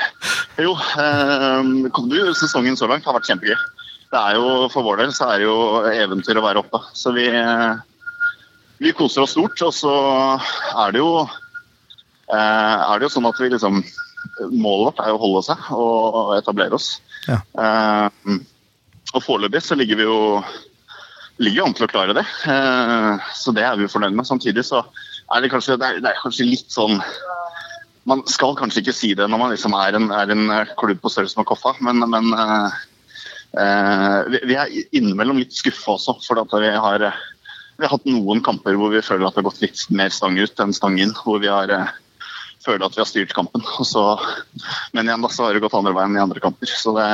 Jo, 0.62 0.76
eh, 1.04 1.72
du, 2.12 2.20
sesongen 2.38 2.80
så 2.80 2.90
langt 2.92 3.08
har 3.10 3.18
vært 3.18 3.30
kjempegøy. 3.32 3.58
Det 4.14 4.22
er 4.22 4.38
jo, 4.38 4.68
For 4.74 4.86
vår 4.86 5.02
del 5.02 5.16
så 5.16 5.32
er 5.34 5.42
det 5.42 5.48
jo 5.50 5.58
eventyr 5.90 6.38
å 6.38 6.46
være 6.46 6.62
oppe. 6.62 6.84
Så 6.94 7.16
vi, 7.16 7.26
vi 8.84 8.94
koser 8.98 9.26
oss 9.26 9.34
stort. 9.34 9.58
Og 9.66 9.74
så 9.74 9.94
er 10.84 10.94
det 10.94 11.02
jo 11.02 11.24
er 12.32 13.00
det 13.00 13.10
jo 13.10 13.14
sånn 13.18 13.28
at 13.28 13.40
vi 13.42 13.52
liksom 13.52 13.84
Målet 14.50 14.86
vårt 14.88 15.02
er 15.04 15.10
jo 15.12 15.18
å 15.18 15.22
holde 15.22 15.42
seg 15.46 15.66
og 15.76 16.30
etablere 16.38 16.78
oss. 16.78 16.94
Ja. 17.28 17.42
Eh, 17.60 18.38
og 19.14 19.24
foreløpig 19.24 19.62
så 19.64 19.78
ligger 19.78 20.00
vi 20.00 20.08
jo 20.08 20.20
ligger 21.42 21.68
an 21.68 21.76
til 21.78 21.88
å 21.88 21.92
klare 21.92 22.16
det. 22.18 22.24
Eh, 22.50 23.28
så 23.38 23.54
det 23.56 23.66
er 23.66 23.78
vi 23.80 23.90
fornøyd 23.92 24.16
med. 24.16 24.28
Samtidig 24.30 24.66
så 24.68 24.84
er 25.34 25.44
det 25.44 25.52
kanskje, 25.54 25.78
det 25.82 25.90
er, 25.90 26.02
det 26.04 26.12
er 26.12 26.22
kanskje 26.22 26.50
litt 26.50 26.74
sånn 26.74 27.00
Man 28.04 28.20
skal 28.28 28.58
kanskje 28.60 28.82
ikke 28.82 28.96
si 28.96 29.14
det 29.16 29.30
når 29.32 29.40
man 29.40 29.54
liksom 29.54 29.76
er 29.80 29.96
en, 29.96 30.10
er 30.12 30.32
en 30.34 30.50
klubb 30.76 31.00
på 31.00 31.12
størrelse 31.14 31.40
med 31.40 31.48
Koffa, 31.48 31.72
men, 31.80 32.04
men 32.12 32.34
uh, 32.36 32.74
uh, 33.56 34.18
vi, 34.28 34.58
er 34.60 34.74
innimellom 34.92 35.40
litt 35.40 35.56
skuffa 35.56 35.96
også. 35.96 36.18
For 36.26 36.42
at 36.42 36.52
vi 36.52 36.74
har, 36.84 37.06
vi 37.80 37.86
har 37.86 37.94
hatt 37.94 38.10
noen 38.10 38.44
kamper 38.44 38.76
hvor 38.76 38.92
vi 38.92 39.00
føler 39.00 39.24
at 39.30 39.38
det 39.38 39.40
har 39.40 39.48
gått 39.48 39.64
litt 39.64 39.86
mer 39.96 40.12
stang 40.12 40.36
ut 40.36 40.60
enn 40.60 40.76
stang 40.76 41.00
inn. 41.00 41.16
Hvor 41.16 41.40
vi 41.40 41.48
har 41.48 41.72
eh, 41.72 41.96
føler 42.66 42.86
at 42.86 42.96
vi 42.96 43.02
har 43.04 43.10
styrt 43.10 43.34
kampen. 43.36 43.64
Så, 43.94 44.04
men 44.96 45.10
igjen 45.10 45.26
da, 45.26 45.32
så 45.32 45.48
har 45.48 45.56
det 45.56 45.64
gått 45.64 45.76
andre 45.78 45.96
veien 45.98 46.18
i 46.18 46.24
andre 46.24 46.44
kamper. 46.44 46.70
Så 46.70 46.96
det, 46.98 47.08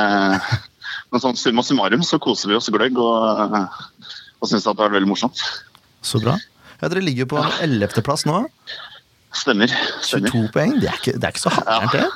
men 1.10 1.22
sånn 1.22 1.38
summa 1.38 1.64
summarum 1.66 2.04
så 2.06 2.20
koser 2.22 2.52
vi 2.52 2.58
oss 2.58 2.70
gløgg 2.72 2.98
og, 3.02 3.56
og 4.40 4.48
syns 4.48 4.64
det 4.64 4.70
har 4.70 4.78
vært 4.78 4.98
veldig 4.98 5.10
morsomt. 5.10 5.42
Så 6.06 6.22
bra. 6.22 6.36
Ja, 6.80 6.88
Dere 6.88 7.04
ligger 7.04 7.28
på 7.28 7.40
11. 7.60 8.00
plass 8.06 8.24
nå. 8.28 8.44
Stemmer. 9.36 9.70
stemmer. 10.02 10.32
22 10.32 10.52
poeng. 10.54 10.76
Det 10.80 10.90
er 10.90 10.98
ikke, 10.98 11.16
det 11.18 11.26
er 11.26 11.34
ikke 11.34 11.44
så 11.44 11.52
hardt, 11.54 11.94
det. 11.94 12.06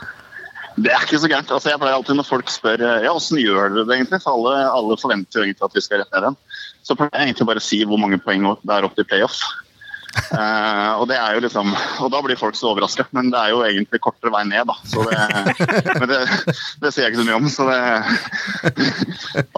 Det 0.74 0.90
er 0.90 1.05
ikke 1.06 1.20
så 1.23 1.31
gærent. 1.31 1.52
Altså, 1.55 1.70
jeg 1.70 1.78
pleier 1.78 1.94
alltid 1.94 2.16
Når 2.19 2.27
folk 2.27 2.48
spør 2.51 2.82
ja, 2.82 3.12
åssen 3.12 3.39
gjør 3.39 3.77
dere 3.77 3.85
det 3.86 3.98
egentlig, 3.98 4.19
for 4.24 4.35
alle, 4.35 4.65
alle 4.74 4.97
forventer 4.98 5.39
jo 5.39 5.44
egentlig 5.44 5.69
at 5.69 5.77
vi 5.77 5.85
skal 5.85 6.02
rett 6.02 6.16
ned 6.16 6.27
igjen, 6.27 6.39
så 6.85 6.97
pleier 6.98 7.15
jeg 7.15 7.31
egentlig 7.31 7.47
bare 7.51 7.62
å 7.62 7.66
si 7.69 7.78
hvor 7.86 8.01
mange 8.02 8.19
poeng 8.24 8.48
det 8.65 8.74
er 8.74 8.89
opp 8.89 8.97
til 8.98 9.06
playoff. 9.09 9.39
Eh, 10.15 10.91
og 10.95 11.09
det 11.11 11.16
er 11.19 11.35
jo 11.35 11.43
liksom 11.43 11.73
Og 11.74 12.11
da 12.12 12.20
blir 12.23 12.39
folk 12.39 12.55
så 12.59 12.70
overraska, 12.70 13.07
men 13.16 13.32
det 13.32 13.41
er 13.41 13.51
jo 13.55 13.65
egentlig 13.66 14.01
kortere 14.05 14.32
vei 14.35 14.45
ned, 14.47 14.69
da. 14.70 14.77
Så 14.86 15.03
det, 15.09 15.19
men 16.01 16.11
det, 16.11 16.20
det 16.82 16.93
sier 16.95 17.07
jeg 17.07 17.15
ikke 17.15 17.23
så 17.23 17.27
mye 17.28 17.41
om, 17.41 17.49
så 17.51 17.69
det 17.70 17.81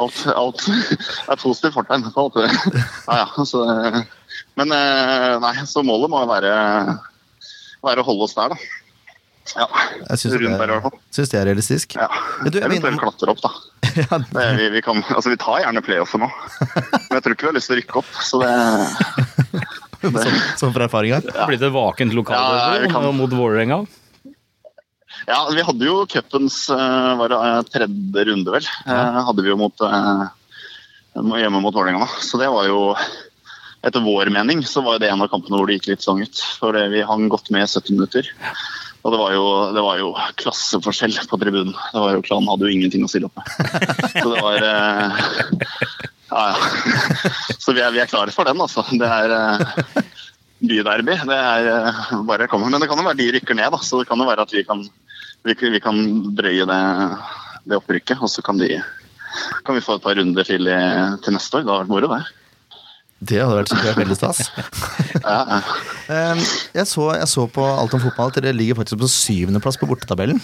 Alt, 0.01 0.23
alt 0.33 0.65
er 0.69 1.41
positivt 1.41 1.77
fortegn. 1.77 2.09
Ja, 2.09 3.21
ja, 3.23 3.45
så, 3.49 3.63
men 4.57 4.73
eh, 4.73 5.37
nei, 5.43 5.55
så 5.69 5.85
målet 5.85 6.13
må 6.13 6.23
være, 6.29 6.53
være 7.85 8.03
å 8.03 8.09
holde 8.09 8.29
oss 8.29 8.37
der, 8.37 8.55
da. 8.55 8.86
Ja. 9.55 9.67
Jeg 10.11 10.19
syns 10.19 10.33
det, 10.33 10.41
er- 10.51 11.31
det 11.31 11.39
er 11.41 11.47
realistisk. 11.47 11.95
Ja. 11.95 12.09
Ja, 12.11 12.51
du, 12.51 12.59
Eventuelt 12.67 12.99
klatre 13.01 13.31
opp, 13.35 13.43
da. 13.45 13.51
Ja, 13.97 14.19
Det, 14.19 14.47
vi, 14.59 14.69
vi, 14.75 14.81
kan, 14.85 14.99
altså, 15.15 15.31
vi 15.33 15.39
tar 15.41 15.61
gjerne 15.63 15.81
playoffer 15.87 16.21
nå, 16.21 16.27
men 16.29 17.15
jeg 17.17 17.23
tror 17.25 17.35
ikke 17.37 17.47
vi 17.47 17.51
har 17.53 17.57
lyst 17.57 17.71
til 17.71 17.77
å 17.77 17.81
rykke 17.81 18.01
opp. 18.03 18.11
Så 18.27 18.41
det, 18.43 18.51
sånn, 20.27 20.41
sånn 20.61 20.75
fra 20.75 20.89
erfaringa. 20.89 21.21
Det 21.25 21.37
har 21.37 21.49
blitt 21.53 21.63
et 21.65 21.73
vakent 21.73 22.13
Ja, 22.13 22.75
vi 22.83 22.91
kan- 22.93 23.07
mot 23.17 23.31
Vålerenga. 23.39 23.79
Ja, 25.27 25.39
vi 25.51 25.63
hadde 25.65 25.87
jo 25.89 26.03
cupens 26.11 26.59
eh, 26.71 27.15
var 27.19 27.33
eh, 27.39 27.63
tredje 27.73 28.27
runde, 28.29 28.53
vel. 28.59 28.67
Eh, 28.87 29.23
hadde 29.31 29.43
vi 29.43 29.51
jo 29.51 29.57
mot, 29.59 29.87
hjemme 31.41 31.63
mot 31.65 31.75
Vålerenga. 31.75 32.05
da. 32.05 32.21
Så 32.23 32.39
det 32.43 32.51
var 32.53 32.69
jo 32.69 32.83
Etter 33.87 34.03
vår 34.03 34.31
mening 34.35 34.65
så 34.67 34.81
var 34.83 34.97
det 34.99 35.07
en 35.13 35.21
av 35.23 35.29
kampene 35.31 35.55
hvor 35.61 35.69
det 35.69 35.77
gikk 35.77 35.93
litt 35.93 36.03
sånn 36.03 36.19
ut. 36.25 36.41
For 36.59 36.75
vi 36.91 37.05
hang 37.07 37.29
godt 37.31 37.53
med 37.55 37.69
70 37.71 37.95
minutter. 37.95 38.27
Og 39.07 39.13
det 39.15 39.19
var 39.21 39.35
jo, 39.37 39.47
det 39.71 39.83
var 39.85 39.99
jo 40.01 40.09
klasseforskjell 40.43 41.15
på 41.31 41.39
tribunen. 41.39 41.75
Det 41.95 42.01
var 42.03 42.17
jo 42.17 42.23
Klanen 42.27 42.49
hadde 42.51 42.67
jo 42.67 42.75
ingenting 42.75 43.05
å 43.07 43.11
stille 43.11 43.29
opp 43.29 43.39
med. 43.39 43.53
Så 44.19 44.33
det 44.33 44.41
var 44.43 44.67
eh, 44.67 45.29
Ja, 46.27 46.43
ja. 46.51 47.31
Så 47.55 47.75
vi 47.77 47.85
er, 47.85 47.93
vi 47.95 48.03
er 48.03 48.11
klare 48.11 48.35
for 48.35 48.49
den, 48.51 48.59
altså. 48.59 48.83
Det 48.99 49.07
er 49.07 49.35
eh, 49.37 50.01
byderby. 50.59 51.21
Det 51.31 51.39
er 51.39 51.71
eh, 51.71 52.01
bare 52.27 52.49
å 52.49 52.51
komme. 52.51 52.73
Men 52.73 52.83
det 52.83 52.91
kan 52.91 52.99
jo 52.99 53.07
være 53.07 53.21
de 53.23 53.29
rykker 53.37 53.61
ned, 53.61 53.71
da. 53.77 53.79
Så 53.87 54.03
det 54.03 54.11
kan 54.11 54.19
jo 54.19 54.27
være 54.27 54.49
at 54.49 54.55
vi 54.57 54.65
kan, 54.67 54.83
vi, 55.47 55.55
vi 55.77 55.83
kan 55.85 56.03
drøye 56.41 56.67
det, 56.67 56.81
det 57.71 57.79
opprykket. 57.79 58.19
Og 58.19 58.33
så 58.33 58.43
kan, 58.43 58.59
de, 58.59 58.81
kan 59.63 59.79
vi 59.79 59.87
få 59.87 60.01
et 60.01 60.09
par 60.09 60.19
runder 60.19 60.51
til, 60.51 60.67
til 60.67 61.39
neste 61.39 61.61
år. 61.61 61.63
Det 61.63 61.71
hadde 61.77 61.85
vært 61.85 61.95
moro, 61.95 62.11
det. 62.17 62.25
Det 63.19 63.39
hadde 63.41 63.57
vært 63.63 63.73
sikkert 63.73 64.01
veldig 64.03 64.19
stas. 64.19 64.47
Um, 66.07 66.39
jeg, 66.71 66.87
så, 66.87 67.03
jeg 67.19 67.27
så 67.27 67.49
på 67.51 67.63
Alt 67.67 67.95
om 67.97 68.03
fotball 68.05 68.29
at 68.31 68.37
dere 68.39 68.53
ligger 68.55 68.77
faktisk 68.79 69.01
på 69.01 69.09
syvendeplass 69.11 69.79
på 69.81 69.89
bortetabellen. 69.91 70.39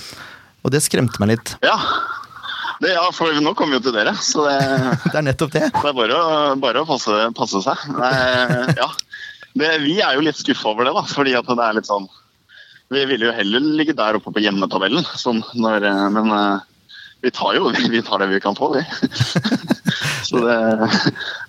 Og 0.66 0.72
det 0.74 0.80
skremte 0.82 1.22
meg 1.22 1.36
litt. 1.36 1.52
ja. 1.62 1.76
Det, 2.82 2.90
ja, 2.96 3.04
for 3.14 3.30
nå 3.30 3.52
kommer 3.54 3.76
vi 3.76 3.78
jo 3.78 3.84
til 3.86 3.94
dere, 3.94 4.16
så 4.18 4.42
det, 4.48 4.56
Det 5.12 5.18
er 5.20 5.26
nettopp 5.28 5.52
det. 5.54 5.68
det 5.70 5.90
er 5.92 5.94
bare 5.94 6.16
å, 6.18 6.32
bare 6.58 6.82
å 6.82 6.88
passe, 6.88 7.14
passe 7.38 7.60
seg. 7.62 7.84
Nei, 7.94 8.10
ja. 8.74 8.88
det, 9.54 9.68
vi 9.84 10.00
er 10.02 10.16
jo 10.18 10.24
litt 10.26 10.40
skuffa 10.40 10.72
over 10.72 10.88
det, 10.88 10.96
da, 10.96 11.04
fordi 11.06 11.36
at 11.38 11.46
det 11.46 11.62
er 11.62 11.78
litt 11.78 11.86
sånn 11.86 12.08
Vi 12.90 13.04
ville 13.06 13.28
jo 13.28 13.36
heller 13.36 13.68
ligge 13.78 13.94
der 13.94 14.18
oppe 14.18 14.34
på 14.34 14.42
hjemmetabellen, 14.42 15.06
sånn 15.14 15.44
når, 15.54 15.86
eh, 15.92 16.08
men 16.16 16.34
eh, 16.34 16.96
vi 17.22 17.30
tar 17.30 17.54
jo 17.60 17.70
vi 17.94 18.02
tar 18.02 18.24
det 18.24 18.32
vi 18.32 18.42
kan 18.42 18.58
få, 18.58 18.72
vi. 18.74 18.82
Så 20.26 20.42
det 20.42 20.58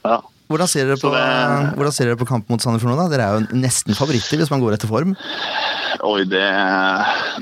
Ja. 0.05 0.19
Hvordan 0.53 0.69
ser 0.69 0.85
dere 0.91 0.99
på, 1.01 1.09
det- 1.13 1.73
hvordan 1.79 1.93
ser 1.95 2.05
dere 2.11 2.19
på 2.21 2.27
kampen 2.29 2.53
mot 2.53 2.61
Sandefjord 2.61 2.93
nå? 2.93 2.97
da? 3.01 3.09
Dere 3.09 3.25
er 3.25 3.39
jo 3.41 3.59
nesten 3.63 3.97
favoritter 3.97 4.37
hvis 4.41 4.51
man 4.53 4.61
går 4.61 4.75
etter 4.77 4.91
form. 4.91 5.15
Oi, 6.03 6.23
det, 6.29 6.43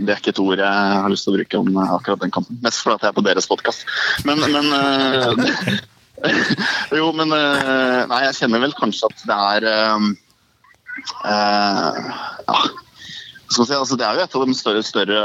det 0.06 0.14
er 0.14 0.20
ikke 0.22 0.32
et 0.36 0.40
ord 0.44 0.60
jeg 0.62 0.68
har 1.04 1.10
lyst 1.12 1.26
til 1.28 1.34
å 1.34 1.38
bruke 1.40 1.60
om 1.60 1.80
akkurat 1.84 2.22
den 2.24 2.32
kampen. 2.36 2.60
Mest 2.64 2.84
fordi 2.86 3.00
jeg 3.04 3.12
er 3.12 3.18
på 3.18 3.24
deres 3.26 3.48
podkast. 3.50 3.84
Men, 4.28 4.40
men 4.54 4.72
eh, 4.78 5.80
Jo, 7.00 7.08
men 7.18 7.32
eh, 7.34 8.04
Nei, 8.12 8.20
jeg 8.28 8.38
kjenner 8.44 8.62
vel 8.62 8.76
kanskje 8.78 9.10
at 9.10 9.24
det 9.26 9.40
er 9.56 9.68
eh, 9.72 10.08
eh, 11.26 12.00
Ja. 12.48 12.62
Si, 13.52 13.66
altså 13.76 13.98
det 14.00 14.06
er 14.08 14.16
jo 14.16 14.24
et 14.24 14.36
av 14.40 14.44
de 14.48 14.54
større, 14.56 14.82
større 14.88 15.22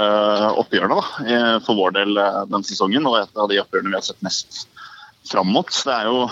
oppgjørene 0.59 0.97
da, 0.99 1.61
for 1.63 1.79
vår 1.79 1.93
del 1.95 2.17
den 2.51 2.65
sesongen. 2.67 3.05
Og 3.07 3.21
et 3.21 3.39
av 3.39 3.47
de 3.53 3.61
oppgjørene 3.63 3.93
vi 3.93 3.99
har 4.01 4.03
sett 4.03 4.19
mest 4.27 4.65
fram 5.31 5.53
mot. 5.55 5.71
Det 5.71 5.95
er 5.95 6.09
jo 6.11 6.25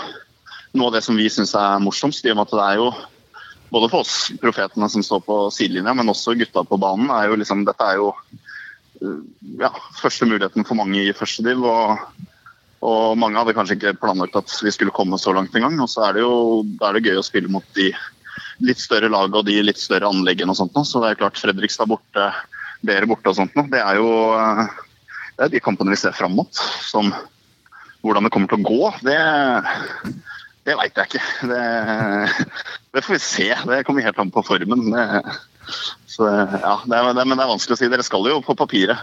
noe 0.77 0.91
av 0.91 0.97
det 0.97 1.03
som 1.05 1.17
vi 1.17 1.27
syns 1.31 1.55
er 1.57 1.81
morsomst, 1.83 2.25
i 2.25 2.33
og 2.33 2.39
med 2.39 2.47
at 2.47 2.55
det 2.55 2.65
er 2.65 2.79
jo 2.81 2.89
både 3.73 3.89
for 3.91 4.05
oss 4.05 4.31
profetene 4.41 4.89
som 4.91 5.03
står 5.03 5.23
på 5.25 5.37
sidelinja, 5.53 5.95
men 5.97 6.11
også 6.11 6.35
gutta 6.37 6.63
på 6.67 6.79
banen. 6.81 7.11
er 7.11 7.29
jo 7.29 7.39
liksom, 7.41 7.65
Dette 7.67 7.87
er 7.87 7.99
jo 7.99 8.11
uh, 8.13 9.19
ja, 9.61 9.71
første 9.99 10.27
muligheten 10.29 10.67
for 10.67 10.79
mange 10.79 11.01
i 11.01 11.15
første 11.15 11.43
div. 11.45 11.65
Og, 11.65 12.25
og 12.85 13.17
mange 13.19 13.41
hadde 13.41 13.55
kanskje 13.57 13.79
ikke 13.79 13.97
planlagt 14.03 14.37
at 14.39 14.57
vi 14.63 14.73
skulle 14.73 14.95
komme 14.95 15.19
så 15.21 15.33
langt 15.35 15.55
engang. 15.57 15.79
Og 15.81 15.91
så 15.91 16.07
er 16.07 16.17
det 16.17 16.25
jo 16.25 16.63
da 16.79 16.91
er 16.91 16.99
det 16.99 17.09
gøy 17.09 17.19
å 17.19 17.25
spille 17.25 17.51
mot 17.51 17.65
de 17.77 17.91
litt 18.63 18.79
større 18.79 19.09
lagene 19.11 19.41
og 19.41 19.47
de 19.49 19.59
litt 19.65 19.81
større 19.81 20.07
anleggene 20.07 20.53
og 20.53 20.61
sånt. 20.61 20.75
noe. 20.77 20.87
Så 20.87 21.03
det 21.03 21.11
er 21.11 21.21
klart 21.23 21.41
Fredrikstad 21.41 21.89
borte, 21.91 22.31
dere 22.85 23.09
borte 23.09 23.33
og 23.33 23.39
sånt. 23.41 23.55
noe. 23.57 23.67
Det 23.73 23.81
er 23.81 23.99
jo 23.99 24.11
uh, 24.37 24.67
det 25.35 25.49
er 25.49 25.51
de 25.51 25.63
kampene 25.63 25.91
vi 25.91 25.99
ser 25.99 26.15
fram 26.15 26.35
mot. 26.37 26.63
Som, 26.85 27.11
hvordan 28.05 28.27
det 28.27 28.31
kommer 28.33 28.51
til 28.51 28.61
å 28.61 28.67
gå, 28.69 28.91
det 29.03 29.19
det 30.65 30.75
veit 30.79 30.97
jeg 30.97 31.11
ikke. 31.11 31.25
Det, 31.51 31.63
det 32.95 33.03
får 33.05 33.13
vi 33.13 33.21
se. 33.21 33.49
Det 33.69 33.83
kommer 33.85 34.05
helt 34.05 34.21
an 34.21 34.33
på 34.33 34.41
formen. 34.45 34.87
Så, 36.09 36.25
ja, 36.29 36.75
det 36.85 36.97
er, 36.97 37.09
det, 37.17 37.25
men 37.25 37.37
det 37.37 37.43
er 37.43 37.51
vanskelig 37.51 37.75
å 37.75 37.79
si. 37.79 37.89
Dere 37.91 38.05
skal 38.05 38.25
jo 38.29 38.39
på 38.45 38.55
papiret, 38.57 39.01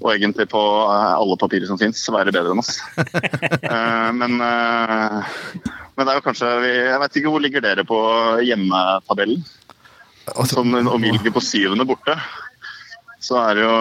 og 0.00 0.10
egentlig 0.12 0.48
på 0.50 0.60
eh, 0.60 1.12
alle 1.16 1.38
papirer 1.40 1.66
som 1.70 1.78
fins, 1.80 2.02
være 2.12 2.34
bedre 2.34 2.54
enn 2.54 2.62
oss. 2.62 2.78
Eh, 3.70 4.10
men, 4.16 4.40
eh, 4.42 5.34
men 5.94 6.06
det 6.06 6.10
er 6.10 6.16
jo 6.16 6.24
kanskje 6.24 6.48
Jeg 6.64 6.98
vet 7.02 7.16
ikke 7.20 7.30
hvor 7.30 7.42
ligger 7.44 7.62
dere 7.62 7.84
på 7.86 7.98
hjemmetabellen? 8.42 9.44
Sånn, 10.50 10.74
om 10.80 11.02
vi 11.02 11.12
ligger 11.12 11.34
på 11.34 11.42
syvende 11.44 11.86
borte, 11.86 12.16
så 13.22 13.38
er 13.44 13.58
det 13.58 13.66
jo 13.66 13.76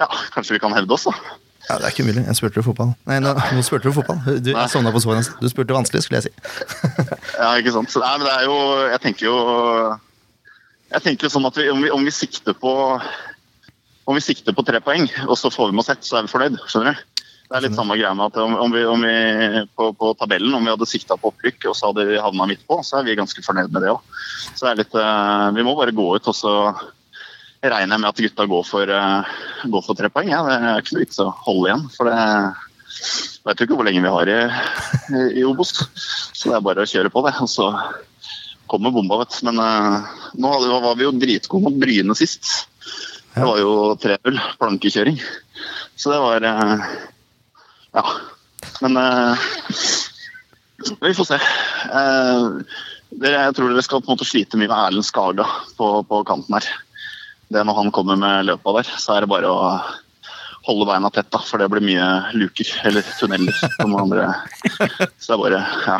Ja, 0.00 0.08
kanskje 0.34 0.56
vi 0.56 0.62
kan 0.64 0.74
hevde 0.74 0.96
oss, 0.96 1.06
da. 1.06 1.38
Ja, 1.68 1.78
Det 1.78 1.84
er 1.86 1.92
ikke 1.94 2.04
umulig. 2.04 2.24
Jeg 2.26 2.36
spurte 2.36 2.60
du 2.60 2.66
fotball. 2.66 2.90
Nei, 3.08 3.18
nå, 3.24 3.32
nå 3.34 3.62
spurte 3.64 3.88
du 3.88 3.96
fotball. 3.96 4.18
Du, 4.44 4.50
jeg 4.52 4.72
sovna 4.72 4.92
på 4.92 5.00
sofaen. 5.00 5.28
Du 5.40 5.48
spurte 5.48 5.76
vanskelig, 5.76 6.04
skulle 6.04 6.20
jeg 6.20 6.28
si. 6.28 6.32
Ja, 7.40 7.54
ikke 7.58 7.72
sant. 7.74 7.94
Nei, 7.98 8.12
men 8.18 8.26
det 8.28 8.34
er 8.34 8.44
jo 8.46 8.58
Jeg 8.92 9.00
tenker 9.02 9.26
jo 9.26 9.38
Jeg 10.92 11.02
tenker 11.06 11.26
jo 11.26 11.32
sånn 11.34 11.48
at 11.48 11.56
vi, 11.58 11.64
om, 11.72 11.80
vi, 11.82 11.90
om 11.90 12.04
vi 12.06 12.12
sikter 12.14 12.54
på 12.58 12.74
Om 14.04 14.18
vi 14.18 14.22
sikter 14.22 14.54
på 14.54 14.62
tre 14.68 14.78
poeng, 14.84 15.08
og 15.26 15.34
så 15.40 15.50
får 15.50 15.70
vi 15.70 15.76
med 15.76 15.82
oss 15.82 15.90
ett, 15.94 16.04
så 16.04 16.18
er 16.18 16.26
vi 16.26 16.32
fornøyd. 16.34 16.58
Skjønner 16.68 16.92
du? 16.92 17.14
Det 17.44 17.56
er 17.58 17.64
litt 17.66 17.76
samme 17.76 17.96
greia 17.96 18.10
med 18.16 18.32
at 18.32 18.36
om, 18.40 18.54
om 18.66 18.72
vi, 18.72 18.82
om 18.88 19.02
vi 19.04 19.64
på, 19.76 19.90
på 19.96 20.10
tabellen 20.20 20.54
om 20.56 20.64
vi 20.64 20.72
hadde 20.72 20.88
sikta 20.88 21.16
på 21.20 21.28
opprykk, 21.30 21.68
og 21.70 21.76
så 21.76 21.90
hadde 21.90 22.06
vi 22.08 22.20
havna 22.20 22.46
midt 22.48 22.62
på, 22.68 22.78
så 22.84 22.98
er 22.98 23.06
vi 23.08 23.16
ganske 23.16 23.44
fornøyd 23.44 23.72
med 23.72 23.84
det 23.84 23.92
òg. 23.92 24.00
Så 24.56 24.64
det 24.64 24.70
er 24.70 24.80
litt 24.80 24.96
eh, 25.00 25.44
Vi 25.56 25.64
må 25.66 25.74
bare 25.78 25.94
gå 25.96 26.06
ut, 26.16 26.30
og 26.32 26.36
så 26.36 26.54
regner 27.72 27.96
jeg 27.96 28.02
med 28.02 28.10
at 28.10 28.22
gutta 28.24 28.46
går 28.50 28.64
for, 28.68 28.90
eh, 28.90 29.34
går 29.70 29.84
for 29.84 29.98
tre 29.98 30.10
poeng. 30.12 30.30
Ja. 30.32 30.42
Det 30.44 30.56
er 30.56 30.82
ikke 30.82 30.96
noe 30.96 31.04
vits 31.04 31.22
å 31.22 31.30
holde 31.46 31.70
igjen, 31.70 31.86
for 31.94 32.10
det 32.10 32.18
vet 33.44 33.60
jo 33.60 33.66
ikke 33.66 33.78
hvor 33.78 33.88
lenge 33.88 34.02
vi 34.04 34.12
har 34.14 34.32
i, 34.32 34.38
i 35.40 35.44
Obos. 35.46 35.72
Så 36.34 36.50
det 36.50 36.58
er 36.58 36.66
bare 36.66 36.84
å 36.84 36.90
kjøre 36.90 37.12
på, 37.12 37.24
det. 37.26 37.34
Og 37.40 37.50
så 37.50 37.70
kommer 38.70 38.94
bomba, 38.94 39.22
vet 39.22 39.38
du. 39.38 39.48
Men 39.48 39.62
eh, 39.64 40.12
nå 40.40 40.52
var 40.84 40.98
vi 40.98 41.08
jo 41.08 41.16
dritgode 41.16 41.68
mot 41.68 41.80
Bryne 41.80 42.16
sist. 42.18 42.68
Det 43.34 43.42
var 43.42 43.58
jo 43.58 43.74
3-0 43.98 44.38
plankekjøring. 44.60 45.18
Så 45.96 46.14
det 46.14 46.22
var 46.22 46.48
eh, 46.50 46.88
Ja. 47.94 48.06
Men 48.82 48.96
vi 51.00 51.12
får 51.14 51.26
se. 51.28 51.36
Jeg 53.14 53.54
tror 53.54 53.70
dere 53.70 53.84
skal 53.86 54.02
på 54.02 54.10
en 54.10 54.16
måte 54.16 54.26
slite 54.26 54.58
mye 54.58 54.66
med 54.66 54.74
Erlend 54.74 55.06
Skaga 55.06 55.46
på, 55.78 55.90
på 56.08 56.24
kanten 56.26 56.56
her. 56.56 56.66
Det 57.52 57.64
Når 57.64 57.74
han 57.82 57.92
kommer 57.94 58.16
med 58.16 58.48
løpa 58.48 58.78
der, 58.78 58.90
så 58.98 59.16
er 59.16 59.24
det 59.24 59.30
bare 59.32 59.50
å 59.50 59.60
holde 60.64 60.86
beina 60.88 61.10
tett, 61.12 61.28
da, 61.28 61.40
for 61.44 61.60
det 61.60 61.66
blir 61.68 61.84
mye 61.84 62.04
luker 62.40 62.68
eller 62.88 63.04
tunneler. 63.18 63.56
Som 63.76 63.96
andre. 64.00 64.30
Så 65.20 65.28
det 65.28 65.34
er 65.34 65.42
bare 65.42 65.58
ja. 65.84 65.98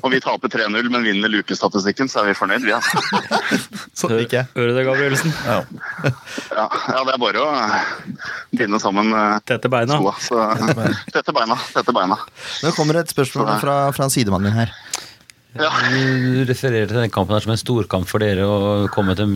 Om 0.00 0.12
vi 0.12 0.20
taper 0.22 0.50
3-0, 0.52 0.86
men 0.90 1.06
vinner 1.06 1.32
lukestatistikken, 1.32 2.10
så 2.10 2.22
er 2.22 2.30
vi 2.30 2.36
fornøyd, 2.38 2.66
vi. 2.66 2.74
Altså. 2.76 3.02
Sånn 3.98 4.14
gikk 4.20 4.36
jeg. 4.38 4.48
Hører 4.54 4.70
du 4.70 4.78
det, 4.78 4.84
Gabrielsen? 4.86 5.34
Ja. 5.46 5.58
ja, 6.54 6.66
det 7.08 7.16
er 7.16 7.20
bare 7.22 7.42
å 7.42 7.50
binde 8.56 8.80
sammen 8.82 9.10
eh, 9.14 9.36
Tette 9.46 9.70
beina. 9.72 9.98
skoa. 9.98 10.14
Så, 10.22 10.46
tette 11.14 11.34
beina. 11.34 11.58
Tette 11.74 11.94
beina. 11.96 12.18
Nå 12.62 12.74
kommer 12.78 13.02
et 13.02 13.14
spørsmål 13.14 13.56
fra, 13.62 13.78
fra 13.96 14.10
sidemannen 14.14 14.50
min 14.50 14.60
her. 14.62 14.74
Ja. 15.56 15.70
Du 15.90 16.44
refererer 16.48 16.88
til 16.90 16.98
den 17.00 17.12
kampen 17.12 17.36
her 17.36 17.44
som 17.44 17.52
en 17.54 17.60
storkamp 17.60 18.08
for 18.10 18.22
dere 18.22 18.46
å 18.46 18.86
komme 18.92 19.16
til 19.18 19.32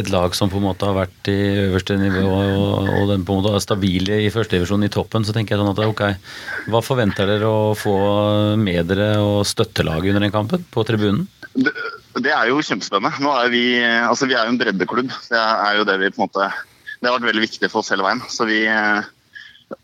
et 0.00 0.10
lag 0.12 0.34
som 0.38 0.50
på 0.52 0.60
en 0.60 0.66
måte 0.68 0.88
har 0.88 0.96
vært 0.96 1.30
i 1.32 1.38
øverste 1.66 1.98
nivå 2.00 2.24
og, 2.28 2.90
og 2.90 3.12
den 3.12 3.26
på 3.26 3.34
en 3.34 3.42
måte 3.42 3.54
er 3.58 3.64
stabile 3.64 4.20
i 4.24 4.32
førstedivisjonen 4.32 4.88
i 4.88 4.92
toppen. 4.92 5.26
Så 5.26 5.34
tenker 5.36 5.56
jeg 5.56 5.62
sånn 5.62 5.72
at 5.74 5.84
ok, 5.84 6.04
hva 6.72 6.82
forventer 6.84 7.30
dere 7.30 7.50
å 7.50 7.72
få 7.78 7.96
med 8.60 8.90
dere 8.92 9.14
og 9.22 9.42
støttelaget 9.48 10.14
under 10.14 10.26
den 10.28 10.34
kampen 10.34 10.66
på 10.72 10.86
tribunen? 10.88 11.26
Det, 11.52 11.72
det 12.24 12.32
er 12.32 12.48
jo 12.48 12.62
kjempespennende. 12.64 13.20
Nå 13.24 13.32
er 13.36 13.52
vi, 13.52 13.64
altså 13.82 14.30
vi 14.30 14.38
er 14.38 14.46
jo 14.46 14.54
en 14.54 14.60
breddeklubb. 14.60 15.10
Det 15.28 15.40
er 15.40 15.80
jo 15.80 15.88
det 15.88 15.98
vi 16.00 16.12
på 16.12 16.22
en 16.22 16.28
måte 16.28 16.52
det 17.02 17.10
har 17.10 17.18
vært 17.18 17.32
veldig 17.32 17.42
viktig 17.42 17.70
for 17.70 17.82
oss 17.82 17.90
hele 17.90 18.06
veien. 18.06 18.22
Så 18.30 18.46
vi, 18.46 18.60
eh, 18.70 19.02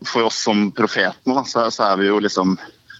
for 0.07 0.29
oss 0.29 0.39
som 0.47 0.69
profetene, 0.75 1.35
da, 1.35 1.43
så, 1.43 1.65
så 1.73 1.89
er 1.89 1.99
vi 1.99 2.07
jo 2.07 2.21
liksom 2.23 2.55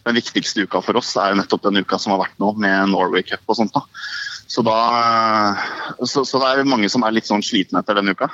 Den 0.07 0.17
viktigste 0.17 0.65
uka 0.65 0.81
for 0.85 0.99
oss 0.99 1.11
er 1.19 1.33
jo 1.33 1.39
nettopp 1.41 1.65
den 1.67 1.81
uka 1.83 1.99
som 1.99 2.15
har 2.15 2.23
vært 2.23 2.39
nå, 2.41 2.53
med 2.61 2.91
Norway 2.93 3.25
Cup 3.27 3.43
og 3.47 3.59
sånt. 3.59 3.75
da. 3.75 3.85
Så, 4.49 4.63
da, 4.65 4.77
så, 6.09 6.23
så 6.25 6.39
det 6.41 6.47
er 6.49 6.65
mange 6.65 6.87
som 6.89 7.03
er 7.05 7.13
litt 7.13 7.27
sånn 7.29 7.43
slitne 7.45 7.83
etter 7.83 7.99
den 7.99 8.09
uka. 8.09 8.31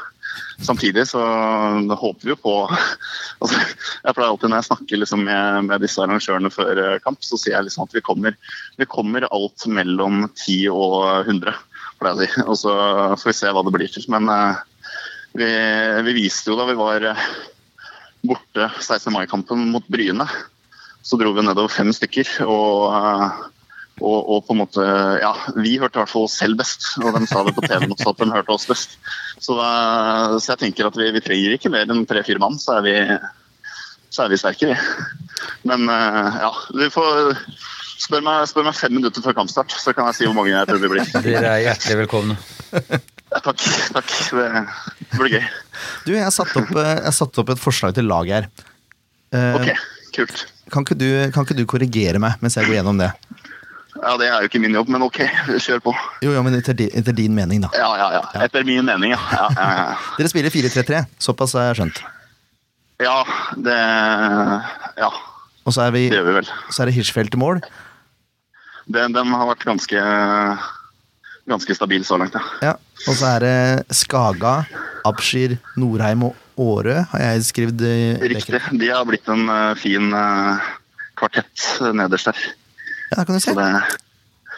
Samtidig 0.63 1.03
så 1.09 1.19
håper 1.19 2.23
vi 2.23 2.31
jo 2.31 2.37
på 2.39 2.53
altså, 3.43 3.59
Jeg 3.59 4.15
pleier 4.15 4.29
alltid 4.29 4.51
når 4.51 4.61
jeg 4.61 4.67
snakker 4.69 5.01
liksom 5.01 5.25
med, 5.27 5.65
med 5.67 5.83
disse 5.83 5.99
arrangørene 6.03 6.51
før 6.53 6.79
eh, 6.85 7.01
kamp, 7.03 7.19
så 7.19 7.39
sier 7.39 7.57
jeg 7.57 7.67
liksom 7.67 7.83
at 7.87 7.97
vi 7.97 8.03
kommer, 8.05 8.37
vi 8.79 8.87
kommer 8.87 9.27
alt 9.27 9.67
mellom 9.67 10.23
10 10.29 10.71
og 10.71 10.95
100. 11.25 11.51
pleier 11.99 12.23
jeg 12.23 12.31
å 12.31 12.31
si. 12.31 12.47
Og 12.47 12.61
så 12.63 12.77
får 13.19 13.31
vi 13.31 13.37
se 13.41 13.51
hva 13.51 13.65
det 13.67 13.75
blir 13.75 13.91
til. 13.91 14.07
Men 14.15 14.31
eh, 14.31 14.63
vi, 15.35 15.51
vi 16.07 16.17
viste 16.21 16.51
jo 16.51 16.59
da 16.59 16.69
vi 16.69 16.79
var 16.79 17.09
eh, 17.11 17.27
borte 18.25 18.71
16. 18.79 19.11
mai-kampen 19.13 19.67
mot 19.73 19.91
Bryne, 19.91 20.31
så 21.05 21.19
dro 21.21 21.33
vi 21.35 21.45
nedover 21.45 21.73
fem 21.73 21.91
stykker. 21.93 22.37
og 22.45 22.95
eh, 22.95 23.43
og, 24.03 24.27
og 24.27 24.41
på 24.43 24.51
en 24.51 24.59
måte, 24.59 24.85
ja, 25.21 25.31
Vi 25.55 25.77
hørte 25.79 25.95
i 25.95 26.01
hvert 26.01 26.11
fall 26.11 26.25
oss 26.27 26.35
selv 26.35 26.59
best, 26.59 26.83
og 26.99 27.15
de 27.15 27.27
sa 27.29 27.45
det 27.47 27.53
på 27.55 27.63
TV 27.63 27.85
også 27.87 28.11
at 28.11 28.19
de 28.19 28.27
hørte 28.33 28.55
oss 28.57 28.67
best. 28.67 28.97
Så, 29.39 29.55
så 29.55 30.51
jeg 30.51 30.61
tenker 30.65 30.89
at 30.89 30.97
vi, 30.99 31.07
vi 31.15 31.21
trenger 31.23 31.55
ikke 31.55 31.71
mer 31.71 31.87
enn 31.87 32.03
tre-fire 32.09 32.41
mann, 32.43 32.59
så 32.59 32.79
er 32.79 32.83
vi, 32.83 32.95
så 34.11 34.25
er 34.25 34.33
vi 34.33 34.39
sterke, 34.41 34.73
vi. 34.73 35.45
Men 35.71 35.87
eh, 35.91 36.41
ja, 36.43 36.51
du 36.75 36.83
får 36.91 37.37
spør 38.05 38.25
meg, 38.25 38.43
spør 38.51 38.67
meg 38.67 38.75
fem 38.77 38.97
minutter 38.97 39.23
før 39.23 39.37
kampstart, 39.37 39.71
så 39.79 39.93
kan 39.95 40.09
jeg 40.11 40.19
si 40.19 40.27
hvor 40.27 40.35
mange 40.41 40.51
jeg 40.51 40.69
tror 40.69 40.83
det 40.83 40.91
blir. 40.91 41.13
Dere 41.29 41.53
er 41.53 41.63
hjertelig 41.69 41.99
velkomne. 42.03 42.37
Takk. 43.35 43.63
takk, 43.95 44.11
Det, 44.35 44.49
blir 45.15 45.37
gøy. 45.37 45.47
Du, 46.03 46.11
jeg 46.17 46.35
satte 46.35 46.65
opp, 46.65 46.75
satt 47.15 47.41
opp 47.43 47.55
et 47.55 47.63
forslag 47.63 47.95
til 47.95 48.11
lag 48.11 48.27
her. 48.31 48.51
Eh, 49.31 49.55
Ok, 49.55 49.71
kult. 50.19 50.45
Kan, 50.75 50.83
ikke 50.85 50.97
du, 50.99 51.07
kan 51.33 51.45
ikke 51.47 51.55
du 51.57 51.65
korrigere 51.69 52.19
meg 52.21 52.41
mens 52.43 52.57
jeg 52.59 52.67
går 52.67 52.77
gjennom 52.81 52.99
det? 52.99 53.11
Ja, 53.95 54.17
Det 54.19 54.27
er 54.27 54.43
jo 54.43 54.49
ikke 54.49 54.59
min 54.59 54.75
jobb, 54.75 54.89
men 54.91 55.05
ok, 55.05 55.21
kjør 55.63 55.79
på. 55.85 55.93
Jo, 56.25 56.33
ja, 56.35 56.41
men 56.43 56.57
etter 56.57 56.75
din, 56.77 56.91
etter 56.99 57.15
din 57.15 57.31
mening, 57.35 57.63
da. 57.63 57.69
Ja, 57.79 57.87
ja, 57.95 58.09
ja. 58.17 58.23
Etter 58.43 58.65
min 58.67 58.83
mening, 58.85 59.15
ja. 59.15 59.21
Ja, 59.31 59.47
ja, 59.55 59.69
ja. 59.79 59.85
Dere 60.19 60.31
spiller 60.33 60.51
4-3-3, 60.53 61.05
såpass 61.23 61.55
har 61.55 61.69
jeg 61.71 61.79
skjønt. 61.79 62.03
ja 63.03 63.15
det 63.55 63.79
Ja, 64.99 65.09
Og 65.65 65.73
så 65.73 65.87
er, 65.87 65.95
vi, 65.95 66.05
det 66.11 66.19
gjør 66.19 66.27
vi 66.27 66.37
vel. 66.41 66.51
så 66.69 66.83
er 66.83 66.91
det 66.91 66.97
Hirschfeldt 66.99 67.33
i 67.39 67.39
mål. 67.39 67.63
Den, 68.85 69.15
den 69.15 69.31
har 69.33 69.47
vært 69.49 69.63
ganske 69.65 70.03
ganske 71.49 71.75
stabil 71.77 72.03
så 72.05 72.17
langt, 72.19 72.35
ja. 72.35 72.41
Ja. 72.71 72.73
Og 73.07 73.15
så 73.17 73.31
er 73.35 73.43
det 73.45 73.95
Skaga, 73.95 74.65
Abshir, 75.05 75.57
Norheim 75.77 76.23
og 76.29 76.35
Årø, 76.57 76.95
har 77.11 77.19
jeg 77.25 77.43
skrevet. 77.49 77.81
eh, 77.83 78.21
Riktig. 78.31 78.61
De 78.79 78.87
har 78.91 79.05
blitt 79.07 79.27
en 79.31 79.49
eh, 79.49 79.75
fin 79.79 80.13
eh, 80.15 80.65
kvartett 81.19 81.65
nederst 81.95 82.29
der. 82.31 82.41
Ja, 83.11 83.23
kan 83.23 83.35
du 83.35 83.39
se. 83.43 83.53
Det, 83.55 83.67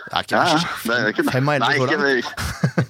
Det 0.07 0.15
er 0.15 0.23
ikke 0.23 0.37
ja, 0.37 0.43
ja, 0.47 0.59
det 0.87 0.97
er 0.97 1.07
ikke 1.11 1.23
Fem 1.27 1.49
av 1.51 1.55
elleve 1.57 1.73
så 1.75 1.87
ikke, 1.87 1.97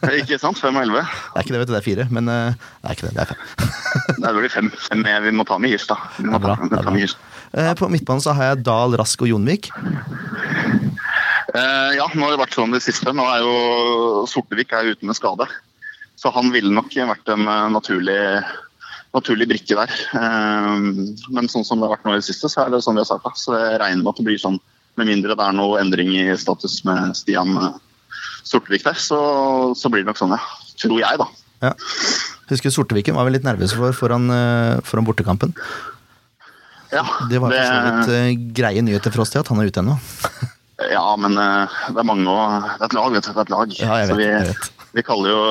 det, 0.03 0.17
ikke 0.21 0.37
sant? 0.43 0.59
Fem 0.61 0.75
av 0.77 0.83
elleve. 0.85 1.01
Det 1.33 1.39
er 1.39 1.45
ikke 1.47 1.53
det, 1.55 1.61
vet 1.63 1.67
du. 1.69 1.73
Det 1.73 1.79
er 1.79 1.87
fire. 1.87 2.05
Men 2.13 2.27
det 2.29 2.37
er 2.83 2.93
ikke 2.93 3.07
det. 3.07 3.13
Det 3.15 3.23
er 3.23 3.31
fem. 3.31 3.39
Det 4.27 4.33
blir 4.37 4.53
fem. 4.53 4.69
fem 4.89 5.07
vi 5.23 5.31
må 5.33 5.43
ta 5.47 5.57
med 5.57 5.71
Girstad. 5.73 6.03
Vi 6.19 6.27
må 6.29 6.39
bra, 6.43 6.55
ta, 6.61 6.83
ta 6.85 6.93
med. 6.93 7.15
Eh, 7.57 7.71
På 7.79 7.89
midtbanen 7.89 8.21
så 8.21 8.35
har 8.37 8.51
jeg 8.51 8.63
Dahl, 8.67 8.93
Rask 8.99 9.23
og 9.25 9.31
Jonvik. 9.31 9.71
Ja, 11.57 12.05
nå 12.13 12.21
har 12.27 12.35
det 12.35 12.41
vært 12.43 12.53
sånn 12.53 12.75
det 12.75 12.83
siste. 12.85 13.09
Nå 13.15 13.25
er 13.31 13.41
jo 13.41 14.25
Sortevik 14.29 14.75
er 14.77 14.91
ute 14.93 15.07
med 15.07 15.17
skade. 15.17 15.47
Så 16.19 16.29
han 16.35 16.51
ville 16.53 16.69
nok 16.73 16.93
vært 16.93 17.29
en 17.33 17.45
naturlig, 17.73 18.17
naturlig 19.17 19.47
brikke 19.49 19.77
der. 19.77 19.93
Eh, 20.17 20.77
men 21.33 21.49
sånn 21.51 21.65
som 21.67 21.79
det 21.81 21.87
har 21.87 21.95
vært 21.97 22.07
nå 22.07 22.15
i 22.15 22.21
det 22.21 22.27
siste, 22.29 22.49
så 22.51 22.63
er 22.63 22.73
det 22.73 22.83
sånn 22.85 22.97
vi 22.97 23.03
har 23.03 23.09
sagt. 23.09 23.25
da. 23.25 23.33
Så 23.37 23.57
jeg 23.57 23.81
regner 23.81 24.03
med 24.03 24.13
at 24.13 24.21
det 24.21 24.27
blir 24.29 24.41
sånn, 24.41 24.59
med 24.97 25.09
mindre 25.11 25.35
det 25.37 25.45
er 25.45 25.57
noe 25.57 25.81
endring 25.81 26.13
i 26.17 26.23
status 26.39 26.79
med 26.87 27.13
Stian 27.17 27.53
eh, 27.59 27.75
Sortevik 28.47 28.85
der, 28.85 28.95
så, 29.01 29.19
så 29.75 29.91
blir 29.91 30.05
det 30.05 30.11
nok 30.11 30.21
sånn, 30.21 30.37
ja. 30.37 30.41
Tror 30.79 30.99
jeg, 31.01 31.19
da. 31.19 31.27
Ja. 31.65 31.73
Husker 32.47 32.71
Sorteviken 32.71 33.17
var 33.17 33.27
vel 33.27 33.35
litt 33.35 33.47
nervøs 33.47 33.73
for 33.75 33.95
foran, 33.97 34.29
eh, 34.31 34.77
foran 34.87 35.07
bortekampen. 35.09 35.55
Ja, 36.93 37.03
Det 37.27 37.41
var 37.43 37.51
for 37.51 37.67
så 37.67 37.79
vidt 37.83 38.13
eh, 38.15 38.29
greie 38.55 38.83
nyheter 38.85 39.11
for 39.11 39.25
oss 39.25 39.33
til 39.33 39.41
at 39.43 39.49
han 39.51 39.59
er 39.59 39.67
ute 39.67 39.83
ennå. 39.83 39.97
ja 40.95 41.03
men 41.19 41.33
det 41.35 41.97
er 41.97 42.05
mange 42.07 42.29
å 42.31 42.41
Det 42.77 42.85
er 42.85 42.87
et 42.87 42.95
lag, 42.95 43.13
vet 43.17 43.27
du. 43.27 43.31
Det 43.33 43.41
er 43.41 43.47
et 43.47 43.55
lag. 43.57 43.77
Ja, 43.81 44.01
jeg 44.03 44.11
Så 44.13 44.15
vet, 44.15 44.23
vi, 44.23 44.31
jeg 44.31 44.49
vet. 44.53 44.76
Vi 44.97 45.03
kaller, 45.05 45.29
jo, 45.29 45.41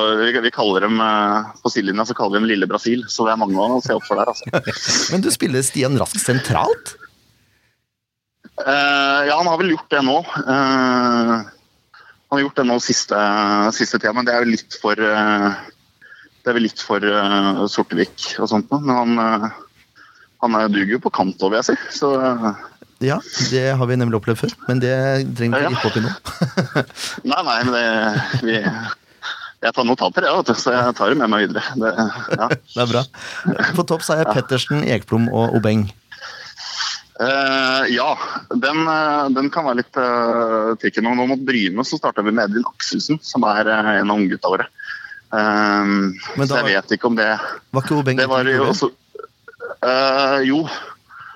vi, 0.43 0.51
kaller 0.51 0.83
dem 0.83 0.97
eh, 0.99 1.51
På 1.63 1.71
sidelinja 1.71 2.03
så 2.09 2.15
kaller 2.17 2.35
vi 2.35 2.41
dem 2.41 2.49
Lille 2.51 2.67
Brasil, 2.67 3.05
så 3.07 3.23
det 3.27 3.31
er 3.31 3.39
mange 3.39 3.55
å 3.63 3.77
se 3.83 3.95
opp 3.95 4.03
for 4.03 4.19
der. 4.19 4.27
altså. 4.33 4.49
Men 5.13 5.23
du 5.23 5.29
spiller 5.31 5.63
Stian 5.63 5.95
Rask 6.01 6.19
sentralt? 6.19 6.97
Eh, 8.65 9.21
ja, 9.29 9.37
han 9.37 9.47
har 9.47 9.59
vel 9.61 9.71
gjort 9.71 9.87
det 9.93 10.01
nå. 10.03 10.17
Eh, 10.19 11.31
han 12.27 12.35
har 12.35 12.43
gjort 12.43 12.59
det 12.59 12.67
nå 12.67 12.75
siste, 12.83 13.19
siste 13.77 14.01
tida, 14.01 14.11
men 14.17 14.27
det 14.27 14.33
er 14.35 14.43
jo 14.43 14.51
litt 14.51 14.75
for 14.81 14.99
eh, 14.99 15.45
Det 16.41 16.49
er 16.51 16.57
vel 16.57 16.65
litt 16.67 16.81
for 16.83 17.05
Sortevik 17.71 18.33
og 18.41 18.49
sånt. 18.51 18.73
Men 18.73 18.91
han, 18.97 19.51
han 20.43 20.57
er, 20.59 20.67
duger 20.73 20.97
jo 20.97 21.03
på 21.07 21.13
kant 21.21 21.39
òg, 21.39 21.53
vil 21.53 21.61
jeg 21.61 21.69
si. 21.69 21.77
Så 22.01 22.11
Ja, 22.99 23.21
det 23.53 23.65
har 23.79 23.87
vi 23.87 23.99
nemlig 24.01 24.19
opplevd 24.19 24.43
før. 24.43 24.59
Men 24.67 24.83
det 24.83 24.95
trenger 25.37 25.61
vi 25.61 25.67
Ja, 25.67 25.71
ja. 25.71 25.71
ikke 25.71 25.77
rippe 25.77 25.91
opp 25.91 25.99
i 25.99 26.05
nå. 26.07 26.11
nei, 27.31 27.41
nei, 27.47 27.59
men 27.69 27.75
det 27.77 27.87
vi, 28.47 28.61
Jeg 29.57 29.73
tar 29.73 29.85
notater, 29.89 30.27
ja, 30.29 30.37
så 30.53 30.73
jeg 30.73 30.97
tar 30.97 31.09
det 31.09 31.17
med 31.17 31.31
meg 31.33 31.47
videre. 31.47 31.63
Det, 31.81 31.93
ja. 32.37 32.49
Det 32.75 32.83
er 32.83 32.91
bra. 32.91 33.01
På 33.73 33.85
topp 33.89 34.03
så 34.05 34.13
er 34.13 34.21
jeg 34.21 34.35
Pettersen, 34.37 34.83
Ekblom 34.85 35.31
og 35.33 35.55
Obeng. 35.57 35.87
Uh, 37.17 37.87
ja, 37.89 38.11
den, 38.53 38.83
eh, 38.85 39.23
den 39.33 39.47
kan 39.49 39.65
være 39.65 39.79
litt 39.79 39.97
uh, 39.97 40.75
tricky 40.77 41.01
nå. 41.01 41.15
Mot 41.17 41.41
Bryne 41.41 41.85
så 41.87 41.97
starta 41.97 42.21
vi 42.21 42.29
med 42.29 42.51
Edvin 42.51 42.67
Akselsen, 42.69 43.17
som 43.25 43.45
er 43.49 43.65
uh, 43.65 43.89
en 43.95 44.11
av 44.13 44.19
unggutta 44.19 44.51
våre. 44.53 44.67
Uh, 45.33 46.13
Men 46.37 46.45
så 46.45 46.59
jeg 46.61 46.75
vet 46.75 46.93
ikke 46.93 47.09
om 47.09 47.17
det 47.17 47.25
Var 47.75 47.83
ikke 47.83 47.97
Obeng 47.99 48.15
Det 48.15 48.29
var 48.31 48.47
jo 48.47 48.69
også 48.69 48.87
uh, 49.83 50.37
Jo, 50.47 50.61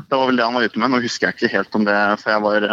det 0.06 0.16
var 0.16 0.30
vel 0.30 0.40
det 0.40 0.46
han 0.46 0.56
var 0.56 0.64
ute 0.70 0.80
med. 0.80 0.94
Nå 0.94 1.02
husker 1.04 1.28
jeg 1.28 1.36
ikke 1.36 1.58
helt 1.58 1.76
om 1.76 1.90
det, 1.90 1.98
for 2.22 2.32
jeg 2.32 2.46
var 2.46 2.68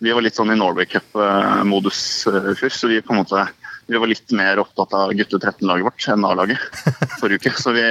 Vi 0.00 0.16
var 0.16 0.24
litt 0.24 0.40
sånn 0.40 0.50
i 0.50 0.58
Norway 0.58 0.88
Cup-modus 0.90 2.00
uh, 2.32 2.50
først, 2.56 2.80
så 2.80 2.90
vi 2.90 3.04
på 3.04 3.14
en 3.14 3.20
måte 3.20 3.44
vi 3.86 3.98
var 4.00 4.10
litt 4.10 4.32
mer 4.36 4.60
opptatt 4.62 4.94
av 4.96 5.12
gutte 5.16 5.40
13-laget 5.40 5.86
vårt 5.88 6.06
enn 6.12 6.24
A-laget 6.28 6.62
forrige 7.20 7.42
uke. 7.42 7.52
Så, 7.60 7.74
vi, 7.76 7.84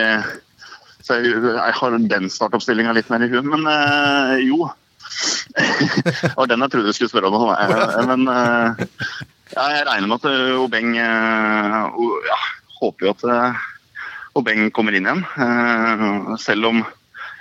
så 1.05 1.19
jeg, 1.19 1.35
jeg 1.43 1.75
har 1.79 1.97
den 2.11 2.29
startoppstillinga 2.33 2.95
litt 2.97 3.11
mer 3.13 3.25
i 3.25 3.29
huet, 3.31 3.45
men 3.45 3.67
øh, 3.69 4.37
jo. 4.47 4.69
Det 5.53 6.33
var 6.35 6.49
den 6.49 6.63
jeg 6.65 6.73
trodde 6.73 6.89
du 6.89 6.95
skulle 6.97 7.11
spørre 7.11 7.29
om. 7.29 7.51
eh, 7.53 8.07
Men 8.09 8.25
øh, 8.31 8.85
jeg 9.53 9.83
regner 9.85 10.09
med 10.09 10.25
at 10.25 10.57
Obeng 10.57 10.95
øh, 10.97 12.07
ja, 12.25 12.39
Håper 12.79 13.05
jo 13.05 13.13
at 13.13 13.59
Obeng 14.33 14.71
kommer 14.73 14.95
inn 14.97 15.05
igjen. 15.05 15.21
Selv 16.41 16.65
om 16.71 16.79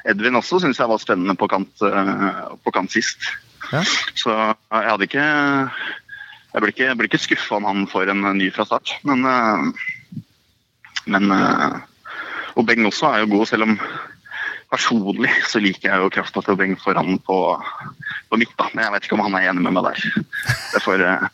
Edvin 0.04 0.36
også 0.36 0.58
syns 0.60 0.76
jeg 0.82 0.90
var 0.90 1.00
spennende 1.00 1.32
på 1.40 1.48
kant, 1.48 1.72
på 1.80 2.72
kant 2.74 2.92
sist. 2.92 3.24
Ja. 3.72 3.80
Så 4.18 4.34
jeg 4.34 4.90
hadde 4.90 5.06
ikke 5.08 5.24
Jeg 6.52 6.62
blir 6.62 6.74
ikke, 6.74 6.86
jeg 6.90 6.98
blir 7.00 7.08
ikke 7.10 7.22
skuffa 7.26 7.58
om 7.58 7.68
han 7.68 7.86
får 7.88 8.12
en 8.12 8.26
ny 8.36 8.50
fra 8.54 8.66
start, 8.68 8.96
men 9.08 9.24
eh, 9.28 9.88
Men 11.10 11.32
Og 12.54 12.66
Beng 12.68 12.84
også 12.86 13.08
er 13.08 13.22
jo 13.24 13.32
god, 13.32 13.46
selv 13.50 13.64
om 13.64 13.78
personlig 14.72 15.30
så 15.48 15.60
liker 15.60 15.90
jeg 15.90 16.00
jo 16.00 16.10
krafta 16.12 16.42
til 16.44 16.56
Beng 16.56 16.74
foran 16.80 17.18
på, 17.26 17.36
på 18.30 18.38
mitt. 18.40 18.52
da, 18.56 18.68
Men 18.72 18.86
jeg 18.86 18.94
vet 18.94 19.06
ikke 19.06 19.18
om 19.18 19.24
han 19.26 19.36
er 19.36 19.50
enig 19.50 19.64
med 19.66 19.76
meg 19.76 19.88
der. 19.90 20.24
Derfor, 20.72 21.04
eh, 21.04 21.26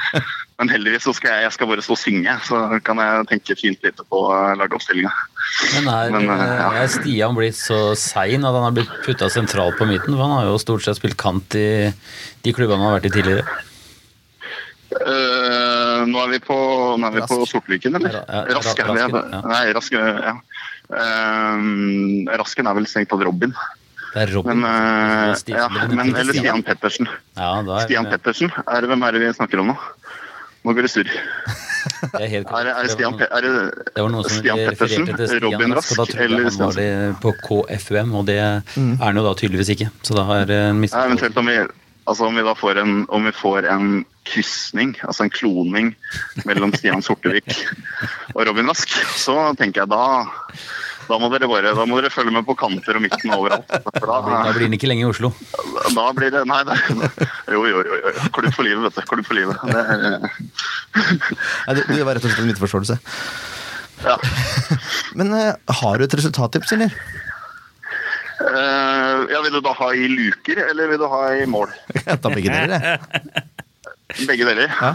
men 0.60 0.70
heldigvis 0.70 1.06
så 1.08 1.14
skal 1.16 1.34
jeg, 1.34 1.48
jeg 1.48 1.56
skal 1.56 1.70
bare 1.70 1.84
stå 1.84 1.96
og 1.96 2.00
synge, 2.00 2.36
så 2.46 2.62
kan 2.86 3.02
jeg 3.02 3.28
tenke 3.32 3.58
fint 3.58 3.86
litt 3.86 4.02
på 4.10 4.22
eh, 4.36 4.54
lagoppstillinga. 4.60 5.12
Men 5.74 5.90
er, 5.90 6.14
Men, 6.14 6.30
eh, 6.36 6.56
ja. 6.62 6.70
er 6.84 6.90
Stian 6.94 7.38
blitt 7.38 7.58
så 7.58 7.80
sein 7.98 8.46
at 8.46 8.58
han 8.58 8.68
har 8.68 8.76
blitt 8.76 8.94
putta 9.06 9.30
sentralt 9.32 9.78
på 9.80 9.90
midten? 9.90 10.14
For 10.14 10.26
han 10.26 10.36
har 10.38 10.50
jo 10.52 10.62
stort 10.62 10.86
sett 10.86 11.00
spilt 11.00 11.18
kant 11.20 11.58
i 11.58 11.68
de 11.90 12.54
klubbene 12.54 12.78
han 12.78 12.92
har 12.92 13.00
vært 13.00 13.10
i 13.10 13.16
tidligere. 13.18 13.62
Eh, 14.94 16.00
nå 16.06 16.20
er 16.24 16.28
vi 16.34 16.38
på, 16.44 16.56
nå 17.00 17.08
er 17.08 17.14
vi 17.18 17.24
på 17.28 17.38
Sortlyken, 17.50 17.96
eller? 17.98 18.20
Rask, 18.54 18.78
ja. 18.78 18.86
Rasken, 18.86 18.96
er- 18.98 19.32
ja. 19.32 19.40
Nei, 19.50 19.64
Rask, 19.74 19.92
ja. 19.98 20.34
Uh, 20.94 22.28
Rasken 22.38 22.68
er 22.68 22.76
vel 22.76 22.86
strengt 22.86 23.08
tatt 23.10 23.22
Robin, 23.24 23.54
Det 24.14 24.22
er 24.28 24.32
Robin. 24.34 24.60
men, 24.60 24.68
uh, 24.68 25.34
Stian- 25.34 25.58
ja, 25.58 25.86
men 25.88 26.14
Eller 26.14 26.32
Stian 26.36 26.62
Pettersen. 26.62 27.08
Ja, 27.36 27.60
er, 27.62 27.80
Stian 27.86 28.06
Pettersen, 28.06 28.52
er 28.68 28.80
det, 28.84 28.90
hvem 28.92 29.02
er 29.08 29.12
det 29.16 29.20
vi 29.24 29.32
snakker 29.32 29.60
om 29.64 29.72
nå? 29.72 29.76
Nå 30.64 30.72
går 30.76 30.82
det 30.86 30.90
surr. 30.92 31.10
Det 32.14 32.20
er 32.20 32.28
helt 32.32 32.48
Er, 32.56 32.68
er 32.72 32.86
Stian 32.88 33.16
Pe- 33.18 33.28
er 33.28 33.40
det 33.44 33.52
Det 33.94 34.02
var 34.04 34.08
noen 34.12 34.24
som 34.28 34.38
Stian 34.38 34.56
Pettersen, 34.70 35.06
til 35.10 35.26
Stian 35.28 35.42
Robin 35.44 35.74
Rask, 35.76 35.96
da 35.96 36.02
Rask 36.04 36.14
eller 36.16 36.44
han 36.48 36.60
var 36.62 36.78
det 36.78 36.90
på 37.20 37.32
KFUM, 37.48 38.14
og 38.20 38.26
det 38.28 38.38
er 38.40 38.62
han 39.02 39.16
jo 39.20 39.24
da 39.26 39.34
tydeligvis 39.40 39.72
ikke. 39.76 39.90
Så 40.02 40.14
da 40.16 40.24
har 40.30 40.48
eh, 40.48 40.70
Ja, 40.72 41.04
eventuelt 41.08 41.36
om 41.42 41.46
vi 41.50 41.58
Altså 42.04 42.26
om 42.28 42.36
vi 42.36 42.44
da 42.44 42.52
får 42.58 42.80
en, 42.82 42.94
om 43.08 43.24
vi 43.24 43.32
får 43.32 43.66
en 43.72 43.90
krysning, 44.28 44.94
altså 45.04 45.24
en 45.26 45.32
kloning 45.32 45.92
mellom 46.48 46.72
Stian 46.76 47.04
Sortevik 47.04 47.48
og 48.34 48.42
Robin 48.48 48.68
Rask, 48.68 48.92
så 49.20 49.36
tenker 49.58 49.84
jeg 49.84 49.92
da 49.92 50.04
da 51.04 51.18
må 51.20 51.28
dere 51.32 51.48
bare, 51.50 51.72
da 51.76 51.84
må 51.88 51.98
dere 51.98 52.08
følge 52.12 52.32
med 52.32 52.46
på 52.48 52.54
kanter 52.56 52.96
og 52.96 53.02
midten 53.04 53.32
og 53.34 53.42
overalt. 53.44 53.68
For 53.68 54.06
Da 54.08 54.20
da, 54.24 54.52
blir 54.56 54.64
den 54.64 54.76
ikke 54.78 54.88
lenge 54.88 55.04
i 55.04 55.08
Oslo. 55.10 55.30
da 55.92 56.06
blir 56.16 56.32
det 56.32 56.44
Nei, 56.48 56.60
det, 56.64 56.78
jo, 57.52 57.64
jo, 57.68 57.82
jo. 57.84 57.98
jo. 58.00 58.12
Klubb 58.36 58.56
for 58.56 58.64
livet, 58.64 58.86
vet 58.86 58.96
du. 58.96 59.02
Klubb 59.10 59.28
for 59.28 59.36
livet. 59.36 59.60
Det 59.68 59.82
Nei, 60.94 61.74
det, 61.76 61.84
det 61.90 62.06
var 62.06 62.16
rett 62.16 62.24
og 62.24 62.30
slett 62.32 62.40
en 62.44 62.50
misforståelse. 62.52 62.98
ja. 64.04 64.16
Men 65.18 65.36
eh, 65.36 65.76
har 65.82 66.00
du 66.00 66.06
et 66.06 66.16
resultattips, 66.20 66.72
eller? 66.76 66.96
Eh, 68.40 69.24
ja, 69.30 69.42
vil 69.44 69.54
du 69.54 69.60
da 69.62 69.74
ha 69.78 69.90
i 69.94 70.08
luker, 70.10 70.58
eller 70.70 70.90
vil 70.90 71.02
du 71.02 71.06
ha 71.10 71.26
i 71.38 71.44
mål? 71.50 71.70
Jeg 72.00 72.18
tar 72.22 72.34
begge 72.34 72.50
deler, 72.50 72.82
jeg. 72.82 73.44
Begge 74.28 74.48
deler? 74.48 74.70
Ja. 74.70 74.94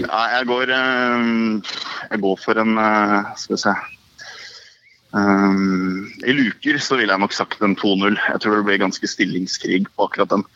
Ja, 0.00 0.20
jeg 0.38 0.46
går 0.48 0.70
eh, 0.72 1.24
Jeg 2.08 2.20
går 2.22 2.38
for 2.40 2.56
en 2.62 2.78
eh, 2.80 3.34
Skal 3.36 3.58
vi 3.58 3.64
se 3.66 3.74
Um, 5.12 6.06
I 6.24 6.32
luker 6.32 6.78
så 6.80 6.96
ville 6.96 7.12
jeg 7.12 7.20
nok 7.20 7.34
sagt 7.36 7.60
en 7.60 7.74
2-0. 7.76 8.14
Jeg 8.16 8.40
tror 8.40 8.54
det 8.56 8.64
blir 8.64 8.78
ganske 8.80 9.10
stillingskrig 9.12 9.82
på 9.92 10.06
akkurat 10.06 10.30
den. 10.30 10.46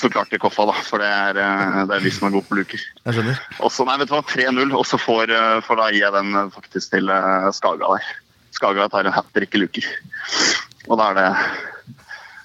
Så 0.00 0.08
klart 0.08 0.32
i 0.32 0.40
Koffa, 0.40 0.64
da, 0.70 0.76
for 0.86 1.04
det 1.04 1.10
er, 1.12 1.36
det 1.36 1.98
er 1.98 2.00
vi 2.00 2.12
som 2.16 2.24
er 2.24 2.32
gode 2.32 2.48
på 2.48 2.56
luker. 2.56 2.80
Jeg 2.80 3.18
skjønner. 3.18 3.42
Og 3.60 3.68
så, 3.68 3.84
nei, 3.84 3.98
vet 4.00 4.08
du 4.08 4.14
hva, 4.16 4.22
3-0, 4.32 4.72
og 4.78 4.88
så 4.88 4.96
får, 4.96 5.34
får 5.68 5.80
da 5.82 5.90
jeg 5.92 6.16
den 6.16 6.40
faktisk 6.56 6.96
til 6.96 7.12
Skaga 7.58 7.92
der. 7.92 8.08
Skaga 8.56 8.88
tar 8.88 9.12
en 9.12 9.16
hat 9.18 9.28
trick 9.36 9.60
i 9.60 9.60
luker. 9.60 9.92
Og 10.88 10.98
da 10.98 11.10
er 11.12 11.20
det 11.20 11.28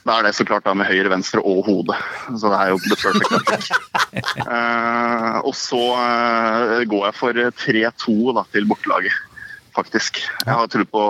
da 0.08 0.22
er 0.22 0.28
det 0.28 0.36
så 0.38 0.46
klart 0.48 0.64
da 0.64 0.74
med 0.78 0.88
høyre, 0.88 1.10
venstre 1.12 1.42
og 1.44 1.66
hode. 1.68 1.96
Så 2.40 2.48
det 2.52 2.58
er 2.58 2.70
jo 2.72 2.78
the 2.86 2.96
perfect 2.96 3.34
hat 3.34 3.48
trick. 3.50 3.72
Eh, 4.18 5.36
og 5.44 5.52
så 5.58 5.80
uh, 6.00 6.78
går 6.88 7.02
jeg 7.10 7.16
for 7.18 7.40
3-2 7.60 8.14
da 8.38 8.44
til 8.54 8.68
bortelaget, 8.70 9.18
faktisk. 9.76 10.22
Jeg 10.46 10.48
har 10.48 10.70
tro 10.72 10.86
på 10.88 11.04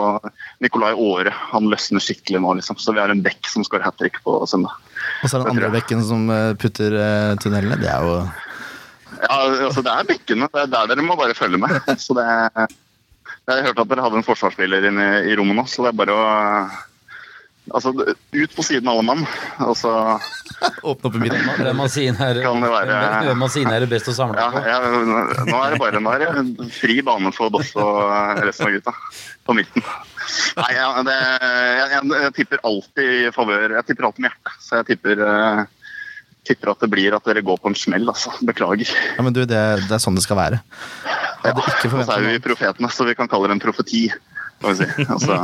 Nikolai 0.65 0.89
Aare. 0.95 1.33
Han 1.53 1.69
løsner 1.69 2.03
skikkelig 2.03 2.41
nå, 2.41 2.55
liksom. 2.57 2.79
Så 2.81 2.95
vi 2.95 3.03
har 3.03 3.13
en 3.13 3.21
bekk 3.23 3.51
som 3.51 3.65
skårer 3.67 3.85
hat 3.85 3.99
trick 4.01 4.17
på 4.25 4.39
søndag. 4.49 4.73
Og 5.21 5.29
så 5.29 5.37
er 5.37 5.43
det 5.43 5.45
den 5.45 5.53
andre 5.53 5.71
bekken 5.77 6.03
som 6.07 6.25
eh, 6.33 6.55
putter 6.59 6.97
uh, 6.97 7.37
tunnelene. 7.43 7.77
Det 7.83 7.93
er 7.93 8.09
jo 8.09 8.17
Ja, 9.21 9.37
altså 9.69 9.85
det 9.85 9.93
er 9.93 10.09
bekkene. 10.09 10.49
Det 10.51 10.65
er 10.65 10.73
der 10.73 10.91
dere 10.91 11.05
må 11.05 11.19
bare 11.19 11.37
følge 11.37 11.61
med. 11.61 11.77
Så 12.01 12.17
det 12.17 12.27
Jeg 13.47 13.63
hørte 13.69 13.85
at 13.85 13.93
dere 13.93 14.03
hadde 14.03 14.19
en 14.19 14.27
forsvarsspiller 14.27 14.89
inne 14.89 15.07
i 15.29 15.37
rommet 15.37 15.55
nå, 15.61 15.69
så 15.69 15.85
det 15.85 15.93
er 15.93 16.01
bare 16.01 16.17
å 16.17 16.27
Altså, 17.75 17.91
ut 17.91 18.55
på 18.55 18.63
siden 18.65 18.87
alle 18.91 19.03
mann. 19.05 19.23
Og 19.65 19.75
så 19.77 19.91
Åpne 20.81 21.09
opp 21.09 21.15
i 21.15 21.21
midten. 21.21 21.43
Hvem 21.59 21.81
av 21.83 21.89
sine 21.93 22.27
er, 22.29 22.39
det 22.39 22.45
være- 22.47 23.25
den 23.27 23.37
maskinen 23.37 23.73
er 23.75 23.83
det 23.85 23.89
best 23.91 24.07
å 24.09 24.15
samle 24.15 24.41
Ja, 24.41 24.61
jeg, 24.65 25.01
nå 25.45 25.57
er 25.61 25.73
det 25.75 25.79
bare 25.81 26.01
nå 26.01 26.13
er 26.15 26.23
det 26.25 26.69
fri 26.73 26.95
bane 27.05 27.29
for 27.35 27.51
Boss 27.53 27.73
og 27.77 28.41
resten 28.41 28.69
av 28.69 28.73
gutta 28.73 28.93
på 29.45 29.55
midten. 29.57 29.85
Nei, 30.57 30.71
ja, 30.75 30.87
det, 31.07 31.17
jeg, 31.17 31.89
jeg, 31.93 32.11
jeg 32.23 32.33
tipper 32.39 32.63
alltid 32.67 33.11
i 33.27 33.31
favør 33.35 33.75
Jeg 33.77 33.85
tipper 33.89 34.07
alltid 34.09 34.25
med 34.25 34.33
hjertet. 34.33 34.63
Så 34.63 34.79
jeg 34.81 34.87
tipper, 34.93 35.21
uh, 35.23 35.61
tipper 36.47 36.73
at 36.73 36.83
det 36.83 36.89
blir 36.95 37.15
at 37.15 37.29
dere 37.29 37.45
går 37.45 37.61
på 37.61 37.71
en 37.71 37.77
smell, 37.77 38.07
altså. 38.09 38.33
Beklager. 38.47 38.89
Ja, 39.17 39.23
men 39.27 39.35
du, 39.35 39.43
det, 39.45 39.61
det 39.85 39.93
er 39.93 40.03
sånn 40.03 40.17
det 40.17 40.25
skal 40.25 40.39
være. 40.41 40.61
Ja, 41.45 41.53
og 41.53 41.69
så 41.69 42.17
er 42.17 42.25
vi 42.25 42.39
profetene, 42.43 42.89
så 42.91 43.05
vi 43.07 43.15
kan 43.15 43.29
kalle 43.31 43.51
det 43.51 43.59
en 43.59 43.63
profeti. 43.63 44.07
Kan 44.63 44.73
vi 44.73 44.81
si. 44.81 45.05
Altså, 45.05 45.37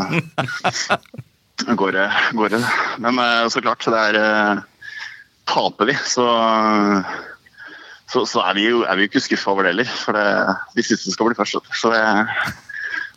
går 1.62 1.92
det, 1.92 2.08
går 2.34 2.50
det. 2.56 2.62
Men 3.04 3.20
eh, 3.20 3.48
så 3.50 3.62
klart, 3.62 3.86
det 3.86 4.02
er 4.10 4.20
eh, 4.22 4.64
Taper 5.50 5.90
vi, 5.90 5.96
så 6.08 6.24
så, 8.14 8.26
så 8.30 8.44
er 8.46 8.58
vi 8.58 8.68
jo 8.68 8.84
er 8.86 8.98
vi 8.98 9.06
jo 9.06 9.12
ikke 9.12 9.24
skuffa 9.26 9.52
over 9.54 9.66
det 9.66 9.74
heller. 9.74 9.90
For 10.04 10.18
det, 10.18 10.28
de 10.78 10.86
siste 10.86 11.14
skal 11.14 11.30
bli 11.30 11.38
først. 11.38 11.72
Så 11.80 11.92
det, 11.94 12.04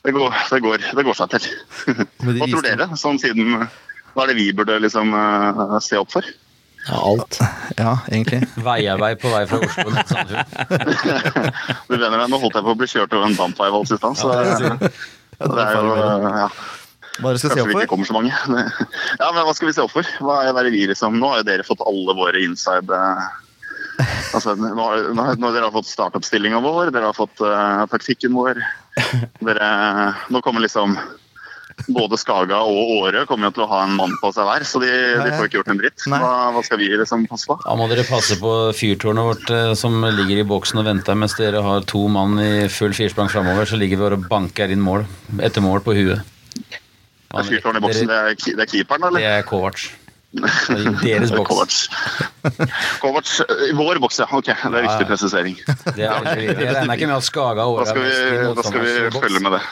det, 0.06 0.14
går, 0.16 0.32
det, 0.50 0.62
går, 0.64 0.86
det 0.96 1.04
går 1.06 1.18
seg 1.18 1.36
til. 1.36 1.48
Hva 2.24 2.48
tror 2.48 2.64
dere? 2.64 2.88
Sånn 2.98 3.20
siden 3.20 3.60
Hva 4.16 4.24
er 4.24 4.32
det 4.32 4.38
vi 4.40 4.50
burde 4.56 4.80
liksom 4.82 5.12
eh, 5.14 5.78
se 5.84 6.00
opp 6.00 6.14
for? 6.16 6.26
Ja, 6.86 7.02
alt. 7.02 7.40
Ja, 7.82 7.98
egentlig. 8.08 8.40
Veiavei 8.66 9.12
på 9.20 9.28
vei 9.28 9.42
fra 9.50 9.60
Oslo 9.60 9.92
til 9.92 10.08
Sandefjord. 10.08 11.60
Du 11.90 11.96
mener, 11.98 12.24
Nå 12.30 12.40
holdt 12.40 12.56
jeg 12.56 12.64
på 12.64 12.72
å 12.72 12.78
bli 12.80 12.88
kjørt 12.88 13.16
over 13.18 13.28
en 13.28 13.36
dampveivalg 13.36 13.90
i 13.90 13.98
stad, 14.00 14.16
så 14.16 14.32
det, 14.32 14.92
det 15.42 15.66
er 15.66 15.76
jo 15.76 15.96
ja. 16.24 16.48
Hva 17.16 17.30
dere 17.32 17.40
skal 17.40 17.50
se 17.50 17.56
Kanskje 17.56 17.64
opp 17.64 17.72
vi 17.72 17.82
ikke 17.86 17.92
kommer 17.94 18.08
så 18.10 18.16
mange. 18.16 18.32
Ja, 19.22 19.32
men 19.32 19.42
Hva 19.48 19.54
skal 19.56 19.70
vi 19.70 19.74
se 19.76 19.84
opp 19.84 19.94
for? 19.94 20.08
Hva 20.20 20.38
er, 20.44 20.52
det 20.66 20.72
vi 20.74 20.86
liksom 20.90 21.16
Nå 21.20 21.32
har 21.32 21.42
jo 21.42 21.48
dere 21.48 21.66
fått 21.66 21.84
alle 21.86 22.16
våre 22.18 22.42
inside 22.44 22.92
eh, 22.92 23.26
Altså, 24.36 24.56
nå, 24.60 24.72
har- 24.76 25.06
nå, 25.16 25.28
har- 25.30 25.38
nå 25.40 25.52
Dere 25.54 25.68
har 25.70 25.74
fått 25.76 25.88
startoppstillinga 25.88 26.60
vår, 26.64 26.90
dere 26.92 27.08
har 27.08 27.16
fått 27.16 27.40
uh, 27.40 27.86
taktikken 27.88 28.34
vår. 28.36 28.58
Dere, 29.40 29.68
nå 30.32 30.42
kommer 30.44 30.60
liksom 30.64 30.96
både 31.92 32.16
Skaga 32.16 32.58
og 32.64 32.90
Åre 33.02 33.24
kommer 33.28 33.48
jo 33.50 33.54
til 33.58 33.64
å 33.66 33.68
ha 33.68 33.82
en 33.84 33.96
mann 33.98 34.14
på 34.22 34.30
seg 34.32 34.46
hver, 34.48 34.64
så 34.64 34.80
de, 34.80 34.88
de 35.20 35.32
får 35.36 35.48
ikke 35.48 35.58
gjort 35.58 35.72
en 35.74 35.80
dritt. 35.80 36.04
Hva, 36.08 36.30
hva 36.56 36.62
skal 36.64 36.80
vi 36.80 36.88
liksom 36.96 37.26
passe 37.28 37.48
på? 37.50 37.56
Da 37.64 37.74
må 37.76 37.88
dere 37.90 38.04
passe 38.08 38.38
på 38.40 38.52
fyrtårnet 38.76 39.28
vårt 39.28 39.52
eh, 39.52 39.72
som 39.78 39.98
ligger 40.04 40.40
i 40.40 40.46
boksen 40.48 40.80
og 40.80 40.88
venter 40.88 41.18
mens 41.20 41.36
dere 41.36 41.60
har 41.64 41.84
to 41.88 42.06
mann 42.12 42.40
i 42.42 42.66
full 42.72 42.96
firsprang 42.96 43.28
framover. 43.32 43.68
Så 43.68 43.76
ligger 43.80 44.00
vi 44.00 44.08
og 44.16 44.24
banker 44.30 44.72
inn 44.72 44.84
mål 44.84 45.04
etter 45.44 45.64
mål 45.64 45.84
på 45.84 45.96
huet. 45.98 46.35
Er 47.40 47.48
fyrtårnet 47.50 47.80
i 47.82 47.86
boksen, 47.86 48.10
det 48.10 48.16
er, 48.16 48.34
det 48.56 48.64
er 48.66 48.70
keeperen, 48.72 49.06
Det 49.16 49.24
er 49.30 49.42
Kovac. 49.48 49.86
Det 50.36 50.44
er 50.44 50.96
Deres 51.00 51.30
boks. 51.32 51.48
Kovac. 51.48 52.56
Kovac, 53.00 53.30
I 53.70 53.72
vår 53.78 54.00
boks, 54.02 54.18
ja. 54.20 54.26
Ok, 54.36 54.50
det 54.50 54.80
er 54.80 54.84
viktig 54.84 55.06
presisering. 55.08 55.54
Det 55.96 56.04
er. 56.04 56.26
Jeg 56.36 56.56
regner 56.74 56.96
ikke 56.98 57.08
med 57.08 57.16
at 57.16 57.24
Skaga 57.28 57.64
Da 57.64 57.86
skal 57.88 58.02
vi, 58.04 58.16
da 58.58 58.64
skal 58.66 58.84
vi 58.84 58.96
følge 59.16 59.40
med 59.46 59.56
det. 59.56 59.62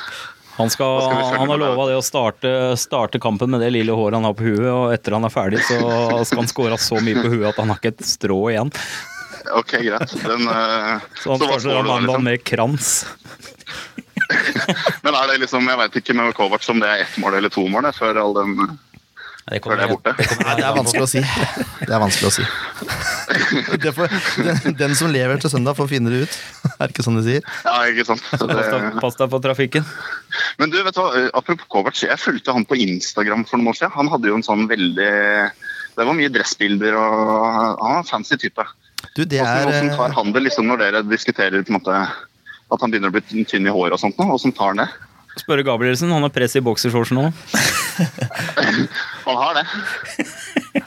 Han, 0.55 0.71
skal, 0.71 1.01
skal 1.03 1.35
han 1.41 1.51
har 1.51 1.59
det. 1.59 1.67
lova 1.67 1.89
det 1.91 1.97
å 1.99 2.03
starte, 2.07 2.51
starte 2.79 3.19
kampen 3.19 3.51
med 3.51 3.61
det 3.65 3.73
lille 3.75 3.93
håret 3.99 4.15
han 4.15 4.29
har 4.29 4.37
på 4.39 4.47
huet, 4.47 4.69
og 4.71 4.93
etter 4.95 5.17
han 5.17 5.27
er 5.27 5.33
ferdig, 5.35 5.59
så 5.67 5.81
skal 6.23 6.45
han 6.45 6.51
skåre 6.53 6.79
så 6.79 7.01
mye 7.03 7.19
på 7.25 7.33
huet 7.33 7.49
at 7.51 7.59
han 7.59 7.73
har 7.75 7.81
ikke 7.83 7.91
et 7.97 8.07
strå 8.07 8.39
igjen. 8.53 8.71
Ok, 9.59 9.75
greit. 9.85 10.15
Den, 10.23 10.47
eh, 10.49 11.03
Så 11.21 11.35
han 11.35 11.43
starter 11.43 11.83
mandagen 11.83 11.85
det 11.85 11.91
da, 11.91 11.99
liksom? 12.07 12.25
med 12.31 12.45
krans. 12.47 12.93
Men 15.05 15.15
er 15.15 15.31
det 15.31 15.39
liksom, 15.45 15.69
jeg 15.69 15.81
vet 15.81 16.01
ikke 16.01 16.17
med 16.17 16.35
Kovac 16.37 16.67
om 16.73 16.83
det 16.83 16.91
er 16.91 17.05
ett 17.05 17.17
mål 17.23 17.39
eller 17.39 17.53
to 17.53 17.65
mål 17.71 17.91
før 17.97 18.21
all 18.23 18.37
den 18.37 18.57
Det 19.45 19.61
før 19.65 19.77
det 19.77 19.85
er 19.85 19.91
borte. 19.93 20.15
Nei, 20.17 20.55
det 20.57 20.65
er 20.65 20.77
vanskelig 20.79 21.05
å 21.05 21.09
si. 21.11 21.21
Det 21.85 21.93
er 21.93 22.01
vanskelig 22.01 22.31
å 22.31 22.35
si. 22.39 22.47
Det 23.85 23.93
får, 23.93 24.15
den, 24.41 24.77
den 24.79 24.95
som 24.97 25.13
lever 25.13 25.41
til 25.43 25.53
søndag, 25.53 25.77
får 25.77 25.91
finne 25.91 26.13
det 26.13 26.25
ut. 26.25 26.39
Er 26.79 26.89
det 26.89 26.95
ikke 26.95 27.05
sånn 27.07 27.19
de 27.21 27.25
sier? 27.27 27.51
Ja, 27.67 27.75
ikke 27.91 28.07
sant. 28.09 28.25
Pass 28.31 28.45
deg, 28.49 28.55
det, 28.57 28.81
pass 29.03 29.19
deg 29.21 29.31
på 29.35 29.41
trafikken. 29.45 29.87
men 30.61 30.73
du, 30.73 30.79
vet 30.87 30.97
du 30.97 31.03
hva, 31.03 31.27
apropos 31.37 31.69
Kovac, 31.71 32.01
jeg 32.03 32.21
fulgte 32.21 32.57
han 32.57 32.67
på 32.69 32.79
Instagram 32.81 33.45
for 33.49 33.61
noen 33.61 33.75
år 33.75 33.81
siden. 33.81 33.95
Han 33.99 34.11
hadde 34.13 34.33
jo 34.33 34.39
en 34.41 34.47
sånn 34.47 34.65
veldig 34.71 35.13
Det 35.95 36.09
var 36.09 36.17
mye 36.17 36.33
dressbilder, 36.33 36.97
og 36.99 37.45
han 37.53 37.77
var 37.83 38.01
en 38.01 38.09
fancy 38.09 38.41
type. 38.41 38.65
Du, 39.13 39.25
det 39.29 39.43
er 39.45 39.67
hvordan 39.67 39.93
tar 39.95 40.15
han 40.17 40.33
det 40.35 40.47
liksom 40.47 40.71
når 40.71 40.81
dere 40.81 41.05
diskuterer 41.07 41.63
på 41.63 41.75
en 41.75 41.79
måte 41.79 41.99
at 42.77 42.85
han 42.85 42.93
begynner 42.93 43.13
å 43.13 43.17
bli 43.17 43.45
tynn 43.49 43.67
i 43.69 43.75
håret 43.75 43.97
og 43.97 44.03
sånt 44.03 44.21
nå? 44.21 44.39
som 44.41 44.55
tar 44.55 44.75
han 44.75 44.85
det? 44.85 44.89
Spørre 45.35 45.65
Gabrielsen, 45.67 46.13
han 46.15 46.23
har 46.23 46.31
press 46.31 46.55
i 46.55 46.63
boksershortsen 46.63 47.19
nå. 47.19 47.31
Han 49.25 49.37
har 49.41 49.55
det. 49.57 49.63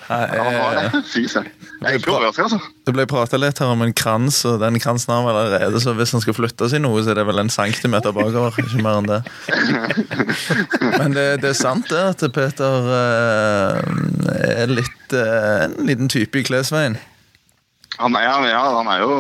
Han 0.08 0.56
har 0.56 0.76
det. 0.78 1.02
Fy 1.10 1.24
søren. 1.28 1.48
Jeg 1.82 1.90
er 1.90 2.00
ikke 2.00 2.12
overraska, 2.14 2.46
altså. 2.46 2.60
Det 2.88 2.94
ble 2.96 3.06
prata 3.10 3.38
litt 3.40 3.60
her 3.62 3.72
om 3.74 3.84
en 3.86 3.94
krans, 3.98 4.40
og 4.50 4.60
den 4.62 4.80
kransen 4.82 5.14
har 5.14 5.26
vel 5.26 5.40
allerede, 5.42 5.82
så 5.84 5.94
hvis 5.98 6.14
han 6.16 6.24
skal 6.24 6.36
flytte 6.38 6.70
seg 6.72 6.82
noe, 6.84 7.02
så 7.04 7.14
er 7.14 7.20
det 7.20 7.26
vel 7.28 7.42
en 7.42 7.52
centimeter 7.54 8.16
bakover. 8.16 8.56
Ikke 8.62 8.84
mer 8.86 9.02
enn 9.02 9.10
det. 9.10 9.20
Men 11.00 11.18
det, 11.18 11.28
det 11.44 11.52
er 11.52 11.60
sant 11.60 11.90
det 11.92 12.02
at 12.14 12.26
Peter 12.36 12.90
uh, 12.94 13.78
er 14.38 14.74
litt 14.74 15.18
uh, 15.18 15.68
en 15.68 15.78
liten 15.90 16.12
type 16.14 16.40
i 16.40 16.46
klesveien. 16.48 16.98
Han 17.98 18.14
er, 18.14 18.28
ja, 18.28 18.36
ja, 18.46 18.62
han 18.78 18.90
er 18.94 19.02
jo 19.02 19.12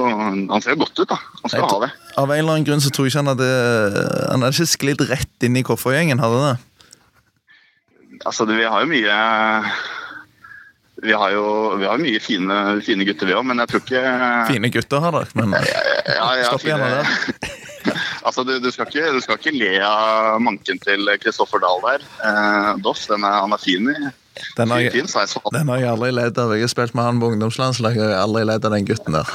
Han 0.51 0.61
ser 0.61 0.75
jo 0.75 0.83
godt 0.83 0.99
ut, 1.01 1.09
da. 1.09 1.17
Han 1.41 1.51
skal 1.51 1.65
ha 1.65 1.77
det. 1.85 1.91
Av 2.17 2.29
en 2.29 2.37
eller 2.37 2.57
annen 2.57 2.67
grunn 2.67 2.83
så 2.83 2.91
tror 2.93 3.07
jeg 3.07 3.15
ikke 3.15 3.23
han 3.23 3.31
hadde 3.33 3.51
Han 4.31 4.45
hadde 4.45 4.53
ikke 4.55 4.73
sklidd 4.73 5.05
rett 5.09 5.47
inn 5.47 5.57
i 5.57 5.65
koffergjengen, 5.65 6.21
hadde 6.21 6.41
det? 6.43 6.55
Altså, 8.25 8.47
det, 8.49 8.57
vi 8.59 8.67
har 8.69 8.83
jo 8.83 8.89
mye 8.91 9.17
Vi 11.07 11.13
har 11.13 11.33
jo 11.33 11.45
vi 11.77 11.89
har 11.89 12.01
mye 12.01 12.21
fine, 12.21 12.59
fine 12.85 13.05
gutter, 13.07 13.29
vi 13.29 13.37
òg, 13.37 13.45
men 13.49 13.61
jeg 13.63 13.73
tror 13.73 13.85
ikke 13.85 14.03
Fine 14.51 14.73
gutter 14.73 15.03
har 15.03 15.17
dere, 15.17 15.33
men 15.37 15.57
ja, 15.57 16.29
ja, 16.41 16.51
Stopp 16.51 16.65
igjen 16.65 16.81
med 16.81 17.47
Altså, 18.27 18.43
du, 18.43 18.57
du, 18.59 18.67
skal 18.73 18.89
ikke, 18.89 19.11
du 19.15 19.21
skal 19.23 19.37
ikke 19.39 19.53
le 19.55 19.75
av 19.87 20.41
manken 20.43 20.81
til 20.83 21.07
Kristoffer 21.23 21.61
Dahl 21.63 21.79
der. 21.85 22.01
Eh, 22.27 22.71
Doff, 22.83 23.05
han 23.07 23.23
er 23.55 23.61
fin 23.61 23.87
i 23.87 24.09
den 24.57 24.73
har, 24.73 24.83
jeg, 24.85 25.05
den 25.53 25.71
har 25.71 25.79
jeg 25.81 25.89
aldri 25.91 26.11
ledd 26.15 26.39
av. 26.41 26.53
Jeg 26.55 26.67
har 26.67 26.73
spilt 26.73 26.97
med 26.97 27.07
han 27.07 27.21
på 27.21 27.31
ungdomslandslaget, 27.33 28.01
og 28.01 28.09
jeg 28.11 28.17
har 28.17 28.25
aldri 28.25 28.43
ledd 28.49 28.67
av 28.67 28.75
den 28.77 28.89
gutten 28.89 29.17
der. 29.17 29.27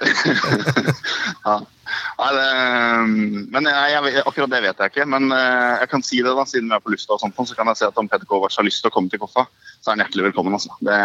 Ja. 1.40 1.54
Nei, 2.20 2.28
det, 2.36 2.48
men 3.54 3.66
jeg, 3.66 3.94
jeg, 4.12 4.22
akkurat 4.28 4.52
det 4.52 4.60
vet 4.62 4.82
jeg 4.82 4.92
ikke. 4.92 5.06
Men 5.08 5.32
eh, 5.34 5.80
jeg 5.82 5.90
kan 5.90 6.04
si 6.04 6.20
det, 6.20 6.34
da, 6.36 6.44
siden 6.48 6.68
vi 6.70 6.76
er 6.76 6.84
på 6.84 6.92
lufta, 6.92 7.16
og 7.16 7.22
sånt, 7.22 7.40
så 7.48 7.56
kan 7.56 7.70
jeg 7.72 7.80
si 7.80 7.86
at 7.88 7.98
om 8.00 8.10
Peter 8.10 8.28
Kovac 8.28 8.56
har 8.58 8.66
lyst 8.66 8.84
til 8.84 8.92
å 8.92 8.94
komme 8.94 9.10
til 9.12 9.22
Koffa, 9.22 9.46
så 9.80 9.90
er 9.90 9.96
han 9.96 10.04
hjertelig 10.04 10.28
velkommen. 10.28 10.56
Altså. 10.58 10.76
Det, 10.84 10.98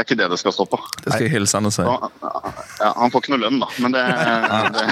Det 0.00 0.06
er 0.06 0.14
ikke 0.14 0.16
det 0.22 0.26
det 0.32 0.36
skal 0.40 0.52
stå 0.56 0.64
på. 0.72 0.78
Det 1.04 1.10
skal 1.12 1.26
jeg 1.26 1.32
hilse 1.34 1.58
han 1.58 1.66
og 1.68 1.72
si. 1.74 1.82
Ja, 1.84 2.92
han 2.96 3.10
får 3.12 3.20
ikke 3.20 3.32
noe 3.34 3.40
lønn, 3.42 3.58
da, 3.60 3.66
men 3.84 3.92
det, 3.92 4.04
det, 4.72 4.84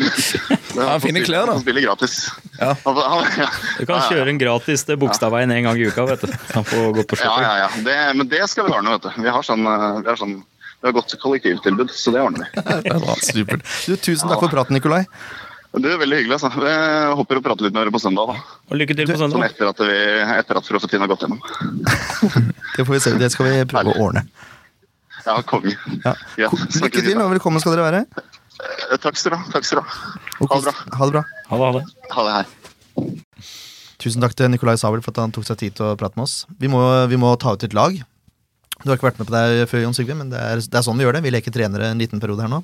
det 0.00 0.86
Han 0.88 1.02
finner 1.04 1.26
klær, 1.26 1.44
da. 1.50 1.56
Han 1.58 1.60
spiller 1.60 1.84
gratis. 1.84 2.14
Ja. 2.56 2.70
Han, 2.86 3.00
han, 3.02 3.26
ja. 3.36 3.48
Du 3.76 3.84
kan 3.90 4.00
kjøre 4.08 4.32
en 4.32 4.40
gratis 4.40 4.86
til 4.88 4.96
Bogstadveien 5.02 5.52
en 5.52 5.68
gang 5.68 5.76
i 5.76 5.90
uka, 5.90 6.06
vet 6.08 6.24
du. 6.24 6.32
Han 6.54 6.64
får 6.70 6.88
gå 6.96 7.04
på 7.12 7.18
Ja, 7.20 7.26
shopping. 7.26 7.44
ja, 7.44 7.52
ja. 7.66 7.68
Det, 7.90 7.98
men 8.16 8.32
det 8.32 8.40
skal 8.48 8.64
vi 8.70 8.72
ordne, 8.78 8.96
vet 8.96 9.10
du. 9.10 9.20
Vi 9.26 9.36
har 9.36 9.44
sånn, 9.50 9.68
eh, 9.68 10.00
vi 10.00 10.08
har 10.14 10.20
sånn 10.24 10.38
vi 10.80 10.88
har 10.88 10.96
godt 10.96 11.12
kollektivtilbud, 11.20 11.92
så 11.92 12.16
det 12.16 12.24
ordner 12.24 12.46
vi. 12.48 12.64
Det 12.86 12.94
er 12.94 13.02
bra, 13.04 13.18
supert. 13.20 13.68
Du, 13.84 13.96
tusen 14.00 14.30
takk 14.32 14.40
for 14.46 14.54
praten, 14.56 14.78
Nikolai. 14.78 15.02
Det 15.70 15.86
er 15.92 15.98
veldig 16.00 16.16
hyggelig. 16.18 16.34
altså. 16.34 16.50
Jeg 16.66 17.14
håper 17.20 17.38
å 17.38 17.42
prate 17.44 17.62
litt 17.62 17.74
med 17.74 17.84
dere 17.84 17.92
på 17.94 18.00
søndag. 18.02 18.32
da. 18.32 18.56
Og 18.70 18.78
lykke 18.80 18.96
til 18.98 19.06
på 19.06 19.16
Sånn 19.20 19.30
søndag. 19.30 19.52
etter 19.54 19.68
at, 19.70 19.82
vi, 19.86 19.98
etter 20.40 20.58
at 20.58 20.66
profetien 20.66 21.04
har 21.04 21.10
gått 21.12 21.22
gjennom. 21.22 21.40
Det 22.76 22.86
får 22.86 22.92
vi 22.96 23.00
se, 23.04 23.12
det 23.20 23.28
skal 23.34 23.46
vi 23.50 23.64
prøve 23.70 23.92
å 23.94 24.04
ordne. 24.08 24.24
Ja, 25.26 25.36
konge. 25.46 25.74
Ja. 26.04 26.14
Ja, 26.40 26.48
Lykke 26.80 27.02
til, 27.04 27.18
og 27.20 27.30
velkommen 27.34 27.60
skal 27.62 27.74
dere 27.76 27.86
være. 27.90 28.02
Eh, 28.90 28.96
Takk 29.02 29.18
skal 29.20 29.34
du 29.34 29.36
ha. 29.36 29.42
Takk 29.52 29.66
skal 29.68 29.80
du 29.80 29.84
ha. 29.84 30.14
Og 30.40 30.54
Ha 30.54 30.58
det 30.60 30.64
bra. 30.64 30.74
Ha 30.96 31.08
det 31.10 31.12
bra. 31.16 31.24
Ha 31.50 31.58
det, 31.60 31.66
ha 31.66 31.72
det. 31.76 31.84
Ha 32.14 32.24
det 32.24 32.36
her. 32.38 32.46
Tusen 34.00 34.22
takk 34.24 34.32
til 34.38 34.48
Nikolai 34.48 34.78
Sabel 34.80 35.02
for 35.04 35.12
at 35.12 35.20
han 35.26 35.34
tok 35.34 35.44
seg 35.44 35.58
tid 35.60 35.76
til 35.76 35.90
å 35.90 35.96
prate 36.00 36.16
med 36.16 36.24
oss. 36.24 36.46
Vi 36.58 36.70
må, 36.72 36.80
vi 37.10 37.18
må 37.20 37.34
ta 37.42 37.52
ut 37.54 37.66
et 37.68 37.76
lag. 37.76 37.98
Du 38.80 38.88
har 38.88 38.96
ikke 38.96 39.10
vært 39.10 39.18
med 39.20 39.28
på 39.28 39.34
det 39.34 39.66
før, 39.68 39.82
Jon 39.84 39.96
Sigve, 39.96 40.14
men 40.16 40.30
det 40.32 40.40
er, 40.40 40.62
det 40.64 40.78
er 40.78 40.84
sånn 40.86 40.96
vi 40.96 41.04
gjør 41.04 41.18
det. 41.18 41.24
Vi 41.26 41.32
leker 41.34 41.52
trenere 41.52 41.90
en 41.92 42.00
liten 42.00 42.22
periode 42.22 42.46
her 42.46 42.52
nå. 42.52 42.62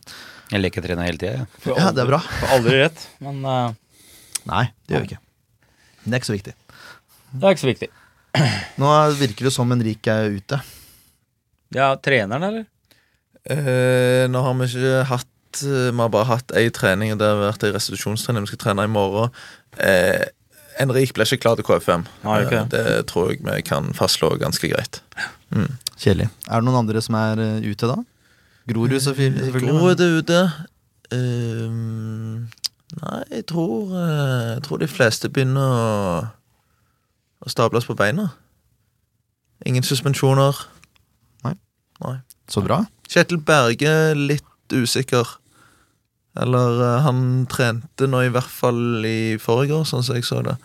Jeg 0.53 0.63
leker 0.63 0.85
trener 0.85 1.09
hele 1.09 1.21
tida, 1.21 1.43
jeg. 1.43 1.75
Ja, 1.77 1.91
det 1.93 2.05
er 2.07 2.09
bra. 2.09 2.23
Får 2.41 2.55
aldri 2.57 2.79
rett, 2.81 3.03
men 3.25 3.43
uh... 3.45 3.75
Nei, 4.49 4.65
det 4.87 4.97
gjør 4.97 5.05
vi 5.05 5.11
ikke. 5.11 5.21
Det 6.07 6.13
er 6.15 6.23
ikke 6.23 6.31
så 6.31 6.37
viktig. 6.37 6.55
det 7.33 7.43
er 7.45 7.57
ikke 7.57 7.65
så 7.65 7.71
viktig. 7.73 7.91
Nå 8.81 8.95
virker 9.21 9.49
det 9.49 9.53
som 9.55 9.73
Henrik 9.75 10.09
er 10.13 10.33
ute. 10.39 10.61
Ja, 11.75 11.91
treneren, 12.01 12.47
eller? 12.47 12.67
Eh, 13.47 14.25
nå 14.31 14.41
har 14.43 14.55
vi 14.59 14.67
ikke 14.67 15.03
hatt 15.07 15.61
Vi 15.63 15.93
har 15.95 16.09
bare 16.11 16.27
hatt 16.27 16.51
ei 16.59 16.67
trening, 16.75 17.13
og 17.15 17.21
det 17.21 17.29
har 17.31 17.39
vært 17.41 17.65
ei 17.65 17.73
restitusjonstrening. 17.77 18.45
Vi 18.45 18.53
skal 18.53 18.63
trene 18.65 18.85
i 18.85 18.91
morgen. 18.93 19.31
Eh, 19.81 20.27
Henrik 20.77 21.15
ble 21.17 21.25
ikke 21.25 21.41
klar 21.45 21.57
til 21.57 21.65
KFM. 21.65 22.05
Nei, 22.27 22.41
okay. 22.45 22.65
Eh, 22.65 22.69
det 22.75 23.07
tror 23.13 23.31
jeg 23.33 23.41
vi 23.47 23.63
kan 23.65 23.89
fastslå 23.97 24.35
ganske 24.43 24.69
greit. 24.73 25.01
Kjedelig. 25.97 26.29
Er 26.49 26.61
det 26.61 26.67
noen 26.67 26.81
andre 26.83 27.03
som 27.05 27.17
er 27.19 27.41
eh, 27.43 27.67
ute 27.71 27.89
da? 27.89 27.97
Grorud 28.67 29.01
selvfølgelig. 29.01 29.53
Grorud 29.55 29.79
Gro 29.79 29.93
er 29.93 30.17
ute. 30.19 30.41
Ehm, 31.15 32.49
nei, 33.01 33.21
jeg 33.31 33.47
tror, 33.47 33.93
eh, 33.95 34.55
jeg 34.57 34.63
tror 34.67 34.83
de 34.83 34.89
fleste 34.91 35.31
begynner 35.31 35.63
å, 35.63 35.87
å 37.47 37.53
stables 37.53 37.87
på 37.87 37.95
beina. 37.99 38.33
Ingen 39.67 39.87
suspensjoner. 39.87 40.59
Nei 41.47 41.55
Så 42.51 42.61
bra. 42.63 42.83
Kjetil 43.09 43.39
Berge 43.39 44.15
litt 44.19 44.75
usikker. 44.75 45.39
Eller 46.37 46.83
eh, 46.83 47.05
han 47.07 47.47
trente 47.51 48.11
nå 48.11 48.27
i 48.27 48.33
hvert 48.35 48.51
fall 48.51 49.07
i 49.07 49.39
forrige 49.41 49.79
år, 49.79 49.87
sånn 49.89 50.05
som 50.05 50.19
jeg 50.19 50.27
så 50.29 50.43
det. 50.45 50.59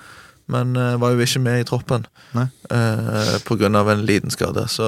Men 0.52 0.74
uh, 0.76 0.96
var 1.02 1.14
jo 1.14 1.24
ikke 1.24 1.44
med 1.44 1.62
i 1.62 1.68
troppen 1.68 2.08
Nei. 2.36 2.48
eh, 2.74 3.38
på 3.46 3.56
grunn 3.60 3.76
av 3.76 3.90
en 3.92 4.04
liten 4.08 4.32
skade. 4.34 4.66
Så 4.72 4.86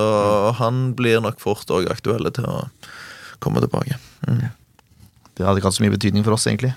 han 0.60 0.94
blir 0.98 1.22
nok 1.24 1.40
fort 1.44 1.70
òg 1.72 1.90
aktuelle 1.92 2.32
til 2.36 2.48
å 2.50 2.66
komme 3.44 3.64
tilbake. 3.64 4.00
Mm. 4.28 4.50
Det 5.38 5.46
hadde 5.46 5.60
ikke 5.60 5.70
hatt 5.72 5.78
så 5.80 5.86
mye 5.86 5.96
betydning 5.96 6.26
for 6.26 6.36
oss, 6.36 6.48
egentlig. 6.48 6.74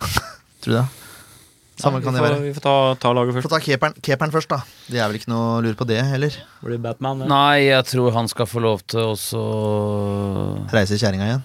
Tror 0.64 0.72
du 0.72 0.78
det? 0.80 0.86
Samme 1.74 1.98
Nei, 1.98 2.04
kan 2.06 2.14
det 2.14 2.20
får, 2.22 2.28
være. 2.28 2.42
Vi 2.44 2.52
får 2.54 2.62
ta, 2.62 2.74
ta 3.02 3.10
laget 3.16 3.34
Få 3.34 3.40
først. 3.40 3.50
ta 3.50 3.58
keeperen, 3.64 3.96
keeperen, 4.06 4.34
først, 4.34 4.52
da. 4.52 4.60
Det 4.86 5.00
er 5.00 5.08
vel 5.10 5.18
ikke 5.18 5.32
noe 5.32 5.56
å 5.56 5.62
lure 5.64 5.78
på 5.78 5.86
det 5.90 5.98
heller. 6.06 6.36
Blir 6.62 6.78
Batman? 6.82 7.24
ja. 7.24 7.30
Nei, 7.32 7.64
jeg 7.66 7.88
tror 7.90 8.14
han 8.14 8.30
skal 8.30 8.46
få 8.46 8.62
lov 8.62 8.84
til 8.86 9.10
å 9.10 9.16
så 9.18 9.42
Reise 10.70 10.98
kjerringa 11.00 11.26
igjen. 11.32 11.42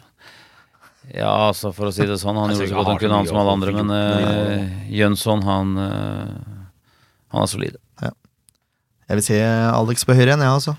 Ja, 1.09 1.31
altså, 1.47 1.71
for 1.73 1.89
å 1.89 1.93
si 1.93 2.05
det 2.05 2.19
sånn. 2.21 2.37
Han 2.37 2.53
gjorde 2.53 2.69
så 2.69 2.77
godt 2.77 2.91
han 2.91 3.01
kunne, 3.01 3.17
han 3.23 3.29
som 3.29 3.39
alle 3.41 3.55
andre, 3.57 3.73
men 3.79 3.89
uh, 3.89 4.83
Jønsson, 4.93 5.41
han 5.47 5.71
eh, 5.81 6.33
Han 7.33 7.45
er 7.45 7.51
solid. 7.51 7.77
Jeg 9.09 9.17
vil 9.17 9.25
se 9.25 9.37
Alex 9.41 10.05
på 10.05 10.13
høyre 10.13 10.27
igjen, 10.29 10.43
jeg, 10.45 10.53
også 10.53 10.75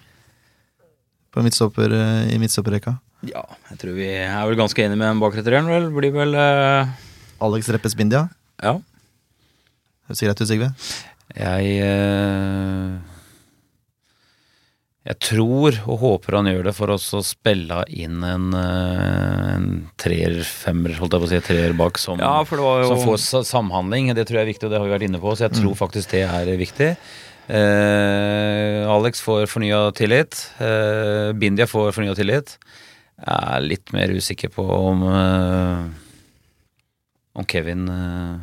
På 1.35 1.43
midtstopper, 1.43 1.91
eh, 1.91 2.29
I 2.31 2.39
midtstopperrekka. 2.39 2.95
Ja, 3.27 3.43
jeg 3.73 3.81
tror 3.83 3.97
vi 3.99 4.07
er 4.15 4.45
vel 4.47 4.59
ganske 4.59 4.85
enige 4.85 4.99
med 4.99 5.11
den 5.11 5.23
bakre 5.23 5.43
treeren, 5.47 5.69
vel. 5.71 5.89
Blir 5.95 6.15
vel 6.15 6.37
uh... 6.39 6.91
Alex 7.43 7.69
Reppes 7.75 7.97
Bindia. 7.99 8.29
Ja. 8.63 8.79
Høres 10.07 10.23
greit 10.23 10.41
ut, 10.41 10.49
Sigve? 10.49 10.71
Jeg 11.37 11.75
eh, 11.87 13.10
Jeg 15.01 15.17
tror 15.25 15.79
og 15.89 16.03
håper 16.03 16.37
han 16.37 16.49
gjør 16.51 16.67
det 16.69 16.75
for 16.77 16.93
oss 16.93 17.07
å 17.17 17.23
spille 17.25 17.79
inn 17.89 18.21
en, 18.27 18.51
eh, 18.53 19.47
en 19.55 19.69
treer, 20.01 20.43
femmer, 20.45 20.93
holdt 20.99 21.17
jeg 21.17 21.23
på 21.23 21.29
å 21.29 21.31
si, 21.31 21.41
treer 21.47 21.73
bak 21.79 21.97
som, 21.99 22.21
ja, 22.21 22.35
jo 22.45 22.91
som 22.91 23.01
får 23.07 23.47
samhandling. 23.49 24.13
Det 24.15 24.27
tror 24.29 24.43
jeg 24.43 24.45
er 24.45 24.53
viktig, 24.53 24.69
og 24.69 24.75
det 24.75 24.81
har 24.83 24.85
vi 24.85 24.93
vært 24.93 25.07
inne 25.09 25.23
på, 25.23 25.33
så 25.33 25.47
jeg 25.49 25.57
tror 25.57 25.79
faktisk 25.79 26.13
det 26.13 26.27
er 26.29 26.53
viktig. 26.61 26.91
Eh, 27.51 28.85
Alex 28.93 29.25
får 29.25 29.49
fornya 29.51 29.81
tillit. 29.97 30.37
Eh, 30.61 31.33
Bindia 31.33 31.67
får 31.67 31.97
fornya 31.97 32.15
tillit. 32.15 32.59
Jeg 33.21 33.57
er 33.57 33.65
litt 33.65 33.91
mer 33.97 34.13
usikker 34.13 34.53
på 34.53 34.65
om 34.69 35.03
eh, 35.09 35.89
om 37.41 37.49
Kevin 37.49 37.89
eh, 37.89 38.37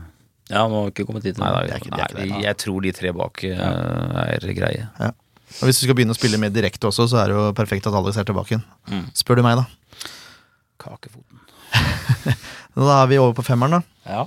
Ja, 0.51 0.65
nå 0.67 0.81
har 0.81 0.91
ikke 0.91 1.05
kommet 1.07 1.25
dit. 1.27 1.37
Nei, 1.37 1.53
da, 1.53 1.79
nei, 1.93 2.27
jeg 2.45 2.59
tror 2.65 2.81
de 2.81 2.93
tre 2.95 3.13
bak 3.15 3.45
eh, 3.45 3.63
er 4.25 4.51
greie. 4.57 4.89
Og 5.47 5.69
Hvis 5.69 5.79
du 5.79 5.85
skal 5.87 5.97
begynne 5.97 6.13
å 6.13 6.17
spille 6.17 6.39
mer 6.41 6.51
direkte 6.53 6.89
også, 6.89 7.07
så 7.09 7.21
er 7.21 7.31
det 7.31 7.37
jo 7.37 7.45
perfekt 7.57 7.87
at 7.89 7.95
Alex 7.97 8.19
er 8.19 8.27
tilbake 8.27 8.53
igjen. 8.53 8.65
Mm. 8.91 9.05
Spør 9.17 9.39
du 9.39 9.45
meg, 9.47 9.61
da. 9.61 10.09
Kakefoten. 10.83 11.43
Da 12.77 12.99
er 13.01 13.07
vi 13.09 13.17
over 13.17 13.33
på 13.33 13.41
femmeren, 13.47 13.79
da. 13.79 13.95
Ja. 14.05 14.25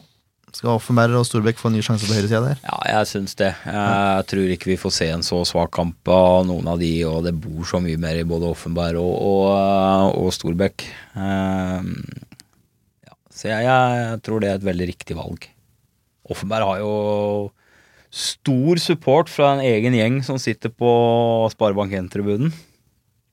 Skal 0.50 0.72
Offenberg 0.72 1.14
og 1.20 1.26
Storbekk 1.28 1.60
få 1.60 1.70
en 1.70 1.76
ny 1.78 1.82
sjanse 1.86 2.08
på 2.08 2.16
høyresida 2.16 2.40
der? 2.42 2.58
Ja, 2.64 2.78
jeg 2.90 3.06
syns 3.06 3.36
det. 3.38 3.52
Jeg 3.62 4.24
tror 4.32 4.50
ikke 4.50 4.72
vi 4.72 4.78
får 4.80 4.94
se 4.96 5.06
en 5.14 5.22
så 5.22 5.38
svak 5.46 5.70
kamp 5.76 6.10
av 6.10 6.42
noen 6.48 6.66
av 6.72 6.80
de, 6.82 6.90
og 7.06 7.22
det 7.28 7.36
bor 7.38 7.62
så 7.68 7.78
mye 7.82 8.00
mer 8.02 8.18
i 8.18 8.26
både 8.26 8.50
Offenberg 8.50 8.98
og, 8.98 9.14
og, 9.14 10.18
og 10.18 10.34
Storbekk. 10.34 10.88
Ehm, 11.14 11.94
ja, 13.06 13.14
så 13.30 13.52
jeg, 13.52 13.68
jeg 13.70 14.18
tror 14.26 14.42
det 14.42 14.50
er 14.50 14.58
et 14.58 14.66
veldig 14.66 14.90
riktig 14.90 15.18
valg. 15.20 15.46
Offenberg 16.30 16.66
har 16.72 16.82
jo 16.82 16.92
stor 18.10 18.80
support 18.82 19.30
fra 19.30 19.54
en 19.54 19.62
egen 19.64 19.94
gjeng 19.94 20.18
som 20.26 20.40
sitter 20.42 20.72
på 20.74 20.90
Sparebank 21.54 21.94
1-tribunen. 21.94 22.52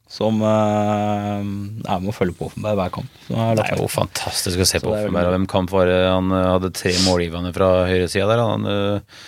Som 0.07 0.39
uh, 0.39 1.41
er 1.43 1.97
med 1.99 2.11
å 2.13 2.15
følge 2.15 2.37
på 2.37 2.47
Offenberg 2.47 2.77
hver 2.79 2.93
kamp. 2.95 3.15
Så 3.25 3.33
jeg 3.35 3.57
Det 3.59 3.65
er 3.65 3.81
jo 3.81 3.89
fantastisk 3.91 4.61
å 4.63 4.67
se 4.69 4.79
på 4.79 4.93
er 4.93 5.01
Offenberg. 5.01 5.33
Hvem 5.33 5.47
kamp 5.51 5.73
var 5.73 5.89
det? 5.91 5.97
Han 6.07 6.31
eh, 6.31 6.45
hadde 6.53 6.71
tre 6.77 6.93
målgivende 7.03 7.51
fra 7.57 7.67
høyresida 7.89 8.29
der. 8.29 8.43
Han 8.45 8.69
uh, 8.71 9.19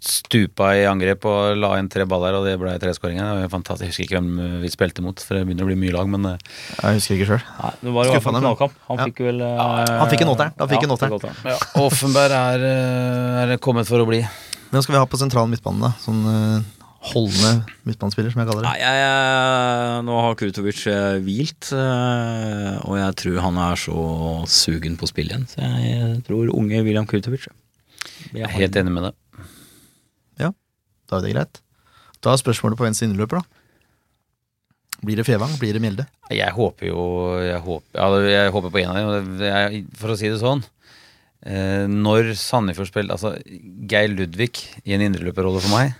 stupa 0.00 0.70
i 0.78 0.86
angrep 0.88 1.24
og 1.28 1.58
la 1.60 1.74
inn 1.78 1.88
tre 1.92 2.06
baller, 2.08 2.38
og 2.38 2.46
det 2.48 2.56
ble 2.60 2.72
tre 2.80 2.92
skåringer. 2.96 3.20
Det 3.20 3.36
var 3.36 3.44
jo 3.44 3.52
fantastisk. 3.52 3.84
Jeg 3.84 3.92
husker 3.92 4.06
ikke 4.06 4.16
hvem 4.16 4.30
eh, 4.40 4.54
vi 4.64 4.72
spilte 4.72 5.04
mot, 5.04 5.24
for 5.24 5.36
det 5.36 5.44
begynner 5.48 5.66
å 5.66 5.70
bli 5.70 5.78
mye 5.82 5.94
lag, 5.96 6.08
men 6.10 6.28
eh, 6.32 6.46
Jeg 6.80 7.00
husker 7.00 7.18
ikke 7.18 7.28
sjøl. 7.34 7.74
Det 7.82 7.94
var 7.96 8.08
jo 8.08 8.22
knallkamp. 8.24 8.78
Han 8.88 9.02
Ja. 9.02 9.08
fikk 9.10 9.24
vel 9.28 9.44
ja, 9.44 9.66
Han 10.00 10.12
fikk 10.12 10.24
en 10.24 10.32
åtteren. 10.32 10.54
Han 10.56 10.70
ja. 10.72 11.52
Ja. 11.52 11.58
Offenberg 11.84 12.36
er, 12.38 12.64
eh, 12.70 13.42
er 13.44 13.60
kommet 13.60 13.90
for 13.90 14.00
å 14.00 14.08
bli. 14.08 14.22
Hvem 14.70 14.82
skal 14.84 14.94
vi 14.94 15.00
ha 15.02 15.06
på 15.10 15.18
sentral 15.18 15.48
midtbane? 15.50 15.90
Sånn 16.02 16.20
uh, 16.26 16.60
holdende 17.10 17.64
midtbanespiller, 17.88 18.30
som 18.32 18.42
jeg 18.42 18.50
kaller 18.50 18.62
det. 18.62 18.68
Nei, 18.70 18.82
jeg, 18.82 18.98
jeg, 19.02 20.02
nå 20.06 20.18
har 20.24 20.36
Krutovic 20.38 20.82
eh, 20.92 21.16
hvilt, 21.24 21.70
uh, 21.74 22.76
og 22.86 22.98
jeg 23.00 23.16
tror 23.22 23.40
han 23.48 23.58
er 23.66 23.80
så 23.82 24.04
sugen 24.50 24.98
på 25.00 25.08
å 25.08 25.10
spille 25.10 25.34
igjen. 25.34 25.48
Så 25.50 25.64
jeg 25.84 26.20
tror 26.28 26.52
unge 26.54 26.84
William 26.86 27.08
Krutovic 27.10 27.48
Jeg 28.30 28.44
er 28.46 28.54
helt 28.58 28.78
enig 28.78 28.94
med 28.94 29.08
deg. 29.10 29.16
Da 31.10 31.18
er 31.18 31.24
det 31.26 31.32
greit. 31.34 31.58
Da 32.22 32.30
er 32.30 32.38
spørsmålet 32.38 32.78
på 32.78 32.86
venstre 32.86 33.08
innløper, 33.08 33.40
da. 33.40 33.42
Blir 35.02 35.16
det 35.18 35.24
Fevang? 35.26 35.52
Blir 35.58 35.74
det 35.74 35.80
Mjelde? 35.82 36.04
Jeg 36.30 36.52
håper 36.52 36.90
jo 36.90 37.00
Jeg 37.40 37.60
håper, 37.64 37.88
ja, 37.96 38.08
jeg 38.44 38.52
håper 38.54 38.70
på 38.70 38.78
en 38.82 38.90
av 38.90 39.14
dem. 39.16 39.38
jeg- 39.40 39.86
For 39.96 40.10
å 40.12 40.16
si 40.16 40.28
det 40.28 40.38
sånn 40.38 40.62
eh, 40.62 40.68
Når 41.40 42.34
Sandefjord 42.36 42.90
spiller 42.90 43.16
Altså, 43.16 43.30
Geir 43.88 44.10
Ludvig 44.12 44.58
i 44.84 44.92
en 44.92 45.00
indreløperrolle 45.06 45.62
for 45.64 45.72
meg, 45.72 45.94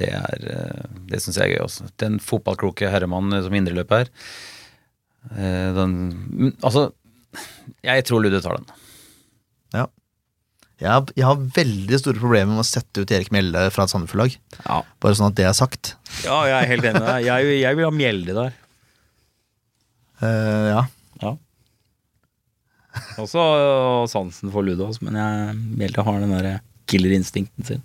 det 0.00 0.08
er 0.16 0.46
eh, 0.48 0.86
Det 1.10 1.20
syns 1.20 1.36
jeg 1.36 1.44
er 1.50 1.58
gøy 1.58 1.64
også. 1.66 1.90
Den 2.00 2.16
fotballkloke 2.24 2.88
herremannen 2.88 3.42
som 3.44 3.56
indreløper. 3.58 4.08
Eh, 5.34 5.68
den 5.76 6.54
Altså, 6.62 6.88
jeg 7.84 8.06
tror 8.08 8.24
Ludde 8.24 8.40
tar 8.44 8.56
den. 8.60 8.70
Jeg 10.78 10.92
har, 10.94 11.08
jeg 11.18 11.26
har 11.26 11.40
veldig 11.56 11.98
store 11.98 12.20
problemer 12.22 12.54
med 12.54 12.62
å 12.62 12.66
sette 12.66 13.02
ut 13.02 13.10
Erik 13.10 13.32
Mjelde 13.34 13.64
fra 13.74 13.82
et 13.82 13.90
Sandefjord-lag. 13.90 14.36
Ja. 14.62 14.76
Bare 15.02 15.16
sånn 15.18 15.32
at 15.32 15.38
det 15.40 15.48
er 15.48 15.56
sagt. 15.58 15.96
ja, 16.22 16.36
jeg 16.46 16.54
er 16.54 16.68
helt 16.70 16.86
enig 16.86 17.00
med 17.02 17.08
deg. 17.08 17.24
Jeg, 17.26 17.56
jeg 17.64 17.78
vil 17.78 17.88
ha 17.88 17.94
Mjelde 17.96 18.36
der. 18.36 18.52
Eh, 20.22 20.68
ja. 20.70 20.84
Også 23.22 23.38
øh, 23.42 24.06
sansen 24.10 24.52
for 24.54 24.62
Ludås, 24.66 25.00
men 25.04 25.16
jeg, 25.18 25.54
Mjelde 25.80 26.04
har 26.06 26.20
den 26.22 26.32
derre 26.36 26.54
killerinstinkten 26.88 27.66
sin. 27.68 27.82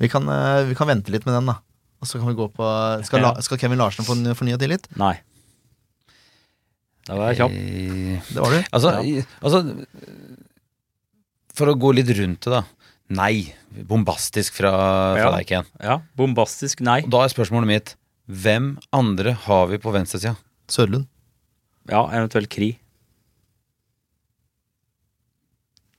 Vi 0.00 0.08
kan, 0.08 0.24
eh, 0.32 0.64
vi 0.70 0.76
kan 0.78 0.88
vente 0.88 1.12
litt 1.12 1.26
med 1.28 1.34
den, 1.36 1.50
da. 1.52 1.58
Og 2.00 2.08
så 2.08 2.16
kan 2.20 2.30
vi 2.30 2.36
gå 2.38 2.46
på 2.56 2.66
Skal, 3.04 3.20
La, 3.20 3.34
skal 3.44 3.58
Kevin 3.60 3.78
Larsen 3.82 4.06
få 4.06 4.14
fornya 4.38 4.56
tillit? 4.60 4.86
Nei. 4.96 5.18
Da 7.08 7.16
var 7.18 7.32
jeg 7.32 7.40
kjapp. 7.42 7.52
Eh, 7.56 8.28
Det 8.30 8.40
var 8.40 8.54
du. 8.54 8.60
Altså, 8.72 8.92
ja. 9.04 9.24
altså 9.42 9.62
For 11.58 11.68
å 11.72 11.76
gå 11.76 11.92
litt 11.98 12.08
rundt 12.16 12.40
det, 12.46 12.54
da. 12.54 12.62
Nei. 13.10 13.50
Bombastisk 13.90 14.54
fra, 14.60 14.70
fra 15.18 15.24
Ja. 15.26 15.30
deg, 15.36 15.46
Ken. 15.50 15.66
Ja, 15.82 15.98
bombastisk 16.16 16.80
nei. 16.80 17.02
Og 17.04 17.10
Da 17.12 17.24
er 17.24 17.28
spørsmålet 17.34 17.66
mitt 17.66 17.94
hvem 18.30 18.78
andre 18.94 19.32
har 19.34 19.66
vi 19.66 19.76
på 19.82 19.90
venstresida? 19.92 20.36
Sørlund. 20.70 21.06
Ja, 21.90 22.04
eventuelt 22.14 22.48
Kri. 22.48 22.78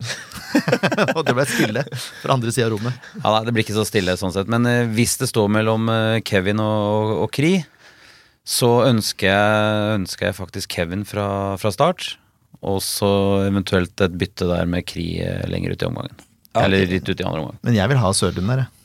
Og 1.17 1.21
det 1.27 1.35
ble 1.37 1.45
stille 1.49 1.83
fra 2.21 2.35
andre 2.35 2.53
sida 2.53 2.67
av 2.67 2.73
rommet. 2.75 2.97
Ja, 3.19 3.33
nei, 3.33 3.43
Det 3.47 3.53
blir 3.55 3.65
ikke 3.65 3.77
så 3.77 3.85
stille 3.87 4.15
sånn 4.19 4.33
sett. 4.35 4.49
Men 4.51 4.67
eh, 4.69 4.89
hvis 4.91 5.17
det 5.21 5.29
står 5.31 5.51
mellom 5.53 5.91
eh, 5.91 6.17
Kevin 6.27 6.61
og, 6.63 7.13
og 7.25 7.29
Kri, 7.35 7.53
så 8.47 8.71
ønsker 8.87 9.29
jeg, 9.29 9.93
ønsker 9.99 10.29
jeg 10.29 10.37
faktisk 10.39 10.73
Kevin 10.73 11.05
fra, 11.07 11.27
fra 11.61 11.71
start. 11.73 12.15
Og 12.61 12.81
så 12.85 13.11
eventuelt 13.47 14.01
et 14.03 14.17
bytte 14.21 14.49
der 14.49 14.67
med 14.69 14.85
Kri 14.89 15.15
eh, 15.23 15.45
lenger 15.49 15.73
ut 15.73 15.85
i 15.85 15.89
omgangen. 15.89 16.27
Eller 16.59 16.89
litt 16.89 17.07
ut 17.07 17.15
i 17.15 17.25
andre 17.25 17.45
omgang. 17.45 17.59
Men 17.63 17.77
jeg 17.77 17.91
vil 17.91 18.01
ha 18.01 18.11
Sørlund 18.15 18.51
der, 18.51 18.65
jeg. 18.65 18.80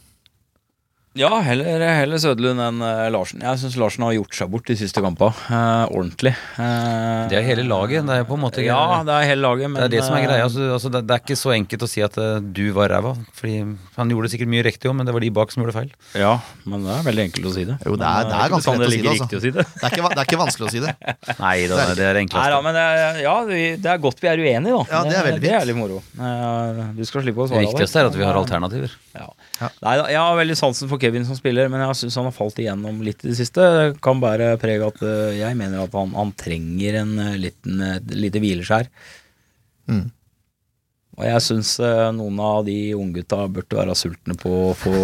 Ja, 1.16 1.30
heller, 1.40 1.80
heller 1.80 2.20
Søderlund 2.20 2.60
enn 2.60 2.82
eh, 2.84 3.06
Larsen. 3.14 3.40
Jeg 3.40 3.60
syns 3.62 3.76
Larsen 3.80 4.05
har 4.05 4.12
gjort 4.18 4.36
seg 4.36 4.51
bort 4.52 4.66
de 4.68 4.74
siste 4.76 5.01
kampene. 5.01 5.32
eh, 5.48 5.84
ordentlig. 5.88 6.32
Eh, 6.60 7.22
Det 7.30 7.38
er 7.38 7.47
hele 7.47 7.64
laget. 7.64 8.05
Det 8.05 8.18
er 8.20 8.26
på 8.28 8.36
en 8.36 8.43
måte 8.43 8.60
Ja, 8.64 9.01
det 9.06 9.14
er 9.14 9.28
hele 9.30 9.40
laget, 9.47 9.70
men 9.72 9.80
det 9.80 9.86
er 9.88 9.94
det 9.97 10.02
som 10.05 10.16
er 10.18 10.20
eh, 10.20 10.26
greia. 10.28 10.44
Altså, 10.44 10.66
altså, 10.76 10.90
det, 10.93 11.02
det 11.09 11.16
er 11.16 11.22
ikke 11.24 11.38
så 11.40 11.55
enkelt 11.56 11.86
å 11.86 11.88
si 11.88 12.05
at 12.05 12.18
eh, 12.20 12.40
du 12.44 12.66
var 12.76 12.93
ræva. 12.93 13.14
Fordi 13.38 13.55
han 13.97 14.12
gjorde 14.12 14.30
sikkert 14.34 14.52
mye 14.52 14.66
riktig 14.68 14.90
òg, 14.93 14.97
men 15.01 15.09
det 15.09 15.14
var 15.16 15.24
de 15.24 15.32
bak 15.40 15.55
som 15.55 15.64
gjorde 15.64 15.76
feil. 15.78 15.90
Ja, 16.20 16.34
men 16.68 16.84
det 16.84 16.93
er 16.98 17.09
veldig 17.09 17.24
enkelt 17.30 17.48
å 17.48 17.55
si 17.56 17.64
det. 17.70 17.78
Jo, 17.88 17.97
det 17.97 18.10
er, 18.12 18.20
Men, 18.20 18.28
det 18.28 18.36
eh, 18.36 18.44
er 18.44 18.55
ganske 18.56 18.76
ikke 18.76 18.84
lett 18.84 18.86
å 18.86 18.93
si 18.93 19.01
det. 19.01 19.16
like 19.16 19.40
å 19.40 19.44
si 19.47 19.55
det. 19.56 19.66
Det 19.72 19.88
er 19.88 19.97
ikke, 19.97 20.12
det 20.12 20.20
er 20.20 20.28
ikke 20.28 20.43
vanskelig 20.44 20.68
å 20.68 20.74
si 20.76 20.84
det. 20.84 20.94
Nei, 21.47 21.56
det, 21.64 21.80
det 21.97 22.09
er 22.12 22.20
det 22.20 22.26
Nei 22.36 22.62
men 22.68 22.76
det 22.76 22.84
er, 22.93 23.20
ja, 23.24 23.36
vi, 23.48 23.64
det 23.80 23.93
er 23.97 24.05
godt 24.05 24.20
vi 24.20 24.28
er 24.34 24.44
uenige, 24.44 24.76
da. 24.76 24.84
Ja, 24.93 25.02
det 25.09 25.16
er 25.16 25.28
veldig 25.32 25.44
Det 25.48 25.56
er 25.62 25.68
litt 25.72 25.80
moro. 25.80 26.02
Eh, 26.20 26.84
Du 27.01 27.05
skal 27.09 27.24
slippe 27.24 27.47
å 27.47 27.48
Det 27.48 27.64
viktigste 27.70 28.05
er 28.05 28.12
at 28.12 28.20
vi 28.20 28.28
har 28.28 28.36
alternativer. 28.36 28.93
Ja. 29.16 29.30
Ja. 29.56 29.70
Nei 29.86 29.94
jeg 30.12 30.20
har 30.20 30.36
veldig 30.36 30.56
sansen 30.58 30.90
for 30.90 31.00
Kevin 31.00 31.24
som 31.28 31.38
spiller, 31.38 31.70
men 31.72 31.80
jeg 31.84 32.00
syns 32.02 32.18
han 32.20 32.28
har 32.28 32.34
falt 32.36 32.58
igjennom 32.60 32.98
litt 33.04 33.24
i 33.24 33.30
det 33.30 33.38
siste. 33.38 33.64
Det 33.76 33.86
kan 34.04 34.20
bare 34.22 34.52
prege 34.60 34.90
at 34.90 35.00
eh, 35.06 35.38
jeg 35.38 35.58
mener 35.58 35.86
at 35.86 35.96
han, 35.96 36.12
han 36.16 36.34
trenger 36.36 37.00
en 37.02 37.16
eh, 37.24 37.38
liten, 37.46 37.80
et 37.96 38.14
lite 38.16 38.42
hvileskjær. 38.42 38.90
Mm. 39.92 40.06
Og 41.16 41.24
jeg 41.24 41.44
syns 41.46 41.70
noen 42.12 42.40
av 42.44 42.58
de 42.66 42.76
unggutta 42.92 43.46
burde 43.48 43.78
være 43.78 43.94
sultne 43.96 44.34
på 44.36 44.50
å 44.66 44.72
få 44.76 44.96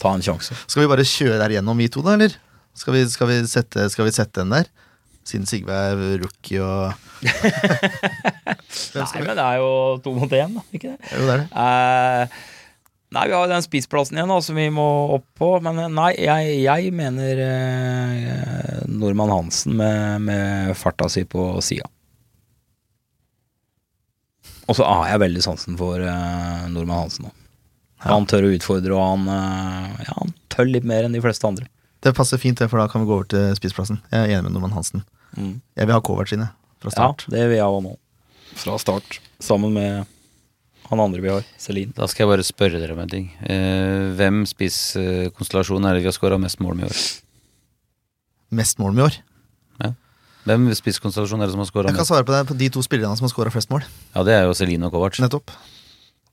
ta 0.00 0.14
en 0.16 0.24
sjanse. 0.24 0.56
Skal 0.64 0.86
vi 0.86 0.88
bare 0.88 1.04
kjøre 1.04 1.42
her 1.42 1.58
gjennom 1.58 1.76
vi 1.76 1.90
to, 1.92 2.00
da, 2.06 2.14
eller? 2.16 2.38
Skal 2.78 2.94
vi, 2.94 3.02
skal 3.10 3.28
vi, 3.28 3.36
sette, 3.50 3.84
skal 3.92 4.06
vi 4.06 4.14
sette 4.16 4.40
den 4.40 4.54
der? 4.54 4.70
Siden 5.28 5.48
Sigve 5.50 5.74
er 5.74 5.98
rookie 6.22 6.62
og 6.64 6.94
Nei, 8.94 9.22
men 9.24 9.34
det 9.34 9.44
er 9.44 9.56
jo 9.58 9.72
to 10.04 10.12
mot 10.14 10.32
én, 10.32 10.54
da. 10.54 10.62
Ikke 10.72 10.94
det? 10.94 11.10
Jo, 11.10 11.24
det 11.26 11.34
er 11.34 11.42
det. 11.42 11.48
Eh, 11.58 12.46
nei, 13.14 13.24
vi 13.28 13.36
har 13.36 13.46
jo 13.46 13.52
den 13.52 13.64
spissplassen 13.64 14.18
igjen 14.18 14.32
da, 14.32 14.38
som 14.44 14.58
vi 14.58 14.68
må 14.74 14.86
opp 15.18 15.26
på. 15.38 15.50
Men 15.64 15.80
eh, 15.82 15.92
nei, 15.92 16.10
jeg, 16.20 16.58
jeg 16.64 16.92
mener 16.96 17.42
eh, 17.44 18.82
Normann 18.90 19.32
Hansen 19.32 19.76
med, 19.78 20.26
med 20.28 20.74
farta 20.78 21.08
si 21.12 21.24
på 21.28 21.50
sida. 21.64 21.88
Og 24.68 24.76
så 24.76 24.84
har 24.84 25.14
jeg 25.14 25.22
veldig 25.24 25.42
sansen 25.44 25.78
for 25.80 26.02
eh, 26.04 26.64
Normann 26.72 27.06
Hansen 27.06 27.28
nå. 27.28 27.34
Han 28.04 28.28
tør 28.30 28.46
å 28.46 28.52
utfordre, 28.54 28.94
og 28.94 29.02
han, 29.02 29.24
eh, 29.34 30.04
ja, 30.06 30.14
han 30.20 30.34
tør 30.52 30.68
litt 30.70 30.86
mer 30.86 31.06
enn 31.06 31.16
de 31.16 31.22
fleste 31.24 31.48
andre. 31.48 31.66
Det 32.04 32.12
passer 32.14 32.38
fint, 32.38 32.60
for 32.60 32.78
da 32.78 32.86
kan 32.90 33.02
vi 33.02 33.08
gå 33.08 33.16
over 33.16 33.26
til 33.30 33.56
spissplassen. 33.58 33.98
Jeg 34.12 34.20
er 34.20 34.36
enig 34.36 34.46
med 34.46 34.54
Normann 34.54 34.76
Hansen. 34.76 35.02
Mm. 35.34 35.56
Jeg 35.74 35.88
vil 35.88 35.96
ha 35.96 36.04
Kovac 36.04 36.30
sine 36.30 36.52
fra 36.78 36.92
Ja, 36.94 37.08
det 37.32 37.48
vil 37.50 37.58
jeg 37.58 37.66
òg 37.66 37.80
nå. 37.88 37.96
Fra 38.58 38.76
start. 38.78 39.18
Sammen 39.42 39.74
med 39.74 40.06
han 40.88 41.00
andre 41.02 41.20
vi 41.20 41.30
har, 41.32 41.46
Celine. 41.60 41.92
Da 41.96 42.08
skal 42.08 42.24
jeg 42.24 42.32
bare 42.32 42.46
spørre 42.46 42.80
dere 42.80 42.94
om 42.96 43.00
en 43.02 43.10
ting. 43.12 43.30
Eh, 43.44 44.08
hvem 44.16 44.42
spisskonstellasjon 44.48 45.84
er 45.84 45.96
det 45.96 46.04
vi 46.04 46.10
har 46.10 46.16
skåra 46.16 46.38
mest 46.40 46.62
mål 46.64 46.78
med 46.78 46.88
i 46.88 46.92
år? 46.92 47.00
Mest 48.58 48.80
mål 48.80 48.94
med 48.96 49.02
i 49.02 49.06
år. 49.08 49.18
Ja. 49.84 49.90
Hvem 50.48 50.68
spisskonstellasjon 50.78 51.44
er 51.44 51.50
det 51.50 51.56
som 51.56 51.64
har 51.64 51.68
skåra 51.68 51.92
Jeg 51.92 52.00
kan 52.00 52.08
svare 52.08 52.24
på 52.24 52.32
det 52.32 52.44
på 52.48 52.56
de 52.56 52.70
to 52.72 52.84
spillerne 52.84 53.18
som 53.20 53.28
har 53.28 53.34
skåra 53.34 53.52
flest 53.52 53.72
mål. 53.72 53.84
Ja, 54.14 54.24
det 54.24 54.38
er 54.38 54.46
jo 54.48 54.56
Celine 54.56 54.88
og 54.88 54.96
Kovac. 54.96 55.20
Nettopp. 55.20 55.52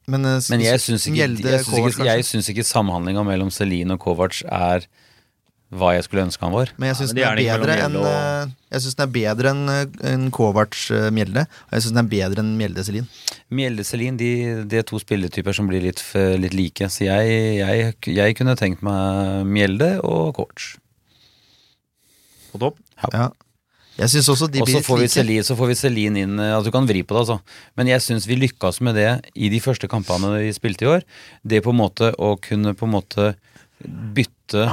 Men, 0.07 0.25
eh, 0.25 0.39
Men 0.49 0.61
jeg 0.61 0.79
syns 0.83 1.07
ikke, 1.09 1.25
ikke, 1.25 2.51
ikke 2.53 2.63
samhandlinga 2.67 3.25
mellom 3.25 3.51
Celine 3.51 3.97
og 3.97 3.99
Kovac 3.99 4.43
er 4.45 4.85
hva 5.73 5.93
jeg 5.95 6.03
skulle 6.05 6.23
ønske 6.27 6.43
han 6.45 6.53
var. 6.53 6.69
Men 6.77 6.91
jeg 6.91 6.97
syns 6.99 7.13
ja, 7.17 7.31
den 7.35 7.41
det 7.65 7.95
og- 7.97 8.05
eh, 8.05 8.51
Jeg 8.71 8.81
synes 8.81 8.95
den 8.95 9.07
er 9.07 9.11
bedre 9.15 9.49
enn 9.49 9.69
en 9.69 9.91
enn 10.11 10.31
Kovac 10.31 10.75
eh, 10.91 11.09
Mjelde. 11.11 11.45
Og 11.47 11.71
jeg 11.73 11.81
syns 11.81 11.95
den 11.95 12.03
er 12.05 12.09
bedre 12.11 12.39
enn 12.43 12.57
Mjelde 12.59 12.83
Selin. 12.85 13.07
Mjelde 13.51 13.83
Selin, 13.85 14.17
de, 14.17 14.63
de 14.65 14.77
er 14.77 14.83
to 14.83 14.99
spilletyper 14.99 15.53
som 15.55 15.67
blir 15.67 15.81
litt, 15.81 16.03
litt 16.15 16.53
like. 16.53 16.89
Så 16.89 17.05
jeg, 17.07 17.61
jeg, 17.61 17.95
jeg 18.15 18.35
kunne 18.37 18.55
tenkt 18.55 18.81
meg 18.85 19.45
Mjelde 19.47 19.99
og 20.03 20.35
Kovac. 20.37 20.75
På 22.51 22.59
topp. 22.61 22.77
Ja. 23.11 23.29
Jeg 23.95 24.11
syns 24.11 24.27
også 24.27 24.49
de 24.51 24.59
Og 24.59 24.67
blir 24.67 24.83
får. 24.83 25.05
Celine, 25.07 25.43
så 25.47 25.55
får 25.55 25.69
vi 25.71 25.75
Celine 25.79 26.19
inn 26.25 26.39
at 26.39 26.57
Altså 26.57 26.67
du 26.67 26.75
kan 26.75 26.87
vri 26.87 27.01
på 27.03 27.15
det, 27.15 27.21
altså. 27.23 27.39
Men 27.79 27.87
jeg 27.87 28.03
syns 28.03 28.27
vi 28.27 28.35
lykkes 28.35 28.81
med 28.83 28.95
det 28.99 29.07
i 29.35 29.47
de 29.49 29.59
første 29.63 29.87
kampene 29.87 30.33
vi 30.35 30.51
spilte 30.55 30.83
i 30.83 30.89
år. 30.97 31.05
Det 31.47 31.61
på 31.63 31.71
en 31.71 31.79
måte 31.79 32.11
å 32.19 32.33
kunne 32.43 32.73
på 32.75 32.85
en 32.89 32.91
måte 32.95 33.35
bytte 33.85 34.67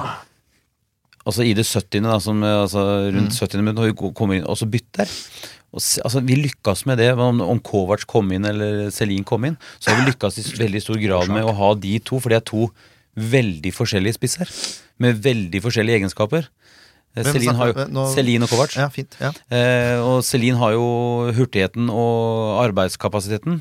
Altså 1.27 1.45
i 1.47 1.53
det 1.55 1.65
70. 1.69 2.03
da, 2.03 2.17
som, 2.21 2.41
altså 2.43 2.83
rundt 3.15 3.33
70. 3.39 3.61
minutt, 3.63 3.77
når 3.79 3.91
vi 3.93 4.13
kommer 4.19 4.39
inn, 4.41 4.47
og 4.51 4.57
så 4.59 4.67
bytter. 4.67 5.11
Og 5.73 5.81
altså, 6.05 6.21
vi 6.27 6.35
lykkes 6.37 6.85
med 6.91 6.99
det. 6.99 7.13
Om, 7.17 7.41
om 7.41 7.61
Kovac 7.65 8.05
kom 8.11 8.33
inn 8.35 8.45
eller 8.45 8.91
Celine 8.93 9.25
kom 9.25 9.45
inn, 9.49 9.55
så 9.81 9.91
har 9.93 10.01
vi 10.03 10.11
lykkes 10.11 10.41
i 10.43 10.47
veldig 10.65 10.83
stor 10.83 10.99
grad 11.01 11.31
med 11.33 11.47
å 11.47 11.55
ha 11.57 11.71
de 11.79 11.95
to, 12.05 12.19
for 12.21 12.29
det 12.35 12.41
er 12.43 12.49
to 12.51 12.67
veldig 13.17 13.73
forskjellige 13.77 14.17
spisser. 14.19 14.51
Med 15.01 15.23
veldig 15.25 15.61
forskjellige 15.65 16.01
egenskaper. 16.03 16.49
Eh, 17.15 17.25
Celine, 17.29 17.55
har 17.59 17.71
jo, 17.73 17.87
nå- 17.93 18.07
Celine 18.15 18.47
og 18.47 18.53
Kovac. 18.53 18.75
Ja, 18.77 18.89
fint. 18.93 19.17
Ja. 19.21 19.31
Eh, 19.53 19.99
og 20.01 20.23
Celine 20.25 20.57
har 20.61 20.73
jo 20.75 20.85
hurtigheten 21.37 21.91
og 21.93 22.63
arbeidskapasiteten. 22.67 23.61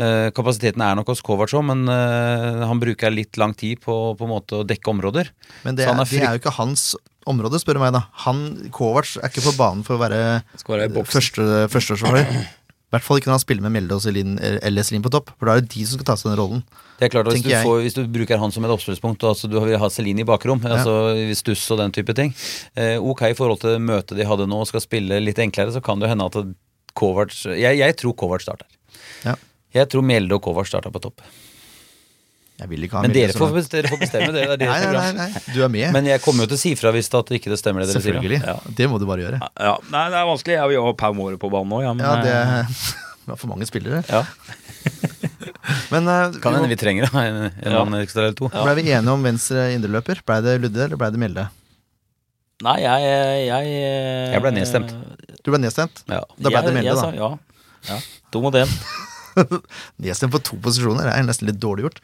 Eh, 0.00 0.28
kapasiteten 0.36 0.82
er 0.84 0.96
nok 0.98 1.10
hos 1.12 1.20
Kovac 1.24 1.52
òg, 1.56 1.64
men 1.70 1.84
eh, 1.92 2.62
han 2.70 2.80
bruker 2.82 3.12
litt 3.12 3.36
lang 3.40 3.52
tid 3.58 3.82
på, 3.84 3.96
på 4.16 4.26
en 4.26 4.32
måte 4.32 4.62
å 4.62 4.66
dekke 4.66 4.92
områder. 4.94 5.32
Men 5.66 5.76
det, 5.76 5.84
Så 5.86 5.92
han 5.94 6.00
er, 6.04 6.08
er 6.08 6.14
det 6.14 6.28
er 6.28 6.38
jo 6.38 6.42
ikke 6.44 6.56
hans 6.56 6.86
område, 7.28 7.60
spør 7.60 7.76
du 7.76 7.82
meg. 7.84 7.92
da 7.96 8.06
Han, 8.24 8.46
Kovac 8.74 9.18
er 9.20 9.28
ikke 9.28 9.44
på 9.50 9.56
banen 9.58 9.84
for 9.86 9.98
å 9.98 10.02
være 10.02 10.40
førsteårsvarer 10.56 10.88
i 10.88 11.04
første, 11.12 11.50
førsteforsvarer. 11.74 12.40
I 12.90 12.96
hvert 12.96 13.04
fall 13.06 13.20
ikke 13.20 13.28
når 13.30 13.36
han 13.36 13.42
spiller 13.44 13.62
med 13.62 13.70
Mjelde 13.76 13.94
og 13.94 14.00
Selin, 14.02 14.32
eller 14.42 14.82
Selin 14.82 15.02
på 15.04 15.12
topp. 15.14 15.28
For 15.38 15.46
da 15.46 15.52
er 15.54 15.60
det 15.62 15.70
de 15.76 15.84
som 15.86 15.94
skal 15.94 16.08
ta 16.08 16.16
seg 16.18 16.32
den 16.32 16.40
rollen. 16.40 16.64
Det 16.98 17.06
er 17.06 17.12
klart 17.12 17.28
hvis 17.30 17.44
du, 17.44 17.52
får, 17.54 17.76
hvis 17.84 17.94
du 17.94 18.00
bruker 18.10 18.40
han 18.42 18.50
som 18.50 18.66
et 18.66 18.72
oppspillspunkt, 18.74 19.22
altså 19.28 19.46
du 19.46 19.54
vil 19.62 19.78
ha 19.78 19.90
Selin 19.94 20.18
i 20.18 20.26
bakrom, 20.26 20.58
altså 20.66 20.96
stuss 21.38 21.62
og 21.70 21.78
den 21.84 21.94
type 21.94 22.12
ting 22.18 22.34
eh, 22.74 22.98
Ok, 22.98 23.22
i 23.30 23.36
forhold 23.38 23.62
til 23.62 23.78
møtet 23.84 24.18
de 24.18 24.26
hadde 24.26 24.48
nå 24.50 24.58
og 24.64 24.66
skal 24.68 24.82
spille 24.82 25.20
litt 25.22 25.38
enklere, 25.38 25.70
så 25.76 25.84
kan 25.84 26.02
det 26.02 26.10
hende 26.10 26.26
at 26.26 26.40
Kovac 26.98 27.36
Jeg, 27.54 27.78
jeg 27.78 27.96
tror 28.00 28.16
Kovac 28.18 28.42
starter. 28.42 28.66
Ja. 29.22 29.36
Jeg 29.74 29.88
tror 29.92 30.02
Mjelde 30.02 30.34
og 30.36 30.42
Kovac 30.42 30.66
starta 30.70 30.90
på 30.90 31.00
topp. 31.02 31.20
Jeg 32.60 32.68
vil 32.68 32.82
ikke 32.84 32.98
ha 32.98 33.02
Men 33.06 33.12
dere 33.14 33.32
får, 33.32 33.52
langt. 33.54 33.70
dere 33.72 33.88
får 33.88 34.00
bestemme. 34.02 34.32
Det 34.36 34.42
er 34.44 34.56
Nei, 34.60 34.80
nei, 34.84 35.12
nei, 35.16 35.28
nei, 35.32 35.42
du 35.54 35.62
er 35.64 35.70
med. 35.72 35.92
Men 35.96 36.08
jeg 36.10 36.20
kommer 36.24 36.44
jo 36.44 36.50
til 36.52 36.58
å 36.58 36.60
si 36.60 36.72
fra 36.76 36.90
hvis 36.92 37.08
det 37.08 37.38
ikke 37.38 37.52
det 37.54 37.56
stemmer 37.60 37.84
det 37.86 37.88
dere 37.92 38.02
sier. 38.02 38.18
Selvfølgelig. 38.18 38.40
Ja. 38.44 38.56
Det 38.80 38.88
må 38.92 38.98
du 39.00 39.06
bare 39.08 39.24
gjøre. 39.24 39.38
Ja, 39.56 39.76
nei, 39.94 40.02
det 40.12 40.18
er 40.20 40.26
vanskelig. 40.28 40.56
Jeg 40.58 40.68
vil 40.72 40.76
jo 40.76 40.82
ha 40.84 40.92
Pau 41.00 41.14
Måre 41.16 41.38
på 41.40 41.48
banen 41.54 41.72
òg. 41.78 41.86
ja, 41.86 41.94
Ja, 41.96 42.12
det 43.24 43.32
er 43.32 43.40
for 43.40 43.48
mange 43.52 43.64
spillere. 43.70 44.02
Ja. 44.10 44.24
Men 45.92 46.06
uh, 46.08 46.36
Kan 46.42 46.54
hende 46.56 46.68
vi 46.70 46.76
trenger 46.80 47.08
en, 47.08 47.40
en 47.48 47.72
Ja. 47.72 47.82
ekstra 48.02 48.26
eller 48.26 48.36
to. 48.36 48.48
ble 48.52 48.74
vi 48.80 48.90
enige 48.92 49.12
om 49.12 49.24
venstre 49.24 49.70
indreløper? 49.74 50.20
Blei 50.26 50.40
det 50.44 50.58
Ludde, 50.62 50.84
eller 50.88 51.00
blei 51.00 51.10
det 51.14 51.20
Mjelde? 51.22 51.46
Nei, 52.66 52.76
jeg 52.84 53.12
Jeg, 53.48 53.68
Jeg 54.34 54.42
ble 54.44 54.52
nedstemt. 54.56 54.92
Du 55.40 55.48
ble 55.54 55.60
nedstemt. 55.64 56.02
Ja. 56.12 56.20
Da 56.36 56.52
ble 56.52 56.62
det 56.68 56.74
Mjelde, 56.76 56.96
da. 56.96 57.00
sa 57.00 57.12
Ja. 57.16 57.30
ja. 57.88 58.00
To 58.34 58.42
mot 58.44 58.54
én. 58.60 58.68
Nedstemt 60.02 60.34
på 60.34 60.42
to 60.44 60.58
posisjoner, 60.62 61.08
det 61.08 61.16
er 61.16 61.26
nesten 61.26 61.50
litt 61.50 61.60
dårlig 61.62 61.88
gjort. 61.88 62.00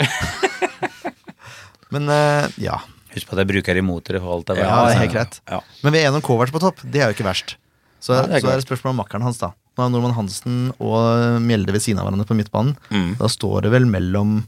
Men 1.94 2.10
uh, 2.10 2.48
ja. 2.60 2.80
Husk 3.14 3.28
på 3.28 3.36
at 3.36 3.44
jeg 3.44 3.50
bruker 3.52 3.78
imot 3.80 4.04
dere 4.08 4.20
for 4.20 4.34
alt 4.34 4.48
det 4.48 4.58
er 4.58 4.66
ja, 4.66 4.80
det 4.84 4.96
er 4.96 5.02
helt 5.04 5.14
greit. 5.14 5.38
Ja. 5.48 5.60
Men 5.84 5.94
vi 5.94 6.00
er 6.00 6.08
enige 6.10 6.20
om 6.20 6.26
Kovac 6.26 6.52
på 6.52 6.60
topp. 6.60 6.82
Det 6.84 7.00
er 7.00 7.08
jo 7.08 7.16
ikke 7.16 7.28
verst. 7.28 7.56
Så, 8.02 8.12
Nei, 8.12 8.26
det 8.28 8.36
er 8.38 8.44
så 8.44 8.50
er 8.52 8.60
det 8.60 8.66
spørsmål 8.66 8.92
om 8.92 9.00
makkeren 9.00 9.24
hans, 9.24 9.40
da. 9.40 9.54
Nå 9.76 9.84
har 9.84 9.92
Norman 9.92 10.14
Hansen 10.16 10.58
og 10.76 11.40
Mjelde 11.44 11.72
ved 11.74 11.84
siden 11.84 12.00
av 12.00 12.06
hverandre 12.08 12.28
på 12.28 12.36
midtbanen. 12.36 12.76
Mm. 12.92 13.16
Da 13.20 13.28
står 13.32 13.66
det 13.66 13.72
vel 13.74 13.88
mellom 13.88 14.38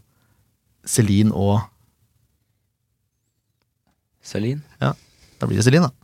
Celine 0.88 1.32
og 1.36 1.64
Celine. 4.24 4.60
Da 4.80 5.48
blir 5.48 5.58
det 5.60 5.64
Celine, 5.66 5.88
da. 5.88 5.97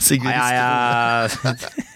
Ja. 0.00 0.04
Sigurd 0.06 0.32
Nei. 0.32 0.52
Ja, 0.56 1.28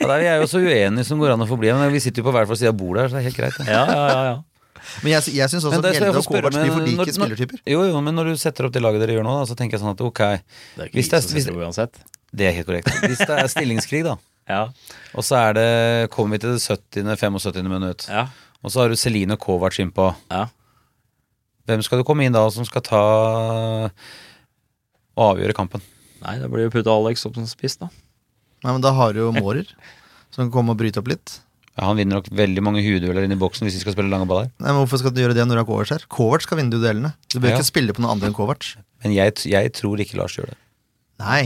der 0.04 0.14
er 0.20 0.38
vi 0.38 0.44
jo 0.44 0.48
så 0.50 0.60
uenige 0.60 1.04
som 1.08 1.18
går 1.22 1.32
an 1.34 1.40
å 1.44 1.48
forbli. 1.48 1.70
Men 1.72 1.92
vi 1.94 2.00
sitter 2.04 2.20
jo 2.22 2.26
på 2.28 2.34
hver 2.36 2.44
vår 2.50 2.58
side 2.60 2.68
av 2.68 2.76
bordet 2.76 3.02
her, 3.06 3.08
så 3.08 3.16
det 3.16 3.22
er 3.22 3.28
helt 3.30 3.38
greit. 3.40 3.56
ja, 3.64 3.84
ja, 3.88 4.02
ja, 4.12 4.24
ja. 4.28 4.42
Men 5.02 5.14
jeg, 5.14 5.32
jeg 5.38 5.48
syns 5.48 5.64
også 5.64 5.78
at 5.80 5.86
det 5.86 5.94
jeg 5.96 6.10
og 6.12 6.18
Kovac 6.28 6.52
blir 6.52 6.68
for 6.68 6.82
men 6.84 6.98
like 7.00 7.12
spillertyper. 7.16 7.62
Jo, 7.72 7.80
jo, 7.88 8.00
men 8.04 8.14
når 8.14 8.28
du 8.34 8.34
setter 8.36 8.66
opp 8.68 8.74
det 8.76 8.82
laget 8.84 9.00
dere 9.00 9.16
gjør 9.16 9.24
nå, 9.24 9.32
da, 9.40 9.46
så 9.48 9.56
tenker 9.56 9.78
jeg 9.78 9.82
sånn 9.82 9.94
at 9.96 10.02
ok, 10.04 10.20
Det 10.20 10.82
er 10.84 10.90
ikke 10.90 10.98
Hvis 11.00 11.08
det 11.08 11.16
er- 11.16 11.24
som 11.24 11.34
hvis- 11.38 11.46
setter 11.48 11.64
uansett. 11.64 11.94
det 12.36 12.46
er 12.50 12.52
helt 12.58 12.66
korrekt. 12.68 12.90
Hvis 13.00 13.18
det 13.24 13.30
er 13.40 13.48
stillingskrig, 13.48 14.02
da, 14.04 14.18
Ja. 14.52 14.68
og 15.16 15.24
så 15.24 15.38
er 15.40 15.54
det, 15.56 16.10
kommer 16.12 16.36
vi 16.36 16.42
til 16.44 16.52
det 16.52 16.60
70., 16.60 17.16
75. 17.16 17.64
minutt, 17.72 18.06
Ja. 18.12 18.26
og 18.62 18.70
så 18.70 18.80
har 18.84 18.88
du 18.92 18.96
Celine 19.00 19.32
og 19.32 19.40
Kovac 19.40 19.80
innpå. 19.80 20.10
Ja. 20.30 20.44
Hvem 21.66 21.82
skal 21.82 21.98
du 21.98 22.04
komme 22.04 22.26
inn 22.28 22.32
da 22.36 22.44
som 22.52 22.64
skal 22.68 22.82
ta 22.84 23.00
og 25.16 25.32
avgjøre 25.32 25.54
kampen? 25.56 25.80
Nei, 26.24 26.36
da 26.40 26.48
blir 26.50 26.66
jo 26.66 26.72
putte 26.74 26.92
Alex 26.92 27.24
opp 27.28 27.36
som 27.38 27.46
spiss, 27.48 27.76
da. 27.80 27.90
Nei, 28.64 28.72
men 28.72 28.84
da 28.84 28.94
har 28.96 29.12
du 29.12 29.20
jo 29.26 29.32
Mårer, 29.36 29.68
som 30.32 30.46
kan 30.46 30.52
komme 30.54 30.72
og 30.72 30.78
bryte 30.80 31.02
opp 31.02 31.10
litt. 31.12 31.40
Ja, 31.74 31.88
han 31.90 31.98
vinner 31.98 32.20
nok 32.20 32.28
veldig 32.30 32.62
mange 32.62 32.84
huedueller 32.86 33.26
inni 33.26 33.34
i 33.34 33.40
boksen 33.40 33.66
hvis 33.66 33.74
de 33.76 33.80
skal 33.82 33.96
spille 33.96 34.12
lange 34.12 34.28
baller. 34.30 34.46
Nei, 34.62 34.70
men 34.70 34.78
Hvorfor 34.84 35.00
skal 35.02 35.12
du 35.12 35.18
gjøre 35.24 35.34
det 35.36 35.42
når 35.44 35.58
du 35.58 35.62
har 35.64 35.68
Kovac 35.68 35.90
her? 35.90 36.04
Kovac 36.08 36.44
skal 36.46 36.60
vinne 36.60 36.70
duellene. 36.78 37.10
Du 37.34 37.40
bør 37.42 37.50
Ja. 37.50 37.58
ikke 37.58 37.66
spille 37.66 37.92
på 37.96 38.00
noen 38.04 38.14
andre 38.14 38.30
enn 38.30 38.36
Kovac. 38.36 38.76
Men 39.02 39.12
jeg, 39.16 39.34
jeg 39.50 39.72
tror 39.74 39.98
ikke 40.00 40.16
Lars 40.20 40.36
gjør 40.38 40.52
det. 40.54 40.58
Nei, 41.20 41.42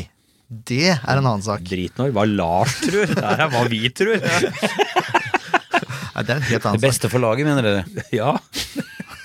det 0.49 0.93
er 0.95 1.17
en 1.17 1.25
annen 1.27 1.43
sak. 1.45 1.65
Drit 1.65 1.97
nå 1.99 2.11
i 2.11 2.13
hva 2.15 2.27
Lars 2.29 2.77
tror. 2.85 3.09
Det 3.09 3.25
er 3.25 3.49
hva 3.57 3.65
vi 3.73 3.89
tror. 3.91 4.21
Nei, 4.21 6.23
det 6.23 6.33
er 6.33 6.39
en 6.39 6.47
helt 6.51 6.67
annen 6.67 6.77
sak. 6.77 6.79
Det 6.79 6.87
beste 6.87 7.11
for 7.13 7.23
laget, 7.25 7.49
mener 7.49 7.63
dere? 7.67 7.83
Ja. 8.15 8.31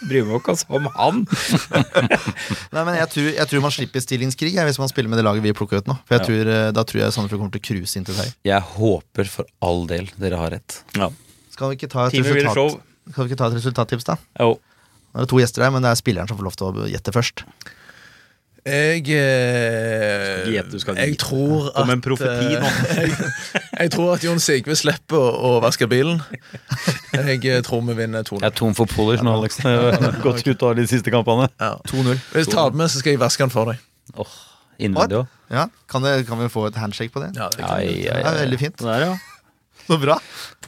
Bryr 0.07 0.25
meg 0.27 0.39
ikke 0.41 0.55
om 0.77 0.87
han. 0.97 1.21
Nei, 2.75 2.83
men 2.83 2.95
jeg 2.97 3.09
tror, 3.13 3.27
jeg 3.37 3.49
tror 3.51 3.63
man 3.63 3.73
slipper 3.75 4.03
stillingskrig 4.03 4.53
jeg, 4.55 4.67
hvis 4.67 4.79
man 4.81 4.91
spiller 4.91 5.11
med 5.11 5.19
det 5.21 5.25
laget 5.27 5.45
vi 5.45 5.53
plukker 5.55 5.81
ut 5.83 5.89
nå. 5.89 5.95
For 6.07 6.17
jeg 6.17 6.23
Ja. 6.23 6.27
tror, 6.29 6.51
eh, 6.55 6.71
Da 6.75 6.83
tror 6.83 7.01
jeg 7.03 7.13
Sandefjord 7.15 7.39
kommer 7.43 7.55
til 7.55 7.63
å 7.63 7.67
cruise 7.69 7.95
inn 7.99 8.05
til 8.07 8.15
seier. 8.17 8.33
Jeg 8.43 8.61
håper 8.75 9.29
for 9.29 9.45
all 9.61 9.85
del 9.87 10.09
dere 10.19 10.37
har 10.41 10.49
rett. 10.55 10.81
Ja. 10.97 11.09
Skal 11.53 11.69
vi 11.69 11.77
ikke 11.77 11.89
ta 11.91 12.07
et, 12.07 12.13
resultat, 12.13 12.81
vi 13.15 13.23
ikke 13.29 13.37
ta 13.37 13.47
et 13.47 13.57
resultattips, 13.59 14.03
da? 14.09 14.17
Jo. 14.39 14.55
Nå 15.13 15.21
er 15.21 15.25
det 15.27 15.29
to 15.29 15.37
gjester 15.37 15.61
her, 15.63 15.71
men 15.75 15.83
det 15.85 15.91
er 15.93 15.99
spilleren 15.99 16.27
som 16.27 16.37
får 16.39 16.47
lov 16.47 16.55
til 16.57 16.67
å 16.73 16.87
gjette 16.89 17.13
først. 17.13 17.43
Jeg 18.63 19.03
eh, 19.11 20.63
du 20.71 20.77
skal 20.79 20.95
Jeg 20.95 21.17
tror 21.19 21.65
at 21.73 21.81
Om 21.83 21.89
en 21.97 22.01
profeti 22.01 22.53
nå. 22.55 22.63
eh, 22.63 22.95
jeg, 23.01 23.11
jeg 23.79 23.91
tror 23.91 24.13
at 24.13 24.23
Jon 24.23 24.39
Sigve 24.39 24.77
slipper 24.79 25.19
å, 25.19 25.33
å 25.49 25.51
vaske 25.63 25.87
bilen. 25.91 26.21
Jeg 27.11 27.41
eh, 27.43 27.59
tror 27.65 27.83
vi 27.89 27.97
vinner 27.97 28.23
2-0. 28.23 28.39
Jeg 28.39 28.47
er 28.47 28.55
tom 28.55 28.71
for 28.77 28.87
polish 28.87 29.25
nå, 29.25 29.35
Alex. 29.35 29.59
Gått 30.23 30.47
ut 30.47 30.63
av 30.63 30.77
de 30.79 30.87
siste 30.87 31.11
kampene. 31.11 31.49
Ja. 31.59 31.75
2-0. 31.91 32.15
Hvis 32.37 32.47
du 32.47 32.55
tar 32.55 32.71
den 32.71 32.79
med, 32.79 32.93
så 32.93 33.03
skal 33.03 33.17
jeg 33.17 33.23
vaske 33.25 33.43
den 33.43 33.51
for 33.51 33.73
deg. 33.73 33.83
Innvendig 34.79 35.19
òg. 35.19 35.39
Ja, 35.53 35.67
kan, 35.91 36.07
det, 36.07 36.23
kan 36.25 36.39
vi 36.39 36.47
få 36.49 36.69
et 36.71 36.79
handshake 36.79 37.11
på 37.13 37.21
det? 37.21 37.33
Ja, 37.37 37.51
det 37.53 37.67
ai, 37.67 38.05
ja, 38.07 38.15
Det 38.15 38.31
er 38.31 38.43
veldig 38.45 38.61
fint. 38.63 38.79
Der, 38.79 39.09
ja. 39.09 39.15
Så 39.83 39.99
bra. 39.99 40.15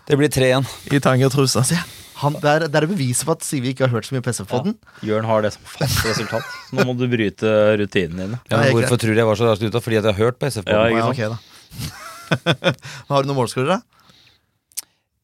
Det 0.05 0.19
blir 0.19 0.29
tre 0.29 0.51
igjen. 0.51 0.67
I 0.91 0.99
tangertrusa. 0.99 1.63
Han, 2.21 2.37
det, 2.39 2.51
er, 2.51 2.65
det 2.71 2.79
er 2.79 2.87
beviset 2.87 3.27
på 3.27 3.33
at 3.35 3.43
Sivi 3.43 3.73
ikke 3.73 3.87
har 3.87 3.91
hørt 3.91 4.07
så 4.07 4.15
mye 4.15 4.23
på 4.23 4.31
SF-podden. 4.31 4.77
Jørn 5.03 5.27
har 5.27 5.43
det 5.43 5.51
som 5.55 5.65
fast 5.67 5.99
resultat. 6.07 6.45
Så 6.69 6.77
nå 6.77 6.85
må 6.87 6.95
du 6.95 7.09
bryte 7.11 7.51
rutinene 7.81 8.29
dine. 8.29 8.39
Ja, 8.47 8.55
Ja, 8.55 8.61
men 8.61 8.77
hvorfor 8.77 9.01
tror 9.01 9.11
du 9.11 9.19
jeg 9.19 9.27
var 9.27 9.39
så 9.39 9.49
raskt 9.49 9.65
ute? 9.67 9.81
Fordi 9.83 9.99
at 9.99 10.07
jeg 10.07 10.15
har 10.15 10.29
hørt 10.29 10.39
på 10.39 10.47
SF. 10.47 10.69
Ja, 10.71 10.85
ja, 10.93 11.09
okay, 11.09 11.29
har 13.11 13.21
du 13.21 13.29
noen 13.29 13.37
målskårere? 13.37 13.81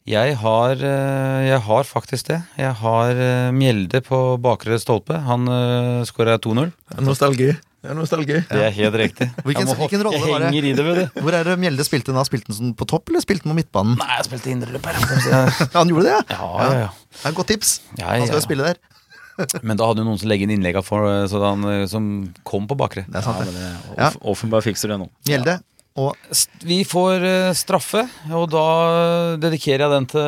Jeg 0.09 0.35
har, 0.41 0.71
eh, 0.81 1.39
jeg 1.45 1.61
har 1.61 1.83
faktisk 1.85 2.27
det. 2.31 2.39
Jeg 2.57 2.73
har 2.81 3.11
eh, 3.13 3.51
Mjelde 3.53 4.01
på 4.01 4.19
bakre 4.41 4.79
stolpe. 4.81 5.19
Han 5.27 5.45
uh, 5.45 6.01
skåra 6.09 6.39
2-0. 6.41 6.71
Nostalgi. 7.05 7.53
Det 7.81 7.89
er 7.89 7.95
nostalgi. 7.97 8.35
Det 8.45 8.59
er 8.61 8.73
helt 8.75 8.95
riktig. 9.01 9.25
Hvilken, 9.45 9.65
Jeg 9.65 9.69
må- 9.71 9.77
hvilken 9.79 10.03
rolle 10.05 10.19
jeg 10.21 10.29
var 10.29 10.43
det? 10.45 10.51
i 10.53 10.73
det, 10.77 10.83
med 10.85 10.95
det. 10.99 11.05
Hvor 11.17 11.33
er 11.33 11.47
det 11.49 11.55
Mjelde 11.63 11.85
spilte 11.87 12.13
da? 12.13 12.21
Spilte 12.27 12.51
han 12.53 12.57
sånn 12.59 12.75
på 12.77 12.85
topp, 12.85 13.09
eller 13.09 13.23
spilte 13.25 13.47
han 13.49 13.55
på 13.55 13.57
midtbanen? 13.57 13.95
Nei, 13.97 14.09
jeg 14.19 14.27
spilte 14.29 14.51
indreløper. 14.53 14.99
Han 15.79 15.89
gjorde 15.89 16.05
det, 16.05 16.13
ja? 16.13 16.21
Ja, 16.37 16.49
ja, 16.61 16.79
ja. 16.83 16.89
Det 17.17 17.25
er 17.25 17.33
et 17.33 17.39
godt 17.41 17.49
tips. 17.55 17.71
ja, 17.97 18.11
Han 18.13 18.27
skal 18.29 18.37
jo 18.37 18.45
spille 18.45 18.69
der. 18.69 18.81
Men 19.65 19.79
da 19.79 19.87
hadde 19.89 20.03
jo 20.03 20.07
noen 20.11 20.19
som 20.21 20.29
legger 20.29 20.45
inn 20.45 20.53
innlegga 20.59 20.83
for, 20.85 21.07
så 21.31 21.41
han, 21.41 21.65
eh, 21.71 21.85
som 21.89 22.05
kom 22.45 22.67
på 22.69 22.77
bakre. 22.77 23.07
Det 23.09 23.17
er 23.17 23.25
sant, 23.25 23.41
det. 23.49 23.71
Ja. 23.97 24.11
Off 24.29 24.43
fikser 24.67 24.93
det 24.93 24.99
nå. 25.01 25.09
Mjelde. 25.25 25.57
Og 25.99 26.15
Vi 26.63 26.77
får 26.87 27.23
eh, 27.27 27.53
straffe, 27.57 28.05
og 28.31 28.45
da 28.53 29.35
dedikerer 29.41 29.83
jeg 29.83 29.91
den 29.91 30.05
til 30.13 30.23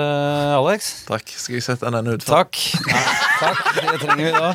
Alex. 0.57 0.89
Takk. 1.07 1.29
Skal 1.39 1.55
jeg 1.55 1.63
sette 1.63 1.91
den 1.93 2.09
ut? 2.11 2.25
Takk. 2.27 2.57
Nei, 2.89 3.03
takk, 3.39 3.61
det 3.77 3.99
trenger 4.01 4.25
vi 4.25 4.33
da. 4.35 4.49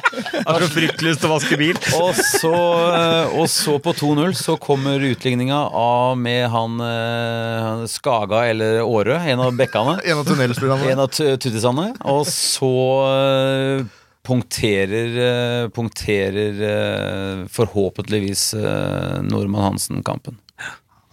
Har 0.44 0.64
så 0.66 0.68
fryktelig 0.74 1.14
lyst 1.14 1.22
til 1.22 1.30
å 1.30 1.32
vaske 1.32 1.58
bil. 1.60 1.78
Og 1.96 2.12
så, 2.18 2.52
eh, 2.92 3.36
og 3.40 3.48
så 3.48 3.78
på 3.80 3.94
2-0 3.96 4.36
så 4.36 4.58
kommer 4.60 5.00
utligninga 5.08 5.62
av 5.80 6.18
med 6.20 6.44
han 6.52 6.76
eh, 6.84 7.86
Skaga 7.88 8.42
eller 8.50 8.82
Årø, 8.84 9.16
en 9.16 9.44
av 9.46 9.56
bekkene. 9.56 9.96
en 10.12 10.20
av 10.20 10.28
tunnelspillerne. 10.28 10.90
En 10.92 11.04
av 11.06 11.08
tuttisene. 11.16 11.86
Og 12.04 12.28
så 12.28 12.74
eh, 13.14 13.86
punkterer, 14.28 15.16
eh, 15.24 15.70
punkterer 15.72 16.60
eh, 16.68 17.46
forhåpentligvis 17.48 18.50
eh, 18.60 19.22
Nordmann 19.24 19.70
Hansen 19.70 20.04
kampen. 20.04 20.36
Det 20.36 20.68
høres 20.68 20.76
bra 20.76 20.76
ut. 20.76 21.04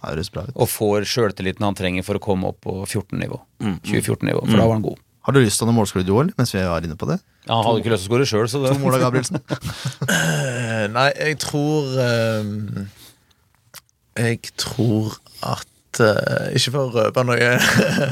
Og 0.54 0.68
får 0.70 1.06
sjøltilliten 1.10 1.64
han 1.66 1.76
trenger 1.78 2.04
for 2.06 2.18
å 2.18 2.22
komme 2.22 2.52
opp 2.52 2.60
på 2.66 2.78
14-nivå. 2.84 3.40
2014-nivå, 3.86 4.44
for 4.46 4.56
da 4.56 4.66
var 4.68 4.78
han 4.78 4.84
god. 4.86 5.02
Har 5.26 5.34
du 5.34 5.40
lyst 5.42 5.58
til 5.58 5.66
noen 5.66 5.80
målskårer, 5.80 6.04
du 6.06 6.12
òg, 6.14 6.28
mens 6.38 6.52
vi 6.54 6.60
er 6.62 6.84
inne 6.86 6.94
på 6.98 7.08
det? 7.10 7.16
Ja, 7.48 7.56
han 7.56 7.64
hadde 7.66 7.80
ikke 7.82 7.90
lyst 7.90 8.04
til 8.06 8.12
å 8.12 8.14
skåre 8.14 8.26
sjøl, 8.30 8.46
så 8.50 8.60
det 8.62 8.70
To 8.76 8.82
mål 8.84 8.98
av 8.98 9.06
Gabrielsen. 9.08 9.40
Eh, 10.06 10.84
Nei, 10.92 11.08
jeg 11.18 11.38
tror 11.42 11.88
um, 11.98 12.86
Jeg 14.18 14.38
tror 14.60 15.16
at 15.42 16.00
eh, 16.04 16.54
Ikke 16.58 16.72
for 16.74 16.82
å 16.84 16.92
røpe 16.94 17.24
noe 17.26 17.48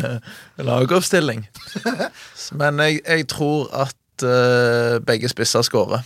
lagoppstilling, 0.71 1.45
men 2.61 2.83
jeg, 2.83 3.03
jeg 3.05 3.29
tror 3.31 3.69
at 3.85 4.27
begge 5.07 5.29
spisser 5.31 5.63
skårer, 5.67 6.03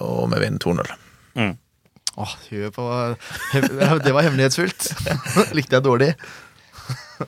og 0.00 0.30
vi 0.32 0.40
vinner 0.40 0.60
2-0. 0.62 0.92
Åh, 2.16 2.34
på 2.72 2.84
Det 4.04 4.12
var 4.16 4.22
hemmelighetsfullt. 4.24 4.86
Likte 5.56 5.76
jeg 5.78 5.84
dårlig. 5.84 6.12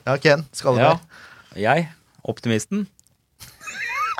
Ja, 0.05 0.15
Ken. 0.21 0.45
Ja. 0.45 0.55
Skalleberg. 0.57 1.03
Jeg, 1.59 1.89
optimisten. 2.29 2.87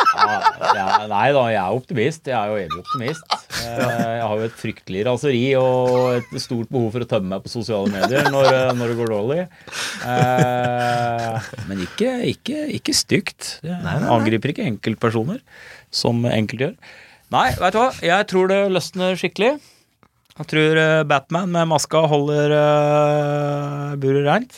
Ja, 0.09 0.37
ja, 0.73 0.85
nei 1.11 1.27
da, 1.35 1.41
jeg 1.51 1.59
er 1.59 1.75
optimist. 1.75 2.27
Jeg 2.27 2.35
er 2.35 2.49
jo 2.51 2.57
evig 2.59 2.79
optimist. 2.81 3.33
Eh, 3.59 3.81
Jeg 4.17 4.23
har 4.25 4.39
jo 4.39 4.45
et 4.47 4.55
fryktelig 4.57 5.01
raseri 5.07 5.41
og 5.59 6.15
et 6.17 6.29
stort 6.41 6.69
behov 6.71 6.89
for 6.95 7.05
å 7.05 7.09
tømme 7.11 7.33
meg 7.35 7.43
på 7.45 7.51
sosiale 7.51 7.91
medier 7.93 8.29
når, 8.33 8.47
eh, 8.49 8.71
når 8.79 8.93
det 8.93 8.97
går 8.99 9.11
dårlig. 9.13 9.39
Eh, 10.09 11.49
Men 11.69 11.83
ikke, 11.85 12.13
ikke, 12.33 12.61
ikke 12.79 12.95
stygt. 12.97 13.51
Jeg 13.65 14.05
angriper 14.15 14.53
ikke 14.53 14.67
enkeltpersoner, 14.69 15.41
som 15.91 16.23
enkelte 16.29 16.69
gjør. 16.69 16.77
Nei, 17.35 17.47
vet 17.61 17.75
du 17.75 17.79
hva? 17.83 17.89
Jeg 18.01 18.29
tror 18.31 18.49
det 18.49 18.61
løsner 18.73 19.19
skikkelig. 19.19 19.53
Jeg 20.39 20.47
tror 20.53 20.77
eh, 20.79 21.01
Batman 21.03 21.51
med 21.51 21.67
maska 21.67 21.99
holder 22.07 22.53
uh, 22.55 23.95
buret 23.99 24.23
reint. 24.23 24.53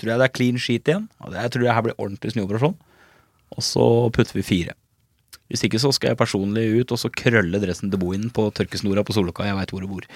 Tror 0.00 0.14
jeg 0.14 0.22
det 0.22 0.28
er 0.28 0.36
clean 0.38 0.60
sheet 0.60 0.88
igjen. 0.88 1.04
Og 1.20 1.34
det, 1.34 1.42
jeg 1.42 1.52
tror 1.52 1.66
det 1.66 1.74
her 1.76 1.84
blir 1.84 2.00
ordentlig 2.00 2.32
snuoperasjon. 2.32 2.78
Og 3.54 3.62
så 3.62 3.84
putter 4.14 4.40
vi 4.40 4.44
fire. 4.46 4.72
Hvis 5.52 5.66
ikke 5.68 5.82
så 5.82 5.90
skal 5.92 6.14
jeg 6.14 6.18
personlig 6.18 6.64
ut 6.80 6.92
og 6.96 6.98
så 6.98 7.12
krølle 7.12 7.60
dressen 7.60 7.92
til 7.92 8.00
Bohinen 8.00 8.32
på 8.32 8.46
tørkesnora 8.56 9.04
på 9.04 9.12
Solokka. 9.14 9.44
Jeg 9.50 9.58
veit 9.58 9.72
hvor 9.74 9.84
det 9.84 9.92
bor. 9.92 10.04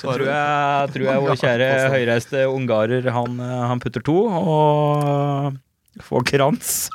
så 0.00 0.08
tror 0.08 0.24
jeg, 0.24 0.88
tror 0.94 1.04
jeg 1.04 1.24
vår 1.26 1.36
kjære 1.44 1.68
høyreiste 1.92 2.48
ungarer, 2.48 3.04
han, 3.12 3.36
eh, 3.44 3.66
han 3.74 3.82
putter 3.84 4.00
to. 4.08 4.16
Og 4.24 5.52
får 6.04 6.24
krans. 6.28 6.88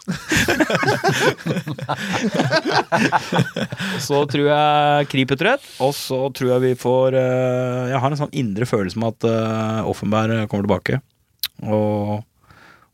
så 4.03 4.21
tror 4.29 4.47
jeg 4.47 5.09
Kri 5.11 5.25
putter 5.29 5.53
og 5.83 5.93
så 5.97 6.19
tror 6.35 6.49
jeg 6.53 6.63
vi 6.63 6.73
får 6.79 7.17
eh, 7.19 7.89
Jeg 7.91 8.01
har 8.03 8.09
en 8.11 8.21
sånn 8.23 8.37
indre 8.43 8.67
følelse 8.69 8.99
med 9.01 9.15
at 9.15 9.27
eh, 9.29 9.89
Offenberg 9.89 10.47
kommer 10.51 10.67
tilbake. 10.67 10.99
Og 11.63 12.23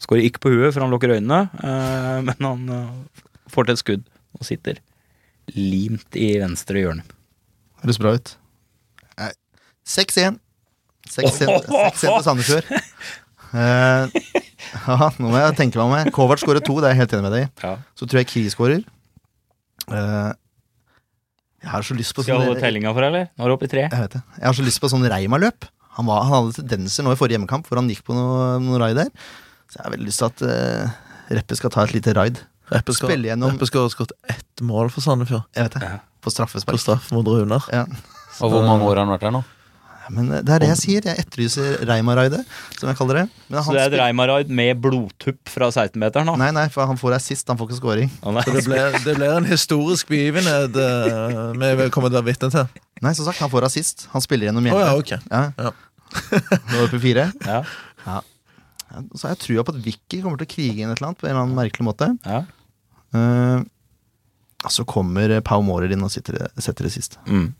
skårer 0.02 0.26
ikke 0.27 0.44
på 0.45 0.53
huet, 0.53 0.73
for 0.73 0.81
han 0.84 0.94
lukker 0.94 1.15
øynene, 1.18 1.41
eh, 1.61 2.18
men 2.26 2.38
han 2.45 2.61
får 3.52 3.68
til 3.68 3.76
et 3.76 3.84
skudd 3.84 4.06
og 4.38 4.45
sitter 4.48 4.76
limt 5.56 6.15
i 6.19 6.38
venstre 6.41 6.84
hjørne. 6.84 7.03
Høres 7.84 7.99
bra 8.02 8.14
ut. 8.18 8.36
6-1. 9.90 10.38
6-1 11.10 11.65
6-1 11.65 11.98
til 11.98 12.23
Sandefjord. 12.23 12.65
Eh, 14.76 14.90
ja, 14.90 15.10
nå 15.18 15.32
må 15.32 15.40
jeg 15.40 15.58
tenke 15.58 15.80
meg 15.80 15.86
om. 15.88 15.96
her. 15.98 16.12
Kovac 16.16 16.44
skårer 16.44 16.64
to, 16.66 16.78
det 16.82 16.90
er 16.90 16.96
jeg 16.96 17.04
helt 17.04 17.16
enig 17.18 17.26
med 17.26 17.36
deg 17.36 17.48
i. 17.48 17.50
Ja. 17.66 17.74
Så 17.98 18.08
tror 18.10 18.22
jeg 18.22 18.30
Kri 18.30 18.46
skårer. 18.54 18.86
Uh, 19.90 20.32
jeg 21.64 21.72
har 21.74 21.84
så 21.84 21.96
lyst 21.98 22.14
på 22.16 22.24
Skal 22.24 22.38
du 22.38 22.44
sånn 22.44 22.52
holde 22.52 22.62
tellinga 22.62 22.94
for 22.94 23.04
deg, 23.04 23.10
eller? 23.10 23.30
Nå 23.34 23.46
er 23.46 23.52
du 23.52 23.56
oppe 23.58 23.68
i 23.68 23.72
tre. 23.72 23.88
Jeg 23.88 24.06
vet 24.06 24.16
det. 24.16 24.22
Jeg 24.38 24.48
har 24.48 24.58
så 24.60 24.66
lyst 24.68 24.82
på 24.84 24.91
sånn 24.91 25.08
Reima-løp. 25.12 25.68
Han, 25.98 26.08
han 26.08 26.32
hadde 26.32 26.56
tendenser 26.62 27.04
nå 27.04 27.16
i 27.16 27.20
forrige 27.20 27.36
hjemmekamp 27.40 27.68
hvor 27.68 27.82
han 27.82 27.90
gikk 27.91 28.06
på 28.08 28.16
noe, 28.16 28.54
noe 28.64 28.80
raid 28.80 29.00
der. 29.02 29.10
Så 29.70 29.80
jeg 29.80 29.86
har 29.88 29.96
veldig 29.98 30.08
lyst 30.08 30.24
til 30.24 30.30
at 30.30 30.46
uh, 30.46 30.94
Reppe 31.40 31.58
skal 31.60 31.74
ta 31.74 31.84
et 31.86 31.96
lite 31.98 32.14
raid. 32.18 32.40
Reppe 32.70 32.94
skal 32.96 33.12
Spille 33.12 33.32
gjennom 33.32 33.52
Reppe 33.56 33.68
skal 33.70 33.86
ha 33.88 33.91
skåret 33.91 34.14
ett 34.32 34.64
mål 34.66 34.91
for 34.94 35.06
Sandefjord. 35.06 35.46
Jeg 35.58 35.68
vet 35.68 35.78
det. 35.78 35.90
Ja. 35.90 35.98
På 36.20 36.30
På 36.30 36.36
straffespark. 36.36 36.80
straff 36.82 37.12
mot 37.16 37.28
Runar. 37.28 37.66
Ja. 37.74 37.86
Og 38.40 38.54
hvor 38.54 38.64
mange 38.64 38.86
år 38.88 39.00
har 39.00 39.06
han 39.06 39.14
vært 39.14 39.26
der 39.28 39.36
nå? 39.36 39.44
Men 40.14 40.31
eh, 40.34 40.41
det 40.45 40.53
er 40.56 40.64
det 40.64 40.69
jeg 40.72 40.80
sier. 40.81 41.07
Jeg 41.10 41.23
etterlyser 41.23 41.84
Reimar-raidet, 41.90 42.41
som 42.77 42.90
jeg 42.90 42.98
kaller 42.99 43.22
det. 43.22 43.26
Så 43.49 43.76
det 43.76 43.84
er 43.84 43.94
et 43.94 43.98
Reimaraid 44.02 44.52
med 44.53 44.81
blodtupp 44.84 45.52
fra 45.52 45.69
16-meteren, 45.72 46.31
da? 46.31 46.38
Nei, 46.41 46.49
nei, 46.56 46.65
for 46.73 46.90
han 46.90 46.99
får 46.99 47.18
assist, 47.19 47.49
han 47.49 47.60
får 47.60 47.69
ikke 47.69 47.80
scoring. 47.80 48.11
Oh. 48.23 48.40
Så 48.44 48.56
det 48.56 48.65
blir, 48.68 48.98
det 49.06 49.18
blir 49.19 49.36
en 49.36 49.49
historisk 49.49 50.11
begivenhet 50.11 50.80
eh, 50.80 51.76
vi 51.80 51.90
kommer 51.94 52.11
til 52.11 52.19
å 52.19 52.22
være 52.22 52.30
vitne 52.31 52.52
til. 52.53 52.81
Nei, 53.06 53.14
som 53.15 53.27
sagt, 53.27 53.40
han 53.44 53.52
får 53.52 53.69
assist. 53.69 54.07
Han 54.14 54.23
spiller 54.26 54.49
gjennom 54.49 54.65
hjemme. 54.65 54.81
Oh, 54.81 54.88
ja, 54.88 54.98
okay. 54.99 55.22
Ja. 55.31 55.49
Ja. 55.60 55.73
Nå 56.10 56.80
er 56.80 56.88
vi 56.88 56.91
på 56.95 57.02
fire. 57.03 57.30
Ja. 57.45 57.64
Ja, 58.06 58.22
Så 59.14 59.27
har 59.27 59.36
jeg 59.36 59.44
trua 59.44 59.65
på 59.65 59.76
at 59.76 59.84
Vicky 59.86 60.22
kommer 60.23 60.40
til 60.40 60.49
å 60.49 60.53
krige 60.56 60.81
inn 60.81 60.90
et 60.91 60.98
eller 60.98 61.11
annet 61.11 61.22
på 61.22 61.27
en 61.27 61.34
eller 61.36 61.45
annen 61.45 61.60
merkelig 61.60 61.86
måte. 61.86 62.10
Ja. 62.26 62.44
Uh, 63.14 63.61
så 64.69 64.84
kommer 64.90 65.31
Pau 65.45 65.61
Mårer 65.64 65.94
inn 65.95 66.03
og 66.03 66.11
sitter, 66.11 66.49
setter 66.60 66.88
det 66.88 66.94
sist. 66.98 67.15
Mm. 67.30 67.53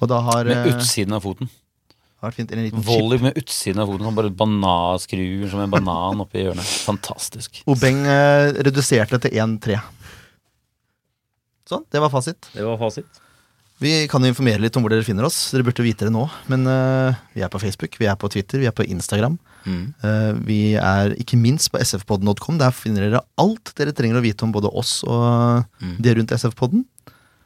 Og 0.00 0.08
da 0.08 0.20
har 0.24 0.44
Med 0.48 0.66
eh, 0.66 0.74
utsiden 0.74 1.12
av 1.16 1.22
foten. 1.22 1.50
vært 2.22 2.34
fint 2.36 2.52
en 2.52 2.62
liten 2.64 2.82
chip. 2.84 3.20
Med 3.22 3.36
utsiden 3.40 3.80
av 3.82 3.88
foten. 3.88 4.06
Sånn 4.08 4.16
bare 4.18 4.30
bananskruer 4.32 5.48
som 5.52 5.60
en 5.64 5.70
banan 5.72 6.20
oppi 6.24 6.42
hjørnet. 6.44 6.64
Fantastisk. 6.88 7.62
Obeng 7.70 8.02
eh, 8.06 8.52
reduserte 8.64 9.20
til 9.24 9.30
1-3. 9.40 9.80
Sånn, 11.70 11.84
det 11.92 12.00
var 12.02 12.10
fasit. 12.10 12.48
Det 12.54 12.64
var 12.66 12.78
fasit. 12.80 13.20
Vi 13.80 13.92
kan 14.12 14.20
jo 14.20 14.28
informere 14.28 14.60
litt 14.60 14.74
om 14.76 14.84
hvor 14.84 14.92
dere 14.92 15.04
finner 15.06 15.24
oss. 15.24 15.38
Dere 15.54 15.64
burde 15.64 15.84
vite 15.86 16.04
det 16.04 16.12
nå. 16.12 16.26
Men 16.52 16.66
eh, 16.68 17.14
vi 17.32 17.44
er 17.46 17.48
på 17.52 17.60
Facebook, 17.62 17.94
vi 17.96 18.08
er 18.10 18.18
på 18.20 18.28
Twitter, 18.32 18.60
vi 18.60 18.68
er 18.68 18.74
på 18.76 18.84
Instagram. 18.84 19.38
Mm. 19.64 19.84
Eh, 20.04 20.32
vi 20.44 20.58
er 20.76 21.14
ikke 21.20 21.38
minst 21.40 21.70
på 21.72 21.80
sfpodden.com. 21.80 22.58
Der 22.60 22.74
finner 22.76 23.06
dere 23.06 23.22
alt 23.40 23.72
dere 23.78 23.94
trenger 23.96 24.20
å 24.20 24.24
vite 24.24 24.44
om 24.44 24.52
både 24.52 24.68
oss 24.76 24.98
og 25.08 25.64
Mm. 25.80 25.96
det 26.04 26.16
rundt 26.18 26.34
SF-podden. 26.36 26.84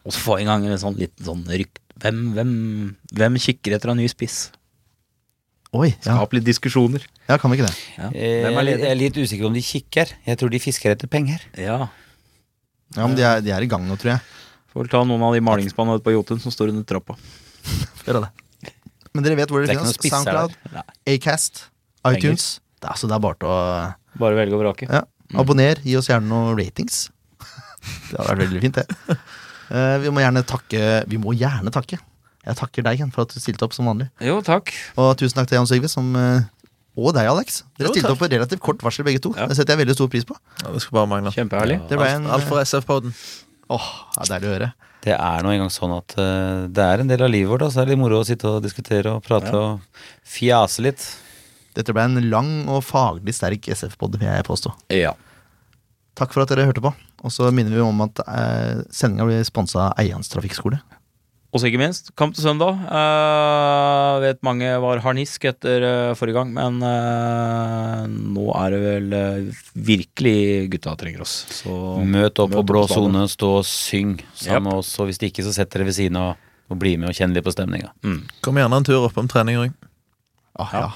Og 0.05 0.13
så 0.13 0.19
få 0.25 0.41
en 0.41 0.47
gang 0.51 0.67
en 0.67 0.79
sånn 0.83 0.99
liten 0.99 1.25
sånn 1.25 1.45
rykt 1.47 1.79
hvem, 2.03 2.21
hvem, 2.35 2.53
hvem 3.15 3.39
kikker 3.41 3.77
etter 3.77 3.93
en 3.93 4.01
ny 4.03 4.07
spiss? 4.11 4.49
Oi, 5.75 5.89
ja. 5.91 6.15
Skap 6.15 6.35
litt 6.37 6.45
diskusjoner. 6.47 7.03
ja, 7.29 7.37
kan 7.39 7.51
vi 7.51 7.59
ikke 7.59 7.67
det? 7.67 7.79
Ja. 7.99 8.09
Eh, 8.15 8.45
Hvem 8.45 8.59
er 8.61 8.69
Jeg 8.71 8.91
er 8.93 8.99
litt 9.01 9.17
usikker 9.19 9.49
om 9.49 9.55
de 9.57 9.63
kikker. 9.65 10.13
Jeg 10.27 10.39
tror 10.39 10.53
de 10.53 10.61
fisker 10.63 10.93
etter 10.95 11.11
penger. 11.11 11.43
Ja. 11.59 11.81
Ja, 12.95 13.07
men 13.09 13.17
de 13.19 13.25
er, 13.27 13.41
de 13.43 13.51
er 13.51 13.65
i 13.67 13.71
gang 13.71 13.83
nå, 13.89 13.97
tror 13.99 14.13
jeg. 14.15 14.23
Får 14.71 14.85
vel 14.85 14.91
ta 14.93 15.01
noen 15.07 15.23
av 15.27 15.35
de 15.35 15.41
malingsspannene 15.43 15.99
ute 15.99 16.07
på 16.07 16.15
Jotun 16.15 16.39
som 16.43 16.55
står 16.55 16.71
under 16.71 16.87
trappa. 16.87 17.17
Gjør 18.07 18.21
det. 18.23 18.31
Men 19.15 19.27
dere 19.27 19.39
vet 19.39 19.51
hvor 19.51 19.63
Det 19.65 19.71
dere 19.73 19.83
er 19.83 19.91
finner 19.99 19.99
oss. 19.99 20.15
Soundcloud, 20.15 20.95
Acast, 21.11 21.65
iTunes. 22.11 22.47
Det 22.83 22.91
er, 22.91 22.97
så 23.01 23.11
det 23.11 23.15
er 23.19 23.23
bare 23.27 23.39
til 23.43 23.51
å 23.51 23.59
Bare 24.23 24.39
velge 24.39 24.55
og 24.59 24.63
vrake. 24.63 24.87
ja. 24.91 25.03
Abonner, 25.35 25.81
gi 25.83 25.97
oss 25.99 26.07
gjerne 26.07 26.29
noen 26.31 26.55
ratings. 26.61 27.09
Det 28.13 28.15
hadde 28.21 28.29
vært 28.31 28.43
veldig 28.45 28.61
fint, 28.63 28.79
det. 28.79 29.17
Eh, 29.71 29.97
vi 30.05 30.13
må 30.13 30.21
gjerne 30.25 30.43
takke 30.47 31.05
Vi 31.09 31.21
må 31.21 31.33
gjerne 31.39 31.73
takke. 31.75 32.01
Jeg 32.45 32.59
takker 32.59 32.85
deg, 32.85 33.01
for 33.15 33.25
at 33.25 33.33
du 33.33 33.41
stilte 33.41 33.65
opp 33.65 33.73
som 33.73 33.87
vanlig. 33.89 34.11
Jo, 34.21 34.41
takk. 34.45 34.69
Og 35.01 35.15
tusen 35.17 35.39
takk 35.39 35.49
til 35.49 35.57
Jan 35.57 35.69
Sigve, 35.71 35.89
som 35.89 36.11
uh, 36.13 36.45
og 36.95 37.15
deg, 37.17 37.27
Alex. 37.27 37.63
Dere 37.81 37.91
stilte 37.91 38.13
opp 38.13 38.21
på 38.21 38.29
relativt 38.29 38.61
kort 38.63 38.85
varsel, 38.85 39.07
begge 39.07 39.23
to. 39.25 39.33
Ja. 39.35 39.49
Det 39.49 39.57
setter 39.57 39.75
jeg 39.75 39.81
veldig 39.81 39.97
stor 39.97 40.11
pris 40.13 40.27
på. 40.29 40.37
Ja, 40.61 40.75
det 40.75 40.83
skal 40.85 40.99
bare 41.01 41.09
mangle. 41.11 41.33
Kjempeherlig. 41.35 41.79
Det 41.89 41.97
ble 41.99 42.11
en 42.19 42.29
Alt, 42.29 42.45
for 42.51 42.61
SF-poden. 42.61 43.17
Åh, 43.73 43.89
det 44.19 44.27
er 44.27 44.33
deilig 44.35 44.51
å 44.51 44.55
høre. 44.59 44.69
Det 45.05 45.17
er 45.17 45.45
nå 45.45 45.51
engang 45.53 45.73
sånn 45.73 45.97
at 45.97 46.15
uh, 46.21 46.69
det 46.69 46.85
er 46.85 47.03
en 47.03 47.11
del 47.11 47.25
av 47.25 47.33
livet 47.33 47.51
vårt. 47.51 47.67
Så 47.73 47.81
er 47.81 47.89
det 47.89 47.95
litt 47.95 48.03
moro 48.05 48.21
å 48.21 48.29
sitte 48.29 48.53
og 48.53 48.63
diskutere 48.65 49.17
og 49.17 49.25
prate 49.25 49.49
Ja. 49.49 49.65
og 49.65 50.05
fjase 50.37 50.85
litt. 50.85 51.09
Dette 51.75 51.97
ble 51.97 52.05
en 52.07 52.21
lang 52.31 52.53
og 52.71 52.85
faglig 52.87 53.35
sterk 53.35 53.73
SF-pod, 53.75 54.21
vil 54.21 54.29
jeg 54.29 54.47
påstå. 54.47 54.77
Ja. 54.95 55.17
Takk 56.15 56.37
for 56.37 56.45
at 56.45 56.53
dere 56.53 56.69
hørte 56.69 56.85
på. 56.85 56.93
Og 57.25 57.33
så 57.33 57.49
minner 57.57 57.73
vi 57.73 57.81
om 57.85 58.03
at 58.05 58.21
eh, 58.29 58.83
sendinga 58.93 59.25
blir 59.29 59.47
sponsa 59.49 59.89
av 59.89 60.03
Eians 60.03 60.29
trafikkskole. 60.33 60.79
Og 61.55 61.61
så 61.63 61.69
ikke 61.71 61.79
minst, 61.79 62.09
kamp 62.19 62.35
til 62.35 62.43
søndag. 62.49 62.81
Eh, 62.91 64.15
vet 64.25 64.41
mange 64.43 64.73
var 64.83 64.99
harnisk 65.05 65.45
etter 65.47 65.85
eh, 65.87 66.15
forrige 66.19 66.35
gang, 66.41 66.51
men 66.57 66.81
eh, 66.83 68.01
nå 68.11 68.49
er 68.59 68.75
det 68.75 68.81
vel 68.83 69.15
eh, 69.21 69.63
virkelig 69.87 70.35
gutta 70.73 70.97
trenger 70.99 71.23
oss. 71.23 71.37
Så 71.63 71.77
Møt 72.03 72.43
opp 72.43 72.51
Møt 72.51 72.59
på 72.59 72.65
blå 72.73 72.83
sone, 72.91 73.23
stå 73.31 73.53
og 73.61 73.69
syng 73.71 74.17
sammen 74.35 74.67
med 74.67 74.81
oss. 74.83 74.91
Og 74.99 75.09
hvis 75.13 75.23
ikke, 75.31 75.47
så 75.47 75.55
setter 75.55 75.81
dere 75.81 75.93
ved 75.93 75.99
siden 76.01 76.19
av 76.21 76.35
og 76.73 76.79
bli 76.81 76.97
med 76.99 77.13
og 77.13 77.17
kjenn 77.17 77.35
litt 77.37 77.45
på 77.47 77.53
stemninga. 77.55 77.93
mm. 78.03 78.21
Kom 78.45 78.59
gjerne 78.59 78.83
en 78.83 78.87
tur 78.89 79.05
opp 79.07 79.19
om 79.21 79.31
trening 79.31 79.61
òg. 79.61 79.73
Ah, 80.59 80.71
ja. 80.75 80.87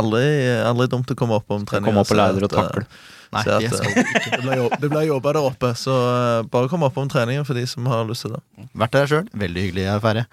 Aldri, 0.00 0.22
aldri 0.64 0.86
dumt 0.90 1.10
å 1.12 1.16
komme 1.18 1.38
opp 1.40 1.50
om 1.54 1.64
trening. 1.68 1.86
Komme 1.90 2.02
opp 2.02 2.10
på 2.10 2.16
lære 2.18 2.36
dere 2.38 2.46
og 2.48 2.52
at, 2.52 2.58
eh, 2.58 2.66
takle. 2.66 2.86
Nei, 3.30 3.44
at, 3.44 3.62
det 3.62 3.68
eh, 3.68 3.76
skal 3.78 3.90
ikke. 3.94 4.30
det 4.34 4.40
blir 4.42 4.80
det 4.82 4.90
blir 4.90 5.06
jobba 5.06 5.34
der 5.36 5.46
oppe, 5.46 5.70
så 5.78 5.94
eh, 6.08 6.48
bare 6.50 6.70
kom 6.72 6.82
opp 6.86 6.98
om 6.98 7.10
treningen 7.10 7.46
for 7.46 7.58
de 7.58 7.62
som 7.70 7.86
har 7.90 8.08
lyst 8.08 8.26
til 8.26 8.34
det. 8.34 8.42
Vært 8.74 8.96
der 8.96 9.10
sjøl. 9.10 9.30
Veldig 9.44 9.66
hyggelig 9.68 9.86
affære. 9.94 10.26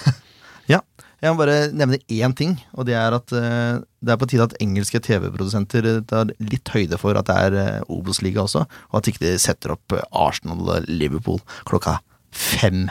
ja. 0.72 0.80
Jeg 1.20 1.34
må 1.34 1.42
bare 1.42 1.68
nevne 1.76 1.98
én 2.08 2.32
ting, 2.32 2.54
og 2.72 2.86
det 2.88 2.94
er 2.96 3.12
at 3.12 3.32
uh, 3.36 3.82
det 4.00 4.14
er 4.14 4.20
på 4.20 4.28
tide 4.30 4.46
at 4.48 4.56
engelske 4.64 5.02
TV-produsenter 5.04 5.88
eh, 5.88 5.98
tar 6.08 6.32
litt 6.40 6.72
høyde 6.72 6.96
for 7.00 7.18
at 7.20 7.28
det 7.28 7.36
er 7.36 7.56
uh, 7.58 7.92
Obos-liga 7.92 8.46
også, 8.46 8.64
og 8.64 8.96
at 8.96 9.10
ikke 9.10 9.26
de 9.26 9.34
setter 9.42 9.74
opp 9.74 9.92
eh, 9.92 10.06
Arsenal 10.16 10.62
og 10.64 10.88
Liverpool 10.88 11.42
klokka 11.68 11.98
fem 12.32 12.86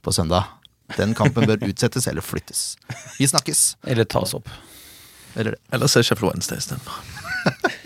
på 0.00 0.14
søndag. 0.16 0.48
Den 0.96 1.12
kampen 1.18 1.44
bør 1.50 1.66
utsettes 1.68 2.08
eller 2.08 2.24
flyttes. 2.24 2.78
Vi 3.18 3.28
snakkes. 3.28 3.74
Eller 3.84 4.08
tas 4.08 4.32
opp. 4.38 4.48
Eller 5.36 5.58
det. 5.58 5.60
Eller 5.76 5.92
se 5.92 6.00
Sheffield 6.00 6.32
Wednesday 6.32 6.62
istedenfor. 6.62 7.84